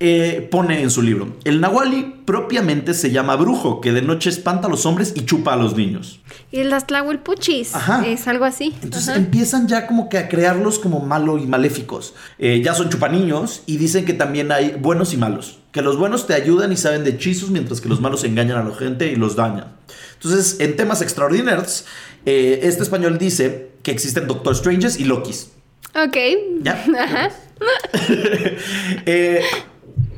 eh, 0.05 0.48
pone 0.50 0.82
en 0.82 0.90
su 0.90 1.00
libro, 1.00 1.36
el 1.44 1.61
nahuali 1.61 2.22
propiamente 2.24 2.92
se 2.92 3.12
llama 3.12 3.36
brujo, 3.36 3.80
que 3.80 3.92
de 3.92 4.03
noche 4.03 4.30
espanta 4.30 4.66
a 4.66 4.70
los 4.70 4.84
hombres 4.84 5.12
y 5.14 5.24
chupa 5.24 5.53
a 5.53 5.57
los 5.57 5.76
niños. 5.76 6.18
Y 6.50 6.64
las 6.64 6.88
tlahuelpuchis. 6.88 7.72
Ajá. 7.76 8.05
Es 8.05 8.26
algo 8.26 8.44
así. 8.44 8.74
Entonces 8.82 9.11
Ajá. 9.11 9.18
empiezan 9.18 9.68
ya 9.68 9.86
como 9.86 10.09
que 10.09 10.18
a 10.18 10.28
crearlos 10.28 10.80
como 10.80 10.98
malo 10.98 11.38
y 11.38 11.46
maléficos. 11.46 12.14
Eh, 12.40 12.61
ya 12.64 12.74
son 12.74 12.90
chupaniños 12.90 13.62
y 13.66 13.76
dicen 13.76 14.05
que 14.05 14.12
también 14.12 14.50
hay 14.50 14.72
buenos 14.72 15.14
y 15.14 15.18
malos. 15.18 15.61
Que 15.70 15.82
los 15.82 15.96
buenos 15.96 16.26
te 16.26 16.34
ayudan 16.34 16.72
y 16.72 16.76
saben 16.76 17.05
de 17.05 17.11
hechizos, 17.11 17.50
mientras 17.50 17.80
que 17.80 17.88
los 17.88 18.00
malos 18.00 18.24
engañan 18.24 18.59
a 18.59 18.68
la 18.68 18.74
gente 18.74 19.07
y 19.07 19.14
los 19.14 19.36
dañan. 19.36 19.76
Entonces, 20.14 20.57
en 20.59 20.74
temas 20.74 21.00
extraordinarios, 21.00 21.84
eh, 22.26 22.59
este 22.64 22.82
español 22.82 23.18
dice 23.18 23.70
que 23.84 23.92
existen 23.92 24.26
Doctor 24.26 24.57
Stranges 24.57 24.98
y 24.98 25.05
Lokis. 25.05 25.53
Ok. 25.94 26.16
¿Ya? 26.62 26.72
Ajá. 26.98 27.30
Eh, 29.07 29.40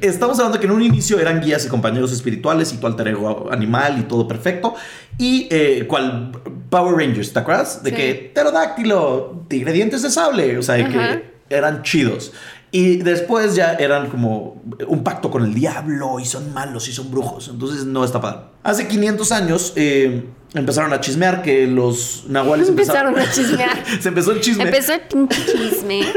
estamos 0.07 0.39
hablando 0.39 0.59
que 0.61 0.67
en 0.67 0.73
un 0.73 0.83
inicio 0.83 1.19
eran 1.21 1.41
guías 1.41 1.65
y 1.65 1.69
compañeros 1.69 2.13
espirituales 2.13 2.73
y 2.73 2.77
tu 2.79 2.87
alter 2.87 3.09
ego 3.09 3.49
animal 3.51 3.99
y 3.99 4.03
todo 4.03 4.27
perfecto. 4.29 4.75
Y 5.19 5.49
eh, 5.51 5.87
cual 5.89 6.33
Power 6.71 6.97
Rangers, 6.97 7.33
¿te 7.33 7.39
acuerdas? 7.39 7.83
De 7.83 7.91
Sí. 7.91 7.97
que 7.97 8.31
pterodáctilo, 8.35 9.45
tigre 9.49 9.73
dientes 9.73 10.03
de 10.03 10.11
sable, 10.11 10.59
o 10.59 10.63
sea, 10.63 10.77
de 10.77 10.89
que 10.89 11.25
eran 11.51 11.83
chidos. 11.83 12.33
Y 12.71 12.97
después 12.97 13.55
ya 13.55 13.75
eran 13.75 14.09
como 14.11 14.61
un 14.89 15.05
pacto 15.05 15.31
con 15.31 15.45
el 15.45 15.55
diablo 15.55 16.19
y 16.19 16.25
son 16.25 16.53
malos 16.53 16.89
y 16.89 16.93
son 16.93 17.09
brujos. 17.11 17.49
Entonces 17.49 17.85
no 17.85 18.05
está 18.05 18.21
padre. 18.21 18.41
Hace 18.65 18.89
500 18.89 19.31
años 19.31 19.73
eh, 19.77 20.25
empezaron 20.55 20.93
a 20.93 21.01
chismear 21.01 21.41
que 21.43 21.69
los 21.69 22.25
nahuales 22.29 22.69
Empezaron 22.71 23.17
a 23.17 23.31
chismear. 23.31 23.85
Se 24.01 24.09
empezó 24.09 24.33
el 24.33 24.41
chisme. 24.41 24.65
Empezó 24.65 24.95
el 24.95 25.01
pinche 25.03 25.43
chisme. 25.45 26.01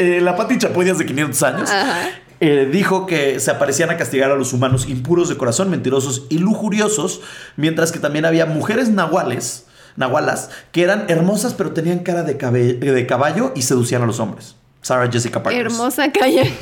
Eh, 0.00 0.20
la 0.20 0.36
Pati 0.36 0.56
Chapoy 0.58 0.88
hace 0.88 1.04
500 1.04 1.42
años 1.42 1.68
Ajá. 1.70 2.08
Eh, 2.40 2.68
dijo 2.70 3.06
que 3.06 3.40
se 3.40 3.50
aparecían 3.50 3.90
a 3.90 3.96
castigar 3.96 4.30
a 4.30 4.36
los 4.36 4.52
humanos 4.52 4.88
impuros 4.88 5.28
de 5.28 5.36
corazón, 5.36 5.70
mentirosos 5.70 6.26
y 6.28 6.38
lujuriosos, 6.38 7.20
mientras 7.56 7.90
que 7.90 7.98
también 7.98 8.24
había 8.24 8.46
mujeres 8.46 8.90
nahuales, 8.90 9.66
nahualas, 9.96 10.50
que 10.70 10.82
eran 10.82 11.06
hermosas 11.08 11.54
pero 11.54 11.72
tenían 11.72 12.00
cara 12.00 12.22
de, 12.22 13.06
caballo 13.06 13.52
y 13.56 13.62
seducían 13.62 14.02
a 14.02 14.06
los 14.06 14.20
hombres. 14.20 14.54
Sarah 14.82 15.10
Jessica 15.10 15.42
Parker. 15.42 15.66
Hermosa 15.66 16.12
calle. 16.12 16.54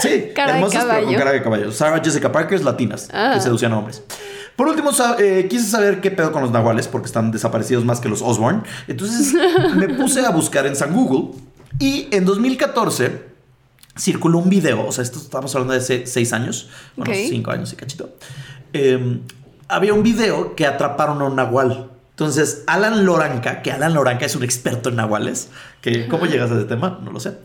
Sí, 0.00 0.30
Cara 0.34 0.52
de 0.52 0.58
hermosas 0.58 0.84
pero 0.84 1.06
con 1.06 1.14
cara 1.14 1.32
de 1.32 1.42
caballo. 1.42 1.72
Sarah 1.72 2.02
Jessica 2.04 2.30
Parker 2.30 2.62
latinas 2.62 3.08
Ah. 3.12 3.32
que 3.34 3.40
seducían 3.40 3.72
a 3.72 3.78
hombres. 3.78 4.02
Por 4.56 4.68
último, 4.68 4.90
eh, 5.18 5.46
quise 5.48 5.66
saber 5.66 6.02
qué 6.02 6.10
pedo 6.10 6.32
con 6.32 6.42
los 6.42 6.50
nahuales 6.50 6.86
porque 6.86 7.06
están 7.06 7.30
desaparecidos 7.30 7.86
más 7.86 7.98
que 8.00 8.10
los 8.10 8.20
Osborne. 8.20 8.60
Entonces 8.88 9.32
me 9.74 9.88
puse 9.88 10.20
a 10.20 10.28
buscar 10.30 10.66
en 10.66 10.76
San 10.76 10.92
Google 10.94 11.34
y 11.78 12.08
en 12.10 12.26
2014 12.26 13.29
circuló 14.00 14.38
un 14.38 14.48
video, 14.48 14.86
o 14.86 14.92
sea, 14.92 15.02
esto 15.02 15.18
estamos 15.18 15.54
hablando 15.54 15.74
de 15.74 15.80
hace 15.80 16.06
seis 16.06 16.32
años, 16.32 16.68
bueno, 16.96 17.12
cinco 17.14 17.50
años 17.50 17.72
y 17.72 17.76
cachito. 17.76 18.14
Eh, 18.72 19.20
había 19.68 19.94
un 19.94 20.02
video 20.02 20.56
que 20.56 20.66
atraparon 20.66 21.20
a 21.22 21.24
un 21.26 21.36
nahual. 21.36 21.90
Entonces, 22.10 22.64
Alan 22.66 23.06
Loranca, 23.06 23.62
que 23.62 23.72
Alan 23.72 23.94
Loranca 23.94 24.26
es 24.26 24.36
un 24.36 24.42
experto 24.42 24.90
en 24.90 24.96
nahuales, 24.96 25.48
que 25.80 26.06
¿cómo 26.08 26.26
llegas 26.26 26.50
a 26.50 26.56
ese 26.56 26.64
tema? 26.64 27.00
No 27.02 27.12
lo 27.12 27.20
sé. 27.20 27.38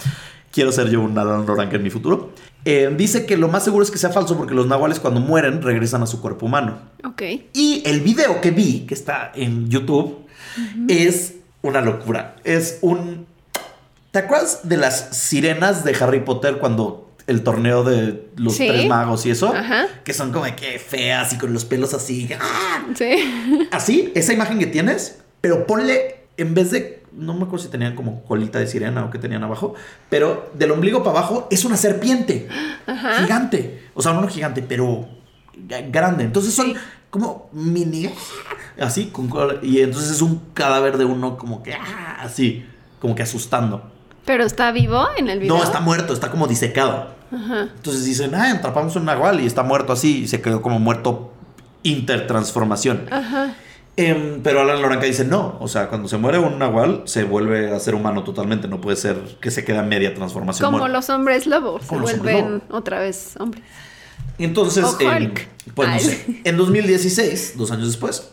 Quiero 0.51 0.72
ser 0.72 0.89
yo 0.89 1.01
un 1.01 1.18
Alan 1.18 1.45
Loranca 1.45 1.76
en 1.76 1.84
mi 1.84 1.89
futuro. 1.89 2.34
Eh, 2.66 2.93
dice 2.97 3.26
que 3.26 3.38
lo 3.38 3.47
más 3.47 3.64
seguro 3.64 3.84
es 3.84 3.91
que 3.91 3.97
sea 3.97 4.10
falso 4.10 4.36
porque 4.36 4.53
los 4.53 4.68
nahuales 4.68 4.99
cuando 4.99 5.20
mueren 5.20 5.62
regresan 5.62 6.01
a 6.01 6.08
su 6.08 6.20
cuerpo 6.20 6.47
humano. 6.47 6.80
Ok. 7.03 7.22
Y 7.53 7.84
el 7.86 8.01
video 8.01 8.41
que 8.41 8.51
vi, 8.51 8.82
que 8.88 8.95
está 8.95 9.32
en 9.36 9.70
YouTube, 9.70 10.26
es 10.88 11.36
una 11.62 11.82
locura. 11.82 12.38
Es 12.43 12.80
un... 12.82 13.28
¿Te 14.16 14.20
acuerdas 14.20 14.61
de 14.63 14.78
las 14.78 15.09
sirenas 15.11 15.84
de 15.84 15.93
Harry 15.99 16.22
Potter 16.22 16.57
cuando 16.57 17.11
el 17.28 17.43
torneo 17.43 17.84
de 17.84 18.30
los 18.38 18.55
Sí. 18.55 18.66
tres 18.66 18.88
magos 18.88 19.26
y 19.26 19.32
eso? 19.32 19.53
Ajá. 19.53 19.88
Que 20.05 20.13
son 20.13 20.32
como 20.32 20.45
de 20.45 20.55
que 20.55 20.80
feas 20.80 21.34
y 21.34 21.38
con 21.38 21.51
los 21.51 21.66
pelos 21.66 21.93
así. 21.93 22.30
¡ah! 22.39 22.86
Sí. 22.95 23.68
Así, 23.74 24.13
esa 24.16 24.32
imagen 24.32 24.57
que 24.57 24.68
tienes, 24.68 25.18
pero 25.41 25.68
ponle, 25.68 26.28
en 26.38 26.53
vez 26.53 26.72
de, 26.72 27.03
no 27.11 27.34
me 27.34 27.43
acuerdo 27.43 27.66
si 27.66 27.70
tenían 27.70 27.93
como 27.93 28.24
colita 28.24 28.57
de 28.57 28.68
sirena 28.68 29.03
o 29.03 29.11
que 29.11 29.20
tenían 29.20 29.43
abajo, 29.43 29.74
pero 30.09 30.49
del 30.53 30.72
ombligo 30.72 31.03
para 31.03 31.18
abajo 31.20 31.49
es 31.51 31.66
una 31.66 31.76
serpiente 31.76 32.47
Ajá. 32.88 33.16
gigante. 33.22 33.84
O 33.95 34.01
sea, 34.01 34.13
no 34.13 34.26
gigante, 34.30 34.61
pero 34.61 35.09
grande. 35.91 36.24
Entonces 36.24 36.53
son 36.53 36.68
Sí. 36.68 36.76
como 37.09 37.49
mini, 37.51 38.09
así, 38.80 39.07
con 39.07 39.28
cola, 39.28 39.55
y 39.61 39.82
entonces 39.82 40.09
es 40.09 40.22
un 40.22 40.39
cadáver 40.53 40.97
de 40.97 41.03
uno 41.03 41.38
como 41.38 41.61
que, 41.61 41.74
ah, 41.74 42.20
así, 42.22 42.66
como 43.01 43.13
que 43.13 43.22
asustando. 43.24 43.91
¿Pero 44.26 44.43
está 44.43 44.71
vivo 44.71 45.05
en 45.17 45.30
el 45.30 45.39
video? 45.39 45.55
No, 45.55 45.63
está 45.63 45.80
muerto, 45.80 46.13
está 46.13 46.32
como 46.32 46.47
disecado. 46.47 47.09
Ajá. 47.32 47.69
Entonces 47.76 48.05
dicen, 48.05 48.34
ah, 48.36 48.51
atrapamos 48.51 48.95
un 48.95 49.05
nahual 49.05 49.39
y 49.41 49.45
está 49.45 49.63
muerto 49.63 49.93
así, 49.93 50.23
y 50.23 50.28
se 50.28 50.41
quedó 50.41 50.61
como 50.61 50.80
muerto 50.80 51.32
intertransformación. 51.84 53.07
Ajá. 53.11 53.55
Em, 53.97 54.41
pero 54.43 54.59
Alan 54.59 54.82
Loranca 54.82 55.05
dice, 55.05 55.23
no, 55.23 55.57
o 55.61 55.69
sea, 55.69 55.88
cuando 55.88 56.09
se 56.09 56.17
muere 56.17 56.38
un 56.38 56.59
nahual, 56.59 57.03
se 57.05 57.23
vuelve 57.23 57.73
a 57.73 57.80
ser 57.80 57.95
humano 57.95 58.23
totalmente, 58.23 58.67
no 58.67 58.82
puede 58.82 58.97
ser 58.97 59.17
que 59.39 59.51
se 59.51 59.63
quede 59.63 59.78
a 59.78 59.84
media 59.84 60.13
transformación. 60.13 60.65
Como 60.65 60.80
muerto". 60.80 60.93
los 60.93 61.09
hombres 61.09 61.47
lobos. 61.47 61.84
Se 61.86 61.97
vuelven 61.97 62.63
lobo. 62.67 62.78
otra 62.78 62.99
vez 62.99 63.36
hombres. 63.39 63.63
Entonces, 64.38 64.84
O 64.84 64.99
em, 64.99 65.34
pues 65.73 65.89
no 65.89 65.99
sé, 65.99 66.41
en 66.43 66.57
2016, 66.57 67.53
dos 67.55 67.71
años 67.71 67.88
después, 67.88 68.32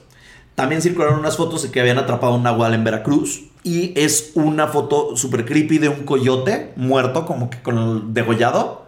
también 0.57 0.82
circularon 0.82 1.20
unas 1.20 1.36
fotos 1.36 1.62
de 1.62 1.70
que 1.70 1.80
habían 1.80 1.99
atrapado 1.99 2.34
un 2.34 2.43
nahual 2.43 2.74
en 2.74 2.82
Veracruz. 2.82 3.45
Y 3.64 3.92
es 3.96 4.32
una 4.34 4.66
foto 4.68 5.16
súper 5.16 5.44
creepy 5.44 5.78
de 5.78 5.88
un 5.88 6.04
coyote 6.04 6.72
muerto, 6.76 7.26
como 7.26 7.50
que 7.50 7.62
con 7.62 7.78
el 7.78 8.14
degollado. 8.14 8.86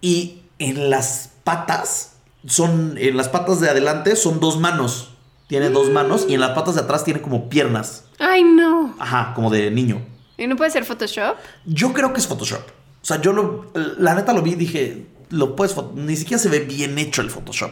Y 0.00 0.42
en 0.58 0.90
las 0.90 1.30
patas, 1.44 2.16
son, 2.46 2.96
en 2.98 3.16
las 3.16 3.28
patas 3.28 3.60
de 3.60 3.70
adelante 3.70 4.16
son 4.16 4.40
dos 4.40 4.60
manos. 4.60 5.10
Tiene 5.46 5.70
dos 5.70 5.90
manos 5.90 6.26
y 6.28 6.34
en 6.34 6.40
las 6.40 6.50
patas 6.50 6.74
de 6.74 6.82
atrás 6.82 7.04
tiene 7.04 7.20
como 7.20 7.48
piernas. 7.48 8.04
Ay, 8.18 8.42
no. 8.42 8.94
Ajá, 8.98 9.32
como 9.34 9.50
de 9.50 9.70
niño. 9.70 10.02
¿Y 10.36 10.46
no 10.46 10.56
puede 10.56 10.70
ser 10.70 10.84
Photoshop? 10.84 11.36
Yo 11.64 11.92
creo 11.92 12.12
que 12.12 12.20
es 12.20 12.26
Photoshop. 12.26 12.62
O 13.02 13.06
sea, 13.06 13.20
yo 13.20 13.32
lo, 13.32 13.70
la 13.98 14.14
neta 14.14 14.32
lo 14.32 14.42
vi 14.42 14.52
y 14.52 14.56
dije, 14.56 15.06
lo 15.30 15.54
puedes, 15.56 15.76
ni 15.94 16.16
siquiera 16.16 16.42
se 16.42 16.48
ve 16.48 16.60
bien 16.60 16.98
hecho 16.98 17.22
el 17.22 17.30
Photoshop. 17.30 17.70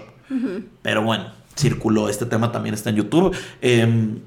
Pero 0.80 1.02
bueno, 1.02 1.30
circuló 1.56 2.08
este 2.08 2.24
tema, 2.24 2.52
también 2.52 2.74
está 2.74 2.90
en 2.90 2.96
YouTube. 2.96 3.36
Em, 3.60 4.20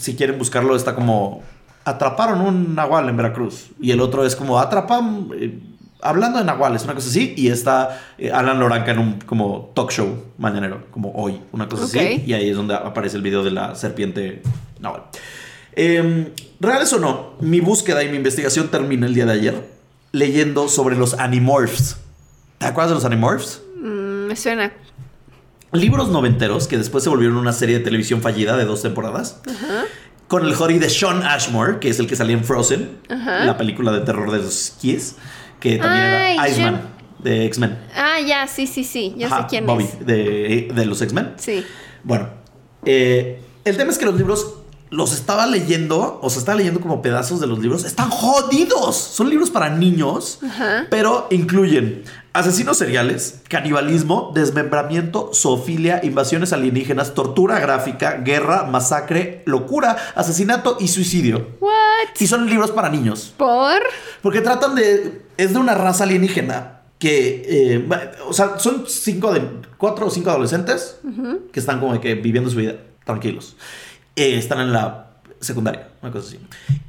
si 0.00 0.16
quieren 0.16 0.38
buscarlo, 0.38 0.74
está 0.74 0.94
como, 0.94 1.42
atraparon 1.84 2.40
un 2.40 2.74
nahual 2.74 3.08
en 3.08 3.16
Veracruz. 3.16 3.70
Y 3.80 3.90
el 3.90 4.00
otro 4.00 4.24
es 4.24 4.34
como, 4.34 4.58
atrapan, 4.58 5.28
eh, 5.34 5.58
hablando 6.02 6.38
de 6.38 6.44
nahuales, 6.44 6.84
una 6.84 6.94
cosa 6.94 7.08
así. 7.08 7.34
Y 7.36 7.48
está 7.48 8.00
eh, 8.18 8.30
Alan 8.32 8.58
Loranca 8.58 8.92
en 8.92 8.98
un 8.98 9.18
como 9.20 9.70
talk 9.74 9.90
show 9.90 10.24
mañanero, 10.38 10.84
como 10.90 11.12
hoy, 11.12 11.40
una 11.52 11.68
cosa 11.68 11.84
Ok. 11.84 11.94
así. 11.96 12.24
Y 12.26 12.32
ahí 12.32 12.48
es 12.50 12.56
donde 12.56 12.74
aparece 12.74 13.16
el 13.16 13.22
video 13.22 13.44
de 13.44 13.50
la 13.50 13.74
serpiente 13.74 14.42
nahual. 14.80 15.02
Eh, 15.74 16.32
reales 16.58 16.92
o 16.94 16.98
no, 16.98 17.34
mi 17.40 17.60
búsqueda 17.60 18.02
y 18.02 18.08
mi 18.08 18.16
investigación 18.16 18.68
termina 18.68 19.06
el 19.06 19.14
día 19.14 19.26
de 19.26 19.32
ayer 19.32 19.68
leyendo 20.12 20.68
sobre 20.68 20.96
los 20.96 21.14
Animorphs. 21.14 21.96
¿Te 22.58 22.66
acuerdas 22.66 22.90
de 22.90 22.94
los 22.96 23.04
Animorphs? 23.04 23.62
Mm, 23.80 24.26
me 24.26 24.36
suena. 24.36 24.72
Libros 25.72 26.08
noventeros 26.08 26.66
que 26.66 26.76
después 26.78 27.04
se 27.04 27.10
volvieron 27.10 27.36
una 27.36 27.52
serie 27.52 27.78
de 27.78 27.84
televisión 27.84 28.22
fallida 28.22 28.56
de 28.56 28.64
dos 28.64 28.82
temporadas. 28.82 29.40
Con 30.26 30.44
el 30.44 30.54
Jory 30.54 30.78
de 30.78 30.90
Sean 30.90 31.22
Ashmore, 31.22 31.78
que 31.78 31.88
es 31.90 31.98
el 32.00 32.06
que 32.06 32.16
salía 32.16 32.36
en 32.36 32.44
Frozen, 32.44 32.98
Ajá. 33.08 33.44
la 33.44 33.56
película 33.56 33.92
de 33.92 34.00
terror 34.00 34.30
de 34.32 34.38
los 34.38 34.52
skis, 34.76 35.16
que 35.60 35.76
también 35.78 36.04
Ay, 36.04 36.34
era 36.36 36.48
Iceman 36.48 36.74
Sean- 36.74 36.88
de 37.22 37.44
X-Men. 37.46 37.78
Ah, 37.94 38.18
ya, 38.26 38.46
sí, 38.46 38.66
sí, 38.66 38.82
sí. 38.82 39.14
Ya 39.16 39.26
Ajá, 39.26 39.42
sé 39.42 39.46
quién 39.48 39.66
Bobby, 39.66 39.84
es. 39.84 40.06
De, 40.06 40.70
de 40.74 40.86
los 40.86 41.02
X-Men. 41.02 41.34
Sí. 41.36 41.64
Bueno, 42.02 42.28
eh, 42.84 43.40
el 43.64 43.76
tema 43.76 43.90
es 43.92 43.98
que 43.98 44.06
los 44.06 44.16
libros 44.16 44.54
los 44.90 45.12
estaba 45.12 45.46
leyendo, 45.46 46.18
o 46.22 46.30
sea, 46.30 46.40
estaba 46.40 46.56
leyendo 46.58 46.80
como 46.80 47.00
pedazos 47.02 47.38
de 47.40 47.46
los 47.46 47.58
libros. 47.60 47.84
Están 47.84 48.10
jodidos. 48.10 48.96
Son 48.96 49.28
libros 49.30 49.50
para 49.50 49.70
niños, 49.70 50.38
Ajá. 50.44 50.86
pero 50.90 51.28
incluyen 51.30 52.02
asesinos 52.32 52.78
seriales, 52.78 53.40
canibalismo, 53.48 54.32
desmembramiento, 54.34 55.30
zoofilia, 55.34 56.00
invasiones 56.02 56.52
alienígenas, 56.52 57.14
tortura 57.14 57.58
gráfica, 57.58 58.18
guerra, 58.18 58.64
masacre, 58.64 59.42
locura, 59.46 59.96
asesinato 60.14 60.76
y 60.80 60.88
suicidio. 60.88 61.48
What? 61.60 61.70
Y 62.18 62.26
son 62.26 62.48
libros 62.48 62.70
para 62.70 62.88
niños. 62.88 63.34
¿Por? 63.36 63.82
Porque 64.22 64.40
tratan 64.40 64.74
de. 64.74 65.22
Es 65.36 65.52
de 65.52 65.58
una 65.58 65.74
raza 65.74 66.04
alienígena 66.04 66.82
que. 66.98 67.42
eh, 67.46 67.88
o 68.26 68.32
sea, 68.32 68.58
son 68.58 68.84
cinco 68.86 69.32
de. 69.32 69.42
cuatro 69.78 70.06
o 70.06 70.10
cinco 70.10 70.30
adolescentes 70.30 70.98
que 71.52 71.60
están 71.60 71.80
como 71.80 72.00
que 72.00 72.14
viviendo 72.14 72.50
su 72.50 72.56
vida 72.56 72.74
tranquilos. 73.04 73.56
Eh, 74.16 74.36
están 74.36 74.60
en 74.60 74.72
la 74.72 75.10
secundaria, 75.40 75.88
una 76.02 76.12
cosa 76.12 76.28
así. 76.28 76.38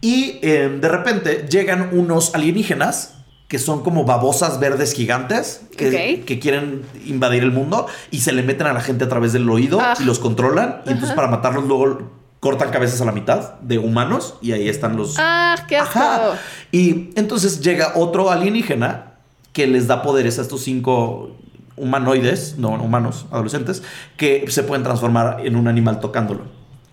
Y 0.02 0.40
eh, 0.42 0.78
de 0.80 0.90
repente 0.90 1.48
llegan 1.50 1.90
unos 1.94 2.36
alienígenas 2.36 3.21
que 3.52 3.60
son 3.60 3.84
como 3.84 4.06
babosas 4.06 4.62
verdes 4.62 4.94
gigantes 4.94 5.60
que, 5.76 6.40
quieren 6.42 6.84
invadir 7.06 7.44
el 7.44 7.52
mundo 7.52 7.86
y 8.10 8.22
se 8.22 8.32
le 8.32 8.44
meten 8.44 8.66
a 8.66 8.72
la 8.72 8.80
gente 8.80 9.04
a 9.04 9.10
través 9.10 9.34
del 9.34 9.50
oído 9.50 9.78
Ah. 9.82 9.94
y 10.00 10.06
los 10.06 10.20
controlan. 10.20 10.84
Y 10.86 10.92
entonces 10.92 11.14
para 11.14 11.28
matarlos 11.28 11.66
luego 11.66 12.14
cortan 12.40 12.70
cabezas 12.72 13.02
a 13.02 13.06
la 13.06 13.12
mitad 13.12 13.56
de 13.60 13.78
humanos 13.78 14.36
y 14.42 14.54
ahí 14.54 14.70
están 14.70 14.96
los, 14.96 15.16
Ah, 15.20 15.58
qué 15.68 15.76
asco. 15.76 16.00
Ajá. 16.00 16.40
Y 16.72 17.10
entonces 17.18 17.60
llega 17.60 17.92
otro 17.96 18.32
alienígena 18.32 19.16
que 19.52 19.68
les 19.68 19.86
da 19.86 20.02
poderes 20.02 20.40
a 20.40 20.44
estos 20.44 20.62
cinco 20.62 21.36
humanoides, 21.76 22.56
no 22.58 22.70
humanos, 22.70 23.26
adolescentes, 23.32 23.84
que 24.16 24.46
se 24.48 24.64
pueden 24.64 24.84
transformar 24.84 25.46
en 25.46 25.58
un 25.58 25.68
animal 25.68 26.00
tocándolo. 26.00 26.44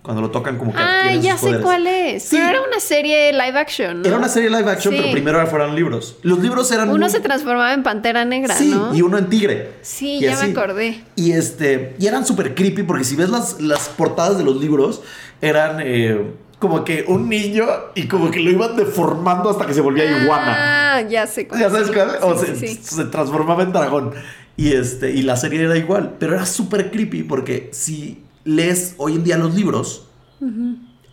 Cuando 0.09 0.23
lo 0.23 0.31
tocan 0.31 0.57
como 0.57 0.71
que 0.73 0.79
Ah, 0.81 1.13
ya 1.13 1.33
sus 1.33 1.41
sé 1.41 1.45
poderes. 1.45 1.61
cuál 1.63 1.85
es. 1.85 2.23
Sí. 2.23 2.29
Pero 2.37 2.49
era 2.49 2.61
una 2.67 2.79
serie 2.79 3.31
live 3.31 3.59
action, 3.59 4.01
¿no? 4.01 4.07
Era 4.07 4.17
una 4.17 4.27
serie 4.27 4.49
live 4.49 4.67
action, 4.71 4.91
Sí. 4.91 4.99
pero 4.99 5.11
primero 5.11 5.45
fueron 5.45 5.75
libros. 5.75 6.15
Los 6.23 6.39
libros 6.39 6.71
eran 6.71 6.89
Uno 6.89 7.05
muy- 7.05 7.09
se 7.11 7.19
transformaba 7.19 7.71
en 7.75 7.83
pantera 7.83 8.25
negra, 8.25 8.55
Sí, 8.55 8.71
¿no? 8.71 8.95
y 8.95 9.03
uno 9.03 9.19
en 9.19 9.29
tigre. 9.29 9.73
Sí, 9.83 10.13
Y 10.15 10.21
ya 10.21 10.33
así. 10.33 10.47
me 10.47 10.51
acordé. 10.53 11.03
Y 11.15 11.33
este, 11.33 11.95
y 11.99 12.07
eran 12.07 12.25
súper 12.25 12.55
creepy 12.55 12.81
porque 12.81 13.03
si 13.03 13.15
ves 13.15 13.29
las, 13.29 13.61
las 13.61 13.87
portadas 13.89 14.39
de 14.39 14.43
los 14.43 14.59
libros, 14.59 15.03
eran 15.41 15.77
eh, 15.79 16.19
como 16.57 16.83
que 16.83 17.05
un 17.07 17.29
niño 17.29 17.67
y 17.93 18.07
como 18.07 18.31
que 18.31 18.39
lo 18.39 18.49
iban 18.49 18.75
deformando 18.77 19.51
hasta 19.51 19.67
que 19.67 19.75
se 19.75 19.81
volvía 19.81 20.05
iguana. 20.23 20.55
Ah, 20.95 21.01
ya 21.01 21.27
sé 21.27 21.47
cuál. 21.47 21.61
¿Ya 21.61 21.69
sabes 21.69 21.91
cuál? 21.91 22.17
O 22.23 22.35
se, 22.35 22.55
se 22.55 23.05
transformaba 23.05 23.61
en 23.61 23.71
dragón. 23.73 24.13
Y, 24.57 24.73
este, 24.73 25.11
y 25.11 25.21
la 25.21 25.37
serie 25.37 25.63
era 25.65 25.77
igual. 25.77 26.15
Pero 26.19 26.33
era 26.33 26.47
súper 26.47 26.89
creepy 26.89 27.21
porque 27.21 27.69
si 27.73 28.23
lees 28.49 28.95
hoy 28.97 29.13
en 29.15 29.23
día 29.23 29.37
los 29.37 29.53
libros, 29.55 30.05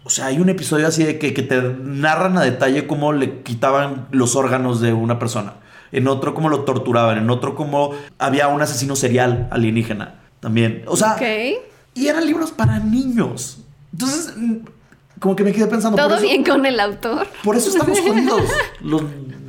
o 0.04 0.10
sea, 0.10 0.26
hay 0.26 0.38
un 0.38 0.48
episodio 0.48 0.86
así 0.86 1.02
de 1.04 1.18
que, 1.18 1.34
que 1.34 1.42
te 1.42 1.60
narran 1.82 2.38
a 2.38 2.42
detalle 2.42 2.86
cómo 2.86 3.12
le 3.12 3.42
quitaban 3.42 4.06
los 4.12 4.36
órganos 4.36 4.80
de 4.80 4.92
una 4.92 5.18
persona. 5.18 5.54
En 5.92 6.08
otro, 6.08 6.34
cómo 6.34 6.48
lo 6.48 6.60
torturaban. 6.60 7.18
En 7.18 7.30
otro, 7.30 7.54
cómo 7.54 7.92
había 8.18 8.48
un 8.48 8.60
asesino 8.62 8.96
serial 8.96 9.48
alienígena 9.50 10.20
también. 10.40 10.82
O 10.86 10.96
sea, 10.96 11.14
Ok. 11.14 11.22
y 11.94 12.06
eran 12.08 12.26
libros 12.26 12.50
para 12.52 12.78
niños. 12.78 13.58
Entonces, 13.92 14.34
mm, 14.36 14.56
como 15.20 15.34
que 15.36 15.44
me 15.44 15.52
quedé 15.52 15.66
pensando. 15.66 15.96
¿Todo 15.96 16.14
eso- 16.16 16.22
bien 16.24 16.44
con 16.44 16.66
el 16.66 16.78
autor? 16.80 17.26
Por 17.42 17.56
eso 17.56 17.70
estamos 17.70 17.98
jodidos. 18.00 18.42
los 18.80 19.02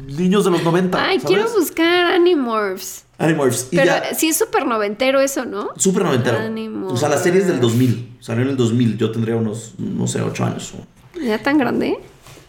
niños 0.07 0.45
de 0.45 0.51
los 0.51 0.63
90. 0.63 0.97
Ay, 0.99 1.19
¿sabes? 1.19 1.23
quiero 1.25 1.51
buscar 1.53 2.13
Animorphs. 2.13 3.03
Animorphs. 3.17 3.67
Pero 3.71 3.85
ya, 3.85 4.13
sí 4.13 4.29
es 4.29 4.37
súper 4.37 4.65
noventero 4.65 5.19
eso, 5.19 5.45
¿no? 5.45 5.69
súper 5.77 6.03
noventero. 6.03 6.37
Animorphs. 6.37 6.93
O 6.93 6.97
sea, 6.97 7.09
la 7.09 7.17
serie 7.17 7.41
es 7.41 7.47
del 7.47 7.59
2000. 7.59 8.17
Salió 8.19 8.43
en 8.43 8.49
el 8.49 8.57
2000. 8.57 8.97
Yo 8.97 9.11
tendría 9.11 9.35
unos, 9.35 9.73
no 9.77 10.07
sé, 10.07 10.21
8 10.21 10.45
años. 10.45 10.73
¿Ya 11.21 11.41
tan 11.41 11.57
grande? 11.57 11.97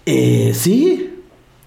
Eh, 0.05 0.53
sí. 0.55 1.15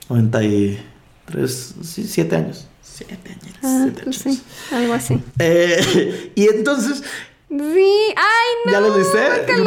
93, 0.09 1.75
sí, 1.81 2.03
7 2.07 2.35
años. 2.35 2.67
7 2.81 3.29
años. 3.29 3.55
Ah, 3.63 3.81
7 3.85 4.01
pues 4.03 4.25
años. 4.25 4.37
sí, 4.37 4.75
algo 4.75 4.93
así. 4.93 5.19
Eh, 5.39 6.31
y 6.35 6.47
entonces, 6.47 7.03
Sí, 7.51 8.13
ay, 8.15 8.49
no. 8.65 8.71
¿Ya 8.71 8.79
lo 8.79 8.93
viste? 8.93 9.17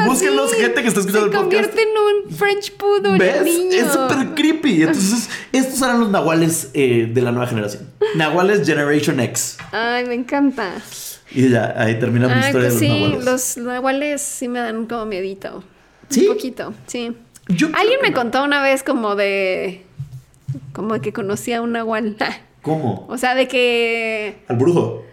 Búsquenlos, 0.07 0.51
sí. 0.53 0.57
gente 0.57 0.81
que 0.81 0.89
está 0.89 1.01
escuchando 1.01 1.31
Se 1.31 1.37
el 1.37 1.43
podcast. 1.43 1.43
convierte 1.43 1.83
en 1.83 1.89
un 2.27 2.35
French 2.35 2.73
Poodle, 2.77 3.19
¿ves? 3.19 3.37
el 3.37 3.45
niño. 3.45 3.71
Es 3.73 3.93
súper 3.93 4.35
creepy. 4.35 4.83
Entonces, 4.85 5.29
estos 5.53 5.83
eran 5.83 6.01
los 6.01 6.09
nahuales 6.11 6.71
eh, 6.73 7.11
de 7.13 7.21
la 7.21 7.31
nueva 7.31 7.47
generación. 7.47 7.91
Nahuales 8.15 8.67
Generation 8.67 9.21
X. 9.21 9.59
Ay, 9.71 10.07
me 10.07 10.15
encanta. 10.15 10.73
Y 11.31 11.51
ya, 11.51 11.75
ahí 11.77 11.99
termina 11.99 12.27
mi 12.29 12.35
Ay, 12.35 12.47
historia 12.47 12.69
pues 12.71 12.81
de 12.81 12.89
los 12.89 12.97
sí, 12.97 13.01
nahuales. 13.03 13.25
los 13.27 13.57
nahuales 13.59 14.23
sí 14.23 14.49
me 14.49 14.61
dan 14.61 14.87
como 14.87 15.05
miedito. 15.05 15.63
¿Sí? 16.09 16.27
Un 16.27 16.35
poquito, 16.35 16.73
sí. 16.87 17.15
Yo 17.49 17.69
Alguien 17.75 17.99
me 18.03 18.11
no. 18.11 18.17
contó 18.17 18.43
una 18.45 18.63
vez 18.63 18.83
como 18.83 19.15
de... 19.15 19.85
Como 20.73 20.95
de 20.95 21.01
que 21.03 21.13
conocía 21.13 21.59
a 21.59 21.61
un 21.61 21.73
nahual. 21.73 22.17
¿Cómo? 22.63 23.05
O 23.11 23.19
sea, 23.19 23.35
de 23.35 23.47
que... 23.47 24.39
Al 24.49 24.57
brujo. 24.57 25.05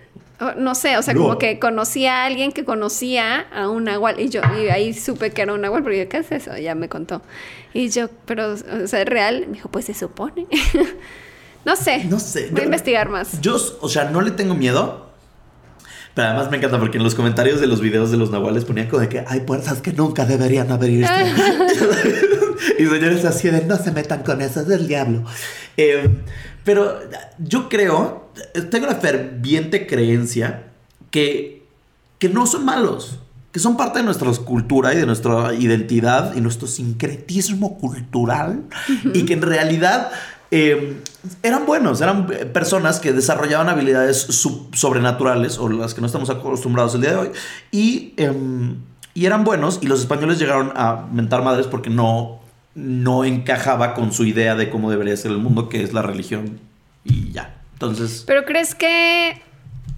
Oh, 0.42 0.52
No 0.58 0.76
sé, 0.76 0.98
o 0.98 1.02
sea, 1.02 1.14
como 1.14 1.38
que 1.38 1.60
conocía 1.60 2.24
a 2.24 2.26
alguien 2.26 2.52
que 2.52 2.66
conocía 2.66 3.48
a 3.54 3.70
un 3.70 3.86
nahual. 3.86 4.20
Y 4.20 4.30
yo, 4.30 4.42
y 4.62 4.68
ahí 4.70 4.94
supe 4.94 5.32
que 5.32 5.44
era 5.44 5.54
un 5.54 5.62
nahual, 5.62 5.84
porque 5.84 6.00
yo, 6.00 6.10
¿qué 6.10 6.18
es 6.18 6.32
eso? 6.32 6.58
Ya 6.58 6.76
me 6.76 6.89
contó. 6.89 7.22
Y 7.74 7.89
yo, 7.89 8.10
pero, 8.26 8.54
o 8.54 8.88
sea, 8.88 9.02
¿es 9.02 9.08
real? 9.08 9.46
Me 9.48 9.54
dijo, 9.54 9.70
pues 9.70 9.86
se 9.86 9.94
supone. 9.94 10.48
no 11.66 11.76
sé. 11.76 12.04
No 12.06 12.20
sé. 12.20 12.50
Voy 12.52 12.62
a 12.62 12.66
investigar 12.66 13.10
más. 13.10 13.39
Yo, 13.42 13.58
o 13.80 13.88
sea, 13.88 14.10
no 14.10 14.22
le 14.22 14.32
tengo 14.32 14.56
miedo. 14.56 15.12
Pero 16.14 16.28
además 16.28 16.52
me 16.52 16.58
encanta 16.58 16.78
porque 16.78 16.98
en 16.98 17.04
los 17.04 17.16
comentarios 17.16 17.62
de 17.62 17.68
los 17.68 17.80
videos 17.80 18.12
de 18.12 18.18
los 18.18 18.32
nahuales 18.32 18.66
ponían 18.66 18.88
como 18.88 19.02
de 19.02 19.08
que 19.08 19.24
hay 19.26 19.42
puertas 19.42 19.82
que 19.82 19.94
nunca 19.94 20.26
deberían 20.26 20.70
abrirse. 20.70 21.10
y 22.80 22.86
señores 22.86 23.24
así 23.26 23.50
de 23.50 23.64
no 23.66 23.78
se 23.78 23.92
metan 23.92 24.24
con 24.24 24.42
eso, 24.42 24.62
es 24.62 24.68
del 24.68 24.88
diablo. 24.88 25.24
Eh, 25.78 26.10
pero 26.64 27.00
yo 27.40 27.70
creo, 27.70 28.32
tengo 28.70 28.88
una 28.88 28.96
ferviente 28.96 29.88
creencia 29.88 30.68
que 31.10 31.62
que 32.22 32.30
no 32.30 32.46
son 32.46 32.64
malos, 32.66 33.18
que 33.52 33.60
son 33.60 33.76
parte 33.76 33.98
de 33.98 34.06
nuestra 34.06 34.32
cultura 34.46 34.94
y 34.94 34.98
de 34.98 35.08
nuestra 35.08 35.56
identidad 35.56 36.36
y 36.36 36.42
nuestro 36.42 36.68
sincretismo 36.68 37.80
cultural 37.80 38.62
y 39.12 39.26
que 39.26 39.34
en 39.34 39.42
realidad 39.42 40.12
eh, 40.52 41.02
eran 41.42 41.66
buenos, 41.66 42.00
eran 42.00 42.28
personas 42.54 43.00
que 43.00 43.12
desarrollaban 43.12 43.70
habilidades 43.70 44.28
sobrenaturales 44.74 45.58
o 45.58 45.68
las 45.68 45.96
que 45.96 46.02
no 46.02 46.06
estamos 46.06 46.30
acostumbrados 46.30 46.94
el 46.94 47.02
día 47.02 47.10
de 47.10 47.18
hoy 47.18 47.32
y, 47.72 48.14
em, 48.18 48.76
y 49.16 49.26
eran 49.26 49.44
buenos 49.44 49.80
y 49.82 49.88
los 49.88 50.00
españoles 50.02 50.38
llegaron 50.38 50.74
a 50.76 51.08
mentar 51.12 51.44
madres 51.44 51.66
porque 51.66 51.90
no, 51.90 52.41
no 52.76 53.24
encajaba 53.26 53.94
con 53.94 54.12
su 54.14 54.26
idea 54.26 54.56
de 54.56 54.70
cómo 54.70 54.90
debería 54.92 55.16
ser 55.18 55.32
el 55.32 55.38
mundo, 55.38 55.70
que 55.70 55.84
es 55.84 55.94
la 55.94 56.02
religión 56.02 56.60
y 57.04 57.32
ya. 57.32 57.56
Entonces... 57.74 58.24
¿Pero 58.28 58.46
crees 58.46 58.76
que, 58.76 59.42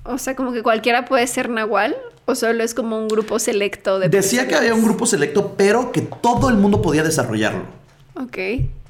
o 0.04 0.18
sea, 0.18 0.36
como 0.36 0.54
que 0.54 0.64
cualquiera 0.64 1.06
puede 1.06 1.28
ser 1.28 1.50
nahual? 1.50 1.96
¿O 2.26 2.36
solo 2.36 2.64
es 2.64 2.74
como 2.74 2.98
un 2.98 3.10
grupo 3.10 3.38
selecto 3.38 4.00
de 4.00 4.08
Decía 4.08 4.48
que 4.48 4.56
había 4.56 4.74
un 4.74 4.84
grupo 4.84 5.06
selecto, 5.06 5.56
pero 5.58 5.92
que 5.92 6.02
todo 6.02 6.50
el 6.50 6.56
mundo 6.56 6.82
podía 6.82 7.04
desarrollarlo. 7.04 7.66
Ok. 8.16 8.38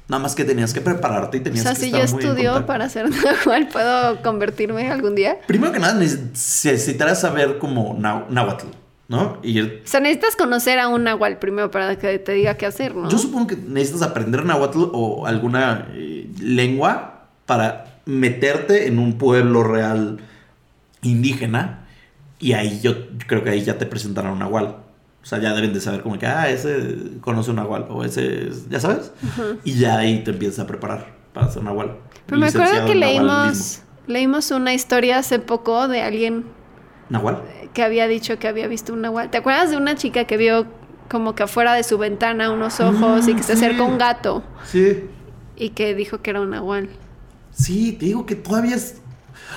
Nada 0.06 0.22
más 0.22 0.34
que 0.36 0.44
tenías 0.44 0.72
que 0.72 0.80
prepararte 0.80 1.38
y 1.38 1.40
O 1.40 1.42
tenías 1.42 1.62
sea, 1.64 1.72
que 1.74 1.80
si 1.80 1.90
yo 1.90 1.96
estar 1.98 2.14
muy 2.14 2.22
en 2.22 2.30
estudio 2.30 2.66
para 2.66 2.88
ser 2.88 3.08
nahual, 3.24 3.68
¿puedo 3.68 4.22
convertirme 4.22 4.88
algún 4.90 5.14
día? 5.16 5.38
Primero 5.48 5.72
que 5.72 5.80
nada, 5.80 5.94
necesitarás 5.94 7.20
saber 7.22 7.58
como 7.58 7.98
náhu- 7.98 8.28
náhuatl, 8.28 8.66
¿no? 9.08 9.38
Y 9.42 9.58
el- 9.58 9.82
O 9.84 9.86
sea, 9.86 10.00
necesitas 10.00 10.36
conocer 10.36 10.78
a 10.78 10.88
un 10.88 11.04
nahual 11.04 11.38
primero 11.38 11.70
para 11.70 11.96
que 11.98 12.18
te 12.18 12.32
diga 12.32 12.56
qué 12.56 12.66
hacer, 12.66 12.94
¿no? 12.94 13.08
yo 13.10 13.18
supongo 13.18 13.48
que 13.48 13.56
necesitas 13.56 14.02
aprender 14.02 14.44
náhuatl 14.44 14.78
o 14.92 15.26
alguna 15.26 15.88
eh, 15.92 16.28
lengua 16.40 17.26
para 17.46 17.98
meterte 18.06 18.86
en 18.86 18.98
un 18.98 19.18
pueblo 19.18 19.62
real 19.62 20.18
indígena 21.02 21.86
y 22.40 22.52
ahí 22.52 22.80
yo, 22.82 22.92
yo 22.92 23.26
creo 23.26 23.44
que 23.44 23.50
ahí 23.50 23.62
ya 23.62 23.78
te 23.78 23.86
presentarán 23.86 24.32
un 24.32 24.38
nahual. 24.40 24.76
O 25.22 25.26
sea, 25.26 25.38
ya 25.40 25.54
deben 25.54 25.72
de 25.72 25.80
saber 25.80 26.02
como 26.02 26.18
que, 26.18 26.26
ah, 26.26 26.50
ese 26.50 26.96
conoce 27.22 27.48
un 27.50 27.56
nahual 27.56 27.86
o 27.88 28.04
ese, 28.04 28.48
es- 28.48 28.68
ya 28.68 28.78
sabes. 28.80 29.10
Y 29.64 29.74
ya 29.74 29.96
ahí 29.98 30.22
te 30.22 30.32
empiezas 30.32 30.58
a 30.60 30.66
preparar 30.66 31.06
para 31.32 31.50
ser 31.50 31.62
nahual. 31.62 31.96
Pero 32.26 32.38
me 32.38 32.46
acuerdo 32.48 32.84
que 32.86 32.94
leímos, 32.94 33.80
leímos 34.06 34.50
una 34.50 34.74
historia 34.74 35.18
hace 35.18 35.38
poco 35.38 35.88
de 35.88 36.02
alguien 36.02 36.44
¿Nahual? 37.14 37.42
que 37.72 37.82
había 37.82 38.06
dicho 38.06 38.38
que 38.38 38.46
había 38.46 38.68
visto 38.68 38.92
un 38.92 39.00
nahual. 39.00 39.30
¿Te 39.30 39.38
acuerdas 39.38 39.70
de 39.70 39.76
una 39.76 39.94
chica 39.96 40.24
que 40.26 40.36
vio 40.36 40.66
como 41.08 41.34
que 41.34 41.42
afuera 41.42 41.74
de 41.74 41.82
su 41.82 41.98
ventana 41.98 42.50
unos 42.52 42.78
ojos 42.80 43.26
y 43.28 43.34
que 43.34 43.42
se 43.42 43.56
sí. 43.56 43.64
acercó 43.64 43.84
un 43.84 43.98
gato 43.98 44.44
Sí. 44.70 45.04
y 45.56 45.70
que 45.70 45.94
dijo 45.94 46.22
que 46.22 46.30
era 46.30 46.40
un 46.40 46.50
nahual? 46.50 46.88
Sí, 47.50 47.92
te 47.92 48.06
digo 48.06 48.26
que 48.26 48.34
todavía 48.36 48.76
es. 48.76 49.00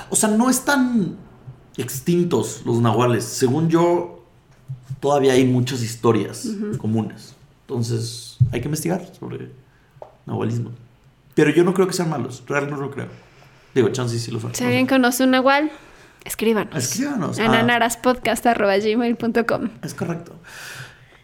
O 0.10 0.16
sea, 0.16 0.30
no 0.30 0.50
están 0.50 1.16
extintos 1.78 2.62
los 2.66 2.80
nahuales. 2.80 3.24
Según 3.24 3.70
yo, 3.70 4.24
todavía 5.00 5.34
hay 5.34 5.46
muchas 5.46 5.82
historias 5.84 6.48
comunes. 6.80 7.36
Entonces, 7.62 8.38
hay 8.52 8.62
que 8.62 8.66
investigar 8.68 9.06
sobre 9.20 9.52
nahualismo. 10.26 10.72
Pero 11.36 11.52
yo 11.52 11.64
no 11.64 11.74
creo 11.74 11.86
que 11.88 11.94
sean 11.94 12.10
malos. 12.10 12.44
Realmente 12.48 12.76
no 12.80 12.82
lo 12.88 12.92
creo. 12.92 13.08
Digo, 13.76 13.90
chance 13.90 14.18
sí 14.18 14.32
lo 14.32 14.40
son. 14.40 14.56
Si 14.56 14.64
alguien 14.64 14.88
conoce 14.88 15.24
un 15.24 15.32
nahual, 15.32 15.70
escríbanos. 16.28 16.76
Escríbanos. 16.76 17.40
Ah. 17.40 17.48
nanaraspodcast.gmail.com 17.48 19.70
Es 19.84 19.94
correcto. 19.94 20.34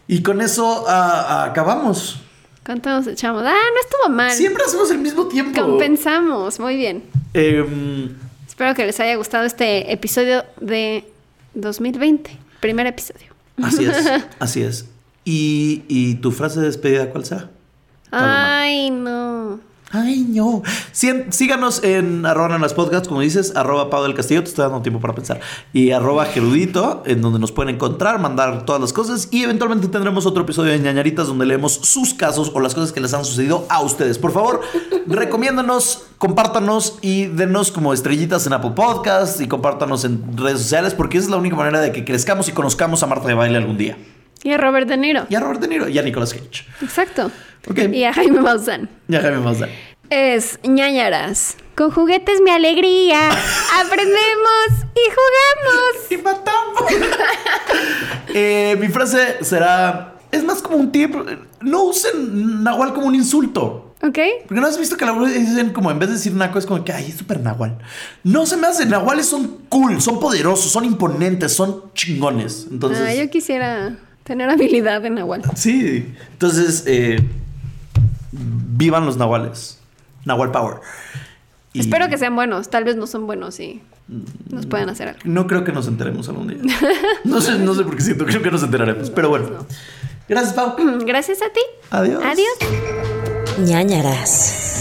Y 0.07 0.21
con 0.23 0.39
eso 0.41 0.85
ah, 0.87 1.45
acabamos. 1.49 2.19
¿Cuánto 2.65 2.89
nos 2.89 3.07
echamos? 3.07 3.43
Ah, 3.45 3.51
no 3.51 3.81
estuvo 3.81 4.09
mal. 4.15 4.31
Siempre 4.31 4.63
hacemos 4.65 4.89
el 4.91 4.99
mismo 4.99 5.27
tiempo. 5.27 5.59
Compensamos. 5.61 6.59
Muy 6.59 6.75
bien. 6.77 7.03
Em, 7.33 8.15
Espero 8.47 8.73
que 8.75 8.85
les 8.85 8.99
haya 8.99 9.15
gustado 9.15 9.45
este 9.45 9.91
episodio 9.91 10.45
de 10.61 11.03
2020. 11.55 12.37
Primer 12.59 12.85
episodio. 12.87 13.27
así 13.61 13.85
es, 13.85 14.09
así 14.39 14.61
es. 14.61 14.85
¿Y, 15.25 15.83
y 15.87 16.15
tu 16.15 16.31
frase 16.31 16.59
de 16.59 16.67
despedida 16.67 17.09
cuál 17.09 17.25
será? 17.25 17.49
Paloma. 18.09 18.61
Ay, 18.61 18.89
no. 18.91 19.59
Ay, 19.95 20.25
no. 20.27 20.63
Sí- 20.91 21.11
síganos 21.29 21.83
en 21.83 22.25
arroba 22.25 22.57
las 22.57 22.73
podcasts, 22.73 23.07
como 23.07 23.21
dices, 23.21 23.55
arroba 23.55 23.91
Pau 23.91 24.01
del 24.01 24.15
Castillo, 24.15 24.41
te 24.41 24.49
estoy 24.49 24.63
dando 24.63 24.81
tiempo 24.81 24.99
para 24.99 25.13
pensar. 25.13 25.39
Y 25.71 25.91
arroba 25.91 26.25
Gerudito, 26.25 27.03
en 27.05 27.21
donde 27.21 27.37
nos 27.37 27.51
pueden 27.51 27.75
encontrar, 27.75 28.19
mandar 28.19 28.65
todas 28.65 28.81
las 28.81 28.91
cosas. 28.91 29.27
Y 29.29 29.43
eventualmente 29.43 29.87
tendremos 29.89 30.25
otro 30.25 30.43
episodio 30.43 30.71
de 30.71 30.79
ñañaritas 30.79 31.27
donde 31.27 31.45
leemos 31.45 31.73
sus 31.73 32.15
casos 32.15 32.51
o 32.55 32.59
las 32.59 32.73
cosas 32.73 32.91
que 32.91 33.01
les 33.01 33.13
han 33.13 33.23
sucedido 33.23 33.67
a 33.69 33.81
ustedes. 33.83 34.17
Por 34.17 34.31
favor, 34.31 34.61
recomiéndanos, 35.05 36.05
compártanos 36.17 36.97
y 37.01 37.25
denos 37.25 37.71
como 37.71 37.93
estrellitas 37.93 38.47
en 38.47 38.53
Apple 38.53 38.71
Podcasts 38.71 39.41
y 39.41 39.47
compártanos 39.47 40.05
en 40.05 40.35
redes 40.35 40.59
sociales, 40.61 40.95
porque 40.95 41.19
esa 41.19 41.25
es 41.27 41.31
la 41.31 41.37
única 41.37 41.55
manera 41.55 41.79
de 41.81 41.91
que 41.91 42.03
crezcamos 42.03 42.49
y 42.49 42.51
conozcamos 42.51 43.03
a 43.03 43.07
Marta 43.07 43.27
de 43.27 43.35
Baile 43.35 43.57
algún 43.57 43.77
día. 43.77 43.95
Y 44.43 44.51
a 44.51 44.57
Robert 44.57 44.87
De 44.87 44.97
Niro. 44.97 45.25
Y 45.29 45.35
a 45.35 45.39
Robert 45.39 45.59
De 45.61 45.67
Niro 45.67 45.87
y 45.89 45.97
a 45.97 46.01
Nicolas 46.01 46.33
Cage. 46.33 46.65
Exacto. 46.81 47.31
Y 47.91 48.03
a 48.03 48.13
Jaime 48.13 48.41
Maussan. 48.41 48.89
Y 49.07 49.15
a 49.15 49.21
Jaime 49.21 49.39
Maussan. 49.39 49.69
Es 50.09 50.59
ñañaras. 50.63 51.55
Con 51.75 51.91
juguetes 51.91 52.41
mi 52.41 52.51
alegría. 52.51 53.29
Aprendemos 53.81 54.85
y 54.95 55.09
jugamos. 55.09 56.11
y 56.11 56.17
matamos. 56.17 56.83
Eh, 58.35 58.75
mi 58.79 58.87
frase 58.87 59.37
será: 59.43 60.15
es 60.31 60.43
más 60.43 60.61
como 60.61 60.77
un 60.77 60.91
tip. 60.91 61.15
No 61.61 61.83
usen 61.83 62.63
nahual 62.63 62.93
como 62.93 63.07
un 63.07 63.15
insulto. 63.15 63.93
¿Ok? 64.01 64.17
Porque 64.47 64.59
no 64.59 64.67
has 64.67 64.77
visto 64.79 64.97
que 64.97 65.05
la 65.05 65.13
dicen 65.25 65.71
como 65.71 65.91
en 65.91 65.99
vez 65.99 66.09
de 66.09 66.15
decir 66.15 66.33
naco 66.33 66.57
es 66.59 66.65
como 66.65 66.83
que 66.83 66.91
ay, 66.91 67.05
es 67.09 67.15
súper 67.17 67.39
nahual. 67.39 67.77
No 68.23 68.45
se 68.45 68.57
me 68.57 68.67
hace. 68.67 68.85
Nahuales 68.85 69.27
son 69.27 69.59
cool, 69.69 70.01
son 70.01 70.19
poderosos, 70.19 70.71
son 70.71 70.83
imponentes, 70.83 71.53
son 71.53 71.93
chingones. 71.93 72.67
Entonces, 72.71 73.03
Ah, 73.07 73.13
yo 73.13 73.29
quisiera 73.29 73.97
tener 74.23 74.49
habilidad 74.49 75.05
en 75.05 75.15
Nahual. 75.15 75.41
sí. 75.55 76.13
Entonces, 76.31 76.83
eh, 76.87 77.19
vivan 78.31 79.05
los 79.05 79.17
nahuales. 79.17 79.79
Nahual 80.25 80.51
Power. 80.51 80.77
Y 81.73 81.79
Espero 81.81 82.07
que 82.07 82.17
sean 82.17 82.35
buenos. 82.35 82.69
Tal 82.69 82.83
vez 82.83 82.95
no 82.95 83.07
son 83.07 83.25
buenos 83.25 83.59
y 83.59 83.81
nos 84.49 84.65
puedan 84.67 84.89
hacer 84.89 85.07
algo. 85.09 85.19
No 85.25 85.47
creo 85.47 85.63
que 85.63 85.71
nos 85.71 85.87
enteremos 85.87 86.29
algún 86.29 86.47
día. 86.47 86.59
No 87.23 87.41
sé, 87.41 87.57
no 87.57 87.73
sé 87.73 87.83
por 87.83 87.95
qué 87.95 88.03
siento, 88.03 88.25
creo 88.25 88.41
que 88.41 88.51
nos 88.51 88.63
enteraremos. 88.63 89.09
Pero 89.09 89.29
bueno. 89.29 89.65
Gracias, 90.29 90.53
Pau. 90.53 90.75
Gracias 91.05 91.41
a 91.41 91.51
ti. 91.51 91.61
Adiós. 91.89 92.23
Adiós. 92.23 93.59
ñañaras. 93.69 94.72